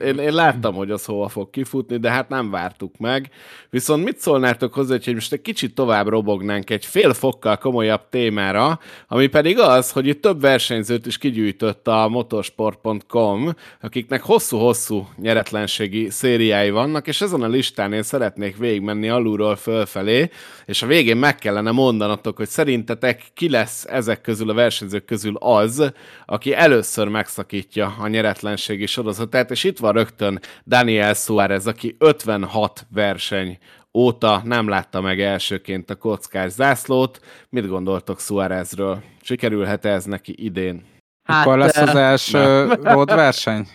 Én, 0.04 0.18
én 0.18 0.34
láttam, 0.34 0.74
hogy 0.74 0.92
az 0.92 1.06
hova 1.06 1.28
fog 1.28 1.50
kifutni, 1.50 1.98
de 1.98 2.10
hát 2.10 2.30
nem 2.30 2.50
vártuk 2.50 2.98
meg. 2.98 3.30
Viszont 3.70 4.04
mit 4.04 4.20
szólnátok 4.20 4.74
hozzá, 4.74 4.98
hogy 5.04 5.14
most 5.14 5.34
egy 5.34 5.42
kicsit 5.42 5.76
tovább 5.76 6.08
robognánk 6.08 6.70
egy 6.70 6.86
fél 6.86 7.14
fokkal 7.14 7.58
komolyabb 7.58 8.10
témára, 8.10 8.80
ami 9.08 9.28
pedig 9.28 9.60
az, 9.60 9.92
hogy 9.92 10.08
itt 10.08 10.22
több 10.22 10.42
versenyzőt 10.42 11.06
is 11.06 11.18
kigyűjtött 11.18 11.88
a 11.88 12.08
motorsport.com, 12.08 13.54
akiknek 13.82 14.22
hosszú-hosszú 14.22 15.08
nyeretlenségi 15.18 16.10
szériái 16.10 16.70
vannak, 16.70 17.08
és 17.08 17.22
ezen 17.22 17.42
a 17.42 17.48
listán 17.48 17.94
én 17.94 18.04
szeretnék 18.04 18.58
végigmenni 18.58 19.10
alulról 19.10 19.56
fölfelé, 19.56 20.30
és 20.66 20.82
a 20.82 20.88
végén 20.88 21.18
meg 21.18 21.36
kellene 21.36 21.72
mondanatok, 21.72 22.38
hogy 22.38 22.50
szerintetek 22.50 23.24
ki 23.34 23.50
lesz 23.50 23.86
ezek 23.86 24.22
közül 24.22 24.50
a 24.50 24.54
versenyzők 24.54 25.06
közül 25.06 25.23
közül 25.24 25.38
az, 25.40 25.92
aki 26.26 26.54
először 26.54 27.08
megszakítja 27.08 27.96
a 28.00 28.08
nyeretlenségi 28.08 28.86
sorozatát, 28.86 29.52
és 29.52 29.64
itt 29.64 29.80
van 29.80 29.94
rögtön 29.94 30.40
Daniel 30.68 31.14
Suárez, 31.14 31.68
aki 31.68 31.96
56 32.00 32.86
verseny 32.94 33.58
óta 33.94 34.42
nem 34.44 34.68
látta 34.68 35.02
meg 35.02 35.22
elsőként 35.22 35.90
a 35.90 35.96
kockás 35.96 36.52
zászlót. 36.52 37.20
Mit 37.50 37.68
gondoltok 37.68 38.20
Suárezről? 38.20 39.04
Sikerülhet 39.22 39.86
-e 39.86 39.90
ez 39.90 40.06
neki 40.06 40.36
idén? 40.38 40.84
Hát, 41.24 41.46
Mikor 41.46 41.60
lesz 41.60 41.78
az 41.78 41.96
első 41.96 42.66
road 42.82 43.16
verseny? 43.16 43.68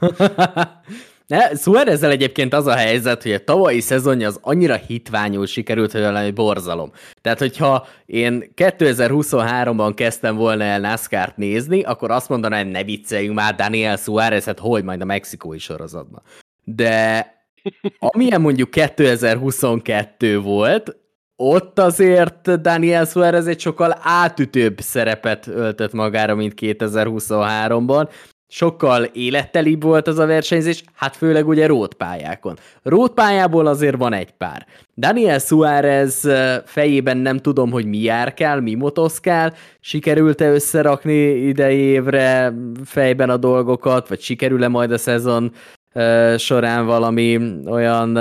Ne, 1.32 1.54
Suárezzel 1.54 2.10
egyébként 2.10 2.54
az 2.54 2.66
a 2.66 2.74
helyzet, 2.74 3.22
hogy 3.22 3.32
a 3.32 3.44
tavalyi 3.44 3.80
szezonja 3.80 4.28
az 4.28 4.38
annyira 4.42 4.74
hitványul 4.74 5.46
sikerült, 5.46 5.92
hogy 5.92 6.00
valami 6.00 6.30
borzalom. 6.30 6.92
Tehát, 7.20 7.38
hogyha 7.38 7.86
én 8.06 8.52
2023-ban 8.56 9.92
kezdtem 9.96 10.36
volna 10.36 10.64
el 10.64 10.80
NASCAR-t 10.80 11.36
nézni, 11.36 11.82
akkor 11.82 12.10
azt 12.10 12.28
mondanám, 12.28 12.68
ne 12.68 12.84
vicceljünk 12.84 13.34
már 13.34 13.54
Daniel 13.54 13.96
Suárezet, 13.96 14.58
hogy 14.58 14.84
majd 14.84 15.00
a 15.00 15.04
mexikói 15.04 15.58
sorozatban. 15.58 16.22
De 16.64 17.26
amilyen 17.98 18.40
mondjuk 18.40 18.70
2022 18.70 20.40
volt, 20.40 20.96
ott 21.36 21.78
azért 21.78 22.60
Daniel 22.60 23.04
Suárez 23.04 23.46
egy 23.46 23.60
sokkal 23.60 23.98
átütőbb 24.02 24.80
szerepet 24.80 25.46
öltött 25.46 25.92
magára, 25.92 26.34
mint 26.34 26.54
2023-ban, 26.56 28.08
sokkal 28.52 29.04
élettelibb 29.04 29.82
volt 29.82 30.06
az 30.06 30.18
a 30.18 30.26
versenyzés, 30.26 30.84
hát 30.94 31.16
főleg 31.16 31.48
ugye 31.48 31.66
rótpályákon. 31.66 32.58
Rótpályából 32.82 33.66
azért 33.66 33.96
van 33.96 34.12
egy 34.12 34.30
pár. 34.30 34.66
Daniel 34.96 35.38
Suárez 35.38 36.28
fejében 36.64 37.16
nem 37.16 37.38
tudom, 37.38 37.70
hogy 37.70 37.86
mi 37.86 38.10
kell, 38.34 38.60
mi 38.60 38.74
motoszkál, 38.74 39.54
sikerült-e 39.80 40.50
összerakni 40.50 41.30
idei 41.30 41.78
évre 41.78 42.54
fejben 42.84 43.30
a 43.30 43.36
dolgokat, 43.36 44.08
vagy 44.08 44.20
sikerül-e 44.20 44.68
majd 44.68 44.92
a 44.92 44.98
szezon 44.98 45.52
során 46.36 46.86
valami 46.86 47.40
olyan 47.66 48.12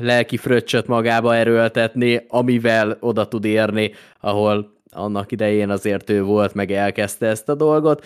lelki 0.00 0.36
fröccsöt 0.36 0.86
magába 0.86 1.34
erőltetni, 1.34 2.24
amivel 2.28 2.96
oda 3.00 3.28
tud 3.28 3.44
érni, 3.44 3.92
ahol 4.20 4.72
annak 4.92 5.32
idején 5.32 5.70
azért 5.70 6.10
ő 6.10 6.22
volt, 6.22 6.54
meg 6.54 6.70
elkezdte 6.70 7.26
ezt 7.26 7.48
a 7.48 7.54
dolgot 7.54 8.04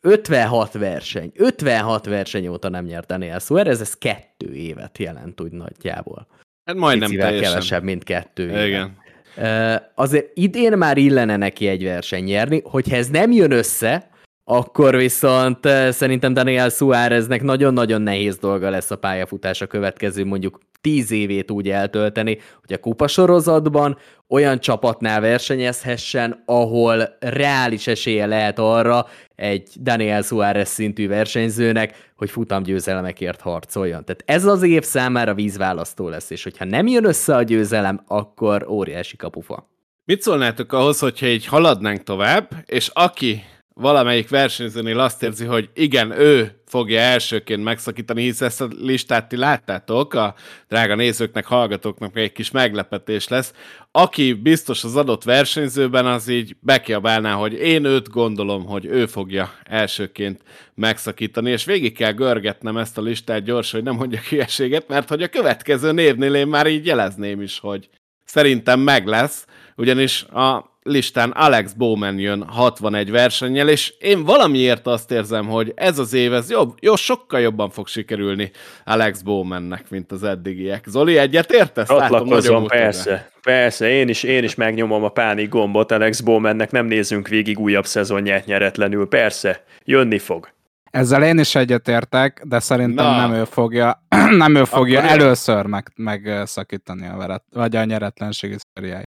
56 0.00 0.72
verseny. 0.72 1.32
56 1.34 2.06
verseny 2.06 2.48
óta 2.48 2.68
nem 2.68 2.84
nyert 2.84 3.06
Daniel 3.06 3.38
Suarez, 3.38 3.80
ez 3.80 3.94
kettő 3.94 4.54
évet 4.54 4.98
jelent 4.98 5.40
úgy 5.40 5.52
nagyjából. 5.52 6.26
Hát 6.64 6.76
majdnem 6.76 7.10
teljesen. 7.10 7.42
kevesebb, 7.42 7.82
mint 7.82 8.04
kettő 8.04 8.44
Igen. 8.44 8.62
éven. 8.62 8.96
Uh, 9.36 9.82
azért 9.94 10.30
idén 10.34 10.78
már 10.78 10.96
illene 10.96 11.36
neki 11.36 11.66
egy 11.66 11.84
verseny 11.84 12.24
nyerni, 12.24 12.62
hogyha 12.64 12.96
ez 12.96 13.08
nem 13.08 13.32
jön 13.32 13.50
össze, 13.50 14.07
akkor 14.50 14.96
viszont 14.96 15.66
uh, 15.66 15.90
szerintem 15.90 16.32
Daniel 16.32 16.68
Suáreznek 16.68 17.42
nagyon-nagyon 17.42 18.02
nehéz 18.02 18.38
dolga 18.38 18.70
lesz 18.70 18.90
a 18.90 18.96
pályafutása 18.96 19.66
következő 19.66 20.24
mondjuk 20.24 20.58
tíz 20.80 21.10
évét 21.10 21.50
úgy 21.50 21.68
eltölteni, 21.68 22.38
hogy 22.60 22.72
a 22.72 22.78
kupasorozatban 22.78 23.96
olyan 24.28 24.60
csapatnál 24.60 25.20
versenyezhessen, 25.20 26.42
ahol 26.46 27.16
reális 27.20 27.86
esélye 27.86 28.26
lehet 28.26 28.58
arra 28.58 29.06
egy 29.34 29.68
Daniel 29.80 30.22
Suárez 30.22 30.68
szintű 30.68 31.08
versenyzőnek, 31.08 32.12
hogy 32.16 32.30
futamgyőzelemekért 32.30 33.40
harcoljon. 33.40 34.04
Tehát 34.04 34.22
ez 34.26 34.44
az 34.44 34.62
év 34.62 34.82
számára 34.82 35.34
vízválasztó 35.34 36.08
lesz, 36.08 36.30
és 36.30 36.42
hogyha 36.42 36.64
nem 36.64 36.86
jön 36.86 37.04
össze 37.04 37.36
a 37.36 37.42
győzelem, 37.42 38.00
akkor 38.06 38.66
óriási 38.68 39.16
kapufa. 39.16 39.68
Mit 40.04 40.22
szólnátok 40.22 40.72
ahhoz, 40.72 40.98
hogyha 40.98 41.26
így 41.26 41.46
haladnánk 41.46 42.02
tovább, 42.02 42.50
és 42.66 42.90
aki 42.92 43.42
valamelyik 43.80 44.28
versenyzőnél 44.28 45.00
azt 45.00 45.22
érzi, 45.22 45.44
hogy 45.44 45.68
igen, 45.74 46.10
ő 46.10 46.60
fogja 46.66 47.00
elsőként 47.00 47.64
megszakítani, 47.64 48.22
hisz 48.22 48.40
ezt 48.40 48.60
a 48.60 48.68
listát 48.78 49.28
ti 49.28 49.36
láttátok, 49.36 50.14
a 50.14 50.34
drága 50.68 50.94
nézőknek, 50.94 51.46
hallgatóknak 51.46 52.16
egy 52.16 52.32
kis 52.32 52.50
meglepetés 52.50 53.28
lesz. 53.28 53.52
Aki 53.90 54.32
biztos 54.32 54.84
az 54.84 54.96
adott 54.96 55.24
versenyzőben, 55.24 56.06
az 56.06 56.28
így 56.28 56.56
bekiabálná, 56.60 57.32
hogy 57.32 57.52
én 57.52 57.84
őt 57.84 58.10
gondolom, 58.10 58.66
hogy 58.66 58.84
ő 58.84 59.06
fogja 59.06 59.52
elsőként 59.64 60.40
megszakítani, 60.74 61.50
és 61.50 61.64
végig 61.64 61.96
kell 61.96 62.12
görgetnem 62.12 62.76
ezt 62.76 62.98
a 62.98 63.02
listát 63.02 63.42
gyorsan, 63.42 63.80
hogy 63.80 63.88
nem 63.88 63.98
mondjak 63.98 64.24
hülyeséget, 64.24 64.88
mert 64.88 65.08
hogy 65.08 65.22
a 65.22 65.28
következő 65.28 65.92
névnél 65.92 66.34
én 66.34 66.46
már 66.46 66.66
így 66.66 66.86
jelezném 66.86 67.40
is, 67.40 67.58
hogy 67.58 67.88
szerintem 68.24 68.80
meg 68.80 69.06
lesz, 69.06 69.46
ugyanis 69.76 70.22
a 70.22 70.77
listán 70.88 71.30
Alex 71.30 71.72
Bowman 71.72 72.18
jön 72.18 72.44
61 72.48 73.10
versennyel, 73.10 73.68
és 73.68 73.94
én 73.98 74.24
valamiért 74.24 74.86
azt 74.86 75.10
érzem, 75.10 75.46
hogy 75.46 75.72
ez 75.76 75.98
az 75.98 76.12
év, 76.12 76.32
ez 76.32 76.50
jobb, 76.50 76.74
jó, 76.80 76.96
sokkal 76.96 77.40
jobban 77.40 77.70
fog 77.70 77.86
sikerülni 77.86 78.50
Alex 78.84 79.22
Bowmannek, 79.22 79.90
mint 79.90 80.12
az 80.12 80.22
eddigiek. 80.22 80.84
Zoli, 80.86 81.16
egyet 81.18 81.52
értesz? 81.52 81.88
Látom, 81.88 82.66
persze, 82.66 83.10
erre. 83.10 83.30
persze, 83.42 83.88
én 83.90 84.08
is, 84.08 84.22
én 84.22 84.44
is 84.44 84.54
megnyomom 84.54 85.04
a 85.04 85.08
pánik 85.08 85.48
gombot 85.48 85.92
Alex 85.92 86.20
Bowmannek, 86.20 86.70
nem 86.70 86.86
nézzünk 86.86 87.28
végig 87.28 87.58
újabb 87.58 87.86
szezonját 87.86 88.46
nyeretlenül, 88.46 89.08
persze, 89.08 89.64
jönni 89.84 90.18
fog. 90.18 90.48
Ezzel 90.90 91.22
én 91.22 91.38
is 91.38 91.54
egyetértek, 91.54 92.42
de 92.44 92.58
szerintem 92.58 93.04
Na. 93.04 93.16
nem 93.16 93.32
ő 93.32 93.44
fogja, 93.44 94.04
nem 94.44 94.54
ő 94.54 94.64
fogja 94.64 94.98
Akkor 94.98 95.10
először 95.10 95.66
meg, 95.66 95.92
megszakítani 95.96 97.06
a 97.06 97.16
veret, 97.16 97.44
vagy 97.50 97.76
a 97.76 97.84
nyeretlenségi 97.84 98.56
szériáját. 98.74 99.07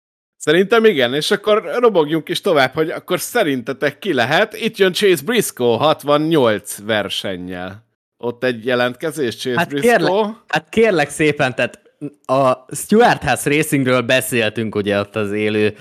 Szerintem 0.45 0.85
igen, 0.85 1.13
és 1.13 1.31
akkor 1.31 1.71
robogjunk 1.79 2.29
is 2.29 2.41
tovább, 2.41 2.73
hogy 2.73 2.89
akkor 2.89 3.19
szerintetek 3.19 3.99
ki 3.99 4.13
lehet. 4.13 4.53
Itt 4.53 4.77
jön 4.77 4.93
Chase 4.93 5.23
Briscoe 5.23 5.77
68 5.77 6.77
versennyel. 6.83 7.85
Ott 8.17 8.43
egy 8.43 8.65
jelentkezés 8.65 9.35
Chase 9.35 9.57
hát 9.57 9.69
Briscoe. 9.69 9.97
Kérlek, 9.97 10.35
hát 10.47 10.69
kérlek 10.69 11.09
szépen, 11.09 11.55
tehát 11.55 11.79
a 12.25 12.75
Stuart 12.75 13.23
House 13.23 13.49
Racingről 13.49 14.01
beszéltünk 14.01 14.75
ugye 14.75 14.99
ott 14.99 15.15
az 15.15 15.31
élő 15.31 15.75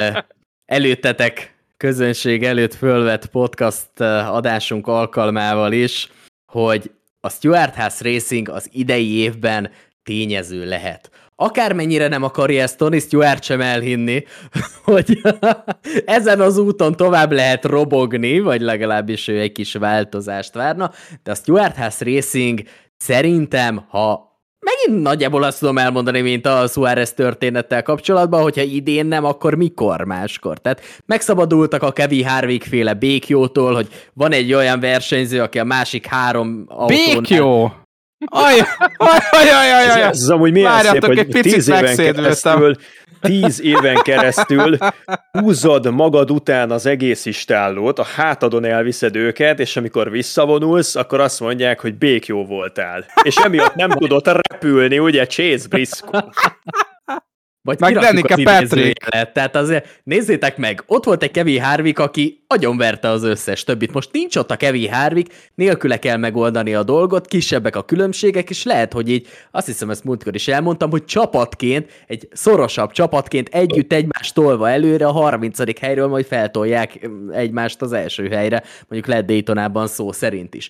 előttetek 0.76 1.54
közönség 1.76 2.44
előtt 2.44 2.74
fölvett 2.74 3.26
podcast 3.26 4.00
adásunk 4.00 4.86
alkalmával 4.86 5.72
is, 5.72 6.10
hogy 6.52 6.90
a 7.20 7.30
Stuart 7.30 7.74
House 7.74 8.12
Racing 8.12 8.48
az 8.48 8.68
idei 8.72 9.14
évben 9.14 9.70
tényező 10.02 10.64
lehet 10.64 11.10
akármennyire 11.40 12.08
nem 12.08 12.22
akarja 12.22 12.62
ezt 12.62 12.76
Tony 12.76 13.00
Stewart 13.00 13.42
sem 13.42 13.60
elhinni, 13.60 14.24
hogy 14.84 15.20
ezen 16.04 16.40
az 16.40 16.58
úton 16.58 16.96
tovább 16.96 17.32
lehet 17.32 17.64
robogni, 17.64 18.40
vagy 18.40 18.60
legalábbis 18.60 19.28
ő 19.28 19.40
egy 19.40 19.52
kis 19.52 19.72
változást 19.72 20.54
várna, 20.54 20.90
de 21.22 21.30
a 21.30 21.34
Stewart 21.34 21.76
House 21.76 22.04
Racing 22.04 22.60
szerintem, 22.96 23.84
ha 23.88 24.26
megint 24.60 25.02
nagyjából 25.02 25.42
azt 25.42 25.58
tudom 25.58 25.78
elmondani, 25.78 26.20
mint 26.20 26.46
a 26.46 26.66
Suárez 26.66 27.12
történettel 27.12 27.82
kapcsolatban, 27.82 28.42
hogyha 28.42 28.62
idén 28.62 29.06
nem, 29.06 29.24
akkor 29.24 29.54
mikor 29.54 30.04
máskor. 30.04 30.58
Tehát 30.58 30.80
megszabadultak 31.06 31.82
a 31.82 31.92
Kevin 31.92 32.26
Harvick 32.26 32.66
féle 32.66 32.94
békjótól, 32.94 33.74
hogy 33.74 33.88
van 34.14 34.32
egy 34.32 34.52
olyan 34.52 34.80
versenyző, 34.80 35.40
aki 35.40 35.58
a 35.58 35.64
másik 35.64 36.06
három 36.06 36.64
autónál... 36.68 37.20
Békjó! 37.20 37.72
Aj, 38.26 38.58
aj, 38.96 39.18
aj, 39.30 39.48
aj, 39.48 39.72
aj, 39.72 39.90
aj. 39.90 40.00
Ez, 40.00 40.22
ez 40.22 40.28
amúgy 40.28 40.52
milyen 40.52 40.70
Várjátok, 40.70 41.14
szép, 41.14 41.32
hogy 41.32 41.40
tíz 41.42 41.68
éven 41.68 41.96
keresztül, 41.96 42.74
tíz 43.20 43.60
éven 43.60 43.94
keresztül 44.02 44.76
húzod 45.30 45.90
magad 45.90 46.30
után 46.30 46.70
az 46.70 46.86
egész 46.86 47.26
istállót, 47.26 47.98
a 47.98 48.06
hátadon 48.16 48.64
elviszed 48.64 49.16
őket, 49.16 49.60
és 49.60 49.76
amikor 49.76 50.10
visszavonulsz, 50.10 50.96
akkor 50.96 51.20
azt 51.20 51.40
mondják, 51.40 51.80
hogy 51.80 51.94
békjó 51.94 52.44
voltál. 52.44 53.04
És 53.22 53.36
emiatt 53.36 53.74
nem 53.74 53.90
tudott 53.90 54.26
repülni, 54.26 54.98
ugye, 54.98 55.26
Chase 55.26 55.68
Briscoe. 55.68 56.24
Vagy 57.68 57.80
Meg 57.80 57.94
Danica 57.94 58.34
Patrick. 58.34 58.72
idézőjelet. 58.72 59.32
Tehát 59.32 59.56
azért 59.56 60.00
nézzétek 60.04 60.56
meg, 60.56 60.82
ott 60.86 61.04
volt 61.04 61.22
egy 61.22 61.30
Kevin 61.30 61.62
Harvick, 61.62 61.98
aki 61.98 62.44
agyonverte 62.46 63.08
az 63.08 63.22
összes 63.22 63.64
többit. 63.64 63.92
Most 63.92 64.12
nincs 64.12 64.36
ott 64.36 64.50
a 64.50 64.56
Kevin 64.56 64.92
Harvick, 64.92 65.50
nélküle 65.54 65.98
kell 65.98 66.16
megoldani 66.16 66.74
a 66.74 66.82
dolgot, 66.82 67.26
kisebbek 67.26 67.76
a 67.76 67.82
különbségek, 67.82 68.50
és 68.50 68.64
lehet, 68.64 68.92
hogy 68.92 69.10
így, 69.10 69.26
azt 69.50 69.66
hiszem 69.66 69.90
ezt 69.90 70.04
múltkor 70.04 70.34
is 70.34 70.48
elmondtam, 70.48 70.90
hogy 70.90 71.04
csapatként, 71.04 71.90
egy 72.06 72.28
szorosabb 72.32 72.92
csapatként 72.92 73.48
együtt 73.48 73.92
egymást 73.92 74.34
tolva 74.34 74.68
előre 74.68 75.06
a 75.06 75.12
30. 75.12 75.80
helyről 75.80 76.06
majd 76.08 76.26
feltolják 76.26 77.08
egymást 77.32 77.82
az 77.82 77.92
első 77.92 78.28
helyre, 78.28 78.62
mondjuk 78.88 79.06
lehet 79.06 79.24
Daytonában 79.26 79.86
szó 79.86 80.12
szerint 80.12 80.54
is. 80.54 80.68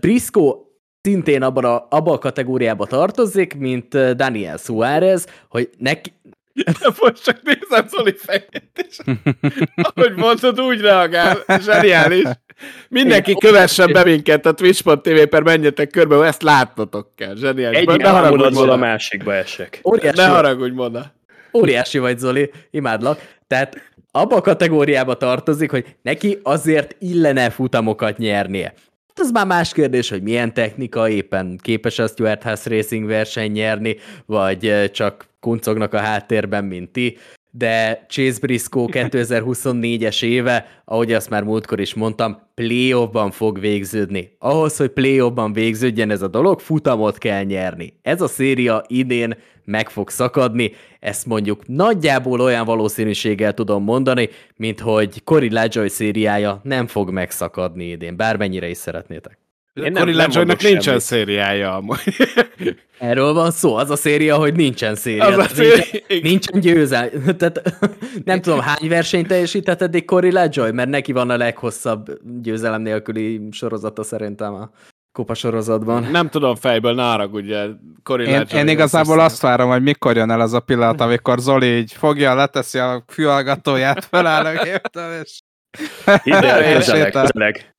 Briscoe 0.00 0.64
szintén 1.06 1.42
abban 1.42 1.64
a, 1.64 1.86
abba 1.90 2.12
a 2.12 2.18
kategóriába 2.18 2.86
tartozik, 2.86 3.54
mint 3.54 4.14
Daniel 4.16 4.56
Suárez, 4.56 5.26
hogy 5.48 5.70
neki, 5.78 6.12
most 7.00 7.24
csak 7.24 7.40
nézem 7.42 7.86
Zoli 7.88 8.14
fejét, 8.16 8.86
és 8.88 8.98
ahogy 9.94 10.14
mondod, 10.16 10.60
úgy 10.60 10.80
reagál. 10.80 11.38
Zseniális. 11.60 12.24
Mindenki 12.88 13.30
Igen, 13.30 13.50
kövessen 13.50 13.92
be 13.92 14.04
minket 14.04 14.46
a 14.46 14.52
twitch.tv 14.54 15.22
per 15.30 15.42
menjetek 15.42 15.90
körbe, 15.90 16.24
ezt 16.24 16.42
látnotok 16.42 17.16
kell. 17.16 17.34
Zseniális. 17.36 17.78
Egy 17.78 17.86
ne 17.86 18.08
haragudj, 18.08 18.58
a 18.58 18.76
másikba 18.76 19.34
esek. 19.34 19.80
óriási, 19.84 20.16
Ne 20.20 20.26
haragudj, 20.26 20.74
Moda. 20.74 21.14
óriási 21.52 21.98
vagy, 21.98 22.18
Zoli, 22.18 22.50
imádlak. 22.70 23.34
Tehát 23.46 23.92
abba 24.10 24.36
a 24.36 24.40
kategóriába 24.40 25.16
tartozik, 25.16 25.70
hogy 25.70 25.96
neki 26.02 26.38
azért 26.42 26.96
illene 26.98 27.50
futamokat 27.50 28.18
nyernie. 28.18 28.74
Hát 29.16 29.24
az 29.24 29.30
már 29.30 29.46
más 29.46 29.72
kérdés, 29.72 30.08
hogy 30.08 30.22
milyen 30.22 30.54
technika, 30.54 31.08
éppen 31.08 31.58
képes 31.62 31.98
a 31.98 32.06
Stuart 32.06 32.42
House 32.42 32.70
Racing 32.70 33.06
verseny 33.06 33.50
nyerni, 33.52 33.96
vagy 34.26 34.90
csak 34.92 35.26
kuncognak 35.46 35.94
a 35.94 35.98
háttérben, 35.98 36.64
mint 36.64 36.90
ti. 36.90 37.16
De 37.50 38.04
Chase 38.08 38.38
Briscoe 38.40 38.86
2024-es 39.10 40.24
éve, 40.24 40.82
ahogy 40.84 41.12
azt 41.12 41.30
már 41.30 41.42
múltkor 41.42 41.80
is 41.80 41.94
mondtam, 41.94 42.38
playoffban 42.54 43.30
fog 43.30 43.60
végződni. 43.60 44.36
Ahhoz, 44.38 44.76
hogy 44.76 44.88
playoffban 44.88 45.52
végződjen 45.52 46.10
ez 46.10 46.22
a 46.22 46.28
dolog, 46.28 46.60
futamot 46.60 47.18
kell 47.18 47.42
nyerni. 47.42 47.98
Ez 48.02 48.20
a 48.20 48.28
széria 48.28 48.84
idén 48.86 49.36
meg 49.64 49.88
fog 49.88 50.10
szakadni, 50.10 50.72
ezt 51.00 51.26
mondjuk 51.26 51.66
nagyjából 51.66 52.40
olyan 52.40 52.64
valószínűséggel 52.64 53.54
tudom 53.54 53.82
mondani, 53.82 54.28
mint 54.56 54.80
hogy 54.80 55.24
Cory 55.24 55.50
LaJoy 55.50 55.88
szériája 55.88 56.60
nem 56.62 56.86
fog 56.86 57.10
megszakadni 57.10 57.84
idén, 57.84 58.16
bármennyire 58.16 58.68
is 58.68 58.76
szeretnétek. 58.76 59.45
Én 59.84 59.92
nem- 59.92 60.02
Cory 60.02 60.16
nem 60.16 60.30
nincsen 60.46 60.80
semmit. 60.80 61.00
szériája 61.00 61.74
amúgy. 61.76 61.98
Erről 62.98 63.32
van 63.32 63.50
szó, 63.50 63.74
az 63.76 63.90
a 63.90 63.96
széria, 63.96 64.36
hogy 64.36 64.54
nincsen 64.54 64.94
széria. 64.94 65.24
Az 65.24 65.36
a 65.38 65.48
széria, 65.48 65.84
nincsen, 66.08 66.20
nincsen 66.22 66.60
győzel. 66.60 67.10
Tehát 67.38 67.78
nem 68.24 68.40
tudom, 68.40 68.60
hány 68.60 68.88
versenyt 68.88 69.26
teljesített 69.26 69.82
eddig 69.82 70.04
Cory 70.04 70.32
LaJoy, 70.32 70.70
mert 70.70 70.88
neki 70.88 71.12
van 71.12 71.30
a 71.30 71.36
leghosszabb 71.36 72.18
győzelem 72.42 72.82
nélküli 72.82 73.48
sorozata 73.50 74.02
szerintem 74.02 74.54
a 74.54 74.70
kupa 75.12 75.34
sorozatban. 75.34 76.02
Nem 76.10 76.28
tudom 76.28 76.54
fejből, 76.54 76.94
ne 76.94 77.02
haragudj, 77.02 77.54
Cory 78.02 78.26
Én, 78.26 78.44
én 78.54 78.68
igazából 78.68 79.20
azt 79.20 79.40
várom, 79.40 79.70
hogy 79.70 79.82
mikor 79.82 80.16
jön 80.16 80.30
el 80.30 80.40
az 80.40 80.52
a 80.52 80.60
pillanat, 80.60 81.00
amikor 81.00 81.38
Zoli 81.38 81.76
így 81.76 81.92
fogja, 81.92 82.34
leteszi 82.34 82.78
a 82.78 83.04
fülhallgatóját, 83.08 84.04
feláll 84.04 84.44
a 84.44 84.62
géptől, 84.62 85.20
és 85.22 85.40
Ide, 86.24 86.72
közeleg. 86.72 87.75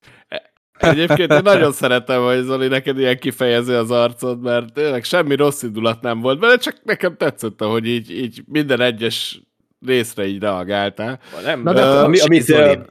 Egyébként 0.77 1.33
én 1.33 1.41
nagyon 1.43 1.71
szeretem, 1.71 2.23
hogy 2.23 2.43
Zoli, 2.43 2.67
neked 2.67 2.99
ilyen 2.99 3.17
kifejező 3.17 3.77
az 3.77 3.91
arcod, 3.91 4.41
mert 4.41 4.73
tényleg 4.73 5.03
semmi 5.03 5.35
rossz 5.35 5.63
indulat 5.63 6.01
nem 6.01 6.21
volt 6.21 6.39
bele, 6.39 6.57
csak 6.57 6.75
nekem 6.83 7.17
tetszett, 7.17 7.61
hogy 7.61 7.87
így, 7.87 8.11
így 8.11 8.43
minden 8.47 8.81
egyes 8.81 9.41
részre 9.85 10.25
így 10.25 10.39
reagáltál. 10.39 11.19
Nem, 11.43 11.61
Na 11.61 11.73
de 11.73 11.81
akkor 11.81 12.03
ami, 12.03 12.19
amit 12.19 12.49
a 12.49 12.85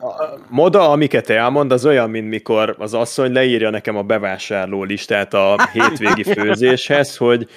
moda, 0.49 0.91
amiket 0.91 1.31
elmond, 1.31 1.73
az 1.73 1.87
olyan, 1.87 2.11
mint 2.11 2.29
mikor 2.29 2.75
az 2.79 2.95
asszony 2.95 3.33
leírja 3.33 3.71
nekem 3.71 3.97
a 3.97 4.03
bevásárló 4.03 4.85
listát 4.85 5.35
a 5.35 5.69
hétvégi 5.73 6.23
főzéshez, 6.23 7.17
hogy 7.17 7.49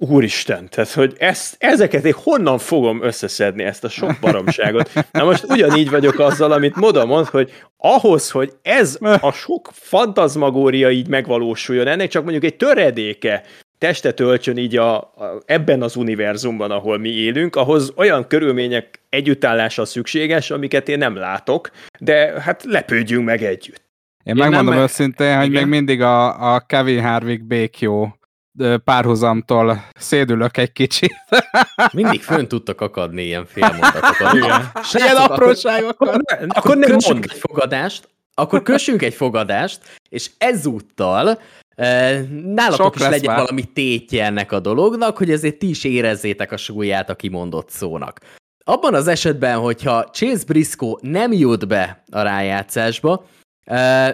úristen, 0.00 0.68
tehát, 0.68 0.92
hogy 0.92 1.14
ezt, 1.18 1.56
ezeket 1.58 2.04
én 2.04 2.14
honnan 2.16 2.58
fogom 2.58 3.02
összeszedni, 3.02 3.64
ezt 3.64 3.84
a 3.84 3.88
sok 3.88 4.12
baromságot. 4.20 4.90
Na 5.12 5.24
most 5.24 5.44
ugyanígy 5.48 5.90
vagyok 5.90 6.18
azzal, 6.18 6.52
amit 6.52 6.76
Moda 6.76 7.06
mond, 7.06 7.26
hogy 7.26 7.52
ahhoz, 7.76 8.30
hogy 8.30 8.52
ez 8.62 8.98
a 9.20 9.32
sok 9.32 9.70
fantazmagória 9.72 10.90
így 10.90 11.08
megvalósuljon, 11.08 11.86
ennek 11.86 12.08
csak 12.08 12.22
mondjuk 12.22 12.44
egy 12.44 12.56
töredéke 12.56 13.42
testet 13.78 14.20
öltsön 14.20 14.56
így 14.56 14.76
a, 14.76 14.96
a, 14.96 15.42
ebben 15.46 15.82
az 15.82 15.96
univerzumban, 15.96 16.70
ahol 16.70 16.98
mi 16.98 17.08
élünk, 17.08 17.56
ahhoz 17.56 17.92
olyan 17.96 18.26
körülmények 18.26 19.02
együttállása 19.08 19.84
szükséges, 19.84 20.50
amiket 20.50 20.88
én 20.88 20.98
nem 20.98 21.16
látok, 21.16 21.70
de 21.98 22.40
hát 22.40 22.64
lepődjünk 22.64 23.24
meg 23.24 23.42
együtt. 23.42 23.82
Én 24.24 24.34
Én 24.34 24.42
megmondom 24.42 24.74
nem- 24.74 24.82
őszintén, 24.82 25.36
hogy 25.36 25.46
Igen. 25.46 25.62
még 25.62 25.70
mindig 25.70 26.00
a, 26.00 26.54
a 26.54 26.60
Kevin 26.60 27.02
Harvick 27.02 27.42
békjó 27.42 28.19
párhuzamtól 28.84 29.84
szédülök 29.94 30.56
egy 30.56 30.72
kicsit. 30.72 31.12
Mindig 31.92 32.22
fönn 32.22 32.46
tudtak 32.46 32.80
akadni 32.80 33.22
ilyen 33.22 33.46
félmondatokat. 33.46 34.32
Ilyen 34.92 35.16
apróságokkal. 35.16 36.20
Akkor 36.48 36.76
nem 36.76 36.90
kössünk 36.90 37.18
mondd. 37.18 37.30
egy 37.30 37.38
fogadást, 37.38 38.08
akkor 38.34 38.62
kössünk 38.62 39.02
egy 39.02 39.14
fogadást, 39.14 39.80
és 40.08 40.30
ezúttal 40.38 41.38
eh, 41.74 42.22
nálatok 42.44 42.84
Sok 42.84 42.94
is 42.94 43.02
legyen 43.02 43.32
már. 43.32 43.40
valami 43.40 43.64
tétje 43.64 44.24
ennek 44.24 44.52
a 44.52 44.60
dolognak, 44.60 45.16
hogy 45.16 45.30
ezért 45.30 45.58
ti 45.58 45.68
is 45.68 45.84
érezzétek 45.84 46.52
a 46.52 46.56
súlyát 46.56 47.10
a 47.10 47.14
kimondott 47.14 47.70
szónak. 47.70 48.20
Abban 48.64 48.94
az 48.94 49.06
esetben, 49.06 49.58
hogyha 49.58 50.04
Chase 50.04 50.44
Briscoe 50.46 50.98
nem 51.00 51.32
jut 51.32 51.68
be 51.68 52.02
a 52.10 52.22
rájátszásba, 52.22 53.26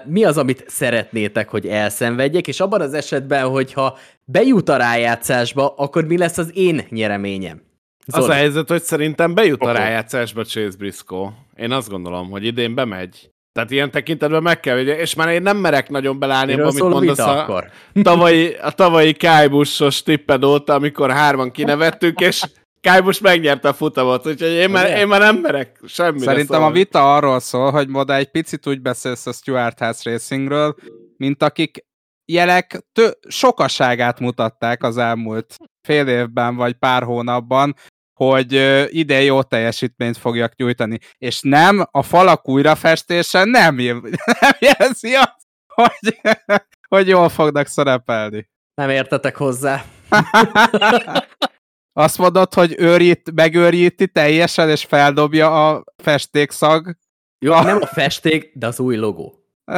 mi 0.04 0.24
az, 0.24 0.38
amit 0.38 0.64
szeretnétek, 0.66 1.48
hogy 1.48 1.66
elszenvedjek, 1.66 2.46
és 2.46 2.60
abban 2.60 2.80
az 2.80 2.94
esetben, 2.94 3.48
hogyha 3.48 3.98
bejut 4.24 4.68
a 4.68 4.76
rájátszásba, 4.76 5.74
akkor 5.76 6.04
mi 6.04 6.18
lesz 6.18 6.38
az 6.38 6.50
én 6.54 6.86
nyereményem? 6.90 7.62
Az 8.06 8.18
a 8.18 8.20
Zoli. 8.20 8.34
helyzet, 8.34 8.68
hogy 8.68 8.82
szerintem 8.82 9.34
bejut 9.34 9.62
a 9.62 9.70
Oké. 9.70 9.78
rájátszásba 9.78 10.44
Chase 10.44 10.76
Briscoe. 10.78 11.32
Én 11.56 11.72
azt 11.72 11.88
gondolom, 11.88 12.30
hogy 12.30 12.44
idén 12.44 12.74
bemegy. 12.74 13.30
Tehát 13.52 13.70
ilyen 13.70 13.90
tekintetben 13.90 14.42
meg 14.42 14.60
kell, 14.60 14.78
és 14.78 15.14
már 15.14 15.28
én 15.28 15.42
nem 15.42 15.56
merek 15.56 15.88
nagyon 15.88 16.18
belállni, 16.18 16.52
abba, 16.52 16.72
Miről 16.72 16.80
amit 16.80 16.94
a 16.94 16.98
mondasz 16.98 17.18
a, 17.18 17.42
akkor? 17.42 17.70
tavalyi, 18.02 18.54
a 18.62 18.70
tavalyi 18.70 19.12
Kálbusos 19.12 20.02
tipped 20.02 20.44
óta, 20.44 20.74
amikor 20.74 21.10
hárman 21.10 21.50
kinevettünk, 21.50 22.20
és 22.20 22.42
Kálbus 22.86 23.18
megnyerte 23.20 23.68
a 23.68 23.72
futamot, 23.72 24.26
úgyhogy 24.26 24.50
én 24.52 24.70
már, 24.70 24.84
Ugye? 24.86 24.98
én 24.98 25.06
már 25.06 25.20
nem 25.20 25.36
merek 25.36 25.80
semmire 25.86 26.24
Szerintem 26.24 26.60
a 26.60 26.64
szólni. 26.64 26.78
vita 26.78 27.14
arról 27.14 27.40
szól, 27.40 27.70
hogy 27.70 27.88
Moda 27.88 28.14
egy 28.14 28.30
picit 28.30 28.66
úgy 28.66 28.80
beszélsz 28.80 29.26
a 29.26 29.32
Stuart 29.32 29.78
House 29.78 30.10
Racingről, 30.10 30.74
mint 31.16 31.42
akik 31.42 31.84
jelek 32.24 32.86
tö- 32.92 33.18
sokaságát 33.28 34.20
mutatták 34.20 34.82
az 34.82 34.96
elmúlt 34.96 35.54
fél 35.88 36.06
évben 36.08 36.56
vagy 36.56 36.72
pár 36.74 37.02
hónapban, 37.02 37.74
hogy 38.20 38.52
idén 38.94 39.22
jó 39.22 39.42
teljesítményt 39.42 40.16
fogjak 40.16 40.56
nyújtani. 40.56 40.98
És 41.18 41.40
nem, 41.42 41.86
a 41.90 42.02
falak 42.02 42.48
újrafestése 42.48 43.44
nem, 43.44 43.78
jel- 43.80 44.02
nem 44.40 44.52
jelzi 44.58 45.14
azt, 45.14 45.46
hogy, 45.74 46.20
hogy 46.88 47.08
jól 47.08 47.28
fognak 47.28 47.66
szerepelni. 47.66 48.48
Nem 48.74 48.90
értetek 48.90 49.36
hozzá. 49.36 49.84
Azt 51.98 52.18
mondod, 52.18 52.54
hogy 52.54 52.74
őrít, 52.78 53.32
megőríti 53.34 54.08
teljesen, 54.08 54.68
és 54.68 54.84
feldobja 54.84 55.70
a 55.70 55.84
festékszag. 55.96 56.96
Jó, 57.38 57.60
nem 57.60 57.78
a 57.80 57.86
festék, 57.86 58.52
de 58.54 58.66
az 58.66 58.80
új 58.80 58.96
logó. 58.96 59.34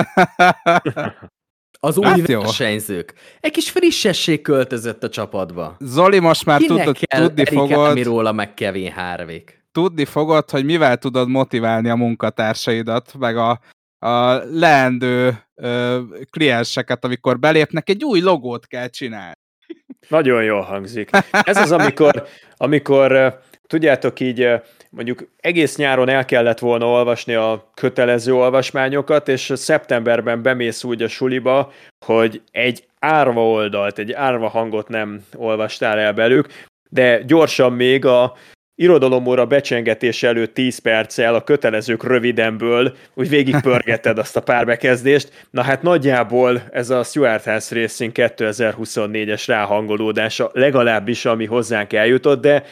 Az 1.81 1.97
új 1.97 2.05
Hát 2.05 2.27
versenyzők. 2.27 3.15
Egy 3.41 3.51
kis 3.51 3.71
frissesség 3.71 4.43
költözött 4.43 5.03
a 5.03 5.09
csapatba. 5.09 5.77
Zoli, 5.79 6.19
most 6.19 6.45
már 6.45 6.61
Kinek 6.61 6.79
tudod, 6.79 6.99
kell 6.99 7.21
tudni 7.27 7.41
Erik 7.41 7.59
fogod, 7.59 7.79
Almiróla 7.79 8.33
meg 8.33 8.55
Kevin 8.55 8.93
Harvick? 8.93 9.59
tudni 9.73 10.05
fogod, 10.05 10.51
hogy 10.51 10.65
mivel 10.65 10.97
tudod 10.97 11.29
motiválni 11.29 11.89
a 11.89 11.95
munkatársaidat, 11.95 13.15
meg 13.19 13.37
a, 13.37 13.61
a 13.99 14.33
leendő 14.33 15.39
ö, 15.55 16.01
klienseket, 16.31 17.05
amikor 17.05 17.39
belépnek, 17.39 17.89
egy 17.89 18.05
új 18.05 18.21
logót 18.21 18.67
kell 18.67 18.89
csinálni. 18.89 19.47
Nagyon 20.09 20.43
jól 20.43 20.61
hangzik. 20.61 21.11
Ez 21.31 21.57
az, 21.57 21.73
amikor, 21.73 22.27
amikor 22.57 23.39
tudjátok 23.67 24.21
így, 24.21 24.51
mondjuk 24.91 25.29
egész 25.41 25.77
nyáron 25.77 26.09
el 26.09 26.25
kellett 26.25 26.59
volna 26.59 26.87
olvasni 26.87 27.35
a 27.35 27.71
kötelező 27.75 28.35
olvasmányokat, 28.35 29.29
és 29.29 29.53
szeptemberben 29.55 30.43
bemész 30.43 30.85
úgy 30.85 31.03
a 31.03 31.09
suliba, 31.09 31.73
hogy 32.07 32.43
egy 32.51 32.85
árva 32.99 33.49
oldalt, 33.49 33.99
egy 33.99 34.13
árva 34.13 34.49
hangot 34.49 34.89
nem 34.89 35.25
olvastál 35.37 35.99
el 35.99 36.13
belük, 36.13 36.49
de 36.91 37.23
gyorsan 37.23 37.73
még 37.73 38.05
a 38.05 38.35
irodalomóra 38.81 39.47
becsengetés 39.47 40.23
előtt 40.23 40.55
10 40.55 40.79
perccel 40.79 41.35
a 41.35 41.45
kötelezők 41.45 42.05
rövidenből 42.05 42.97
úgy 43.15 43.29
végigpörgeted 43.29 44.19
azt 44.19 44.37
a 44.37 44.41
pár 44.41 44.67
bekezdést. 44.67 45.47
Na 45.51 45.63
hát 45.63 45.83
nagyjából 45.83 46.63
ez 46.71 46.91
a 46.91 47.03
Stuart 47.03 47.45
House 47.45 47.75
Racing 47.75 48.13
2024-es 48.15 49.43
ráhangolódása 49.47 50.51
legalábbis, 50.53 51.25
ami 51.25 51.45
hozzánk 51.45 51.93
eljutott, 51.93 52.41
de 52.41 52.65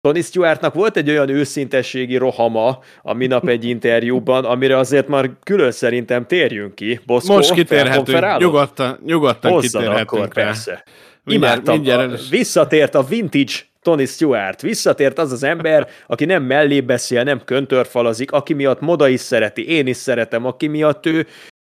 Tony 0.00 0.22
Stewartnak 0.22 0.74
volt 0.74 0.96
egy 0.96 1.10
olyan 1.10 1.28
őszintességi 1.28 2.16
rohama 2.16 2.78
a 3.02 3.12
minap 3.12 3.48
egy 3.48 3.64
interjúban, 3.64 4.44
amire 4.44 4.78
azért 4.78 5.08
már 5.08 5.30
külön 5.42 5.70
szerintem 5.70 6.26
térjünk 6.26 6.74
ki. 6.74 7.00
Boszkó, 7.06 7.34
Most 7.34 7.52
kitérhetünk, 7.52 8.38
nyugodtan, 8.38 8.98
nyugodtan 9.06 9.50
Hozzad 9.50 9.80
kitérhetünk 9.80 10.12
akkor, 10.12 10.28
rá. 10.32 10.44
persze. 10.44 10.84
Mindjárt, 11.24 11.54
Imádtam, 11.54 11.74
mindjárt. 11.74 12.12
A, 12.12 12.16
visszatért 12.30 12.94
a 12.94 13.02
vintage 13.02 13.52
Tony 13.84 14.06
Stewart. 14.06 14.62
Visszatért 14.62 15.18
az 15.18 15.32
az 15.32 15.42
ember, 15.42 15.88
aki 16.06 16.24
nem 16.24 16.42
mellé 16.42 16.80
beszél, 16.80 17.22
nem 17.22 17.44
köntörfalazik, 17.44 18.32
aki 18.32 18.52
miatt 18.52 18.80
moda 18.80 19.08
is 19.08 19.20
szereti, 19.20 19.68
én 19.68 19.86
is 19.86 19.96
szeretem, 19.96 20.46
aki 20.46 20.66
miatt 20.66 21.06
ő, 21.06 21.26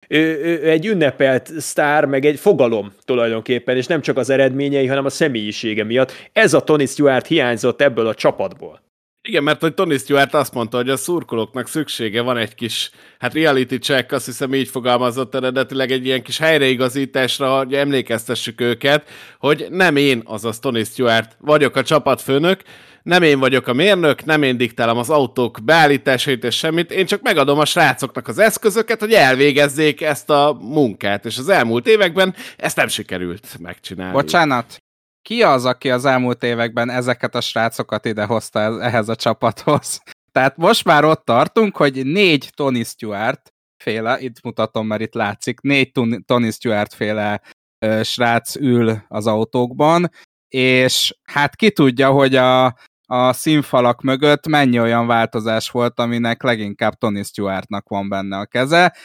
ő, 0.07 0.43
ő 0.43 0.69
egy 0.69 0.85
ünnepelt 0.85 1.51
sztár, 1.59 2.05
meg 2.05 2.25
egy 2.25 2.39
fogalom 2.39 2.93
tulajdonképpen, 3.05 3.77
és 3.77 3.87
nem 3.87 4.01
csak 4.01 4.17
az 4.17 4.29
eredményei, 4.29 4.87
hanem 4.87 5.05
a 5.05 5.09
személyisége 5.09 5.83
miatt. 5.83 6.11
Ez 6.33 6.53
a 6.53 6.61
Tony 6.61 6.85
Stewart 6.85 7.27
hiányzott 7.27 7.81
ebből 7.81 8.07
a 8.07 8.13
csapatból. 8.13 8.88
Igen, 9.21 9.43
mert 9.43 9.61
hogy 9.61 9.73
Tony 9.73 9.97
Stewart 9.97 10.33
azt 10.33 10.53
mondta, 10.53 10.77
hogy 10.77 10.89
a 10.89 10.97
szurkolóknak 10.97 11.67
szüksége 11.67 12.21
van 12.21 12.37
egy 12.37 12.55
kis, 12.55 12.91
hát 13.19 13.33
reality 13.33 13.75
check, 13.75 14.11
azt 14.11 14.25
hiszem 14.25 14.53
így 14.53 14.67
fogalmazott 14.67 15.35
eredetileg 15.35 15.91
egy 15.91 16.05
ilyen 16.05 16.21
kis 16.21 16.37
helyreigazításra, 16.37 17.57
hogy 17.57 17.73
emlékeztessük 17.73 18.61
őket, 18.61 19.09
hogy 19.39 19.67
nem 19.69 19.95
én, 19.95 20.21
azaz 20.25 20.59
Tony 20.59 20.83
Stewart 20.83 21.37
vagyok 21.39 21.75
a 21.75 21.83
csapatfőnök, 21.83 22.61
nem 23.03 23.23
én 23.23 23.39
vagyok 23.39 23.67
a 23.67 23.73
mérnök, 23.73 24.25
nem 24.25 24.43
én 24.43 24.57
diktálom 24.57 24.97
az 24.97 25.09
autók 25.09 25.59
beállításait 25.63 26.43
és 26.43 26.55
semmit, 26.55 26.91
én 26.91 27.05
csak 27.05 27.21
megadom 27.21 27.59
a 27.59 27.65
srácoknak 27.65 28.27
az 28.27 28.39
eszközöket, 28.39 28.99
hogy 28.99 29.13
elvégezzék 29.13 30.01
ezt 30.01 30.29
a 30.29 30.57
munkát, 30.61 31.25
és 31.25 31.37
az 31.37 31.49
elmúlt 31.49 31.87
években 31.87 32.35
ezt 32.57 32.75
nem 32.75 32.87
sikerült 32.87 33.57
megcsinálni. 33.59 34.13
Bocsánat, 34.13 34.81
ki 35.29 35.43
az, 35.43 35.65
aki 35.65 35.89
az 35.89 36.05
elmúlt 36.05 36.43
években 36.43 36.89
ezeket 36.89 37.35
a 37.35 37.41
srácokat 37.41 38.05
idehozta 38.05 38.81
ehhez 38.81 39.09
a 39.09 39.15
csapathoz? 39.15 40.01
Tehát 40.35 40.57
most 40.57 40.85
már 40.85 41.03
ott 41.03 41.25
tartunk, 41.25 41.77
hogy 41.77 42.05
négy 42.05 42.49
Tony 42.55 42.83
Stewart 42.83 43.53
féle, 43.83 44.19
itt 44.19 44.41
mutatom, 44.43 44.87
mert 44.87 45.01
itt 45.01 45.13
látszik, 45.13 45.61
négy 45.61 45.91
Tony 46.25 46.51
Stewart 46.51 46.93
féle 46.93 47.41
ö, 47.85 48.03
srác 48.03 48.55
ül 48.55 49.01
az 49.07 49.27
autókban, 49.27 50.11
és 50.47 51.17
hát 51.23 51.55
ki 51.55 51.71
tudja, 51.71 52.11
hogy 52.11 52.35
a, 52.35 52.65
a 53.05 53.33
színfalak 53.33 54.01
mögött 54.01 54.47
mennyi 54.47 54.79
olyan 54.79 55.07
változás 55.07 55.69
volt, 55.69 55.99
aminek 55.99 56.43
leginkább 56.43 56.93
Tony 56.93 57.23
Stewartnak 57.23 57.89
van 57.89 58.09
benne 58.09 58.37
a 58.37 58.45
keze, 58.45 58.95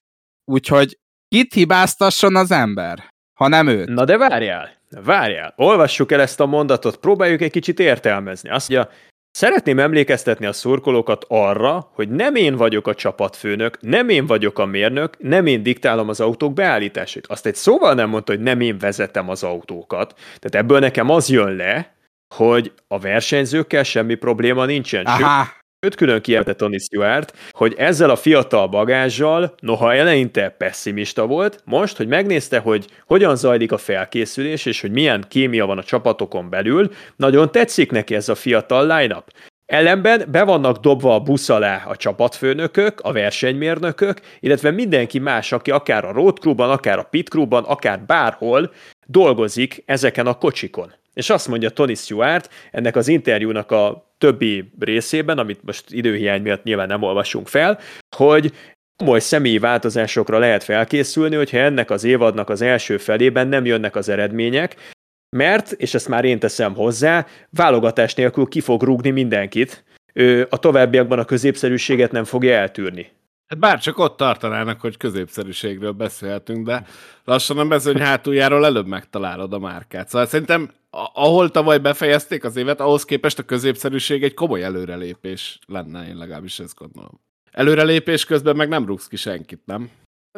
úgyhogy 0.45 0.99
kit 1.29 1.55
hibáztasson 1.55 2.37
az 2.37 2.51
ember, 2.51 3.13
ha 3.35 3.49
nem 3.49 3.67
őt? 3.67 3.89
Na 3.89 4.05
de 4.05 4.17
várjál, 4.17 4.83
Várjál, 5.05 5.55
olvassuk 5.57 6.13
el 6.13 6.21
ezt 6.21 6.41
a 6.41 6.47
mondatot, 6.47 6.97
próbáljuk 6.97 7.41
egy 7.41 7.51
kicsit 7.51 7.81
értelmezni. 7.81 8.51
Azt 8.51 8.69
mondja, 8.69 8.91
Szeretném 9.37 9.79
emlékeztetni 9.79 10.47
a 10.47 10.53
szurkolókat 10.53 11.25
arra, 11.29 11.91
hogy 11.95 12.09
nem 12.09 12.35
én 12.35 12.57
vagyok 12.57 12.87
a 12.87 12.95
csapatfőnök, 12.95 13.79
nem 13.81 14.09
én 14.09 14.27
vagyok 14.27 14.59
a 14.59 14.65
mérnök, 14.65 15.15
nem 15.19 15.47
én 15.47 15.63
diktálom 15.63 16.09
az 16.09 16.21
autók 16.21 16.53
beállítását. 16.53 17.27
Azt 17.27 17.47
egy 17.47 17.55
szóval 17.55 17.95
nem 17.95 18.09
mondta, 18.09 18.33
hogy 18.33 18.41
nem 18.41 18.61
én 18.61 18.79
vezetem 18.79 19.29
az 19.29 19.43
autókat. 19.43 20.15
Tehát 20.15 20.55
ebből 20.65 20.79
nekem 20.79 21.11
az 21.11 21.29
jön 21.29 21.57
le, 21.57 21.95
hogy 22.35 22.73
a 22.89 22.99
versenyzőkkel 22.99 23.83
semmi 23.83 24.15
probléma 24.15 24.65
nincsen. 24.65 25.05
Aha. 25.05 25.47
Őt 25.85 25.95
külön 25.95 26.21
kijelentett 26.21 26.57
Tony 26.57 26.79
Stewart, 26.79 27.37
hogy 27.51 27.75
ezzel 27.79 28.11
a 28.11 28.17
fiatal 28.17 28.67
bagázsal, 28.67 29.55
noha 29.61 29.95
eleinte 29.95 30.49
pessimista 30.49 31.27
volt, 31.27 31.61
most, 31.65 31.97
hogy 31.97 32.09
megnézte, 32.09 32.59
hogy 32.59 32.87
hogyan 33.07 33.37
zajlik 33.37 33.73
a 33.73 33.79
felkészülés, 33.79 34.67
és 34.67 34.81
hogy 34.81 34.91
milyen 34.91 35.25
kémia 35.29 35.67
van 35.67 35.79
a 35.79 35.85
csapatokon 35.85 36.51
belül, 36.51 36.91
nagyon 37.17 37.51
tetszik 37.51 37.91
neki 37.91 38.15
ez 38.15 38.29
a 38.29 38.35
fiatal 38.35 38.97
line-up. 38.97 39.31
Ellenben 39.67 40.25
be 40.31 40.45
vannak 40.45 40.77
dobva 40.77 41.15
a 41.15 41.21
busz 41.21 41.49
alá 41.49 41.85
a 41.87 41.97
csapatfőnökök, 41.97 43.01
a 43.01 43.13
versenymérnökök, 43.13 44.21
illetve 44.41 44.71
mindenki 44.71 45.19
más, 45.19 45.53
aki 45.53 45.71
akár 45.71 46.05
a 46.05 46.13
road 46.13 46.39
crewban, 46.39 46.71
akár 46.71 46.99
a 46.99 47.07
pit 47.11 47.29
crewban, 47.29 47.65
akár 47.65 48.01
bárhol 48.07 48.73
dolgozik 49.07 49.83
ezeken 49.87 50.27
a 50.27 50.39
kocsikon. 50.39 50.93
És 51.15 51.31
azt 51.31 51.49
mondja 51.49 51.71
Tony 51.71 51.95
Stewart 51.95 52.51
ennek 52.71 52.97
az 52.97 53.09
interjúnak 53.09 53.71
a 53.71 54.13
többi 54.19 54.73
részében, 54.79 55.39
amit 55.39 55.65
most 55.65 55.85
időhiány 55.89 56.43
miatt 56.43 56.63
nyilván 56.63 56.87
nem 56.87 57.03
olvasunk 57.03 57.49
fel, 57.49 57.79
hogy 58.17 58.53
komoly 58.97 59.21
személyi 59.21 59.59
változásokra 59.59 60.39
lehet 60.39 60.65
felkészülni, 60.65 61.37
hogyha 61.37 61.59
ennek 61.59 61.91
az 61.91 62.05
évadnak 62.05 62.49
az 62.49 62.63
első 62.63 62.97
felében 62.97 63.49
nem 63.49 63.65
jönnek 63.65 63.97
az 63.97 64.09
eredmények, 64.09 64.93
mert, 65.37 65.73
és 65.73 65.95
ezt 65.95 66.09
már 66.09 66.25
én 66.25 66.39
teszem 66.39 66.75
hozzá, 66.75 67.27
válogatás 67.51 68.15
nélkül 68.15 68.47
ki 68.47 68.61
fog 68.61 68.83
rúgni 68.83 69.11
mindenkit, 69.11 69.85
ő 70.13 70.47
a 70.51 70.59
továbbiakban 70.59 71.19
a 71.19 71.25
középszerűséget 71.25 72.13
nem 72.13 72.25
fogja 72.25 72.55
eltűrni. 72.55 73.11
Hát 73.47 73.59
bár 73.59 73.81
csak 73.81 73.99
ott 73.99 74.17
tartanának, 74.17 74.81
hogy 74.81 74.97
középszerűségről 74.97 75.93
beszélhetünk, 75.93 76.67
de 76.67 76.87
lassan 77.25 77.59
a 77.59 77.65
mezőny 77.65 78.01
hátuljáról 78.01 78.65
előbb 78.65 78.87
megtalálod 78.87 79.53
a 79.53 79.59
márkát. 79.59 80.09
Szóval 80.09 80.27
szerintem 80.27 80.71
ahol 81.13 81.51
tavaly 81.51 81.79
befejezték 81.79 82.45
az 82.45 82.57
évet, 82.57 82.81
ahhoz 82.81 83.05
képest 83.05 83.39
a 83.39 83.43
középszerűség 83.43 84.23
egy 84.23 84.35
komoly 84.35 84.63
előrelépés 84.63 85.59
lenne, 85.67 86.09
én 86.09 86.17
legalábbis 86.17 86.59
ezt 86.59 86.79
gondolom. 86.79 87.21
Előrelépés 87.51 88.25
közben 88.25 88.57
meg 88.57 88.69
nem 88.69 88.87
rúgsz 88.87 89.07
ki 89.07 89.17
senkit, 89.17 89.61
nem? 89.65 89.91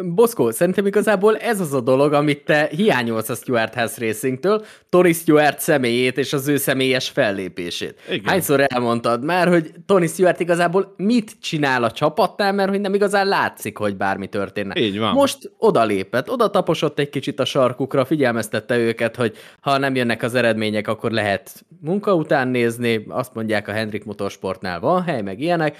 Boszkó, 0.05 0.51
szerintem 0.51 0.87
igazából 0.87 1.37
ez 1.37 1.61
az 1.61 1.73
a 1.73 1.81
dolog, 1.81 2.13
amit 2.13 2.45
te 2.45 2.69
hiányolsz 2.71 3.29
a 3.29 3.35
Stuart 3.35 3.75
House 3.75 4.07
Racingtől, 4.07 4.65
Tony 4.89 5.13
Stewart 5.13 5.61
személyét 5.61 6.19
és 6.19 6.33
az 6.33 6.49
ő 6.49 6.57
személyes 6.57 7.09
fellépését. 7.09 8.01
Igen. 8.11 8.25
Hányszor 8.25 8.65
elmondtad 8.67 9.25
már, 9.25 9.49
hogy 9.49 9.71
Tony 9.87 10.07
Stewart 10.07 10.41
igazából 10.41 10.95
mit 10.97 11.33
csinál 11.41 11.85
a 11.85 11.91
csapatnál, 11.91 12.53
mert 12.53 12.69
hogy 12.69 12.81
nem 12.81 12.95
igazán 12.95 13.27
látszik, 13.27 13.79
hogy 13.79 13.97
bármi 13.97 14.27
történne. 14.27 14.81
Így 14.81 14.99
van. 14.99 15.13
Most 15.13 15.51
odalépett, 15.59 16.31
oda 16.31 16.51
taposott 16.51 16.99
egy 16.99 17.11
kicsit 17.11 17.41
a 17.41 17.45
sarkukra, 17.45 18.05
figyelmeztette 18.05 18.79
őket, 18.79 19.17
hogy 19.17 19.37
ha 19.61 19.79
nem 19.79 19.95
jönnek 19.95 20.23
az 20.23 20.35
eredmények, 20.35 20.89
akkor 20.89 21.11
lehet 21.11 21.65
munka 21.81 22.15
után 22.15 22.49
nézni, 22.49 23.05
azt 23.09 23.35
mondják 23.35 23.69
a 23.69 23.73
Hendrik 23.73 24.05
Motorsportnál 24.05 24.81
van 24.81 25.03
hely, 25.03 25.23
meg 25.23 25.41
ilyenek, 25.41 25.77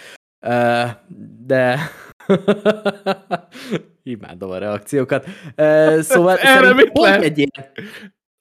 de 1.47 1.79
Imádom 4.09 4.51
a 4.51 4.59
reakciókat. 4.59 5.27
Uh, 5.57 6.01
szóval 6.01 6.37
Erre 6.55 6.75
mit 6.75 6.91
pont 6.91 7.07
lehet? 7.07 7.23
egy 7.23 7.39
ilyen, 7.39 7.51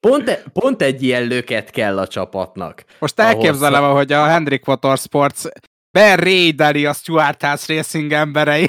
Pont, 0.00 0.28
e, 0.28 0.42
pont 0.52 0.82
egy 0.82 1.02
ilyen 1.02 1.26
löket 1.26 1.70
kell 1.70 1.98
a 1.98 2.06
csapatnak. 2.06 2.84
Most 2.98 3.20
elképzelem, 3.20 3.82
ahhoz... 3.82 3.96
hogy 3.96 4.12
a 4.12 4.24
Hendrik 4.24 4.64
Motorsports 4.64 5.42
berédeli 5.90 6.86
a 6.86 6.92
Stuart 6.92 7.42
House 7.42 7.74
Racing 7.74 8.12
emberei. 8.12 8.66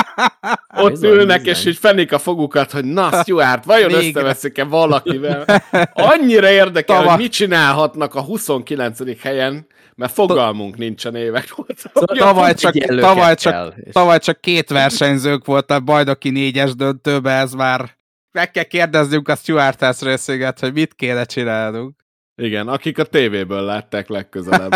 Ott 0.82 0.90
bizony, 0.90 1.10
ülnek, 1.10 1.42
bizony. 1.42 1.54
és 1.54 1.66
így 1.66 1.76
fenik 1.76 2.12
a 2.12 2.18
fogukat, 2.18 2.70
hogy 2.70 2.84
na, 2.84 3.22
Stuart, 3.22 3.64
vajon 3.64 3.90
Még... 3.90 4.16
összeveszik-e 4.16 4.64
valakivel? 4.64 5.44
Annyira 5.92 6.50
érdekel, 6.50 6.96
Tava... 6.96 7.10
hogy 7.10 7.18
mit 7.20 7.32
csinálhatnak 7.32 8.14
a 8.14 8.20
29. 8.20 9.20
helyen, 9.22 9.66
mert 9.96 10.12
fogalmunk 10.12 10.76
nincsen 10.76 11.14
évek 11.14 11.58
óta. 11.58 11.74
Szóval 11.94 12.16
tavaly, 12.16 12.54
csak, 12.54 12.72
tavaly, 12.74 13.34
csak, 13.34 13.74
tavaly 13.92 14.18
csak 14.18 14.40
két 14.40 14.68
versenyzők 14.68 15.44
volt 15.44 15.70
a 15.70 15.80
bajnoki 15.80 16.30
négyes 16.30 16.74
döntőbe, 16.74 17.30
ez 17.30 17.52
már 17.52 17.96
meg 18.32 18.50
kell 18.50 18.64
kérdeznünk 18.64 19.28
a 19.28 19.34
Stuart 19.34 20.02
részéget, 20.02 20.60
hogy 20.60 20.72
mit 20.72 20.94
kéne 20.94 21.24
csinálnunk. 21.24 22.04
Igen, 22.42 22.68
akik 22.68 22.98
a 22.98 23.04
tévéből 23.04 23.62
látták 23.62 24.08
legközelebb. 24.08 24.72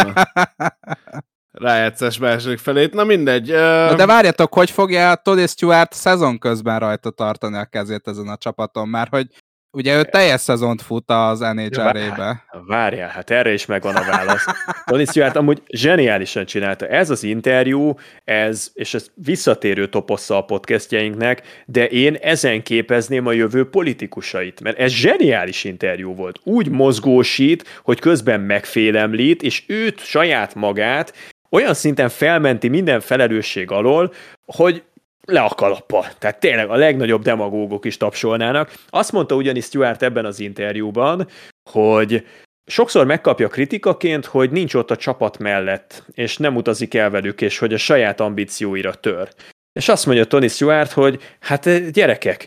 rájátszás 1.51 2.19
második 2.29 2.59
felét. 2.59 2.95
Na 2.95 3.05
mindegy. 3.05 3.49
Na 3.49 3.95
de 3.95 4.07
várjatok, 4.07 4.55
hogy 4.55 4.71
fogja 4.71 5.15
Tony 5.15 5.47
Stewart 5.47 5.93
szezon 5.93 6.39
közben 6.39 6.79
rajta 6.79 7.11
tartani 7.11 7.57
a 7.57 7.65
kezét 7.65 8.09
ezen 8.09 8.29
a 8.29 8.37
csapaton, 8.37 8.89
mert 8.89 9.11
hogy 9.11 9.27
Ugye 9.73 9.99
ő 9.99 10.05
teljes 10.05 10.41
szezont 10.41 10.83
fut 10.83 11.11
az 11.11 11.39
NHL-be. 11.39 12.45
Várjál, 12.67 13.09
hát 13.09 13.31
erre 13.31 13.53
is 13.53 13.67
megvan 13.67 13.97
a 13.97 14.05
válasz. 14.05 14.45
Tony 14.85 15.05
Stewart 15.05 15.37
amúgy 15.37 15.63
zseniálisan 15.67 16.45
csinálta. 16.45 16.87
Ez 16.87 17.11
az 17.11 17.23
interjú, 17.23 17.95
ez, 18.25 18.71
és 18.75 18.95
ez 18.95 19.07
visszatérő 19.15 19.89
topossza 19.89 20.37
a 20.37 20.45
podcastjainknek, 20.45 21.63
de 21.67 21.87
én 21.87 22.15
ezen 22.15 22.63
képezném 22.63 23.27
a 23.27 23.33
jövő 23.33 23.69
politikusait, 23.69 24.61
mert 24.61 24.79
ez 24.79 24.93
zseniális 24.93 25.65
interjú 25.65 26.15
volt. 26.15 26.41
Úgy 26.45 26.69
mozgósít, 26.69 27.81
hogy 27.83 28.01
közben 28.01 28.41
megfélemlít, 28.41 29.43
és 29.43 29.65
őt, 29.67 29.99
saját 29.99 30.55
magát 30.55 31.13
olyan 31.51 31.75
szinten 31.75 32.09
felmenti 32.09 32.69
minden 32.69 33.01
felelősség 33.01 33.71
alól, 33.71 34.13
hogy 34.45 34.83
le 35.31 35.41
a 35.41 35.49
kalappa. 35.49 36.07
Tehát 36.19 36.41
tényleg 36.41 36.69
a 36.69 36.77
legnagyobb 36.77 37.23
demagógok 37.23 37.85
is 37.85 37.97
tapsolnának. 37.97 38.73
Azt 38.89 39.13
mondta 39.13 39.35
ugyanis 39.35 39.65
Stuart 39.65 40.03
ebben 40.03 40.25
az 40.25 40.41
interjúban, 40.41 41.29
hogy 41.71 42.27
sokszor 42.67 43.07
megkapja 43.07 43.49
kritikaként, 43.49 44.27
hogy 44.27 44.51
nincs 44.51 44.75
ott 44.75 44.91
a 44.91 44.97
csapat 44.97 45.39
mellett, 45.39 46.05
és 46.13 46.37
nem 46.37 46.57
utazik 46.57 46.95
el 46.95 47.11
velük, 47.11 47.41
és 47.41 47.59
hogy 47.59 47.73
a 47.73 47.79
saját 47.79 48.21
ambícióira 48.21 48.95
tör. 48.95 49.29
És 49.73 49.89
azt 49.89 50.07
mondja 50.07 50.25
Tony 50.25 50.49
Stewart, 50.49 50.93
hogy 50.93 51.21
hát 51.41 51.91
gyerekek, 51.91 52.47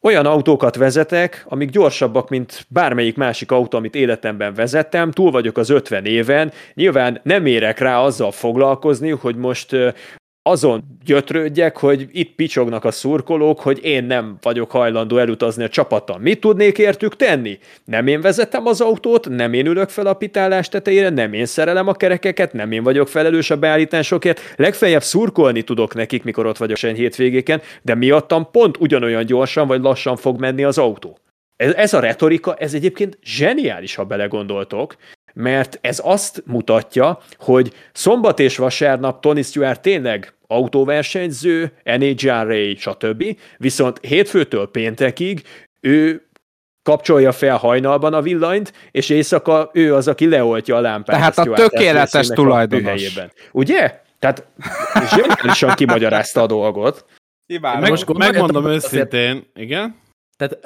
olyan 0.00 0.26
autókat 0.26 0.76
vezetek, 0.76 1.44
amik 1.48 1.70
gyorsabbak, 1.70 2.28
mint 2.28 2.66
bármelyik 2.68 3.16
másik 3.16 3.50
autó, 3.50 3.78
amit 3.78 3.94
életemben 3.94 4.54
vezettem, 4.54 5.10
túl 5.10 5.30
vagyok 5.30 5.56
az 5.56 5.70
50 5.70 6.04
éven, 6.04 6.52
nyilván 6.74 7.20
nem 7.22 7.46
érek 7.46 7.78
rá 7.78 8.00
azzal 8.00 8.32
foglalkozni, 8.32 9.10
hogy 9.10 9.36
most 9.36 9.76
azon 10.48 10.84
gyötrődjek, 11.04 11.76
hogy 11.76 12.08
itt 12.12 12.34
picsognak 12.34 12.84
a 12.84 12.90
szurkolók, 12.90 13.60
hogy 13.60 13.84
én 13.84 14.04
nem 14.04 14.36
vagyok 14.42 14.70
hajlandó 14.70 15.16
elutazni 15.16 15.64
a 15.64 15.68
csapattal. 15.68 16.18
Mit 16.18 16.40
tudnék 16.40 16.78
értük 16.78 17.16
tenni? 17.16 17.58
Nem 17.84 18.06
én 18.06 18.20
vezetem 18.20 18.66
az 18.66 18.80
autót, 18.80 19.28
nem 19.28 19.52
én 19.52 19.66
ülök 19.66 19.88
fel 19.88 20.06
a 20.06 20.14
pitálás 20.14 20.68
tetejére, 20.68 21.08
nem 21.08 21.32
én 21.32 21.46
szerelem 21.46 21.88
a 21.88 21.92
kerekeket, 21.92 22.52
nem 22.52 22.72
én 22.72 22.82
vagyok 22.82 23.08
felelős 23.08 23.50
a 23.50 23.56
beállításokért, 23.56 24.40
legfeljebb 24.56 25.02
szurkolni 25.02 25.62
tudok 25.62 25.94
nekik, 25.94 26.24
mikor 26.24 26.46
ott 26.46 26.56
vagyok 26.56 26.76
sen 26.76 26.94
hétvégéken, 26.94 27.60
de 27.82 27.94
miattam 27.94 28.50
pont 28.50 28.76
ugyanolyan 28.80 29.26
gyorsan 29.26 29.66
vagy 29.66 29.80
lassan 29.80 30.16
fog 30.16 30.40
menni 30.40 30.64
az 30.64 30.78
autó. 30.78 31.18
Ez, 31.56 31.74
ez 31.74 31.94
a 31.94 32.00
retorika, 32.00 32.54
ez 32.54 32.74
egyébként 32.74 33.18
zseniális, 33.22 33.94
ha 33.94 34.04
belegondoltok, 34.04 34.96
mert 35.38 35.78
ez 35.80 36.00
azt 36.04 36.42
mutatja, 36.46 37.18
hogy 37.38 37.72
szombat 37.92 38.38
és 38.38 38.56
vasárnap 38.56 39.20
Tony 39.20 39.42
Stewart 39.42 39.80
tényleg 39.80 40.34
autóversenyző, 40.46 41.72
NHRA, 41.84 42.76
stb. 42.76 43.24
Viszont 43.56 43.98
hétfőtől 44.06 44.70
péntekig 44.70 45.42
ő 45.80 46.28
kapcsolja 46.82 47.32
fel 47.32 47.56
hajnalban 47.56 48.14
a 48.14 48.22
villanyt, 48.22 48.72
és 48.90 49.08
éjszaka 49.08 49.70
ő 49.72 49.94
az, 49.94 50.08
aki 50.08 50.28
leoltja 50.28 50.76
a 50.76 50.80
lámpát. 50.80 51.16
Tehát 51.16 51.38
a, 51.38 51.52
a 51.52 51.54
tökéletes 51.54 52.26
tulajdonos. 52.26 53.18
Ugye? 53.52 54.00
Tehát 54.18 54.46
zseniálisan 55.08 55.74
kimagyarázta 55.74 56.42
a 56.42 56.46
dolgot. 56.46 57.04
Meg, 57.60 57.88
most 57.90 58.12
megmondom 58.12 58.66
őszintén, 58.66 59.30
azért... 59.30 59.46
igen? 59.54 59.96
Tehát 60.38 60.58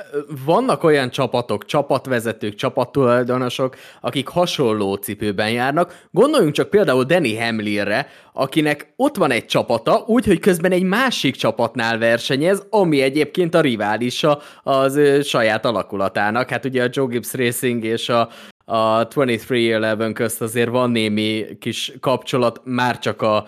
vannak 0.45 0.85
olyan 0.85 1.11
csapatok, 1.11 1.65
csapatvezetők, 1.65 2.55
csapattulajdonosok, 2.55 3.77
akik 4.01 4.29
hasonló 4.29 4.95
cipőben 4.95 5.51
járnak. 5.51 6.07
Gondoljunk 6.11 6.55
csak 6.55 6.71
például 6.71 7.05
Danny 7.05 7.39
Hamlinre, 7.41 8.09
akinek 8.33 8.93
ott 8.97 9.17
van 9.17 9.31
egy 9.31 9.45
csapata, 9.45 10.05
úgyhogy 10.07 10.39
közben 10.39 10.73
egy 10.73 10.83
másik 10.83 11.37
csapatnál 11.37 11.99
versenyez, 11.99 12.67
ami 12.71 13.01
egyébként 13.01 13.55
a 13.55 13.61
riválisa 13.61 14.41
az 14.63 14.97
ő 14.97 15.23
saját 15.23 15.65
alakulatának. 15.65 16.51
Hát 16.51 16.65
ugye 16.65 16.85
a 16.85 16.89
Joe 16.91 17.07
Gibbs 17.07 17.35
Racing 17.35 17.85
és 17.85 18.09
a, 18.09 18.29
a 18.65 19.09
2311 19.09 20.13
közt 20.13 20.43
azért 20.43 20.71
van 20.71 20.91
némi 20.91 21.47
kis 21.61 21.93
kapcsolat, 22.01 22.61
már 22.65 22.99
csak 22.99 23.23
a, 23.23 23.47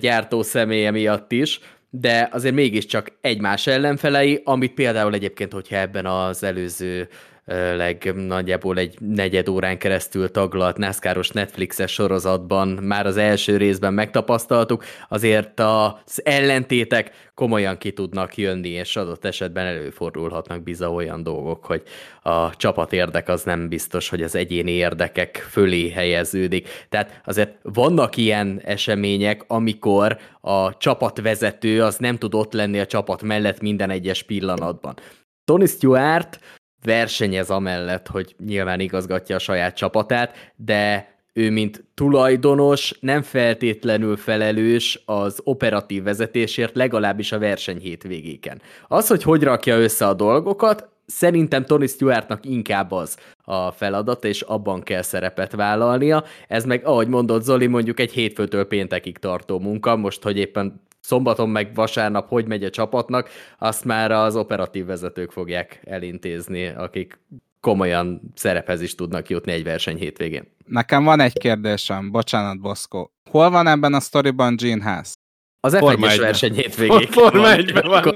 gyártó 0.00 0.42
személye 0.42 0.90
miatt 0.90 1.32
is 1.32 1.60
de 1.94 2.28
azért 2.32 2.54
mégiscsak 2.54 3.12
egymás 3.20 3.66
ellenfelei, 3.66 4.40
amit 4.44 4.74
például 4.74 5.14
egyébként, 5.14 5.52
hogyha 5.52 5.76
ebben 5.76 6.06
az 6.06 6.42
előző 6.42 7.08
leg 7.76 8.12
nagyjából 8.14 8.78
egy 8.78 8.96
negyed 9.00 9.48
órán 9.48 9.78
keresztül 9.78 10.30
taglalt 10.30 10.76
NASCAR-os 10.76 11.28
Netflixes 11.28 11.92
sorozatban 11.92 12.68
már 12.68 13.06
az 13.06 13.16
első 13.16 13.56
részben 13.56 13.94
megtapasztaltuk, 13.94 14.84
azért 15.08 15.60
az 15.60 16.24
ellentétek 16.24 17.30
komolyan 17.34 17.78
ki 17.78 17.92
tudnak 17.92 18.36
jönni, 18.36 18.68
és 18.68 18.96
adott 18.96 19.24
esetben 19.24 19.66
előfordulhatnak 19.66 20.62
biza 20.62 20.92
olyan 20.92 21.22
dolgok, 21.22 21.64
hogy 21.64 21.82
a 22.22 22.56
csapat 22.56 22.92
érdek 22.92 23.28
az 23.28 23.42
nem 23.42 23.68
biztos, 23.68 24.08
hogy 24.08 24.22
az 24.22 24.34
egyéni 24.34 24.70
érdekek 24.70 25.46
fölé 25.50 25.90
helyeződik. 25.90 26.68
Tehát 26.88 27.20
azért 27.24 27.58
vannak 27.62 28.16
ilyen 28.16 28.60
események, 28.64 29.44
amikor 29.46 30.18
a 30.40 30.76
csapatvezető 30.76 31.82
az 31.82 31.96
nem 31.96 32.18
tud 32.18 32.34
ott 32.34 32.52
lenni 32.52 32.80
a 32.80 32.86
csapat 32.86 33.22
mellett 33.22 33.60
minden 33.60 33.90
egyes 33.90 34.22
pillanatban. 34.22 34.94
Tony 35.44 35.66
Stewart 35.66 36.38
versenyez 36.84 37.50
amellett, 37.50 38.06
hogy 38.06 38.34
nyilván 38.46 38.80
igazgatja 38.80 39.36
a 39.36 39.38
saját 39.38 39.76
csapatát, 39.76 40.52
de 40.56 41.10
ő, 41.32 41.50
mint 41.50 41.84
tulajdonos, 41.94 42.94
nem 43.00 43.22
feltétlenül 43.22 44.16
felelős 44.16 45.02
az 45.04 45.40
operatív 45.44 46.02
vezetésért, 46.02 46.76
legalábbis 46.76 47.32
a 47.32 47.38
verseny 47.38 47.78
hétvégéken. 47.78 48.62
Az, 48.88 49.06
hogy 49.06 49.22
hogy 49.22 49.42
rakja 49.42 49.78
össze 49.78 50.06
a 50.06 50.14
dolgokat, 50.14 50.88
szerintem 51.06 51.64
Tony 51.64 51.86
Stewartnak 51.86 52.46
inkább 52.46 52.92
az 52.92 53.16
a 53.44 53.70
feladat, 53.70 54.24
és 54.24 54.40
abban 54.40 54.82
kell 54.82 55.02
szerepet 55.02 55.52
vállalnia. 55.52 56.24
Ez 56.48 56.64
meg, 56.64 56.84
ahogy 56.84 57.08
mondott 57.08 57.42
Zoli, 57.42 57.66
mondjuk 57.66 58.00
egy 58.00 58.12
hétfőtől 58.12 58.64
péntekig 58.64 59.18
tartó 59.18 59.58
munka, 59.58 59.96
most, 59.96 60.22
hogy 60.22 60.38
éppen 60.38 60.80
szombaton 61.02 61.48
meg 61.48 61.74
vasárnap 61.74 62.28
hogy 62.28 62.46
megy 62.46 62.64
a 62.64 62.70
csapatnak, 62.70 63.28
azt 63.58 63.84
már 63.84 64.10
az 64.10 64.36
operatív 64.36 64.86
vezetők 64.86 65.30
fogják 65.30 65.80
elintézni, 65.84 66.66
akik 66.66 67.18
komolyan 67.60 68.32
szerephez 68.34 68.80
is 68.80 68.94
tudnak 68.94 69.28
jutni 69.28 69.52
egy 69.52 69.64
verseny 69.64 69.96
hétvégén. 69.96 70.56
Nekem 70.66 71.04
van 71.04 71.20
egy 71.20 71.38
kérdésem, 71.38 72.10
bocsánat, 72.10 72.60
Boszko. 72.60 73.08
Hol 73.30 73.50
van 73.50 73.66
ebben 73.66 73.94
a 73.94 74.00
sztoriban 74.00 74.56
Gene 74.56 74.82
Haas? 74.84 75.12
Az 75.60 75.76
F1-es 75.78 76.16
verseny 76.20 76.54
hétvégén. 76.54 77.06
Forma 77.06 77.52
1 77.52 77.72
van. 77.72 78.14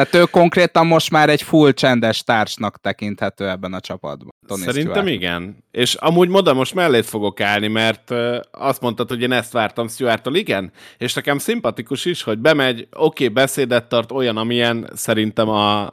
Tehát 0.00 0.14
ő 0.14 0.30
konkrétan 0.30 0.86
most 0.86 1.10
már 1.10 1.28
egy 1.28 1.42
full 1.42 1.72
csendes 1.72 2.22
társnak 2.22 2.80
tekinthető 2.80 3.48
ebben 3.48 3.72
a 3.72 3.80
csapatban. 3.80 4.34
Tony 4.46 4.58
Szerintem 4.58 4.92
Stewart. 4.92 5.08
igen. 5.08 5.64
És 5.70 5.94
amúgy 5.94 6.28
moda 6.28 6.54
most 6.54 6.74
mellét 6.74 7.06
fogok 7.06 7.40
állni, 7.40 7.68
mert 7.68 8.10
azt 8.50 8.80
mondtad, 8.80 9.08
hogy 9.08 9.22
én 9.22 9.32
ezt 9.32 9.52
vártam 9.52 9.88
Stewarttól, 9.88 10.34
igen. 10.34 10.72
És 10.98 11.14
nekem 11.14 11.38
szimpatikus 11.38 12.04
is, 12.04 12.22
hogy 12.22 12.38
bemegy, 12.38 12.80
oké, 12.90 13.24
okay, 13.24 13.28
beszédet 13.28 13.88
tart 13.88 14.12
olyan, 14.12 14.36
amilyen 14.36 14.90
szerintem 14.94 15.48
a 15.48 15.88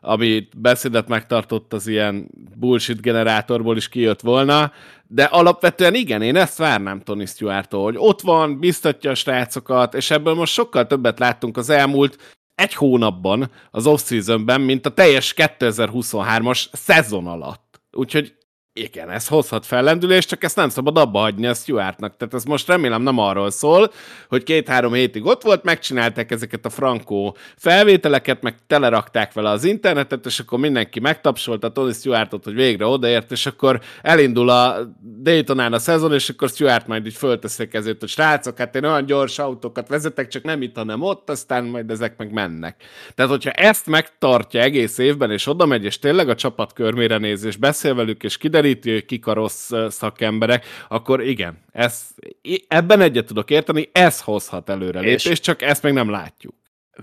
ami 0.00 0.48
beszédet 0.56 1.08
megtartott 1.08 1.72
az 1.72 1.86
ilyen 1.86 2.28
bullshit 2.56 3.00
generátorból 3.00 3.76
is 3.76 3.88
kijött 3.88 4.20
volna, 4.20 4.72
de 5.06 5.24
alapvetően 5.24 5.94
igen, 5.94 6.22
én 6.22 6.36
ezt 6.36 6.58
várnám 6.58 7.00
Tony 7.00 7.26
Stewart-tól, 7.26 7.82
hogy 7.82 7.94
ott 7.98 8.20
van, 8.20 8.58
biztatja 8.58 9.10
a 9.10 9.14
srácokat, 9.14 9.94
és 9.94 10.10
ebből 10.10 10.34
most 10.34 10.52
sokkal 10.52 10.86
többet 10.86 11.18
láttunk 11.18 11.56
az 11.56 11.70
elmúlt 11.70 12.37
egy 12.58 12.74
hónapban 12.74 13.50
az 13.70 13.86
off-seasonben, 13.86 14.60
mint 14.60 14.86
a 14.86 14.90
teljes 14.90 15.34
2023-as 15.36 16.66
szezon 16.72 17.26
alatt. 17.26 17.80
Úgyhogy 17.92 18.37
igen, 18.78 19.10
ez 19.10 19.28
hozhat 19.28 19.66
fellendülést, 19.66 20.28
csak 20.28 20.44
ezt 20.44 20.56
nem 20.56 20.68
szabad 20.68 20.98
abba 20.98 21.18
hagyni 21.18 21.46
a 21.46 21.54
Stuartnak. 21.54 22.16
Tehát 22.16 22.34
ez 22.34 22.44
most 22.44 22.66
remélem 22.66 23.02
nem 23.02 23.18
arról 23.18 23.50
szól, 23.50 23.92
hogy 24.28 24.42
két-három 24.42 24.92
hétig 24.92 25.24
ott 25.26 25.42
volt, 25.42 25.62
megcsinálták 25.62 26.30
ezeket 26.30 26.64
a 26.64 26.70
frankó 26.70 27.36
felvételeket, 27.56 28.42
meg 28.42 28.54
telerakták 28.66 29.32
vele 29.32 29.50
az 29.50 29.64
internetet, 29.64 30.26
és 30.26 30.38
akkor 30.38 30.58
mindenki 30.58 31.00
megtapsolta 31.00 31.66
a 31.66 31.72
Tony 31.72 31.92
Stuartot, 31.92 32.44
hogy 32.44 32.54
végre 32.54 32.86
odaért, 32.86 33.30
és 33.30 33.46
akkor 33.46 33.80
elindul 34.02 34.48
a 34.48 34.76
Daytonán 35.22 35.72
a 35.72 35.78
szezon, 35.78 36.12
és 36.12 36.28
akkor 36.28 36.48
Stuart 36.48 36.86
majd 36.86 37.06
így 37.06 37.14
fölteszik 37.14 37.74
ezért, 37.74 38.00
hogy 38.00 38.08
srácok, 38.08 38.58
hát 38.58 38.76
én 38.76 38.84
olyan 38.84 39.06
gyors 39.06 39.38
autókat 39.38 39.88
vezetek, 39.88 40.28
csak 40.28 40.42
nem 40.42 40.62
itt, 40.62 40.76
hanem 40.76 41.02
ott, 41.02 41.30
aztán 41.30 41.64
majd 41.64 41.90
ezek 41.90 42.16
meg 42.16 42.32
mennek. 42.32 42.82
Tehát, 43.14 43.30
hogyha 43.30 43.50
ezt 43.50 43.86
megtartja 43.86 44.60
egész 44.60 44.98
évben, 44.98 45.30
és 45.30 45.46
oda 45.46 45.66
megy, 45.66 45.84
és 45.84 45.98
tényleg 45.98 46.28
a 46.28 46.34
csapat 46.34 46.72
körmére 46.72 47.18
néz, 47.18 47.44
és 47.44 47.56
beszél 47.56 47.94
velük, 47.94 48.22
és 48.22 48.38
kiderül, 48.38 48.67
hogy 48.68 49.04
kik 49.04 49.26
a 49.26 49.32
rossz 49.32 49.72
szakemberek, 49.88 50.64
akkor 50.88 51.22
igen, 51.22 51.58
ez, 51.72 52.06
ebben 52.68 53.00
egyet 53.00 53.26
tudok 53.26 53.50
érteni, 53.50 53.88
ez 53.92 54.20
hozhat 54.20 54.68
előre 54.68 55.00
és 55.00 55.40
csak 55.40 55.62
ezt 55.62 55.82
meg 55.82 55.92
nem 55.92 56.10
látjuk. 56.10 56.54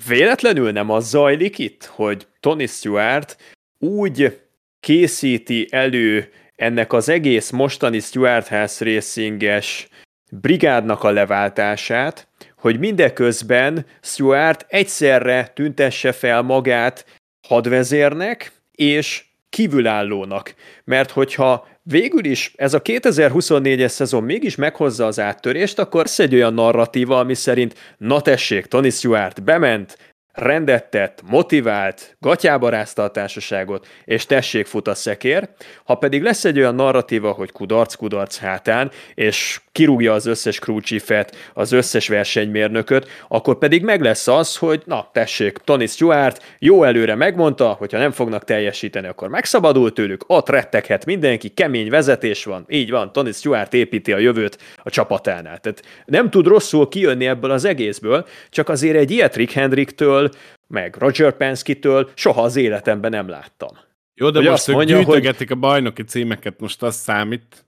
Véletlenül 0.07 0.71
nem 0.71 0.89
az 0.89 1.09
zajlik 1.09 1.57
itt, 1.57 1.85
hogy 1.85 2.27
Tony 2.39 2.67
Stewart 2.67 3.37
úgy 3.79 4.39
készíti 4.79 5.67
elő 5.69 6.29
ennek 6.55 6.93
az 6.93 7.09
egész 7.09 7.49
mostani 7.49 7.99
Stewart 7.99 8.47
House 8.47 8.85
Racinges 8.85 9.87
brigádnak 10.31 11.03
a 11.03 11.11
leváltását, 11.11 12.27
hogy 12.57 12.79
mindeközben 12.79 13.85
Stewart 14.01 14.65
egyszerre 14.67 15.47
tüntesse 15.47 16.11
fel 16.11 16.41
magát 16.41 17.05
hadvezérnek 17.47 18.51
és 18.71 19.23
kívülállónak. 19.55 20.53
Mert 20.83 21.11
hogyha 21.11 21.67
végül 21.83 22.25
is 22.25 22.53
ez 22.55 22.73
a 22.73 22.81
2024-es 22.81 23.87
szezon 23.87 24.23
mégis 24.23 24.55
meghozza 24.55 25.05
az 25.05 25.19
áttörést, 25.19 25.79
akkor 25.79 26.01
lesz 26.01 26.19
egy 26.19 26.33
olyan 26.33 26.53
narratíva, 26.53 27.19
ami 27.19 27.33
szerint 27.33 27.75
na 27.97 28.21
tessék, 28.21 28.65
Tony 28.65 28.89
Stewart 28.89 29.43
bement, 29.43 29.97
rendet 30.35 30.89
tett, 30.89 31.21
motivált, 31.29 32.15
gatyába 32.19 32.69
rázta 32.69 33.03
a 33.03 33.11
társaságot, 33.11 33.87
és 34.05 34.25
tessék 34.25 34.65
fut 34.65 34.87
a 34.87 34.95
szekér. 34.95 35.49
Ha 35.83 35.95
pedig 35.95 36.21
lesz 36.21 36.45
egy 36.45 36.59
olyan 36.59 36.75
narratíva, 36.75 37.31
hogy 37.31 37.51
kudarc-kudarc 37.51 38.37
hátán, 38.37 38.91
és 39.13 39.59
kirúgja 39.71 40.13
az 40.13 40.25
összes 40.25 40.59
crewchiefet, 40.59 41.35
az 41.53 41.71
összes 41.71 42.07
versenymérnököt, 42.07 43.07
akkor 43.27 43.57
pedig 43.57 43.83
meg 43.83 44.01
lesz 44.01 44.27
az, 44.27 44.57
hogy 44.57 44.81
na 44.85 45.09
tessék, 45.13 45.57
Tony 45.57 45.87
Stewart 45.87 46.55
jó 46.59 46.83
előre 46.83 47.15
megmondta, 47.15 47.67
hogyha 47.67 47.97
nem 47.97 48.11
fognak 48.11 48.43
teljesíteni, 48.43 49.07
akkor 49.07 49.29
megszabadult 49.29 49.93
tőlük, 49.93 50.23
ott 50.27 50.49
retteghet 50.49 51.05
mindenki, 51.05 51.49
kemény 51.49 51.89
vezetés 51.89 52.43
van, 52.43 52.65
így 52.69 52.91
van, 52.91 53.11
Tony 53.11 53.31
Stewart 53.31 53.73
építi 53.73 54.13
a 54.13 54.17
jövőt 54.17 54.57
a 54.83 54.89
csapatánál. 54.89 55.57
Tehát 55.57 55.81
nem 56.05 56.29
tud 56.29 56.47
rosszul 56.47 56.87
kijönni 56.87 57.27
ebből 57.27 57.51
az 57.51 57.65
egészből, 57.65 58.25
csak 58.49 58.69
azért 58.69 58.97
egy 58.97 59.11
ilyet 59.11 59.35
Rick 59.35 59.51
Hendricktől 59.51 60.24
meg 60.67 60.95
Roger 60.99 61.31
Penske-től 61.31 62.09
soha 62.13 62.41
az 62.41 62.55
életemben 62.55 63.11
nem 63.11 63.29
láttam. 63.29 63.69
Jó, 64.13 64.29
de 64.29 64.39
hogy 64.39 64.47
most 64.47 64.69
ők 64.69 64.75
mondja, 64.75 64.95
gyűjtögetik 64.95 65.47
hogy... 65.47 65.57
a 65.57 65.59
bajnoki 65.59 66.03
címeket, 66.03 66.59
most 66.59 66.83
az 66.83 66.95
számít. 66.95 67.65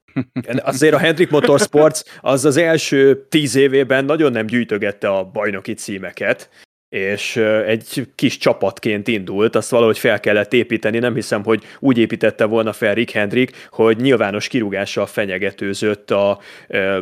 Azért 0.58 0.94
a 0.94 0.98
Hendrik 0.98 1.30
Motorsports 1.30 2.02
az 2.22 2.46
az 2.46 2.58
első 2.58 3.26
tíz 3.30 3.56
évében 3.56 4.06
nagyon 4.06 4.32
nem 4.32 4.46
gyűjtögette 4.46 5.10
a 5.10 5.24
bajnoki 5.24 5.74
címeket, 5.74 6.50
és 6.90 7.36
egy 7.66 8.08
kis 8.16 8.38
csapatként 8.38 9.08
indult, 9.08 9.56
azt 9.56 9.70
valahogy 9.70 9.98
fel 9.98 10.20
kellett 10.20 10.54
építeni, 10.54 11.00
nem 11.00 11.14
hiszem, 11.14 11.44
hogy 11.44 11.64
úgy 11.80 11.98
építette 11.98 12.46
volna 12.46 12.74
fel 12.74 12.94
Rick 12.94 13.12
Hendrik, 13.12 13.68
hogy 13.70 13.98
nyilvános 13.98 14.48
kirúgással 14.48 15.06
fenyegetőzött 15.06 16.12
a 16.12 16.40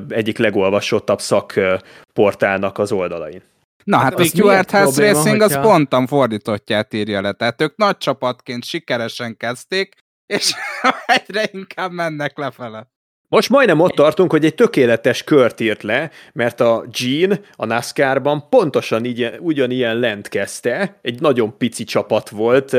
egyik 0.10 0.38
legolvasottabb 0.38 1.20
szakportálnak 1.20 2.78
az 2.78 2.92
oldalain. 2.92 3.42
Na 3.86 3.98
hát, 3.98 4.04
hát 4.06 4.20
a 4.20 4.24
Stuart 4.24 4.72
House 4.72 5.02
Racing 5.02 5.42
hogyha... 5.42 5.60
az 5.60 5.68
pontan 5.68 6.08
fordítottját 6.08 6.94
írja 6.94 7.22
le, 7.22 7.32
tehát 7.32 7.62
ők 7.62 7.76
nagy 7.76 7.98
csapatként 7.98 8.64
sikeresen 8.64 9.38
kezdték, 9.38 9.96
és 10.26 10.54
egyre 11.06 11.50
inkább 11.52 11.92
mennek 11.92 12.38
lefele. 12.38 12.94
Most 13.28 13.50
majdnem 13.50 13.80
ott 13.80 13.92
tartunk, 13.92 14.32
hogy 14.32 14.46
egy 14.46 14.56
tökéletes 14.56 15.24
kört 15.24 15.60
írt 15.60 15.84
le, 15.84 16.12
mert 16.34 16.60
a 16.60 16.86
Gene 17.00 17.40
a 17.56 17.66
NASCAR-ban 17.66 18.50
pontosan 18.50 19.06
így, 19.06 19.32
ugyanilyen 19.40 19.98
lent 20.00 20.28
kezdte, 20.28 21.00
egy 21.02 21.22
nagyon 21.22 21.58
pici 21.58 21.84
csapat 21.84 22.30
volt, 22.30 22.78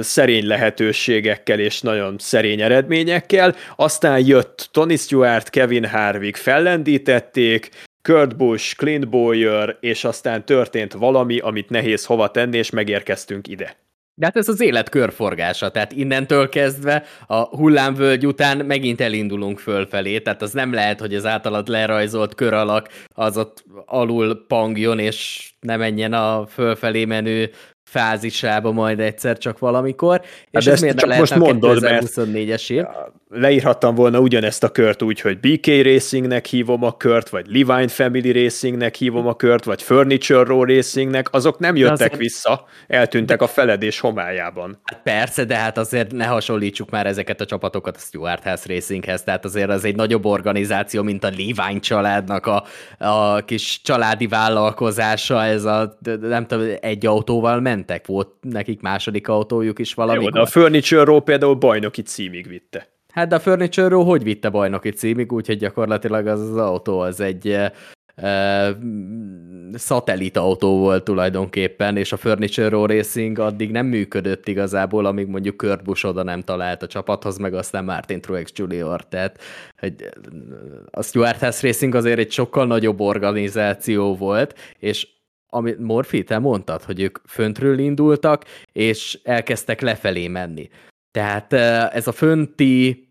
szerény 0.00 0.46
lehetőségekkel 0.46 1.58
és 1.58 1.80
nagyon 1.80 2.16
szerény 2.18 2.60
eredményekkel, 2.60 3.54
aztán 3.76 4.26
jött 4.26 4.68
Tony 4.72 4.96
Stewart, 4.96 5.50
Kevin 5.50 5.88
Harvick 5.88 6.36
fellendítették, 6.36 7.70
Kurt 8.02 8.36
Busch, 8.36 8.76
Clint 8.76 9.08
Bowyer, 9.08 9.76
és 9.80 10.04
aztán 10.04 10.44
történt 10.44 10.92
valami, 10.92 11.38
amit 11.38 11.70
nehéz 11.70 12.04
hova 12.04 12.30
tenni, 12.30 12.56
és 12.56 12.70
megérkeztünk 12.70 13.48
ide. 13.48 13.76
De 14.14 14.26
hát 14.26 14.36
ez 14.36 14.48
az 14.48 14.60
élet 14.60 14.88
körforgása, 14.88 15.70
tehát 15.70 15.92
innentől 15.92 16.48
kezdve 16.48 17.04
a 17.26 17.56
hullámvölgy 17.56 18.26
után 18.26 18.66
megint 18.66 19.00
elindulunk 19.00 19.58
fölfelé, 19.58 20.18
tehát 20.18 20.42
az 20.42 20.52
nem 20.52 20.72
lehet, 20.72 21.00
hogy 21.00 21.14
az 21.14 21.26
általad 21.26 21.68
lerajzolt 21.68 22.34
kör 22.34 22.52
alak 22.52 22.88
az 23.14 23.36
ott 23.36 23.64
alul 23.84 24.44
pangjon, 24.46 24.98
és 24.98 25.50
ne 25.60 25.76
menjen 25.76 26.12
a 26.12 26.46
fölfelé 26.46 27.04
menő 27.04 27.50
fázisába 27.90 28.72
majd 28.72 29.00
egyszer 29.00 29.38
csak 29.38 29.58
valamikor, 29.58 30.20
és 30.50 30.64
hát 30.64 30.74
ez 30.74 30.80
miért 30.80 30.98
csak 30.98 31.16
most 31.16 31.34
mondod, 31.34 31.82
mert 31.82 32.06
24-es 32.06 32.70
év? 32.70 32.84
leírhattam 33.30 33.94
volna 33.94 34.20
ugyanezt 34.20 34.64
a 34.64 34.68
kört 34.68 35.02
úgy, 35.02 35.20
hogy 35.20 35.38
BK 35.38 35.66
Racingnek 35.66 36.46
hívom 36.46 36.84
a 36.84 36.96
kört, 36.96 37.28
vagy 37.28 37.46
Levine 37.46 37.88
Family 37.88 38.42
Racingnek 38.42 38.94
hívom 38.94 39.26
a 39.26 39.34
kört, 39.34 39.64
vagy 39.64 39.82
Furniture 39.82 40.44
Row 40.44 40.64
Racingnek, 40.64 41.28
azok 41.32 41.58
nem 41.58 41.76
jöttek 41.76 41.98
azért... 41.98 42.16
vissza, 42.16 42.64
eltűntek 42.86 43.42
a 43.42 43.46
feledés 43.46 44.00
homályában. 44.00 44.80
Hát 44.84 45.00
persze, 45.02 45.44
de 45.44 45.56
hát 45.56 45.78
azért 45.78 46.12
ne 46.12 46.24
hasonlítsuk 46.24 46.90
már 46.90 47.06
ezeket 47.06 47.40
a 47.40 47.44
csapatokat 47.44 47.96
a 47.96 47.98
Stuart 47.98 48.42
House 48.42 48.74
Racinghez, 48.74 49.22
tehát 49.22 49.44
azért 49.44 49.70
az 49.70 49.84
egy 49.84 49.96
nagyobb 49.96 50.24
organizáció, 50.24 51.02
mint 51.02 51.24
a 51.24 51.30
Levine 51.30 51.80
családnak 51.80 52.46
a, 52.46 52.64
a 52.98 53.44
kis 53.44 53.80
családi 53.82 54.26
vállalkozása, 54.26 55.44
ez 55.44 55.64
a, 55.64 55.98
nem 56.20 56.46
tudom, 56.46 56.66
egy 56.80 57.06
autóval 57.06 57.60
mentek, 57.80 58.06
volt 58.06 58.28
nekik 58.40 58.80
második 58.80 59.28
autójuk 59.28 59.78
is 59.78 59.94
valami. 59.94 60.22
Jó, 60.22 60.30
de 60.30 60.40
a 60.40 60.46
Furniture 60.46 61.04
Row 61.04 61.20
például 61.20 61.54
bajnoki 61.54 62.02
címig 62.02 62.48
vitte. 62.48 62.88
Hát 63.12 63.28
de 63.28 63.34
a 63.34 63.40
Furniture 63.40 63.88
Row 63.88 64.02
hogy 64.02 64.22
vitte 64.22 64.48
bajnoki 64.48 64.90
címig, 64.90 65.32
úgyhogy 65.32 65.58
gyakorlatilag 65.58 66.26
az, 66.26 66.40
az 66.40 66.56
autó 66.56 66.98
az 66.98 67.20
egy 67.20 67.48
e, 67.48 67.72
e, 68.14 68.76
szatellit 69.72 70.36
autó 70.36 70.78
volt 70.78 71.04
tulajdonképpen, 71.04 71.96
és 71.96 72.12
a 72.12 72.16
Furniture 72.16 72.68
Row 72.68 72.86
Racing 72.86 73.38
addig 73.38 73.70
nem 73.70 73.86
működött 73.86 74.48
igazából, 74.48 75.06
amíg 75.06 75.26
mondjuk 75.26 75.56
Kurt 75.56 75.82
Busch 75.82 76.06
oda 76.06 76.22
nem 76.22 76.40
talált 76.40 76.82
a 76.82 76.86
csapathoz, 76.86 77.38
meg 77.38 77.54
aztán 77.54 77.84
Martin 77.84 78.20
Truex 78.20 78.52
Jr. 78.54 79.04
Tehát 79.08 79.38
hogy 79.78 79.94
a 80.90 81.02
Stuart 81.02 81.40
House 81.40 81.66
Racing 81.66 81.94
azért 81.94 82.18
egy 82.18 82.32
sokkal 82.32 82.66
nagyobb 82.66 83.00
organizáció 83.00 84.16
volt, 84.16 84.58
és 84.78 85.06
amit 85.50 85.78
Morfi, 85.78 86.24
te 86.24 86.38
mondtad, 86.38 86.82
hogy 86.82 87.00
ők 87.00 87.18
föntről 87.26 87.78
indultak, 87.78 88.44
és 88.72 89.20
elkezdtek 89.22 89.80
lefelé 89.80 90.28
menni. 90.28 90.68
Tehát 91.10 91.52
ez 91.92 92.06
a 92.06 92.12
fönti 92.12 93.08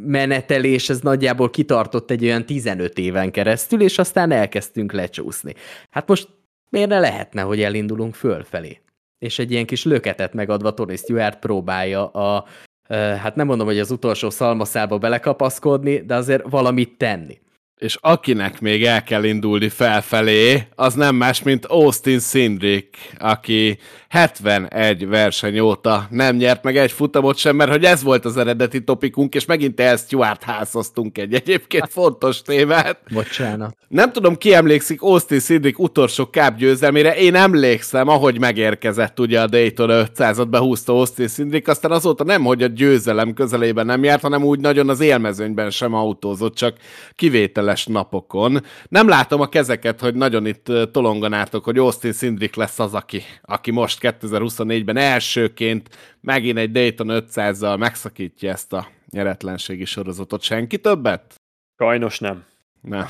menetelés, 0.00 0.88
ez 0.88 1.00
nagyjából 1.00 1.50
kitartott 1.50 2.10
egy 2.10 2.24
olyan 2.24 2.46
15 2.46 2.98
éven 2.98 3.30
keresztül, 3.30 3.80
és 3.80 3.98
aztán 3.98 4.30
elkezdtünk 4.30 4.92
lecsúszni. 4.92 5.54
Hát 5.90 6.08
most 6.08 6.28
miért 6.70 6.88
ne 6.88 7.00
lehetne, 7.00 7.42
hogy 7.42 7.62
elindulunk 7.62 8.14
fölfelé? 8.14 8.80
És 9.18 9.38
egy 9.38 9.50
ilyen 9.50 9.66
kis 9.66 9.84
löketet 9.84 10.34
megadva 10.34 10.74
Tony 10.74 10.96
Stewart 10.96 11.38
próbálja 11.38 12.06
a, 12.06 12.46
hát 12.94 13.36
nem 13.36 13.46
mondom, 13.46 13.66
hogy 13.66 13.78
az 13.78 13.90
utolsó 13.90 14.30
szalmaszába 14.30 14.98
belekapaszkodni, 14.98 15.98
de 15.98 16.14
azért 16.14 16.48
valamit 16.48 16.98
tenni 16.98 17.38
és 17.78 17.98
akinek 18.00 18.60
még 18.60 18.84
el 18.84 19.02
kell 19.02 19.24
indulni 19.24 19.68
felfelé, 19.68 20.62
az 20.74 20.94
nem 20.94 21.14
más, 21.14 21.42
mint 21.42 21.64
Austin 21.64 22.18
Sindrick, 22.20 22.96
aki 23.18 23.78
71 24.08 25.06
verseny 25.06 25.58
óta 25.58 26.06
nem 26.10 26.36
nyert 26.36 26.62
meg 26.62 26.76
egy 26.76 26.92
futamot 26.92 27.36
sem, 27.36 27.56
mert 27.56 27.70
hogy 27.70 27.84
ez 27.84 28.02
volt 28.02 28.24
az 28.24 28.36
eredeti 28.36 28.84
topikunk, 28.84 29.34
és 29.34 29.44
megint 29.44 29.80
el 29.80 29.96
Stuart 29.96 30.42
házoztunk 30.42 31.18
egy 31.18 31.34
egyébként 31.34 31.88
fontos 31.90 32.42
témát. 32.42 33.00
Bocsánat. 33.12 33.76
Nem 33.88 34.12
tudom, 34.12 34.36
ki 34.36 34.54
emlékszik 34.54 35.02
Austin 35.02 35.40
Sindrick 35.40 35.78
utolsó 35.78 36.24
Cup 36.24 36.56
győzelmére, 36.56 37.16
én 37.16 37.34
emlékszem, 37.34 38.08
ahogy 38.08 38.38
megérkezett 38.38 39.20
ugye 39.20 39.40
a 39.40 39.46
Dayton 39.46 39.88
500-at 39.92 40.46
behúzta 40.50 40.92
Austin 40.92 41.28
Sindrick, 41.28 41.68
aztán 41.68 41.90
azóta 41.90 42.24
nem, 42.24 42.44
hogy 42.44 42.62
a 42.62 42.66
győzelem 42.66 43.34
közelében 43.34 43.86
nem 43.86 44.04
járt, 44.04 44.22
hanem 44.22 44.44
úgy 44.44 44.60
nagyon 44.60 44.88
az 44.88 45.00
élmezőnyben 45.00 45.70
sem 45.70 45.94
autózott, 45.94 46.54
csak 46.54 46.76
kivétel 47.14 47.65
kivételes 47.66 47.86
napokon. 47.86 48.62
Nem 48.88 49.08
látom 49.08 49.40
a 49.40 49.48
kezeket, 49.48 50.00
hogy 50.00 50.14
nagyon 50.14 50.46
itt 50.46 50.72
tolonganátok, 50.92 51.64
hogy 51.64 51.78
Austin 51.78 52.12
Szindrik 52.12 52.54
lesz 52.54 52.78
az, 52.78 52.94
aki, 52.94 53.22
aki 53.42 53.70
most 53.70 53.98
2024-ben 54.02 54.96
elsőként 54.96 55.88
megint 56.20 56.58
egy 56.58 56.70
Dayton 56.70 57.08
500-zal 57.10 57.78
megszakítja 57.78 58.50
ezt 58.50 58.72
a 58.72 58.86
nyeretlenségi 59.10 59.84
sorozatot. 59.84 60.42
Senki 60.42 60.78
többet? 60.78 61.34
Sajnos 61.78 62.18
nem. 62.18 62.44
Nem. 62.80 63.06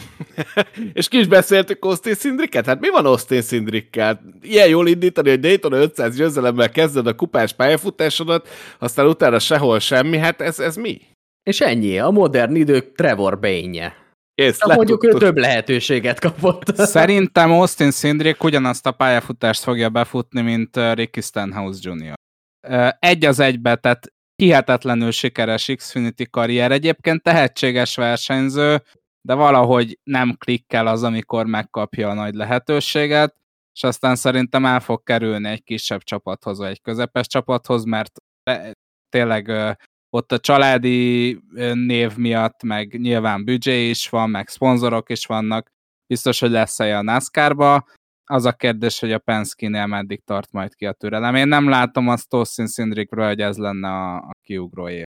és 0.98 1.08
ki 1.08 1.18
is 1.18 1.26
beszéltük 1.26 1.84
Austin 1.84 2.14
Szindriket? 2.14 2.66
Hát 2.66 2.80
mi 2.80 2.90
van 2.90 3.06
Austin 3.06 3.42
Szindrikkel? 3.42 4.20
Ilyen 4.42 4.68
jól 4.68 4.88
indítani, 4.88 5.28
hogy 5.28 5.40
Dayton 5.40 5.72
500 5.72 6.16
győzelemmel 6.16 6.70
kezded 6.70 7.06
a 7.06 7.14
kupás 7.14 7.52
pályafutásodat, 7.52 8.48
aztán 8.78 9.06
utána 9.06 9.38
sehol 9.38 9.78
semmi, 9.78 10.16
hát 10.16 10.40
ez, 10.40 10.58
ez 10.58 10.76
mi? 10.76 11.00
És 11.42 11.60
ennyi, 11.60 11.98
a 11.98 12.10
modern 12.10 12.54
idők 12.54 12.92
Trevor 12.94 13.38
Bain-je. 13.38 14.05
Kész, 14.36 14.58
Na, 14.58 14.74
mondjuk 14.74 15.04
ő 15.04 15.12
több 15.12 15.36
lehetőséget 15.36 16.20
kapott. 16.20 16.76
Szerintem 16.96 17.52
Austin 17.52 17.90
Szindrik 17.90 18.44
ugyanazt 18.44 18.86
a 18.86 18.92
pályafutást 18.92 19.62
fogja 19.62 19.90
befutni, 19.90 20.40
mint 20.40 20.76
uh, 20.76 20.94
Ricky 20.94 21.20
Stenhouse 21.20 21.78
Jr. 21.82 22.14
Uh, 22.68 22.88
egy 22.98 23.24
az 23.24 23.38
egybe, 23.38 23.76
tehát 23.76 24.12
hihetetlenül 24.42 25.10
sikeres 25.10 25.72
Xfinity 25.76 26.22
karrier. 26.30 26.72
Egyébként 26.72 27.22
tehetséges 27.22 27.96
versenyző, 27.96 28.82
de 29.20 29.34
valahogy 29.34 29.98
nem 30.02 30.34
klikkel 30.38 30.86
az, 30.86 31.02
amikor 31.02 31.46
megkapja 31.46 32.08
a 32.08 32.14
nagy 32.14 32.34
lehetőséget, 32.34 33.36
és 33.74 33.82
aztán 33.82 34.16
szerintem 34.16 34.66
el 34.66 34.80
fog 34.80 35.02
kerülni 35.02 35.48
egy 35.48 35.62
kisebb 35.62 36.02
csapathoz, 36.02 36.58
vagy 36.58 36.70
egy 36.70 36.80
közepes 36.80 37.26
csapathoz, 37.26 37.84
mert 37.84 38.12
tényleg 39.08 39.76
ott 40.16 40.32
a 40.32 40.38
családi 40.38 41.38
név 41.72 42.16
miatt, 42.16 42.62
meg 42.62 43.00
nyilván 43.00 43.44
büdzsé 43.44 43.88
is 43.88 44.08
van, 44.08 44.30
meg 44.30 44.48
szponzorok 44.48 45.10
is 45.10 45.26
vannak, 45.26 45.70
biztos, 46.06 46.40
hogy 46.40 46.50
lesz 46.50 46.78
a 46.78 47.02
NASCAR-ba. 47.02 47.84
Az 48.24 48.44
a 48.44 48.52
kérdés, 48.52 48.98
hogy 48.98 49.12
a 49.12 49.18
Penske-nél 49.18 49.86
meddig 49.86 50.24
tart 50.24 50.52
majd 50.52 50.74
ki 50.74 50.86
a 50.86 50.92
türelem. 50.92 51.34
Én 51.34 51.48
nem 51.48 51.68
látom 51.68 52.08
azt 52.08 52.34
Austin 52.34 52.66
Szindrikről, 52.66 53.26
hogy 53.26 53.40
ez 53.40 53.56
lenne 53.56 53.88
a, 53.88 54.16
a 54.16 54.30
kiugróé. 54.42 55.02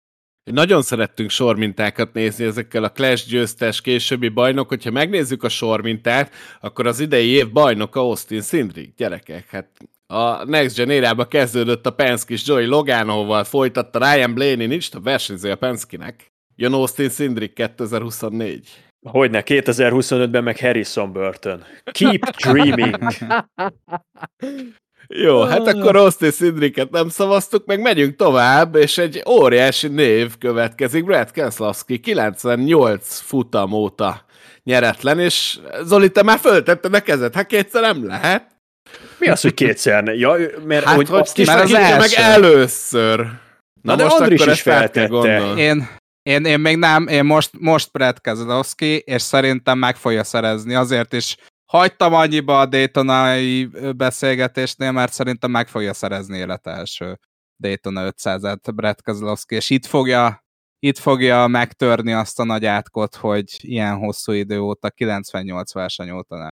Nagyon 0.52 0.82
szerettünk 0.82 1.30
sormintákat 1.30 2.14
nézni 2.14 2.46
ezekkel 2.46 2.84
a 2.84 2.92
Clash 2.92 3.28
győztes 3.28 3.82
későbbi 3.82 4.30
bajnok. 4.30 4.68
Hogyha 4.68 4.92
megnézzük 4.92 5.44
a 5.44 5.50
sormintát, 5.50 6.34
akkor 6.62 6.88
az 6.88 7.00
idei 7.00 7.28
év 7.28 7.52
bajnoka 7.52 8.00
Austin 8.00 8.42
Szindrik. 8.42 8.96
Gyerekek, 8.96 9.50
hát 9.50 9.70
a 10.14 10.46
Next 10.46 10.76
Gen 10.76 10.90
érába 10.90 11.26
kezdődött 11.26 11.86
a 11.86 11.92
penske 11.92 12.34
és 12.34 12.46
Joey 12.46 12.66
Loganoval 12.66 13.44
folytatta 13.44 14.00
Ryan 14.00 14.34
Blaney, 14.34 14.66
nincs 14.66 14.90
a 14.94 15.00
versenyző 15.00 15.52
a 15.52 15.56
Penske-nek. 15.56 16.32
Jön 16.56 16.74
Austin 16.74 17.10
Sindrick 17.10 17.54
2024. 17.54 18.70
Hogyne, 19.08 19.44
2025-ben 19.46 20.44
meg 20.44 20.60
Harrison 20.60 21.14
Burton. 21.14 21.64
Keep 21.92 22.30
dreaming! 22.38 22.98
Jó, 25.08 25.42
hát 25.42 25.68
akkor 25.68 25.96
Austin 25.96 26.32
Szindriket 26.32 26.92
nem 26.92 27.10
szavaztuk, 27.10 27.66
meg 27.66 27.82
megyünk 27.82 28.16
tovább, 28.16 28.76
és 28.76 28.98
egy 28.98 29.24
óriási 29.30 29.88
név 29.88 30.38
következik, 30.38 31.06
Brad 31.06 31.32
Keselowski, 31.32 32.00
98 32.00 33.20
futam 33.20 33.72
óta 33.72 34.26
nyeretlen, 34.64 35.20
és 35.20 35.60
Zoli, 35.84 36.12
te 36.12 36.24
már 36.24 36.40
föltetted 36.40 36.94
a 36.94 37.02
kezed, 37.02 37.34
hát 37.34 37.48
kétszer 37.48 37.82
nem 37.82 38.06
lehet. 38.06 38.59
Mi 39.20 39.28
az, 39.28 39.42
hogy 39.42 39.54
kétszer? 39.54 40.04
Ne? 40.04 40.14
Ja, 40.14 40.36
mert 40.66 40.86
Hát, 40.86 40.96
hogy 40.96 41.10
hogy 41.10 41.20
azt 41.20 41.38
is 41.38 41.48
az 41.48 41.72
meg 41.72 42.14
először. 42.16 43.18
Na, 43.20 43.36
Na, 43.82 43.96
de 43.96 44.04
most 44.04 44.20
Andris 44.20 44.42
akkor 44.42 44.54
is 44.54 44.62
feltette. 44.62 45.54
Én, 45.56 45.88
én, 46.22 46.46
én 46.46 46.60
még 46.60 46.78
nem, 46.78 47.08
én 47.08 47.26
most, 47.26 47.60
most 47.60 47.92
Brad 47.92 48.22
Keselowski, 48.22 48.98
és 48.98 49.22
szerintem 49.22 49.78
meg 49.78 49.96
fogja 49.96 50.24
szerezni. 50.24 50.74
Azért 50.74 51.14
is 51.14 51.38
hagytam 51.66 52.14
annyiba 52.14 52.60
a 52.60 52.66
Daytonai 52.66 53.66
beszélgetésnél, 53.96 54.92
mert 54.92 55.14
szerintem 55.14 55.52
meg 55.52 55.68
fogja 55.68 55.94
szerezni 55.94 56.38
élet 56.38 56.68
első 56.68 57.20
Daytona 57.58 58.12
500-et 58.12 58.72
Brad 58.76 59.02
Keselowski, 59.02 59.56
és 59.56 59.70
itt 59.70 59.86
fogja, 59.86 60.44
itt 60.80 60.98
fogja 60.98 61.48
megtörni 61.48 62.14
azt 62.14 62.40
a 62.40 62.44
nagy 62.44 62.66
átkot, 62.66 63.16
hogy 63.16 63.58
ilyen 63.58 63.98
hosszú 63.98 64.32
idő 64.32 64.60
óta, 64.60 64.90
98 64.90 65.74
verseny 65.74 66.12
óta 66.12 66.38
nem. 66.38 66.50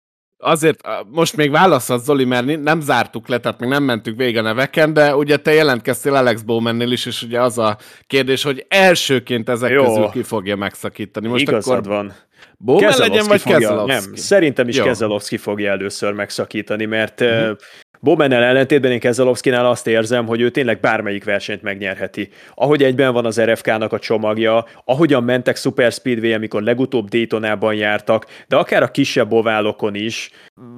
Azért 0.44 0.80
most 1.10 1.36
még 1.36 1.50
válaszolsz, 1.50 2.02
Zoli, 2.04 2.24
mert 2.24 2.62
nem 2.62 2.80
zártuk 2.80 3.28
le, 3.28 3.38
tehát 3.38 3.60
még 3.60 3.68
nem 3.68 3.82
mentünk 3.82 4.16
végig 4.16 4.36
a 4.36 4.42
neveken, 4.42 4.92
de 4.92 5.16
ugye 5.16 5.36
te 5.36 5.52
jelentkeztél 5.52 6.14
Alex 6.14 6.40
Bowmannél 6.40 6.92
is, 6.92 7.06
és 7.06 7.22
ugye 7.22 7.40
az 7.40 7.58
a 7.58 7.76
kérdés, 8.06 8.42
hogy 8.42 8.66
elsőként 8.68 9.48
ezek 9.48 9.70
Jó. 9.70 9.84
közül 9.84 10.08
ki 10.08 10.22
fogja 10.22 10.56
megszakítani. 10.56 11.28
Most 11.28 11.42
Igazad 11.42 11.76
akkor 11.76 11.88
van. 11.88 12.12
Bowman 12.58 12.92
legyen, 12.98 13.26
vagy 13.26 13.40
fogja, 13.40 13.58
Keselowski? 13.58 13.92
Nem, 13.92 14.14
szerintem 14.14 14.68
is 14.68 14.76
Jó. 14.76 14.84
Kezelowski 14.84 15.36
fogja 15.36 15.70
először 15.70 16.12
megszakítani, 16.12 16.84
mert 16.84 17.20
uh-huh. 17.20 17.56
Bowmannel 18.04 18.42
ellentétben 18.42 18.92
én 18.92 19.00
Kezelowskinál 19.00 19.66
azt 19.66 19.86
érzem, 19.86 20.26
hogy 20.26 20.40
ő 20.40 20.50
tényleg 20.50 20.80
bármelyik 20.80 21.24
versenyt 21.24 21.62
megnyerheti. 21.62 22.28
Ahogy 22.54 22.82
egyben 22.82 23.12
van 23.12 23.24
az 23.24 23.40
RFK-nak 23.40 23.92
a 23.92 23.98
csomagja, 23.98 24.64
ahogyan 24.84 25.22
mentek 25.24 25.56
Super 25.56 25.92
Speedway, 25.92 26.32
amikor 26.32 26.62
legutóbb 26.62 27.08
Daytonában 27.08 27.74
jártak, 27.74 28.26
de 28.48 28.56
akár 28.56 28.82
a 28.82 28.90
kisebb 28.90 29.32
oválokon 29.32 29.94
is, 29.94 30.30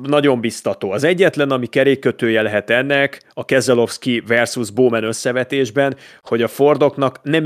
nagyon 0.03 0.41
biztató. 0.41 0.91
Az 0.91 1.05
egyetlen, 1.05 1.51
ami 1.51 1.67
kerékkötője 1.67 2.43
lehet 2.43 2.71
ennek, 2.71 3.21
a 3.35 3.45
Keselowski 3.45 4.23
versus 4.27 4.71
Bowman 4.71 5.05
összevetésben, 5.05 5.97
hogy 6.23 6.43
a 6.43 6.49
Fordoknak 6.49 7.23
nem 7.23 7.45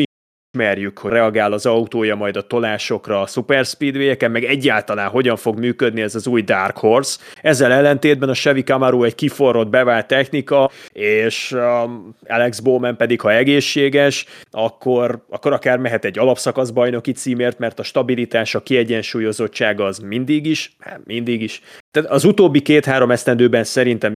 ismerjük, 0.59 0.99
hogy 0.99 1.11
reagál 1.11 1.53
az 1.53 1.67
autója 1.67 2.15
majd 2.15 2.37
a 2.37 2.47
tolásokra 2.47 3.21
a 3.21 3.27
super 3.27 3.65
speedway-eken, 3.65 4.31
meg 4.31 4.45
egyáltalán 4.45 5.09
hogyan 5.09 5.37
fog 5.37 5.59
működni 5.59 6.01
ez 6.01 6.15
az 6.15 6.27
új 6.27 6.43
Dark 6.43 6.77
Horse. 6.77 7.19
Ezzel 7.43 7.73
ellentétben 7.73 8.29
a 8.29 8.35
Chevy 8.35 8.63
Camaro 8.63 9.03
egy 9.03 9.15
kiforrott 9.15 9.69
bevált 9.69 10.07
technika, 10.07 10.71
és 10.93 11.53
um, 11.53 12.15
Alex 12.27 12.61
Bowman 12.61 12.97
pedig, 12.97 13.21
ha 13.21 13.33
egészséges, 13.33 14.27
akkor, 14.51 15.25
akkor 15.31 15.53
akár 15.53 15.79
mehet 15.79 16.05
egy 16.05 16.19
alapszakasz 16.19 16.71
bajnoki 16.71 17.13
címért, 17.13 17.59
mert 17.59 17.79
a 17.79 17.83
stabilitás, 17.83 18.55
a 18.55 18.61
kiegyensúlyozottsága 18.61 19.85
az 19.85 19.99
mindig 19.99 20.47
is, 20.47 20.77
hát 20.79 21.01
mindig 21.05 21.43
is. 21.43 21.63
Tehát 21.91 22.11
az 22.11 22.25
utóbbi 22.25 22.61
két-három 22.61 23.11
esztendőben 23.11 23.65
szerintem 23.65 24.13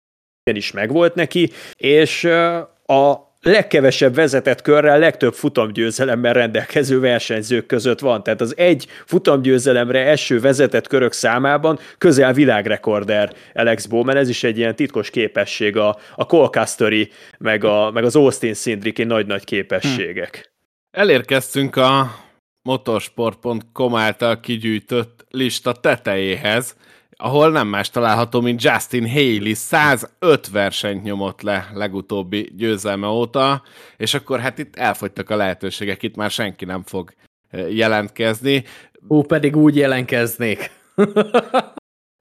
is 0.53 0.71
megvolt 0.71 1.15
neki, 1.15 1.49
és 1.77 2.23
uh, 2.23 2.97
a 2.97 3.30
legkevesebb 3.41 4.15
vezetett 4.15 4.61
körrel 4.61 4.99
legtöbb 4.99 5.33
futamgyőzelemmel 5.33 6.33
rendelkező 6.33 6.99
versenyzők 6.99 7.65
között 7.65 7.99
van. 7.99 8.23
Tehát 8.23 8.41
az 8.41 8.57
egy 8.57 8.87
futamgyőzelemre 9.05 9.99
eső 9.99 10.39
vezetett 10.39 10.87
körök 10.87 11.11
számában 11.11 11.79
közel 11.97 12.33
világrekorder 12.33 13.33
Alex 13.53 13.85
Bowman, 13.85 14.17
ez 14.17 14.29
is 14.29 14.43
egy 14.43 14.57
ilyen 14.57 14.75
titkos 14.75 15.09
képesség 15.09 15.77
a, 15.77 15.97
a 16.15 16.25
Colcasteri, 16.25 17.09
meg, 17.37 17.63
a, 17.63 17.91
meg 17.91 18.03
az 18.03 18.15
Austin 18.15 18.53
Szindriki 18.53 19.03
nagy-nagy 19.03 19.43
képességek. 19.43 20.51
Elérkeztünk 20.91 21.75
a 21.75 22.15
motorsport.com 22.61 23.95
által 23.95 24.39
kigyűjtött 24.39 25.25
lista 25.29 25.71
tetejéhez, 25.71 26.75
ahol 27.21 27.51
nem 27.51 27.67
más 27.67 27.89
található, 27.89 28.41
mint 28.41 28.63
Justin 28.63 29.09
Haley 29.09 29.53
105 29.53 30.49
versenyt 30.51 31.03
nyomott 31.03 31.41
le 31.41 31.69
legutóbbi 31.73 32.51
győzelme 32.55 33.07
óta, 33.07 33.63
és 33.97 34.13
akkor 34.13 34.39
hát 34.39 34.57
itt 34.57 34.75
elfogytak 34.75 35.29
a 35.29 35.35
lehetőségek, 35.35 36.03
itt 36.03 36.15
már 36.15 36.31
senki 36.31 36.65
nem 36.65 36.83
fog 36.83 37.13
eh, 37.49 37.75
jelentkezni. 37.75 38.63
Hú, 39.07 39.21
pedig 39.21 39.55
úgy. 39.55 39.75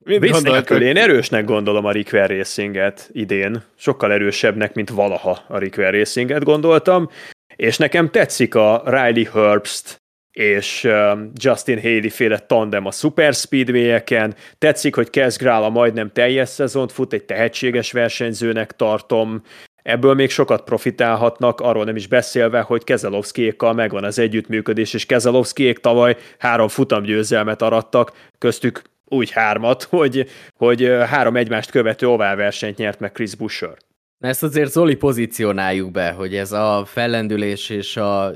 Mit 0.04 0.20
Vicc 0.20 0.32
gondoltok? 0.32 0.68
nélkül 0.68 0.82
én 0.82 0.96
erősnek 0.96 1.44
gondolom 1.44 1.84
a 1.84 1.92
Rickwell 1.92 2.26
Racinget 2.26 3.10
idén, 3.12 3.62
sokkal 3.76 4.12
erősebbnek, 4.12 4.74
mint 4.74 4.90
valaha 4.90 5.44
a 5.48 5.58
Rickwell 5.58 5.90
Racinget 5.90 6.44
gondoltam, 6.44 7.08
és 7.56 7.76
nekem 7.76 8.10
tetszik 8.10 8.54
a 8.54 8.82
Riley 8.84 9.24
Herbst 9.32 10.00
és 10.32 10.84
um, 10.84 11.30
Justin 11.34 11.80
Haley 11.80 12.08
féle 12.08 12.38
tandem 12.38 12.86
a 12.86 12.90
Super 12.90 13.34
Speedway-eken. 13.34 14.34
Tetszik, 14.58 14.94
hogy 14.94 15.10
Kez 15.10 15.36
Grala 15.36 15.68
majdnem 15.68 16.12
teljes 16.12 16.48
szezont 16.48 16.92
fut, 16.92 17.12
egy 17.12 17.24
tehetséges 17.24 17.92
versenyzőnek 17.92 18.72
tartom. 18.72 19.42
Ebből 19.82 20.14
még 20.14 20.30
sokat 20.30 20.64
profitálhatnak, 20.64 21.60
arról 21.60 21.84
nem 21.84 21.96
is 21.96 22.06
beszélve, 22.06 22.60
hogy 22.60 22.84
Kezelowskiékkal 22.84 23.72
megvan 23.72 24.04
az 24.04 24.18
együttműködés, 24.18 24.94
és 24.94 25.06
Kezelowskiék 25.06 25.78
tavaly 25.78 26.16
három 26.38 26.68
futamgyőzelmet 26.68 27.62
arattak, 27.62 28.12
köztük 28.38 28.82
úgy 29.04 29.30
hármat, 29.30 29.82
hogy, 29.90 30.30
hogy 30.56 30.82
három 31.06 31.36
egymást 31.36 31.70
követő 31.70 32.08
oválversenyt 32.08 32.76
nyert 32.76 33.00
meg 33.00 33.12
Chris 33.12 33.34
Buescher. 33.34 33.76
Ezt 34.20 34.42
azért 34.42 34.70
Zoli 34.70 34.96
pozícionáljuk 34.96 35.90
be, 35.90 36.10
hogy 36.10 36.34
ez 36.34 36.52
a 36.52 36.84
fellendülés 36.86 37.68
és 37.68 37.96
a 37.96 38.32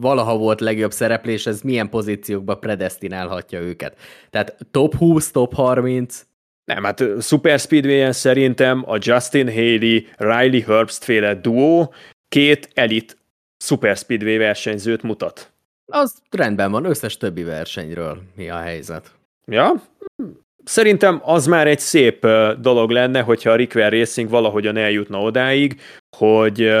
valaha 0.00 0.36
volt 0.36 0.60
legjobb 0.60 0.92
szereplés, 0.92 1.46
ez 1.46 1.60
milyen 1.60 1.88
pozíciókba 1.88 2.54
predestinálhatja 2.54 3.60
őket. 3.60 3.96
Tehát 4.30 4.56
top 4.70 4.94
20, 4.94 5.30
top 5.30 5.54
30, 5.54 6.26
Nem, 6.64 6.84
hát 6.84 7.02
Super 7.20 7.58
Speedway-en 7.58 8.12
szerintem 8.12 8.84
a 8.86 8.96
Justin 9.00 9.46
Haley, 9.46 10.00
Riley 10.16 10.62
Herbst 10.62 11.04
féle 11.04 11.34
duó 11.34 11.94
két 12.28 12.70
elit 12.74 13.16
Super 13.64 13.96
Speedway 13.96 14.38
versenyzőt 14.38 15.02
mutat. 15.02 15.52
az 15.92 16.22
rendben 16.30 16.70
van, 16.70 16.84
összes 16.84 17.16
többi 17.16 17.42
versenyről 17.42 18.22
mi 18.36 18.48
a 18.48 18.58
helyzet. 18.58 19.14
Ja? 19.46 19.72
Szerintem 20.68 21.20
az 21.24 21.46
már 21.46 21.66
egy 21.66 21.78
szép 21.78 22.26
dolog 22.60 22.90
lenne, 22.90 23.20
hogyha 23.20 23.50
a 23.50 23.56
Rickwell 23.56 23.90
Racing 23.90 24.30
valahogyan 24.30 24.76
eljutna 24.76 25.20
odáig, 25.20 25.80
hogy 26.16 26.72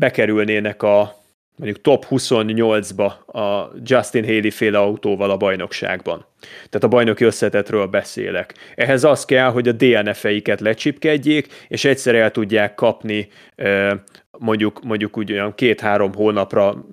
bekerülnének 0.00 0.82
a 0.82 1.14
mondjuk 1.56 1.80
top 1.80 2.06
28-ba 2.10 3.12
a 3.26 3.72
Justin 3.84 4.24
Haley 4.24 4.50
féle 4.50 4.78
autóval 4.78 5.30
a 5.30 5.36
bajnokságban. 5.36 6.26
Tehát 6.40 6.84
a 6.84 6.88
bajnoki 6.88 7.24
összetetről 7.24 7.86
beszélek. 7.86 8.54
Ehhez 8.74 9.04
az 9.04 9.24
kell, 9.24 9.50
hogy 9.50 9.68
a 9.68 9.72
DNF-eiket 9.72 10.60
lecsipkedjék, 10.60 11.66
és 11.68 11.84
egyszer 11.84 12.14
el 12.14 12.30
tudják 12.30 12.74
kapni 12.74 13.28
mondjuk, 14.38 14.82
mondjuk 14.82 15.18
úgy 15.18 15.32
olyan 15.32 15.54
két-három 15.54 16.14
hónapra 16.14 16.84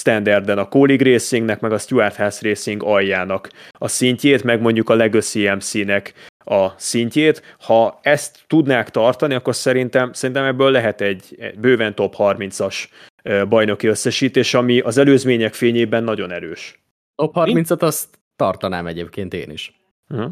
standarden 0.00 0.58
a 0.58 0.68
Colleague 0.68 1.12
Racingnek, 1.12 1.60
meg 1.60 1.72
a 1.72 1.78
Stuart 1.78 2.16
House 2.16 2.48
Racing 2.48 2.82
aljának 2.82 3.50
a 3.72 3.88
szintjét, 3.88 4.44
meg 4.44 4.60
mondjuk 4.60 4.88
a 4.90 4.94
Legacy 4.94 5.48
MC-nek 5.48 6.12
a 6.44 6.68
szintjét. 6.76 7.42
Ha 7.58 7.98
ezt 8.02 8.38
tudnák 8.46 8.90
tartani, 8.90 9.34
akkor 9.34 9.54
szerintem, 9.54 10.12
szerintem 10.12 10.44
ebből 10.44 10.70
lehet 10.70 11.00
egy, 11.00 11.54
bőven 11.58 11.94
top 11.94 12.14
30-as 12.18 12.84
ö, 13.22 13.46
bajnoki 13.46 13.86
összesítés, 13.86 14.54
ami 14.54 14.80
az 14.80 14.98
előzmények 14.98 15.54
fényében 15.54 16.04
nagyon 16.04 16.30
erős. 16.30 16.82
Top 17.14 17.32
30-at 17.36 17.80
azt 17.80 18.08
tartanám 18.36 18.86
egyébként 18.86 19.34
én 19.34 19.50
is. 19.50 19.72
Uh-huh. 20.08 20.30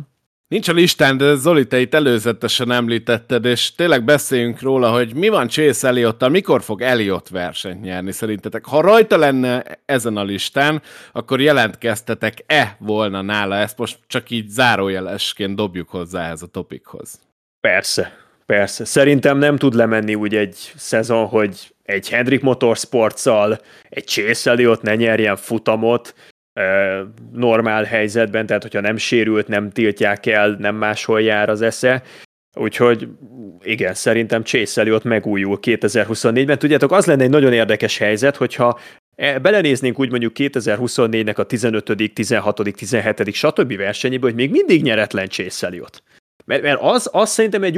Nincs 0.48 0.68
a 0.68 0.72
listán, 0.72 1.16
de 1.16 1.34
Zoli, 1.34 1.66
te 1.66 1.80
itt 1.80 1.94
előzetesen 1.94 2.70
említetted, 2.70 3.44
és 3.44 3.74
tényleg 3.74 4.04
beszéljünk 4.04 4.60
róla, 4.60 4.90
hogy 4.90 5.14
mi 5.14 5.28
van 5.28 5.48
Chase 5.48 5.88
Elliottal, 5.88 6.28
mikor 6.28 6.62
fog 6.62 6.82
Elliot 6.82 7.28
versenyt 7.28 7.80
nyerni 7.80 8.12
szerintetek. 8.12 8.64
Ha 8.64 8.80
rajta 8.80 9.16
lenne 9.16 9.64
ezen 9.84 10.16
a 10.16 10.22
listán, 10.22 10.82
akkor 11.12 11.40
jelentkeztetek-e 11.40 12.76
volna 12.78 13.22
nála? 13.22 13.54
Ezt 13.54 13.78
most 13.78 13.98
csak 14.06 14.30
így 14.30 14.48
zárójelesként 14.48 15.56
dobjuk 15.56 15.88
hozzá 15.88 16.24
ehhez 16.24 16.42
a 16.42 16.46
topikhoz. 16.46 17.20
Persze, 17.60 18.16
persze. 18.46 18.84
Szerintem 18.84 19.38
nem 19.38 19.56
tud 19.56 19.74
lemenni 19.74 20.14
úgy 20.14 20.34
egy 20.34 20.72
szezon, 20.76 21.26
hogy 21.26 21.74
egy 21.82 22.08
Hendrik 22.08 22.40
Motorsportszal, 22.40 23.58
egy 23.88 24.06
Chase 24.06 24.50
Elliot 24.50 24.82
ne 24.82 24.94
nyerjen 24.94 25.36
futamot, 25.36 26.14
normál 27.32 27.84
helyzetben, 27.84 28.46
tehát 28.46 28.62
hogyha 28.62 28.80
nem 28.80 28.96
sérült, 28.96 29.48
nem 29.48 29.70
tiltják 29.70 30.26
el, 30.26 30.56
nem 30.58 30.76
máshol 30.76 31.22
jár 31.22 31.48
az 31.48 31.62
esze. 31.62 32.02
Úgyhogy 32.56 33.08
igen, 33.62 33.94
szerintem 33.94 34.42
Chase 34.42 34.80
Elliot 34.80 35.04
megújul 35.04 35.58
2024-ben. 35.62 36.58
Tudjátok, 36.58 36.92
az 36.92 37.06
lenne 37.06 37.22
egy 37.22 37.30
nagyon 37.30 37.52
érdekes 37.52 37.98
helyzet, 37.98 38.36
hogyha 38.36 38.78
e- 39.16 39.38
belenéznénk 39.38 39.98
úgy 39.98 40.10
mondjuk 40.10 40.32
2024-nek 40.34 41.36
a 41.36 41.42
15., 41.42 42.12
16., 42.14 42.60
17., 42.76 43.34
stb. 43.34 43.76
versenyébe, 43.76 44.26
hogy 44.26 44.34
még 44.34 44.50
mindig 44.50 44.82
nyeretlen 44.82 45.28
Chase 45.28 45.66
Elliot. 45.66 46.02
Mert, 46.44 46.62
mert 46.62 46.80
az, 46.80 47.08
az 47.12 47.30
szerintem 47.30 47.62
egy 47.62 47.76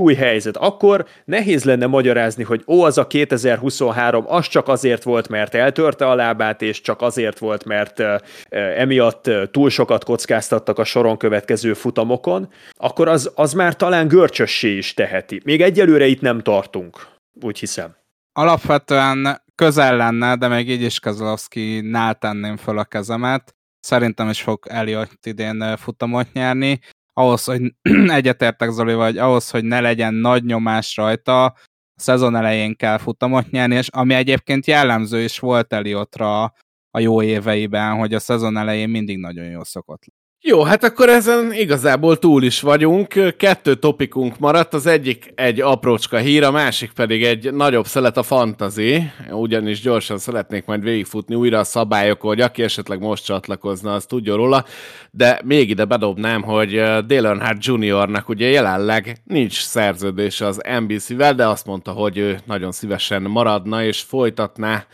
új 0.00 0.14
helyzet. 0.14 0.56
Akkor 0.56 1.06
nehéz 1.24 1.64
lenne 1.64 1.86
magyarázni, 1.86 2.42
hogy 2.42 2.62
ó, 2.66 2.82
az 2.82 2.98
a 2.98 3.06
2023, 3.06 4.24
az 4.28 4.46
csak 4.46 4.68
azért 4.68 5.02
volt, 5.02 5.28
mert 5.28 5.54
eltörte 5.54 6.08
a 6.08 6.14
lábát, 6.14 6.62
és 6.62 6.80
csak 6.80 7.02
azért 7.02 7.38
volt, 7.38 7.64
mert 7.64 8.02
emiatt 8.48 9.30
túl 9.50 9.70
sokat 9.70 10.04
kockáztattak 10.04 10.78
a 10.78 10.84
soron 10.84 11.16
következő 11.16 11.74
futamokon, 11.74 12.48
akkor 12.76 13.08
az, 13.08 13.32
az 13.34 13.52
már 13.52 13.76
talán 13.76 14.08
görcsössé 14.08 14.76
is 14.76 14.94
teheti. 14.94 15.40
Még 15.44 15.62
egyelőre 15.62 16.06
itt 16.06 16.20
nem 16.20 16.40
tartunk, 16.40 17.06
úgy 17.42 17.58
hiszem. 17.58 17.96
Alapvetően 18.32 19.42
közel 19.54 19.96
lenne, 19.96 20.36
de 20.36 20.48
még 20.48 20.70
így 20.70 20.82
is 20.82 20.98
Kezlovszki-nál 20.98 22.14
tenném 22.14 22.56
föl 22.56 22.78
a 22.78 22.84
kezemet. 22.84 23.54
Szerintem 23.80 24.28
is 24.28 24.40
fog 24.40 24.66
Elliot 24.68 25.18
idén 25.22 25.76
futamot 25.76 26.32
nyerni 26.32 26.80
ahhoz, 27.12 27.44
hogy 27.44 27.74
egyetértek 28.18 28.70
Zoli, 28.70 28.94
vagy 28.94 29.18
ahhoz, 29.18 29.50
hogy 29.50 29.64
ne 29.64 29.80
legyen 29.80 30.14
nagy 30.14 30.44
nyomás 30.44 30.96
rajta, 30.96 31.44
a 31.44 31.54
szezon 31.94 32.36
elején 32.36 32.76
kell 32.76 32.98
futamot 32.98 33.50
nyerni, 33.50 33.74
és 33.74 33.88
ami 33.88 34.14
egyébként 34.14 34.66
jellemző 34.66 35.22
is 35.22 35.38
volt 35.38 35.72
Eliotra 35.72 36.42
a 36.90 36.98
jó 36.98 37.22
éveiben, 37.22 37.96
hogy 37.96 38.14
a 38.14 38.18
szezon 38.18 38.56
elején 38.56 38.88
mindig 38.88 39.18
nagyon 39.18 39.44
jó 39.44 39.64
szokott 39.64 40.02
jó, 40.42 40.62
hát 40.62 40.84
akkor 40.84 41.08
ezen 41.08 41.52
igazából 41.52 42.18
túl 42.18 42.42
is 42.42 42.60
vagyunk. 42.60 43.34
Kettő 43.36 43.74
topikunk 43.74 44.38
maradt, 44.38 44.74
az 44.74 44.86
egyik 44.86 45.32
egy 45.34 45.60
aprócska 45.60 46.18
hír, 46.18 46.44
a 46.44 46.50
másik 46.50 46.92
pedig 46.92 47.24
egy 47.24 47.52
nagyobb 47.52 47.86
szelet 47.86 48.16
a 48.16 48.22
fantazi, 48.22 49.10
ugyanis 49.30 49.80
gyorsan 49.80 50.18
szeretnék 50.18 50.64
majd 50.64 50.82
végigfutni 50.82 51.34
újra 51.34 51.58
a 51.58 51.64
szabályokon, 51.64 52.30
hogy 52.30 52.40
aki 52.40 52.62
esetleg 52.62 53.00
most 53.00 53.24
csatlakozna, 53.24 53.92
az 53.92 54.04
tudja 54.04 54.36
róla, 54.36 54.64
de 55.10 55.40
még 55.44 55.70
ide 55.70 55.84
bedobnám, 55.84 56.42
hogy 56.42 56.70
Dale 57.06 57.28
Earnhardt 57.28 57.64
Juniornak 57.64 58.28
ugye 58.28 58.48
jelenleg 58.48 59.16
nincs 59.24 59.62
szerződése 59.62 60.46
az 60.46 60.60
NBC-vel, 60.80 61.34
de 61.34 61.46
azt 61.46 61.66
mondta, 61.66 61.92
hogy 61.92 62.18
ő 62.18 62.38
nagyon 62.46 62.72
szívesen 62.72 63.22
maradna 63.22 63.84
és 63.84 64.00
folytatná 64.00 64.86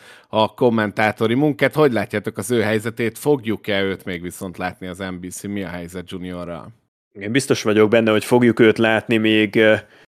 a 0.42 0.48
kommentátori 0.54 1.34
munkát. 1.34 1.74
Hogy 1.74 1.92
látjátok 1.92 2.38
az 2.38 2.50
ő 2.50 2.60
helyzetét? 2.60 3.18
Fogjuk-e 3.18 3.82
őt 3.82 4.04
még 4.04 4.22
viszont 4.22 4.56
látni 4.56 4.86
az 4.86 4.98
NBC? 4.98 5.42
Mi 5.42 5.62
a 5.62 5.68
helyzet 5.68 6.10
juniorral? 6.10 6.68
Én 7.12 7.32
biztos 7.32 7.62
vagyok 7.62 7.90
benne, 7.90 8.10
hogy 8.10 8.24
fogjuk 8.24 8.60
őt 8.60 8.78
látni 8.78 9.16
még 9.16 9.60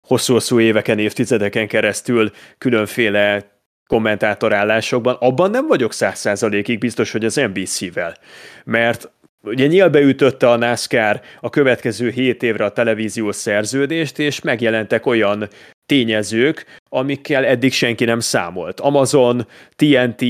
hosszú-hosszú 0.07 0.60
éveken, 0.60 0.99
évtizedeken 0.99 1.68
keresztül 1.68 2.31
különféle 2.57 3.52
kommentátorállásokban. 3.88 5.15
Abban 5.19 5.49
nem 5.49 5.68
vagyok 5.68 5.94
száz 5.94 6.19
százalékig 6.19 6.80
biztos, 6.80 7.11
hogy 7.11 7.26
az 7.26 7.35
NBC-vel. 7.35 8.18
Mert 8.64 9.11
Ugye 9.47 9.67
nyilbeütötte 9.67 10.49
a 10.49 10.55
NASCAR 10.55 11.21
a 11.41 11.49
következő 11.49 12.09
7 12.09 12.43
évre 12.43 12.65
a 12.65 12.71
televíziós 12.71 13.35
szerződést, 13.35 14.19
és 14.19 14.41
megjelentek 14.41 15.05
olyan 15.05 15.47
tényezők, 15.85 16.65
amikkel 16.89 17.45
eddig 17.45 17.73
senki 17.73 18.05
nem 18.05 18.19
számolt. 18.19 18.79
Amazon, 18.79 19.47
TNT, 19.75 20.21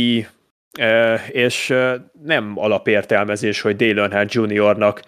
eh, 0.72 1.30
és 1.30 1.70
eh, 1.70 1.94
nem 2.24 2.54
alapértelmezés, 2.56 3.62
hogy 3.62 3.76
Dale 3.76 4.02
Earnhardt 4.02 4.34
Jr.-nak 4.34 5.02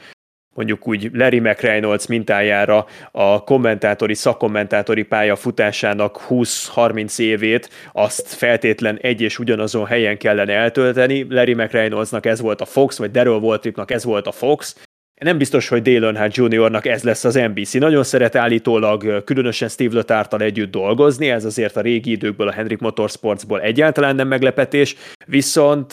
mondjuk 0.60 0.88
úgy 0.88 1.10
Larry 1.14 1.40
McReynolds 1.40 2.08
mintájára 2.08 2.86
a 3.12 3.44
kommentátori, 3.44 4.14
szakkommentátori 4.14 5.04
pálya 5.04 5.36
futásának 5.36 6.22
20-30 6.30 7.20
évét 7.20 7.70
azt 7.92 8.28
feltétlen 8.28 8.98
egy 9.02 9.22
és 9.22 9.40
ugyanazon 9.40 9.86
helyen 9.86 10.18
kellene 10.18 10.54
eltölteni. 10.54 11.26
Larry 11.30 11.54
McReynoldsnak 11.54 12.26
ez 12.26 12.42
volt 12.42 12.62
a 12.62 12.66
Fox, 12.66 12.98
vagy 12.98 13.12
Daryl 13.12 13.40
Waltripnak 13.40 13.92
ez 13.92 14.04
volt 14.04 14.28
a 14.28 14.32
Fox, 14.32 14.76
nem 15.20 15.38
biztos, 15.38 15.68
hogy 15.68 15.82
Dale 15.82 16.06
Earnhardt 16.06 16.36
Jr.-nak 16.36 16.86
ez 16.86 17.04
lesz 17.04 17.24
az 17.24 17.34
NBC. 17.34 17.74
Nagyon 17.74 18.04
szeret 18.04 18.36
állítólag 18.36 19.24
különösen 19.24 19.70
Steve 19.70 19.96
Letártal 19.96 20.42
együtt 20.42 20.72
dolgozni, 20.72 21.30
ez 21.30 21.46
azért 21.46 21.76
a 21.76 21.82
régi 21.82 22.12
időkből, 22.12 22.48
a 22.48 22.52
Henrik 22.52 22.80
Motorsportsból 22.80 23.62
egyáltalán 23.62 24.16
nem 24.16 24.28
meglepetés, 24.28 24.96
viszont 25.26 25.92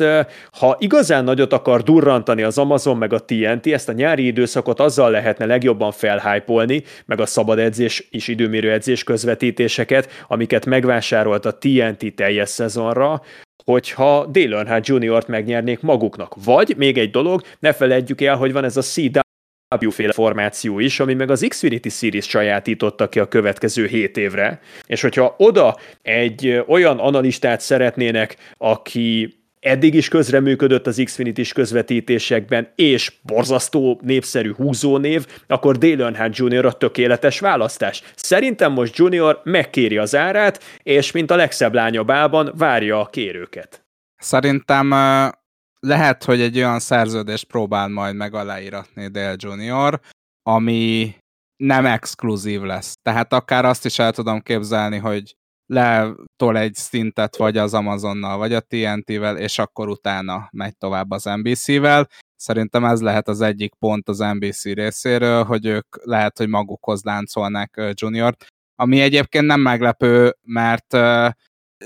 ha 0.51 0.77
igazán 0.78 1.24
nagyot 1.24 1.53
akar 1.53 1.82
durrantani 1.82 2.43
az 2.43 2.59
Amazon 2.59 2.97
meg 2.97 3.12
a 3.12 3.24
TNT, 3.24 3.66
ezt 3.66 3.89
a 3.89 3.93
nyári 3.93 4.27
időszakot 4.27 4.81
azzal 4.81 5.11
lehetne 5.11 5.47
legjobban 5.47 5.93
felhájpolni, 5.93 6.82
meg 7.07 7.20
a 7.20 7.27
szabad 7.27 7.59
edzés 7.59 8.09
és 8.11 8.28
időmérő 8.28 8.73
edzés 8.73 9.05
közvetítéseket, 9.05 10.24
amiket 10.28 10.66
megvásárolt 10.66 11.47
a 11.47 11.59
TNT 11.59 12.15
teljes 12.15 12.48
szezonra, 12.48 13.23
hogyha 13.65 14.27
Dale 14.27 14.57
Earnhardt 14.57 14.87
Jr.-t 14.87 15.27
megnyernék 15.27 15.81
maguknak. 15.81 16.35
Vagy 16.45 16.74
még 16.77 16.99
egy 16.99 17.11
dolog, 17.11 17.43
ne 17.59 17.73
feledjük 17.73 18.20
el, 18.20 18.37
hogy 18.37 18.53
van 18.53 18.65
ez 18.65 18.77
a 18.77 18.83
CW 18.83 19.91
féle 19.91 20.12
formáció 20.12 20.78
is, 20.78 21.01
ami 21.01 21.15
meg 21.15 21.31
az 21.31 21.47
Xfinity 21.49 21.89
Series 21.89 22.28
sajátította 22.28 23.09
ki 23.09 23.19
a 23.19 23.28
következő 23.28 23.87
7 23.87 24.16
évre, 24.16 24.61
és 24.87 25.01
hogyha 25.01 25.35
oda 25.39 25.77
egy 26.03 26.62
olyan 26.66 26.99
analistát 26.99 27.61
szeretnének, 27.61 28.37
aki 28.57 29.36
eddig 29.66 29.94
is 29.94 30.09
közreműködött 30.09 30.86
az 30.86 31.02
Xfinity-s 31.05 31.52
közvetítésekben, 31.52 32.72
és 32.74 33.12
borzasztó 33.22 34.01
népszerű 34.02 34.52
húzónév, 34.52 35.26
akkor 35.47 35.78
Dale 35.78 36.05
Earnhardt 36.05 36.36
Jr. 36.36 36.64
a 36.64 36.72
tökéletes 36.72 37.40
választás. 37.40 38.02
Szerintem 38.14 38.72
most 38.72 38.97
Junior 38.97 39.40
megkéri 39.44 39.97
az 39.97 40.14
árát, 40.14 40.62
és 40.82 41.12
mint 41.12 41.30
a 41.30 41.36
legszebb 41.36 41.74
lánya 41.74 42.05
bában 42.05 42.52
várja 42.56 43.01
a 43.01 43.06
kérőket. 43.06 43.84
Szerintem 44.16 44.90
lehet, 45.80 46.24
hogy 46.24 46.40
egy 46.40 46.56
olyan 46.56 46.78
szerződést 46.78 47.44
próbál 47.44 47.88
majd 47.88 48.14
meg 48.14 48.34
aláíratni 48.34 49.09
Dale 49.09 49.34
Junior, 49.36 50.01
ami 50.43 51.14
nem 51.56 51.86
exkluzív 51.86 52.60
lesz. 52.60 52.94
Tehát 53.02 53.32
akár 53.32 53.64
azt 53.64 53.84
is 53.84 53.98
el 53.98 54.12
tudom 54.12 54.40
képzelni, 54.40 54.98
hogy 54.98 55.36
letol 55.66 56.59
egy 56.59 56.74
szintet 56.74 57.36
vagy 57.36 57.56
az 57.56 57.74
Amazonnal, 57.74 58.38
vagy 58.38 58.52
a 58.52 58.60
TNT-vel, 58.60 59.36
és 59.36 59.59
akkor 59.59 59.88
utána 59.88 60.48
megy 60.52 60.76
tovább 60.76 61.10
az 61.10 61.24
NBC-vel. 61.24 62.09
Szerintem 62.36 62.84
ez 62.84 63.01
lehet 63.01 63.28
az 63.28 63.40
egyik 63.40 63.74
pont 63.74 64.09
az 64.09 64.18
NBC 64.18 64.64
részéről, 64.64 65.44
hogy 65.44 65.66
ők 65.66 65.97
lehet, 66.05 66.38
hogy 66.38 66.48
magukhoz 66.48 67.02
láncolnák 67.02 67.80
Juniort, 67.93 68.47
ami 68.74 69.01
egyébként 69.01 69.47
nem 69.47 69.60
meglepő, 69.60 70.36
mert 70.43 70.97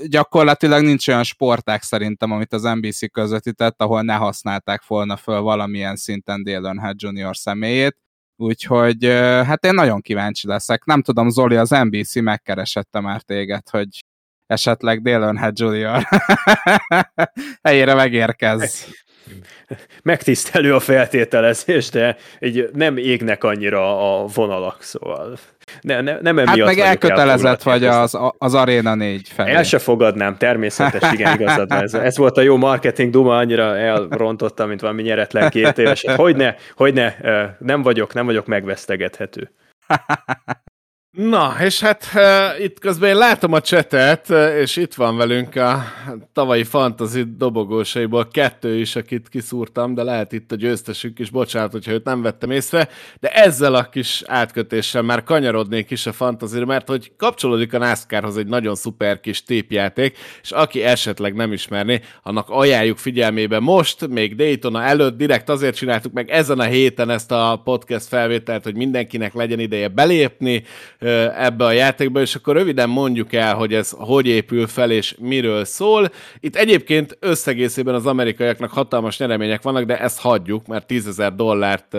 gyakorlatilag 0.07 0.83
nincs 0.83 1.07
olyan 1.07 1.23
sporták 1.23 1.81
szerintem, 1.81 2.31
amit 2.31 2.53
az 2.53 2.61
NBC 2.61 3.11
közvetített, 3.11 3.81
ahol 3.81 4.01
ne 4.01 4.15
használták 4.15 4.87
volna 4.87 5.17
föl 5.17 5.41
valamilyen 5.41 5.95
szinten 5.95 6.43
Dale 6.43 6.67
Earnhardt 6.67 7.01
Jr. 7.01 7.37
személyét, 7.37 7.97
Úgyhogy 8.41 9.05
hát 9.45 9.65
én 9.65 9.73
nagyon 9.73 10.01
kíváncsi 10.01 10.47
leszek. 10.47 10.85
Nem 10.85 11.01
tudom, 11.01 11.29
Zoli, 11.29 11.55
az 11.55 11.69
NBC 11.69 12.15
megkeresette 12.15 12.99
már 12.99 13.21
téged, 13.21 13.69
hogy 13.69 13.87
esetleg 14.51 15.01
Dale 15.01 15.25
Earnhardt 15.25 15.59
Jr. 15.59 16.07
helyére 17.63 17.93
megérkez. 17.93 18.87
Megtisztelő 20.03 20.75
a 20.75 20.79
feltételezés, 20.79 21.89
de 21.89 22.17
így 22.39 22.69
nem 22.73 22.97
égnek 22.97 23.43
annyira 23.43 24.21
a 24.21 24.25
vonalak, 24.25 24.81
szóval 24.81 25.37
ne, 25.81 26.01
ne, 26.01 26.17
nem 26.21 26.37
Hát 26.37 26.57
meg 26.57 26.79
elkötelezett 26.79 27.63
vagy 27.63 27.85
az, 27.85 28.17
az 28.37 28.53
Arena 28.53 28.95
4 28.95 29.27
felé. 29.27 29.51
El 29.51 29.63
se 29.63 29.79
fogadnám, 29.79 30.37
természetes, 30.37 31.11
igen, 31.11 31.33
igazad 31.39 31.69
van. 31.69 31.81
Ez, 31.81 31.93
ez 31.93 32.17
volt 32.17 32.37
a 32.37 32.41
jó 32.41 32.57
marketing 32.57 33.11
duma, 33.11 33.37
annyira 33.37 33.77
elrontotta, 33.77 34.65
mint 34.65 34.81
valami 34.81 35.01
nyeretlen 35.01 35.49
két 35.49 35.77
éves. 35.77 36.05
Hogyne, 36.15 36.55
hogyne, 36.75 37.15
nem 37.59 37.81
vagyok, 37.81 38.13
nem 38.13 38.25
vagyok 38.25 38.45
megvesztegethető. 38.45 39.51
Na, 41.11 41.55
és 41.63 41.79
hát 41.79 42.07
uh, 42.15 42.63
itt 42.63 42.79
közben 42.79 43.09
én 43.09 43.15
látom 43.15 43.53
a 43.53 43.61
csetet, 43.61 44.29
és 44.61 44.75
itt 44.75 44.93
van 44.93 45.17
velünk 45.17 45.55
a 45.55 45.83
tavalyi 46.33 46.63
fantasy 46.63 47.23
dobogósaiból 47.37 48.27
kettő 48.27 48.77
is, 48.79 48.95
akit 48.95 49.29
kiszúrtam, 49.29 49.93
de 49.93 50.03
lehet 50.03 50.31
itt 50.31 50.51
a 50.51 50.55
győztesük 50.55 51.19
is, 51.19 51.29
bocsánat, 51.29 51.71
hogyha 51.71 51.91
őt 51.91 52.03
nem 52.03 52.21
vettem 52.21 52.51
észre, 52.51 52.89
de 53.19 53.29
ezzel 53.29 53.75
a 53.75 53.83
kis 53.83 54.23
átkötéssel 54.25 55.01
már 55.01 55.23
kanyarodnék 55.23 55.91
is 55.91 56.05
a 56.05 56.11
fantasy 56.11 56.65
mert 56.65 56.87
hogy 56.87 57.11
kapcsolódik 57.17 57.73
a 57.73 57.77
NASCAR-hoz 57.77 58.37
egy 58.37 58.47
nagyon 58.47 58.75
szuper 58.75 59.19
kis 59.19 59.43
tépjáték, 59.43 60.17
és 60.41 60.51
aki 60.51 60.83
esetleg 60.83 61.33
nem 61.33 61.53
ismerné, 61.53 61.99
annak 62.23 62.49
ajánljuk 62.49 62.97
figyelmébe 62.97 63.59
most, 63.59 64.07
még 64.07 64.35
Daytona 64.35 64.83
előtt, 64.83 65.17
direkt 65.17 65.49
azért 65.49 65.75
csináltuk 65.75 66.13
meg 66.13 66.29
ezen 66.29 66.59
a 66.59 66.63
héten 66.63 67.09
ezt 67.09 67.31
a 67.31 67.61
podcast 67.63 68.07
felvételt, 68.07 68.63
hogy 68.63 68.75
mindenkinek 68.75 69.33
legyen 69.33 69.59
ideje 69.59 69.87
belépni, 69.87 70.63
ebbe 71.35 71.65
a 71.65 71.71
játékba, 71.71 72.21
és 72.21 72.35
akkor 72.35 72.55
röviden 72.55 72.89
mondjuk 72.89 73.33
el, 73.33 73.55
hogy 73.55 73.73
ez 73.73 73.89
hogy 73.97 74.27
épül 74.27 74.67
fel, 74.67 74.91
és 74.91 75.15
miről 75.19 75.65
szól. 75.65 76.09
Itt 76.39 76.55
egyébként 76.55 77.17
összegészében 77.19 77.95
az 77.95 78.05
amerikaiaknak 78.05 78.71
hatalmas 78.71 79.17
nyeremények 79.17 79.61
vannak, 79.61 79.83
de 79.83 79.99
ezt 79.99 80.19
hagyjuk, 80.19 80.67
mert 80.67 80.87
10 80.87 81.07
ezer 81.07 81.35
dollárt 81.35 81.97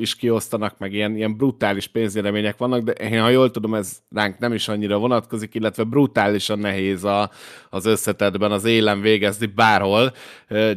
is 0.00 0.16
kiosztanak, 0.16 0.78
meg 0.78 0.92
ilyen, 0.92 1.16
ilyen 1.16 1.36
brutális 1.36 1.86
pénznyeremények 1.86 2.56
vannak, 2.56 2.82
de 2.82 2.92
én, 2.92 3.20
ha 3.20 3.28
jól 3.28 3.50
tudom, 3.50 3.74
ez 3.74 3.96
ránk 4.14 4.38
nem 4.38 4.52
is 4.52 4.68
annyira 4.68 4.98
vonatkozik, 4.98 5.54
illetve 5.54 5.82
brutálisan 5.82 6.58
nehéz 6.58 7.04
a, 7.04 7.30
az 7.70 7.86
összetetben 7.86 8.52
az 8.52 8.64
élen 8.64 9.00
végezni 9.00 9.46
bárhol 9.46 10.12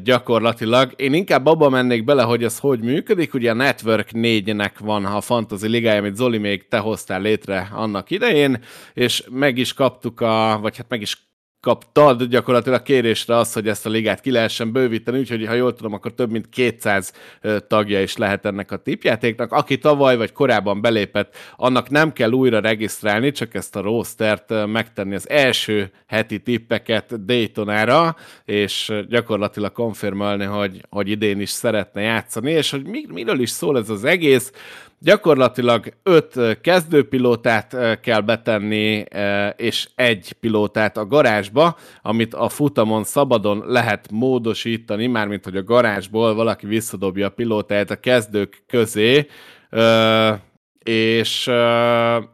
gyakorlatilag. 0.04 0.94
Én 0.96 1.14
inkább 1.14 1.46
abba 1.46 1.70
mennék 1.70 2.04
bele, 2.04 2.24
hogy 2.24 2.44
ez 2.44 2.60
hogy 2.60 2.80
működik. 2.80 3.34
Ugye 3.34 3.52
a 3.52 3.54
Network 3.54 4.10
4-nek 4.14 4.72
van 4.80 5.06
a 5.06 5.22
Fantasy 5.22 5.68
Ligája, 5.68 6.00
amit 6.00 6.16
Zoli 6.16 6.38
még 6.38 6.68
te 6.68 6.78
hoztál 6.78 7.22
létre 7.22 7.55
Twitter-re 7.56 7.70
annak 7.72 8.10
idején, 8.10 8.60
és 8.94 9.24
meg 9.30 9.58
is 9.58 9.74
kaptuk 9.74 10.22
a, 10.22 10.60
vagy 10.62 10.78
hát 10.78 10.90
meg 10.90 11.02
is 11.02 11.24
kaptad 11.66 12.24
gyakorlatilag 12.24 12.82
kérésre 12.82 13.36
az, 13.36 13.54
hogy 13.54 13.68
ezt 13.68 13.86
a 13.86 13.90
ligát 13.90 14.22
ki 14.22 14.32
lehessen 14.32 14.72
bővíteni, 14.72 15.20
úgyhogy 15.20 15.46
ha 15.46 15.54
jól 15.54 15.74
tudom, 15.74 15.94
akkor 15.94 16.14
több 16.14 16.32
mint 16.32 16.50
200 16.50 17.14
tagja 17.68 18.02
is 18.02 18.18
lehet 18.18 18.46
ennek 18.46 18.72
a 18.72 18.78
tipjátéknak. 18.78 19.52
Aki 19.52 19.78
tavaly 19.78 20.18
vagy 20.18 20.32
korábban 20.32 20.82
belépett, 20.82 21.36
annak 21.56 21.90
nem 21.90 22.14
kell 22.14 22.32
újra 22.32 22.60
regisztrálni, 22.60 23.32
csak 23.32 23.54
ezt 23.54 23.76
a 23.76 23.82
rostert 23.82 24.66
megtenni 24.68 25.16
az 25.16 25.30
első 25.30 25.92
heti 26.08 26.40
tippeket 26.40 27.26
Daytonára, 27.26 28.16
és 28.44 28.92
gyakorlatilag 29.10 29.72
konfirmálni, 29.72 30.44
hogy, 30.44 30.86
hogy 30.90 31.10
idén 31.10 31.40
is 31.40 31.50
szeretne 31.50 32.02
játszani, 32.02 32.52
és 32.52 32.72
hogy 32.72 32.86
miről 33.08 33.40
is 33.40 33.50
szól 33.50 33.78
ez 33.78 33.90
az 33.90 34.04
egész. 34.04 34.52
Gyakorlatilag 35.00 35.94
öt 36.04 36.62
kezdőpilótát 36.62 38.00
kell 38.02 38.22
betenni, 38.22 39.06
és 39.56 39.90
egy 39.96 40.34
pilótát 40.34 40.98
a 40.98 41.06
garázsba, 41.06 41.78
amit 42.02 42.34
a 42.34 42.50
futamon 42.50 43.04
szabadon 43.04 43.64
lehet 43.66 44.12
módosítani, 44.12 45.08
mármint 45.08 45.44
hogy 45.44 45.58
a 45.58 45.64
garázsból 45.64 46.36
valaki 46.36 46.66
visszadobja 46.68 47.28
a 47.28 47.30
pilótát 47.30 47.92
a 47.92 48.00
kezdők 48.00 48.64
közé, 48.68 49.28
és 50.84 51.48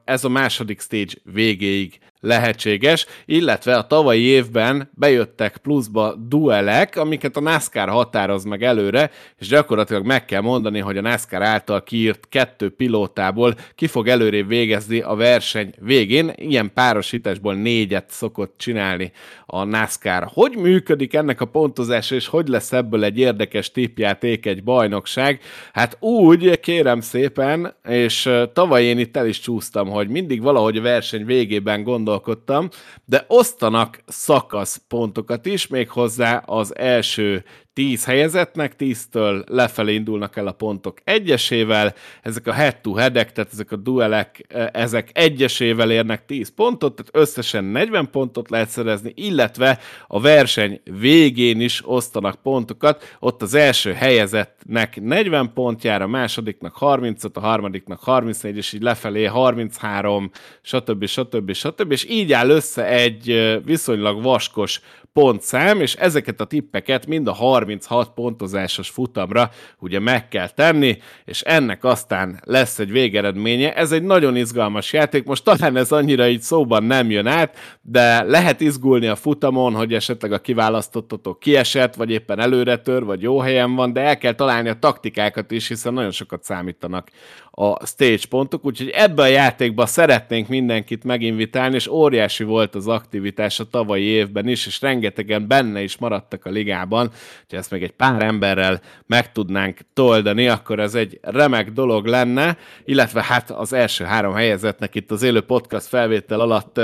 ez 0.04 0.24
a 0.24 0.30
második 0.30 0.82
stage 0.82 1.14
végéig 1.24 2.00
lehetséges, 2.22 3.06
illetve 3.26 3.76
a 3.78 3.88
tavalyi 3.88 4.24
évben 4.24 4.90
bejöttek 4.94 5.58
pluszba 5.58 6.16
duelek, 6.28 6.96
amiket 6.96 7.38
a 7.38 7.40
NASCAR 7.40 7.90
határoz 7.90 8.44
meg 8.44 8.64
előre, 8.64 9.12
és 9.38 9.48
gyakorlatilag 9.48 10.06
meg 10.06 10.26
kell 10.26 10.42
mondani, 10.42 10.80
hogy 10.80 10.98
a 10.98 11.02
NASCAR 11.02 11.42
által 11.42 11.84
kiírt 11.84 12.28
kettő 12.30 12.70
pilótából 12.70 13.56
ki 13.76 13.88
fog 13.88 14.08
előrébb 14.08 14.48
végezni 14.48 15.00
a 15.00 15.16
verseny 15.16 15.74
végén. 15.80 16.32
Ilyen 16.36 16.72
párosításból 16.74 17.56
négyet 17.56 18.10
szokott 18.10 18.54
csinálni 18.58 19.12
a 19.46 19.64
NASCAR. 19.64 20.30
Hogy 20.34 20.56
működik 20.58 21.14
ennek 21.14 21.42
a 21.42 21.46
pontozása, 21.46 22.16
és 22.16 22.28
hogy 22.28 22.48
lesz 22.48 22.72
ebből 22.72 23.04
egy 23.04 23.18
érdekes 23.18 23.72
tippjáték, 23.72 24.46
egy 24.46 24.64
bajnokság? 24.64 25.40
Hát 25.74 25.98
úgy, 26.00 26.60
kérem 26.60 27.00
szépen, 27.00 27.74
és 27.88 28.30
tavaly 28.54 28.84
én 28.84 29.00
itt 29.00 29.18
el 29.18 29.28
is 29.28 29.40
csúsztam, 29.40 29.90
hogy 29.90 30.08
mindig 30.08 30.42
valahogy 30.42 30.78
a 30.78 30.82
verseny 30.82 31.26
végében 31.26 31.84
gondol 31.84 32.11
gondolkodtam, 32.12 32.70
de 33.06 33.26
osztanak 33.28 34.00
szakasz 34.08 34.82
pontokat 34.88 35.46
is, 35.46 35.68
méghozzá 35.68 36.38
az 36.38 36.76
első 36.76 37.44
10 37.74 38.06
helyezetnek, 38.06 38.74
10-től 38.78 39.44
lefelé 39.48 39.94
indulnak 39.94 40.38
el 40.38 40.48
a 40.48 40.52
pontok 40.52 40.98
egyesével, 41.04 41.94
ezek 42.22 42.48
a 42.48 42.54
head-to-headek, 42.54 43.32
tehát 43.32 43.54
ezek 43.54 43.72
a 43.72 43.76
duelek, 43.76 44.46
e, 44.48 44.70
ezek 44.74 45.10
egyesével 45.14 45.92
érnek 45.92 46.26
10 46.26 46.50
pontot, 46.50 46.96
tehát 46.96 47.28
összesen 47.28 47.64
40 47.64 48.10
pontot 48.10 48.50
lehet 48.50 48.70
szerezni, 48.70 49.12
illetve 49.16 49.80
a 50.08 50.22
verseny 50.22 50.82
végén 51.00 51.62
is 51.62 51.82
osztanak 51.86 52.42
pontokat, 52.42 53.16
ott 53.20 53.42
az 53.42 53.54
első 53.54 53.94
helyezettnek 53.94 55.02
40 55.02 55.54
pontjára, 55.54 56.04
a 56.04 56.08
másodiknak 56.08 56.76
35, 56.76 57.38
a 57.38 57.40
harmadiknak 57.40 58.00
34, 58.00 58.58
és 58.58 58.74
így 58.74 58.82
lefelé 58.82 59.26
33, 59.26 60.32
stb. 60.62 61.06
stb. 61.06 61.54
stb. 61.54 61.92
És 61.92 62.10
így 62.10 62.34
áll 62.34 62.50
össze 62.50 62.86
egy 62.88 63.30
e, 63.30 63.60
viszonylag 63.60 64.24
vaskos 64.24 64.82
pontszám, 65.14 65.82
és 65.82 65.96
ezeket 65.96 66.42
a 66.42 66.46
tippeket 66.46 67.08
mind 67.08 67.28
a 67.28 67.34
36 67.34 68.10
pontozásos 68.14 68.90
futamra 68.90 69.50
ugye 69.80 70.00
meg 70.00 70.28
kell 70.28 70.50
tenni, 70.50 70.98
és 71.26 71.42
ennek 71.42 71.84
aztán 71.84 72.42
lesz 72.44 72.80
egy 72.80 72.92
végeredménye. 72.92 73.76
Ez 73.76 73.92
egy 73.92 74.04
nagyon 74.04 74.36
izgalmas 74.36 74.94
játék, 74.94 75.24
most 75.24 75.44
talán 75.44 75.78
ez 75.78 75.92
annyira 75.92 76.28
így 76.28 76.42
szóban 76.42 76.84
nem 76.84 77.10
jön 77.10 77.28
át, 77.28 77.58
de 77.82 78.24
lehet 78.24 78.62
izgulni 78.62 79.08
a 79.08 79.16
futamon, 79.16 79.74
hogy 79.74 79.94
esetleg 79.94 80.32
a 80.32 80.40
kiválasztottatok 80.40 81.40
kiesett, 81.40 81.96
vagy 81.96 82.12
éppen 82.12 82.40
előre 82.40 82.78
tör, 82.78 83.04
vagy 83.04 83.22
jó 83.22 83.40
helyen 83.40 83.76
van, 83.76 83.94
de 83.94 84.02
el 84.02 84.18
kell 84.18 84.34
találni 84.34 84.70
a 84.70 84.80
taktikákat 84.80 85.52
is, 85.52 85.68
hiszen 85.68 85.94
nagyon 85.94 86.12
sokat 86.12 86.44
számítanak 86.44 87.10
a 87.52 87.86
stage 87.86 88.28
pontok, 88.30 88.66
úgyhogy 88.66 88.90
ebbe 88.90 89.22
a 89.22 89.26
játékba 89.26 89.86
szeretnénk 89.86 90.48
mindenkit 90.48 91.04
meginvitálni, 91.04 91.76
és 91.76 91.88
óriási 91.88 92.44
volt 92.44 92.76
az 92.76 92.88
aktivitás 92.88 93.60
a 93.60 93.70
tavalyi 93.70 94.04
évben 94.04 94.48
is, 94.48 94.66
és 94.66 94.80
rengetegen 95.02 95.48
benne 95.48 95.82
is 95.82 95.98
maradtak 95.98 96.46
a 96.46 96.50
ligában, 96.50 97.12
hogy 97.50 97.60
ezt 97.60 97.72
még 97.72 97.84
egy 97.84 97.92
pár 97.92 98.24
emberrel 98.24 98.82
meg 99.06 99.32
tudnánk 99.32 99.78
toldani, 99.94 100.48
akkor 100.48 100.80
ez 100.80 100.96
egy 100.96 101.20
remek 101.22 101.72
dolog 101.72 102.06
lenne, 102.06 102.58
illetve 102.86 103.24
hát 103.24 103.50
az 103.50 103.74
első 103.74 104.04
három 104.04 104.34
helyezetnek 104.34 104.96
itt 104.96 105.12
az 105.12 105.24
élő 105.24 105.42
podcast 105.42 105.88
felvétel 105.88 106.40
alatt 106.40 106.80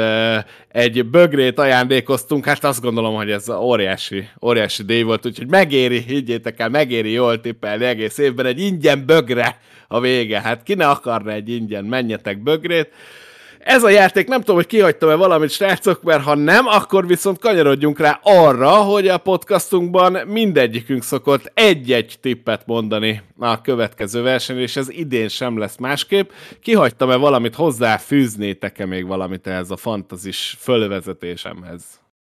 egy 0.68 1.06
bögrét 1.06 1.60
ajándékoztunk, 1.60 2.45
hát 2.45 2.64
azt 2.64 2.81
gondolom, 2.81 3.15
hogy 3.15 3.31
ez 3.31 3.49
óriási, 3.49 4.27
óriási 4.41 4.84
díj 4.84 5.02
volt, 5.02 5.26
úgyhogy 5.26 5.49
megéri, 5.49 5.99
higgyétek 5.99 6.60
el, 6.60 6.69
megéri 6.69 7.11
jól 7.11 7.41
tippelni 7.41 7.85
egész 7.85 8.18
évben 8.18 8.45
egy 8.45 8.60
ingyen 8.60 9.06
bögre 9.06 9.60
a 9.88 9.99
vége. 9.99 10.41
Hát 10.41 10.64
ki 10.64 10.73
ne 10.73 10.88
akarna 10.88 11.31
egy 11.31 11.49
ingyen, 11.49 11.85
menjetek 11.85 12.44
bögrét. 12.44 12.89
Ez 13.68 13.84
a 13.84 13.89
játék, 13.89 14.27
nem 14.27 14.39
tudom, 14.39 14.56
hogy 14.56 14.65
kihagytam-e 14.65 15.14
valamit, 15.14 15.49
srácok, 15.49 16.03
mert 16.03 16.23
ha 16.23 16.35
nem, 16.35 16.68
akkor 16.68 17.07
viszont 17.07 17.39
kanyarodjunk 17.39 17.99
rá 17.99 18.19
arra, 18.23 18.69
hogy 18.69 19.07
a 19.07 19.18
podcastunkban 19.18 20.18
mindegyikünk 20.27 21.03
szokott 21.03 21.52
egy-egy 21.53 22.18
tippet 22.22 22.65
mondani 22.65 23.22
a 23.38 23.61
következő 23.61 24.22
versenyre, 24.22 24.61
és 24.61 24.76
ez 24.76 24.89
idén 24.89 25.27
sem 25.27 25.57
lesz 25.57 25.77
másképp. 25.77 26.30
Kihagytam-e 26.61 27.15
valamit, 27.15 27.56
hozzáfűznétek-e 27.56 28.85
még 28.85 29.07
valamit 29.07 29.48
ehhez 29.48 29.72
a 29.72 29.77
fantazis 29.77 30.56
fölvezetésemhez? 30.60 31.84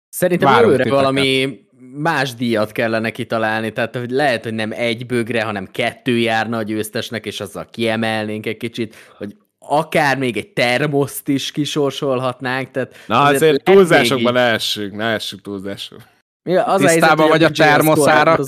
Szerintem 0.08 0.48
előre 0.48 0.90
valami 0.90 1.60
más 1.94 2.34
díjat 2.34 2.72
kellene 2.72 3.10
kitalálni, 3.10 3.72
tehát 3.72 3.96
hogy 3.96 4.10
lehet, 4.10 4.44
hogy 4.44 4.54
nem 4.54 4.72
egy 4.72 5.06
bögre, 5.06 5.42
hanem 5.42 5.68
kettő 5.70 6.18
járna 6.18 6.56
a 6.56 6.62
győztesnek, 6.62 7.26
és 7.26 7.40
azzal 7.40 7.66
kiemelnénk 7.70 8.46
egy 8.46 8.56
kicsit, 8.56 8.94
hogy 9.18 9.36
akár 9.68 10.18
még 10.18 10.36
egy 10.36 10.48
termoszt 10.48 11.28
is 11.28 11.52
kisorsolhatnánk. 11.52 12.70
Tehát 12.70 12.96
Na 13.06 13.22
azért, 13.22 13.42
azért 13.42 13.64
túlzásokban 13.64 14.32
ne 14.32 14.40
essünk, 14.40 14.96
ne 14.96 15.04
essünk 15.04 15.42
túlzásokban. 15.42 16.10
Ja, 16.44 16.64
az 16.64 16.80
Tisztában 16.80 17.28
vagy 17.28 17.44
a 17.44 17.50
termoszára? 17.50 18.38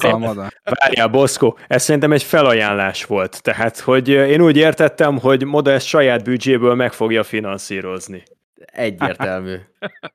Várjál, 0.65 1.09
Boszkó, 1.09 1.59
ez 1.69 1.83
szerintem 1.83 2.13
egy 2.13 2.23
felajánlás 2.23 3.05
volt. 3.05 3.43
Tehát, 3.43 3.79
hogy 3.79 4.09
én 4.09 4.41
úgy 4.41 4.57
értettem, 4.57 5.19
hogy 5.19 5.45
Moda 5.45 5.71
ezt 5.71 5.87
saját 5.87 6.25
büdzséből 6.25 6.75
meg 6.75 6.93
fogja 6.93 7.23
finanszírozni. 7.23 8.23
Egyértelmű. 8.73 9.57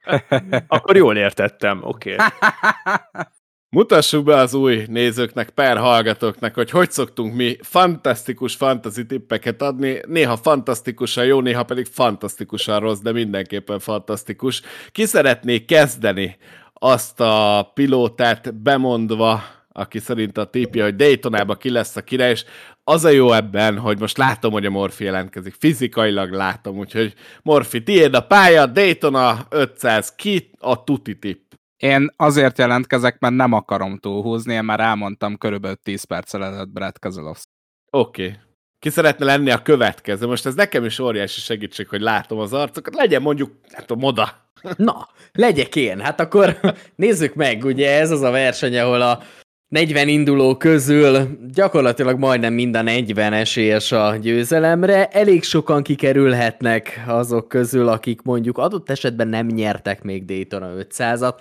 Akkor 0.67 0.95
jól 0.95 1.17
értettem, 1.17 1.79
oké. 1.83 2.13
Okay. 2.13 2.27
Mutassuk 3.71 4.23
be 4.23 4.35
az 4.35 4.53
új 4.53 4.83
nézőknek, 4.87 5.49
per 5.49 5.77
hallgatóknak, 5.77 6.53
hogy 6.53 6.69
hogy 6.69 6.91
szoktunk 6.91 7.33
mi 7.35 7.57
fantasztikus 7.61 8.55
fantasy 8.55 9.05
tippeket 9.05 9.61
adni, 9.61 9.99
néha 10.07 10.37
fantasztikusan 10.37 11.25
jó, 11.25 11.41
néha 11.41 11.63
pedig 11.63 11.85
fantasztikusan 11.85 12.79
rossz, 12.79 12.99
de 12.99 13.11
mindenképpen 13.11 13.79
fantasztikus. 13.79 14.61
Ki 14.91 15.05
szeretné 15.05 15.65
kezdeni 15.65 16.37
azt 16.73 17.19
a 17.19 17.71
pilótát 17.73 18.55
bemondva, 18.55 19.43
aki 19.71 19.99
szerint 19.99 20.37
a 20.37 20.45
tipja, 20.45 20.83
hogy 20.83 20.95
Daytonában 20.95 21.57
ki 21.57 21.69
lesz 21.69 21.95
a 21.95 22.01
király, 22.01 22.31
és 22.31 22.45
az 22.83 23.05
a 23.05 23.09
jó 23.09 23.31
ebben, 23.31 23.77
hogy 23.77 23.99
most 23.99 24.17
látom, 24.17 24.51
hogy 24.51 24.65
a 24.65 24.69
Morfi 24.69 25.03
jelentkezik. 25.03 25.55
Fizikailag 25.59 26.31
látom, 26.31 26.77
úgyhogy 26.77 27.13
Morfi, 27.41 27.83
tiéd 27.83 28.13
a 28.13 28.21
pálya, 28.21 28.65
Daytona 28.65 29.45
500, 29.49 30.15
ki 30.15 30.51
a 30.59 30.83
tuti 30.83 31.19
tip? 31.19 31.48
Én 31.79 32.13
azért 32.15 32.57
jelentkezek, 32.57 33.19
mert 33.19 33.35
nem 33.35 33.53
akarom 33.53 33.97
túlhúzni, 33.97 34.53
én 34.53 34.63
már 34.63 34.79
elmondtam 34.79 35.37
körülbelül 35.37 35.77
10 35.83 36.03
perccel 36.03 36.43
előtt 36.43 36.69
Brad 36.69 36.99
Keselowski. 36.99 37.51
Oké. 37.91 38.25
Okay. 38.25 38.37
Ki 38.79 38.89
szeretne 38.89 39.25
lenni 39.25 39.51
a 39.51 39.61
következő? 39.61 40.27
Most 40.27 40.45
ez 40.45 40.55
nekem 40.55 40.85
is 40.85 40.99
óriási 40.99 41.39
segítség, 41.39 41.87
hogy 41.87 42.01
látom 42.01 42.39
az 42.39 42.53
arcokat. 42.53 42.95
Legyen 42.95 43.21
mondjuk, 43.21 43.51
nem 43.71 43.85
tudom, 43.85 44.03
moda. 44.03 44.51
Na, 44.77 45.07
legyek 45.31 45.75
én. 45.75 45.99
Hát 45.99 46.19
akkor 46.19 46.59
nézzük 46.95 47.33
meg, 47.33 47.63
ugye 47.63 47.99
ez 47.99 48.11
az 48.11 48.21
a 48.21 48.31
verseny, 48.31 48.77
ahol 48.77 49.01
a 49.01 49.23
40 49.69 50.07
induló 50.07 50.57
közül 50.57 51.27
gyakorlatilag 51.53 52.19
majdnem 52.19 52.53
minden 52.53 52.83
40 52.83 53.33
esélyes 53.33 53.91
a 53.91 54.15
győzelemre. 54.15 55.07
Elég 55.07 55.43
sokan 55.43 55.83
kikerülhetnek 55.83 57.03
azok 57.07 57.47
közül, 57.47 57.87
akik 57.87 58.21
mondjuk 58.21 58.57
adott 58.57 58.89
esetben 58.89 59.27
nem 59.27 59.47
nyertek 59.47 60.03
még 60.03 60.25
Daytona 60.25 60.69
500-at, 60.77 61.39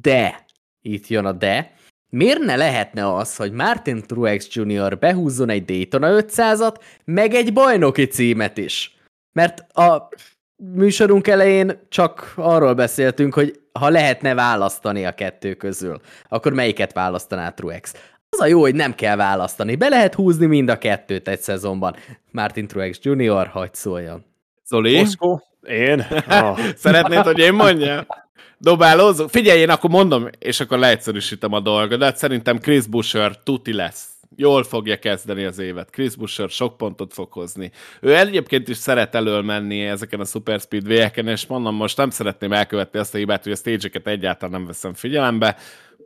de, 0.00 0.44
itt 0.80 1.06
jön 1.06 1.24
a 1.24 1.32
de, 1.32 1.72
miért 2.08 2.40
ne 2.40 2.56
lehetne 2.56 3.14
az, 3.14 3.36
hogy 3.36 3.52
Martin 3.52 4.02
Truex 4.06 4.48
Jr. 4.54 4.98
behúzzon 4.98 5.48
egy 5.48 5.64
Daytona 5.64 6.22
500-at, 6.22 6.74
meg 7.04 7.34
egy 7.34 7.52
bajnoki 7.52 8.06
címet 8.06 8.58
is? 8.58 8.96
Mert 9.32 9.76
a 9.76 10.08
műsorunk 10.56 11.26
elején 11.26 11.78
csak 11.88 12.32
arról 12.36 12.74
beszéltünk, 12.74 13.34
hogy 13.34 13.60
ha 13.72 13.88
lehetne 13.88 14.34
választani 14.34 15.04
a 15.04 15.14
kettő 15.14 15.54
közül, 15.54 16.00
akkor 16.28 16.52
melyiket 16.52 16.92
választaná 16.92 17.50
Truex? 17.50 17.94
Az 18.28 18.40
a 18.40 18.46
jó, 18.46 18.60
hogy 18.60 18.74
nem 18.74 18.94
kell 18.94 19.16
választani. 19.16 19.76
Be 19.76 19.88
lehet 19.88 20.14
húzni 20.14 20.46
mind 20.46 20.68
a 20.68 20.78
kettőt 20.78 21.28
egy 21.28 21.40
szezonban. 21.40 21.96
Martin 22.30 22.66
Truex 22.66 22.98
Jr. 23.02 23.46
hagyd 23.46 23.74
szóljon. 23.74 24.24
Zoli? 24.66 24.98
Moszkó? 24.98 25.42
Én? 25.62 26.06
Ah. 26.26 26.58
Szeretnéd, 26.76 27.22
hogy 27.22 27.38
én 27.38 27.52
mondjam? 27.52 28.06
Dobálózó? 28.62 29.26
Figyelj, 29.26 29.60
én 29.60 29.70
akkor 29.70 29.90
mondom, 29.90 30.28
és 30.38 30.60
akkor 30.60 30.78
leegyszerűsítem 30.78 31.52
a 31.52 31.60
dolgodat. 31.60 32.16
Szerintem 32.16 32.58
Chris 32.58 32.86
Busher 32.86 33.42
tuti 33.42 33.72
lesz. 33.72 34.08
Jól 34.36 34.62
fogja 34.62 34.98
kezdeni 34.98 35.44
az 35.44 35.58
évet. 35.58 35.90
Chris 35.90 36.16
Busher 36.16 36.48
sok 36.48 36.76
pontot 36.76 37.12
fog 37.12 37.32
hozni. 37.32 37.70
Ő 38.00 38.16
egyébként 38.16 38.68
is 38.68 38.76
szeret 38.76 39.14
elől 39.14 39.42
menni 39.42 39.80
ezeken 39.80 40.20
a 40.20 40.24
Super 40.24 40.60
Speedway-eken, 40.60 41.28
és 41.28 41.46
mondom, 41.46 41.74
most 41.74 41.96
nem 41.96 42.10
szeretném 42.10 42.52
elkövetni 42.52 42.98
azt 42.98 43.14
a 43.14 43.18
hibát, 43.18 43.42
hogy 43.42 43.52
a 43.52 43.56
stage 43.56 43.88
egyáltalán 44.04 44.54
nem 44.54 44.66
veszem 44.66 44.94
figyelembe. 44.94 45.56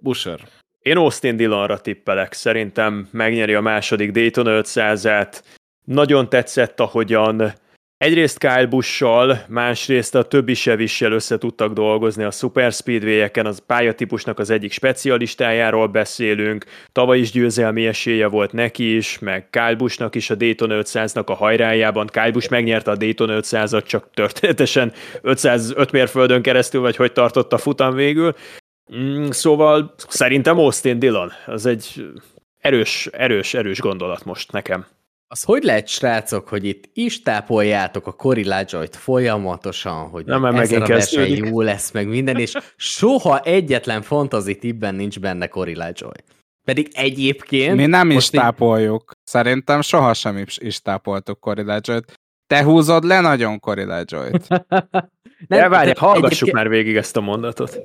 Busher. 0.01 0.41
Én 0.81 0.97
Austin 0.97 1.37
Dillonra 1.37 1.81
tippelek. 1.81 2.33
Szerintem 2.33 3.09
megnyeri 3.11 3.55
a 3.55 3.61
második 3.61 4.11
Daytona 4.11 4.61
500-át. 4.63 5.43
Nagyon 5.85 6.29
tetszett, 6.29 6.81
ahogyan 6.81 7.53
Egyrészt 7.99 8.39
Kyle 8.39 8.67
Busch-sal, 8.67 9.45
másrészt 9.49 10.15
a 10.15 10.23
többi 10.23 10.55
sevissel 10.55 11.13
össze 11.13 11.39
tudtak 11.39 11.73
dolgozni 11.73 12.25
a 12.25 12.31
Super 12.31 12.73
Speedway-eken, 12.73 13.47
az 13.47 13.63
pályatípusnak 13.67 14.39
az 14.39 14.51
egyik 14.51 14.73
specialistájáról 14.73 15.87
beszélünk, 15.87 16.65
tavaly 16.93 17.19
is 17.19 17.31
győzelmi 17.31 17.87
esélye 17.87 18.27
volt 18.27 18.53
neki 18.53 18.97
is, 18.97 19.19
meg 19.19 19.51
Kyle 19.51 19.75
Busch-nak 19.75 20.15
is 20.15 20.31
a 20.31 20.35
Daytona 20.35 20.83
500-nak 20.83 21.25
a 21.25 21.35
hajrájában. 21.35 22.07
Kyle 22.07 22.31
Busch 22.31 22.51
megnyerte 22.51 22.91
a 22.91 22.97
Daytona 22.97 23.41
500-at, 23.41 23.87
csak 23.87 24.11
történetesen 24.15 24.93
505 25.23 25.93
mérföldön 25.93 26.43
keresztül, 26.43 26.81
vagy 26.81 26.97
hogy 26.97 27.13
tartott 27.13 27.53
a 27.53 27.59
futam 27.59 27.95
végül. 27.95 28.35
Mm, 28.97 29.31
szóval 29.31 29.95
szerintem 30.09 30.59
Austin 30.59 30.99
Dillon, 30.99 31.33
az 31.47 31.67
egy 31.67 32.07
erős, 32.59 33.09
erős, 33.13 33.55
erős 33.55 33.81
gondolat 33.81 34.25
most 34.25 34.53
nekem. 34.53 34.87
Az 35.29 35.43
hogy 35.43 35.63
lehet, 35.63 35.89
srácok, 35.89 36.49
hogy 36.49 36.65
itt 36.65 36.91
is 36.93 37.23
tápoljátok 37.23 38.07
a 38.07 38.13
Cory 38.13 38.45
Lajoy-t 38.45 38.97
folyamatosan, 38.97 40.09
hogy 40.09 40.25
Nem, 40.25 40.41
mert 40.41 40.55
megint 40.55 40.83
a 40.83 40.87
verseny 40.87 41.45
jó 41.47 41.61
lesz, 41.61 41.91
meg 41.91 42.09
minden, 42.09 42.37
és 42.37 42.57
soha 42.77 43.41
egyetlen 43.41 44.03
fantasy 44.03 44.57
tippben 44.57 44.95
nincs 44.95 45.21
benne 45.21 45.47
Cory 45.47 45.75
Lajoy. 45.75 46.17
Pedig 46.65 46.89
egyébként... 46.93 47.77
Mi 47.77 47.87
nem 47.87 48.09
is 48.09 48.15
most 48.15 48.35
így- 48.35 48.41
tápoljuk. 48.41 49.13
Szerintem 49.25 49.81
sohasem 49.81 50.37
is, 50.37 50.59
is 50.59 50.81
tápoltuk 50.81 51.57
Ledger-t. 51.65 52.13
Te 52.47 52.63
húzod 52.63 53.05
le 53.05 53.21
nagyon 53.21 53.61
Cory 53.61 53.85
Ledger-t. 53.85 54.47
De 55.49 55.69
várj, 55.69 55.83
tehát 55.83 55.99
hallgassuk 55.99 56.25
egyébként- 56.25 56.53
már 56.53 56.69
végig 56.69 56.97
ezt 56.97 57.17
a 57.17 57.21
mondatot. 57.21 57.79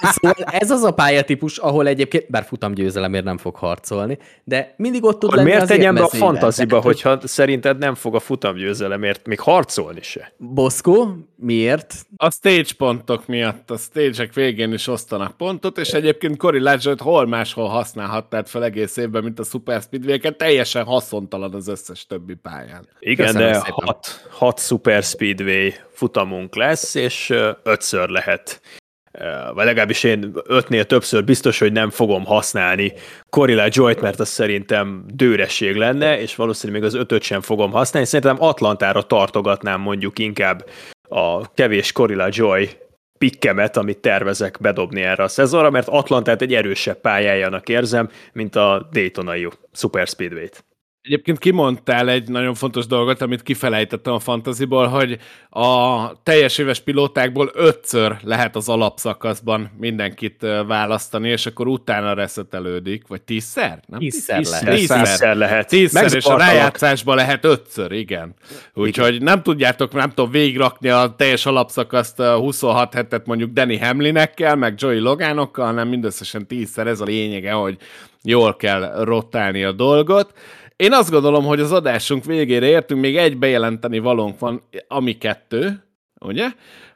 Szóval 0.00 0.34
ez 0.44 0.70
az 0.70 0.82
a 0.82 0.90
pályatípus, 0.90 1.58
ahol 1.58 1.86
egyébként, 1.86 2.30
bár 2.30 2.44
futam 2.44 2.74
győzelemért 2.74 3.24
nem 3.24 3.38
fog 3.38 3.56
harcolni, 3.56 4.18
de 4.44 4.74
mindig 4.76 5.04
ott 5.04 5.18
tud 5.18 5.24
Akkor 5.24 5.36
lenni 5.36 5.50
miért 5.50 5.66
tegyen 5.66 5.94
be 5.94 6.02
a 6.02 6.08
fantaziba, 6.08 6.68
Tehát, 6.68 6.84
hogy 6.84 7.00
hogyha 7.00 7.28
szerinted 7.28 7.78
nem 7.78 7.94
fog 7.94 8.14
a 8.14 8.20
futamgyőzelemért 8.20 9.26
még 9.26 9.40
harcolni 9.40 10.02
se? 10.02 10.32
Boszkó, 10.36 11.16
miért? 11.36 11.94
A 12.16 12.30
stage 12.30 12.72
pontok 12.76 13.26
miatt 13.26 13.70
a 13.70 13.76
stage 13.76 14.28
végén 14.34 14.72
is 14.72 14.86
osztanak 14.86 15.36
pontot, 15.36 15.78
és 15.78 15.92
egyébként 15.92 16.36
Cory 16.36 16.60
Ledger-t 16.60 17.00
hol 17.00 17.26
máshol 17.26 17.68
használhattad 17.68 18.46
fel 18.46 18.64
egész 18.64 18.96
évben, 18.96 19.22
mint 19.22 19.38
a 19.38 19.42
Super 19.44 19.80
Speedway-ken, 19.80 20.36
teljesen 20.36 20.84
haszontalan 20.84 21.54
az 21.54 21.68
összes 21.68 22.06
többi 22.06 22.34
pályán. 22.34 22.88
Igen, 22.98 23.26
Köszönöm 23.26 23.52
de 23.52 23.58
szépen. 23.58 23.74
hat, 23.74 24.28
hat 24.30 24.60
Super 24.60 25.02
Speedway 25.02 25.70
futamunk 25.92 26.56
lesz, 26.56 26.94
és 26.94 27.34
ötször 27.62 28.08
lehet 28.08 28.60
vagy 29.54 29.64
legalábbis 29.64 30.04
én 30.04 30.32
ötnél 30.46 30.84
többször 30.84 31.24
biztos, 31.24 31.58
hogy 31.58 31.72
nem 31.72 31.90
fogom 31.90 32.24
használni 32.24 32.92
Corilla 33.28 33.66
Joy-t, 33.68 34.00
mert 34.00 34.20
az 34.20 34.28
szerintem 34.28 35.04
dőresség 35.14 35.76
lenne, 35.76 36.20
és 36.20 36.34
valószínűleg 36.36 36.82
még 36.82 36.90
az 36.90 36.96
ötöt 36.96 37.22
sem 37.22 37.40
fogom 37.40 37.72
használni. 37.72 38.08
Szerintem 38.08 38.42
Atlantára 38.44 39.02
tartogatnám 39.02 39.80
mondjuk 39.80 40.18
inkább 40.18 40.64
a 41.08 41.52
kevés 41.54 41.92
Corilla 41.92 42.28
Joy 42.30 42.68
pikkemet, 43.18 43.76
amit 43.76 43.98
tervezek 43.98 44.56
bedobni 44.60 45.02
erre 45.02 45.22
a 45.22 45.28
szezonra, 45.28 45.70
mert 45.70 45.88
Atlantát 45.88 46.42
egy 46.42 46.54
erősebb 46.54 47.00
pályájának 47.00 47.68
érzem, 47.68 48.08
mint 48.32 48.56
a 48.56 48.88
Daytonai 48.92 49.48
Super 49.72 50.06
Speedway-t. 50.06 50.64
Egyébként 51.02 51.38
kimondtál 51.38 52.08
egy 52.08 52.28
nagyon 52.28 52.54
fontos 52.54 52.86
dolgot, 52.86 53.22
amit 53.22 53.42
kifelejtettem 53.42 54.12
a 54.12 54.18
fantaziból, 54.18 54.86
hogy 54.86 55.18
a 55.50 56.22
teljes 56.22 56.58
éves 56.58 56.80
pilótákból 56.80 57.50
ötször 57.54 58.16
lehet 58.22 58.56
az 58.56 58.68
alapszakaszban 58.68 59.70
mindenkit 59.78 60.46
választani, 60.66 61.28
és 61.28 61.46
akkor 61.46 61.66
utána 61.66 62.14
reszetelődik, 62.14 63.06
vagy 63.06 63.22
tízszer? 63.22 63.80
Nem? 63.86 63.98
Tízszer 63.98 64.38
Tízszer. 64.38 64.62
lehet. 64.62 64.76
Tízszer. 64.78 65.02
Tízszer 65.04 65.36
lehet. 65.36 65.68
Tízszer, 65.68 66.14
és 66.14 66.24
a 66.24 66.36
rájátszásban 66.36 67.16
lehet 67.16 67.44
ötször, 67.44 67.92
igen. 67.92 68.34
Úgyhogy 68.74 69.22
nem 69.22 69.42
tudjátok, 69.42 69.92
nem 69.92 70.08
tudom 70.08 70.30
végigrakni 70.30 70.88
a 70.88 71.14
teljes 71.16 71.46
alapszakaszt 71.46 72.20
a 72.20 72.38
26 72.38 72.94
hetet 72.94 73.26
mondjuk 73.26 73.52
Danny 73.52 73.80
Hamlinekkel, 73.80 74.56
meg 74.56 74.74
Joey 74.76 74.98
Logánokkal, 74.98 75.66
hanem 75.66 75.88
mindösszesen 75.88 76.46
tízszer, 76.46 76.86
ez 76.86 77.00
a 77.00 77.04
lényege, 77.04 77.52
hogy 77.52 77.76
jól 78.22 78.56
kell 78.56 79.04
rotálni 79.04 79.64
a 79.64 79.72
dolgot. 79.72 80.32
Én 80.80 80.92
azt 80.92 81.10
gondolom, 81.10 81.44
hogy 81.44 81.60
az 81.60 81.72
adásunk 81.72 82.24
végére 82.24 82.66
értünk, 82.66 83.00
még 83.00 83.16
egy 83.16 83.36
bejelenteni 83.38 83.98
valónk 83.98 84.38
van, 84.38 84.62
ami 84.88 85.18
kettő, 85.18 85.84
ugye? 86.20 86.46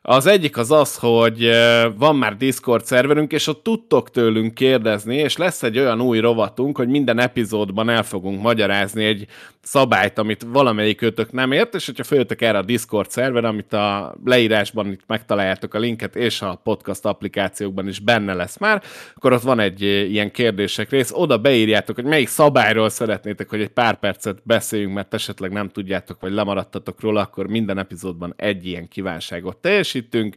Az 0.07 0.27
egyik 0.27 0.57
az 0.57 0.71
az, 0.71 0.97
hogy 0.97 1.51
van 1.97 2.17
már 2.17 2.37
Discord 2.37 2.85
szerverünk, 2.85 3.33
és 3.33 3.47
ott 3.47 3.63
tudtok 3.63 4.11
tőlünk 4.11 4.55
kérdezni, 4.55 5.17
és 5.17 5.37
lesz 5.37 5.63
egy 5.63 5.79
olyan 5.79 6.01
új 6.01 6.19
rovatunk, 6.19 6.77
hogy 6.77 6.89
minden 6.89 7.19
epizódban 7.19 7.89
el 7.89 8.03
fogunk 8.03 8.43
magyarázni 8.43 9.05
egy 9.05 9.27
szabályt, 9.63 10.19
amit 10.19 10.47
valamelyik 10.49 11.03
őtök 11.03 11.33
nem 11.33 11.53
ért, 11.53 11.75
és 11.75 11.87
hogyha 11.87 12.05
följöttek 12.05 12.43
erre 12.43 12.59
a 12.59 12.63
Discord 12.63 13.11
szerver, 13.11 13.45
amit 13.45 13.73
a 13.73 14.15
leírásban 14.25 14.87
itt 14.93 15.03
megtaláljátok 15.07 15.75
a 15.75 15.79
linket, 15.79 16.17
és 16.17 16.43
a 16.43 16.61
podcast 16.63 17.05
applikációkban 17.05 17.89
is 17.89 17.99
benne 17.99 18.35
lesz 18.35 18.59
már, 18.59 18.83
akkor 19.15 19.33
ott 19.33 19.43
van 19.43 19.61
egy 19.61 19.83
ilyen 19.83 20.31
kérdések 20.31 20.91
rész, 20.91 21.11
oda 21.13 21.39
beírjátok, 21.39 21.95
hogy 21.95 22.05
melyik 22.05 22.29
szabályról 22.29 22.89
szeretnétek, 22.89 23.51
hogy 23.51 23.61
egy 23.61 23.69
pár 23.69 23.99
percet 23.99 24.39
beszéljünk, 24.43 24.95
mert 24.95 25.15
esetleg 25.15 25.53
nem 25.53 25.69
tudjátok, 25.69 26.21
vagy 26.21 26.33
lemaradtatok 26.33 27.01
róla, 27.01 27.21
akkor 27.21 27.47
minden 27.47 27.79
epizódban 27.79 28.35
egy 28.37 28.67
ilyen 28.67 28.89
kívánságot 28.89 29.57
teljesítünk. 29.95 30.35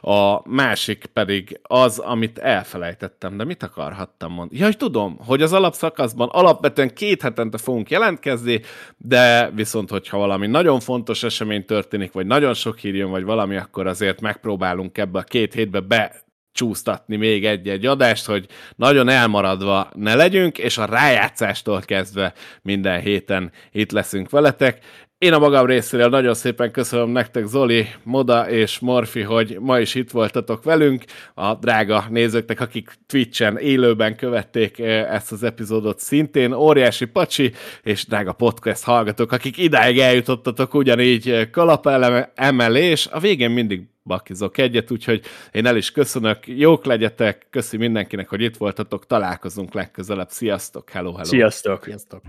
A 0.00 0.48
másik 0.48 1.06
pedig 1.12 1.60
az, 1.62 1.98
amit 1.98 2.38
elfelejtettem, 2.38 3.36
de 3.36 3.44
mit 3.44 3.62
akarhattam 3.62 4.32
mondani? 4.32 4.60
Jaj, 4.60 4.72
tudom, 4.72 5.18
hogy 5.26 5.42
az 5.42 5.52
alapszakaszban 5.52 6.28
alapvetően 6.28 6.94
két 6.94 7.22
hetente 7.22 7.58
fogunk 7.58 7.90
jelentkezni, 7.90 8.60
de 8.96 9.50
viszont, 9.54 9.90
hogyha 9.90 10.18
valami 10.18 10.46
nagyon 10.46 10.80
fontos 10.80 11.22
esemény 11.22 11.64
történik, 11.64 12.12
vagy 12.12 12.26
nagyon 12.26 12.54
sok 12.54 12.78
hír 12.78 12.94
jön, 12.94 13.10
vagy 13.10 13.24
valami, 13.24 13.56
akkor 13.56 13.86
azért 13.86 14.20
megpróbálunk 14.20 14.98
ebbe 14.98 15.18
a 15.18 15.22
két 15.22 15.54
hétbe 15.54 15.80
be 15.80 16.26
csúsztatni 16.52 17.16
még 17.16 17.46
egy-egy 17.46 17.86
adást, 17.86 18.26
hogy 18.26 18.46
nagyon 18.76 19.08
elmaradva 19.08 19.90
ne 19.94 20.14
legyünk, 20.14 20.58
és 20.58 20.78
a 20.78 20.84
rájátszástól 20.84 21.80
kezdve 21.80 22.32
minden 22.62 23.00
héten 23.00 23.52
itt 23.72 23.90
leszünk 23.90 24.30
veletek. 24.30 24.78
Én 25.18 25.32
a 25.32 25.38
magam 25.38 25.66
részéről 25.66 26.08
nagyon 26.08 26.34
szépen 26.34 26.70
köszönöm 26.70 27.10
nektek, 27.10 27.46
Zoli, 27.46 27.86
Moda 28.02 28.50
és 28.50 28.78
Morfi, 28.78 29.20
hogy 29.20 29.56
ma 29.60 29.78
is 29.78 29.94
itt 29.94 30.10
voltatok 30.10 30.64
velünk. 30.64 31.04
A 31.34 31.54
drága 31.54 32.04
nézőknek, 32.10 32.60
akik 32.60 32.92
Twitchen 33.06 33.56
élőben 33.56 34.16
követték 34.16 34.78
eh, 34.78 35.14
ezt 35.14 35.32
az 35.32 35.42
epizódot 35.42 35.98
szintén, 35.98 36.52
óriási 36.52 37.04
pacsi, 37.04 37.52
és 37.82 38.06
drága 38.06 38.32
podcast 38.32 38.84
hallgatók, 38.84 39.32
akik 39.32 39.56
idáig 39.56 39.98
eljutottatok 39.98 40.74
ugyanígy 40.74 41.30
eh, 41.30 41.46
kalapelem 41.50 42.26
emelés. 42.34 43.06
A 43.06 43.20
végén 43.20 43.50
mindig 43.50 43.82
bakizok 44.02 44.58
egyet, 44.58 44.90
úgyhogy 44.90 45.20
én 45.52 45.66
el 45.66 45.76
is 45.76 45.90
köszönök, 45.90 46.38
jók 46.46 46.84
legyetek, 46.84 47.46
köszi 47.50 47.76
mindenkinek, 47.76 48.28
hogy 48.28 48.40
itt 48.40 48.56
voltatok, 48.56 49.06
találkozunk 49.06 49.74
legközelebb, 49.74 50.30
sziasztok, 50.30 50.90
hello, 50.90 51.12
hello. 51.12 51.24
Sziasztok! 51.24 51.84
Sziasztok! 51.84 52.22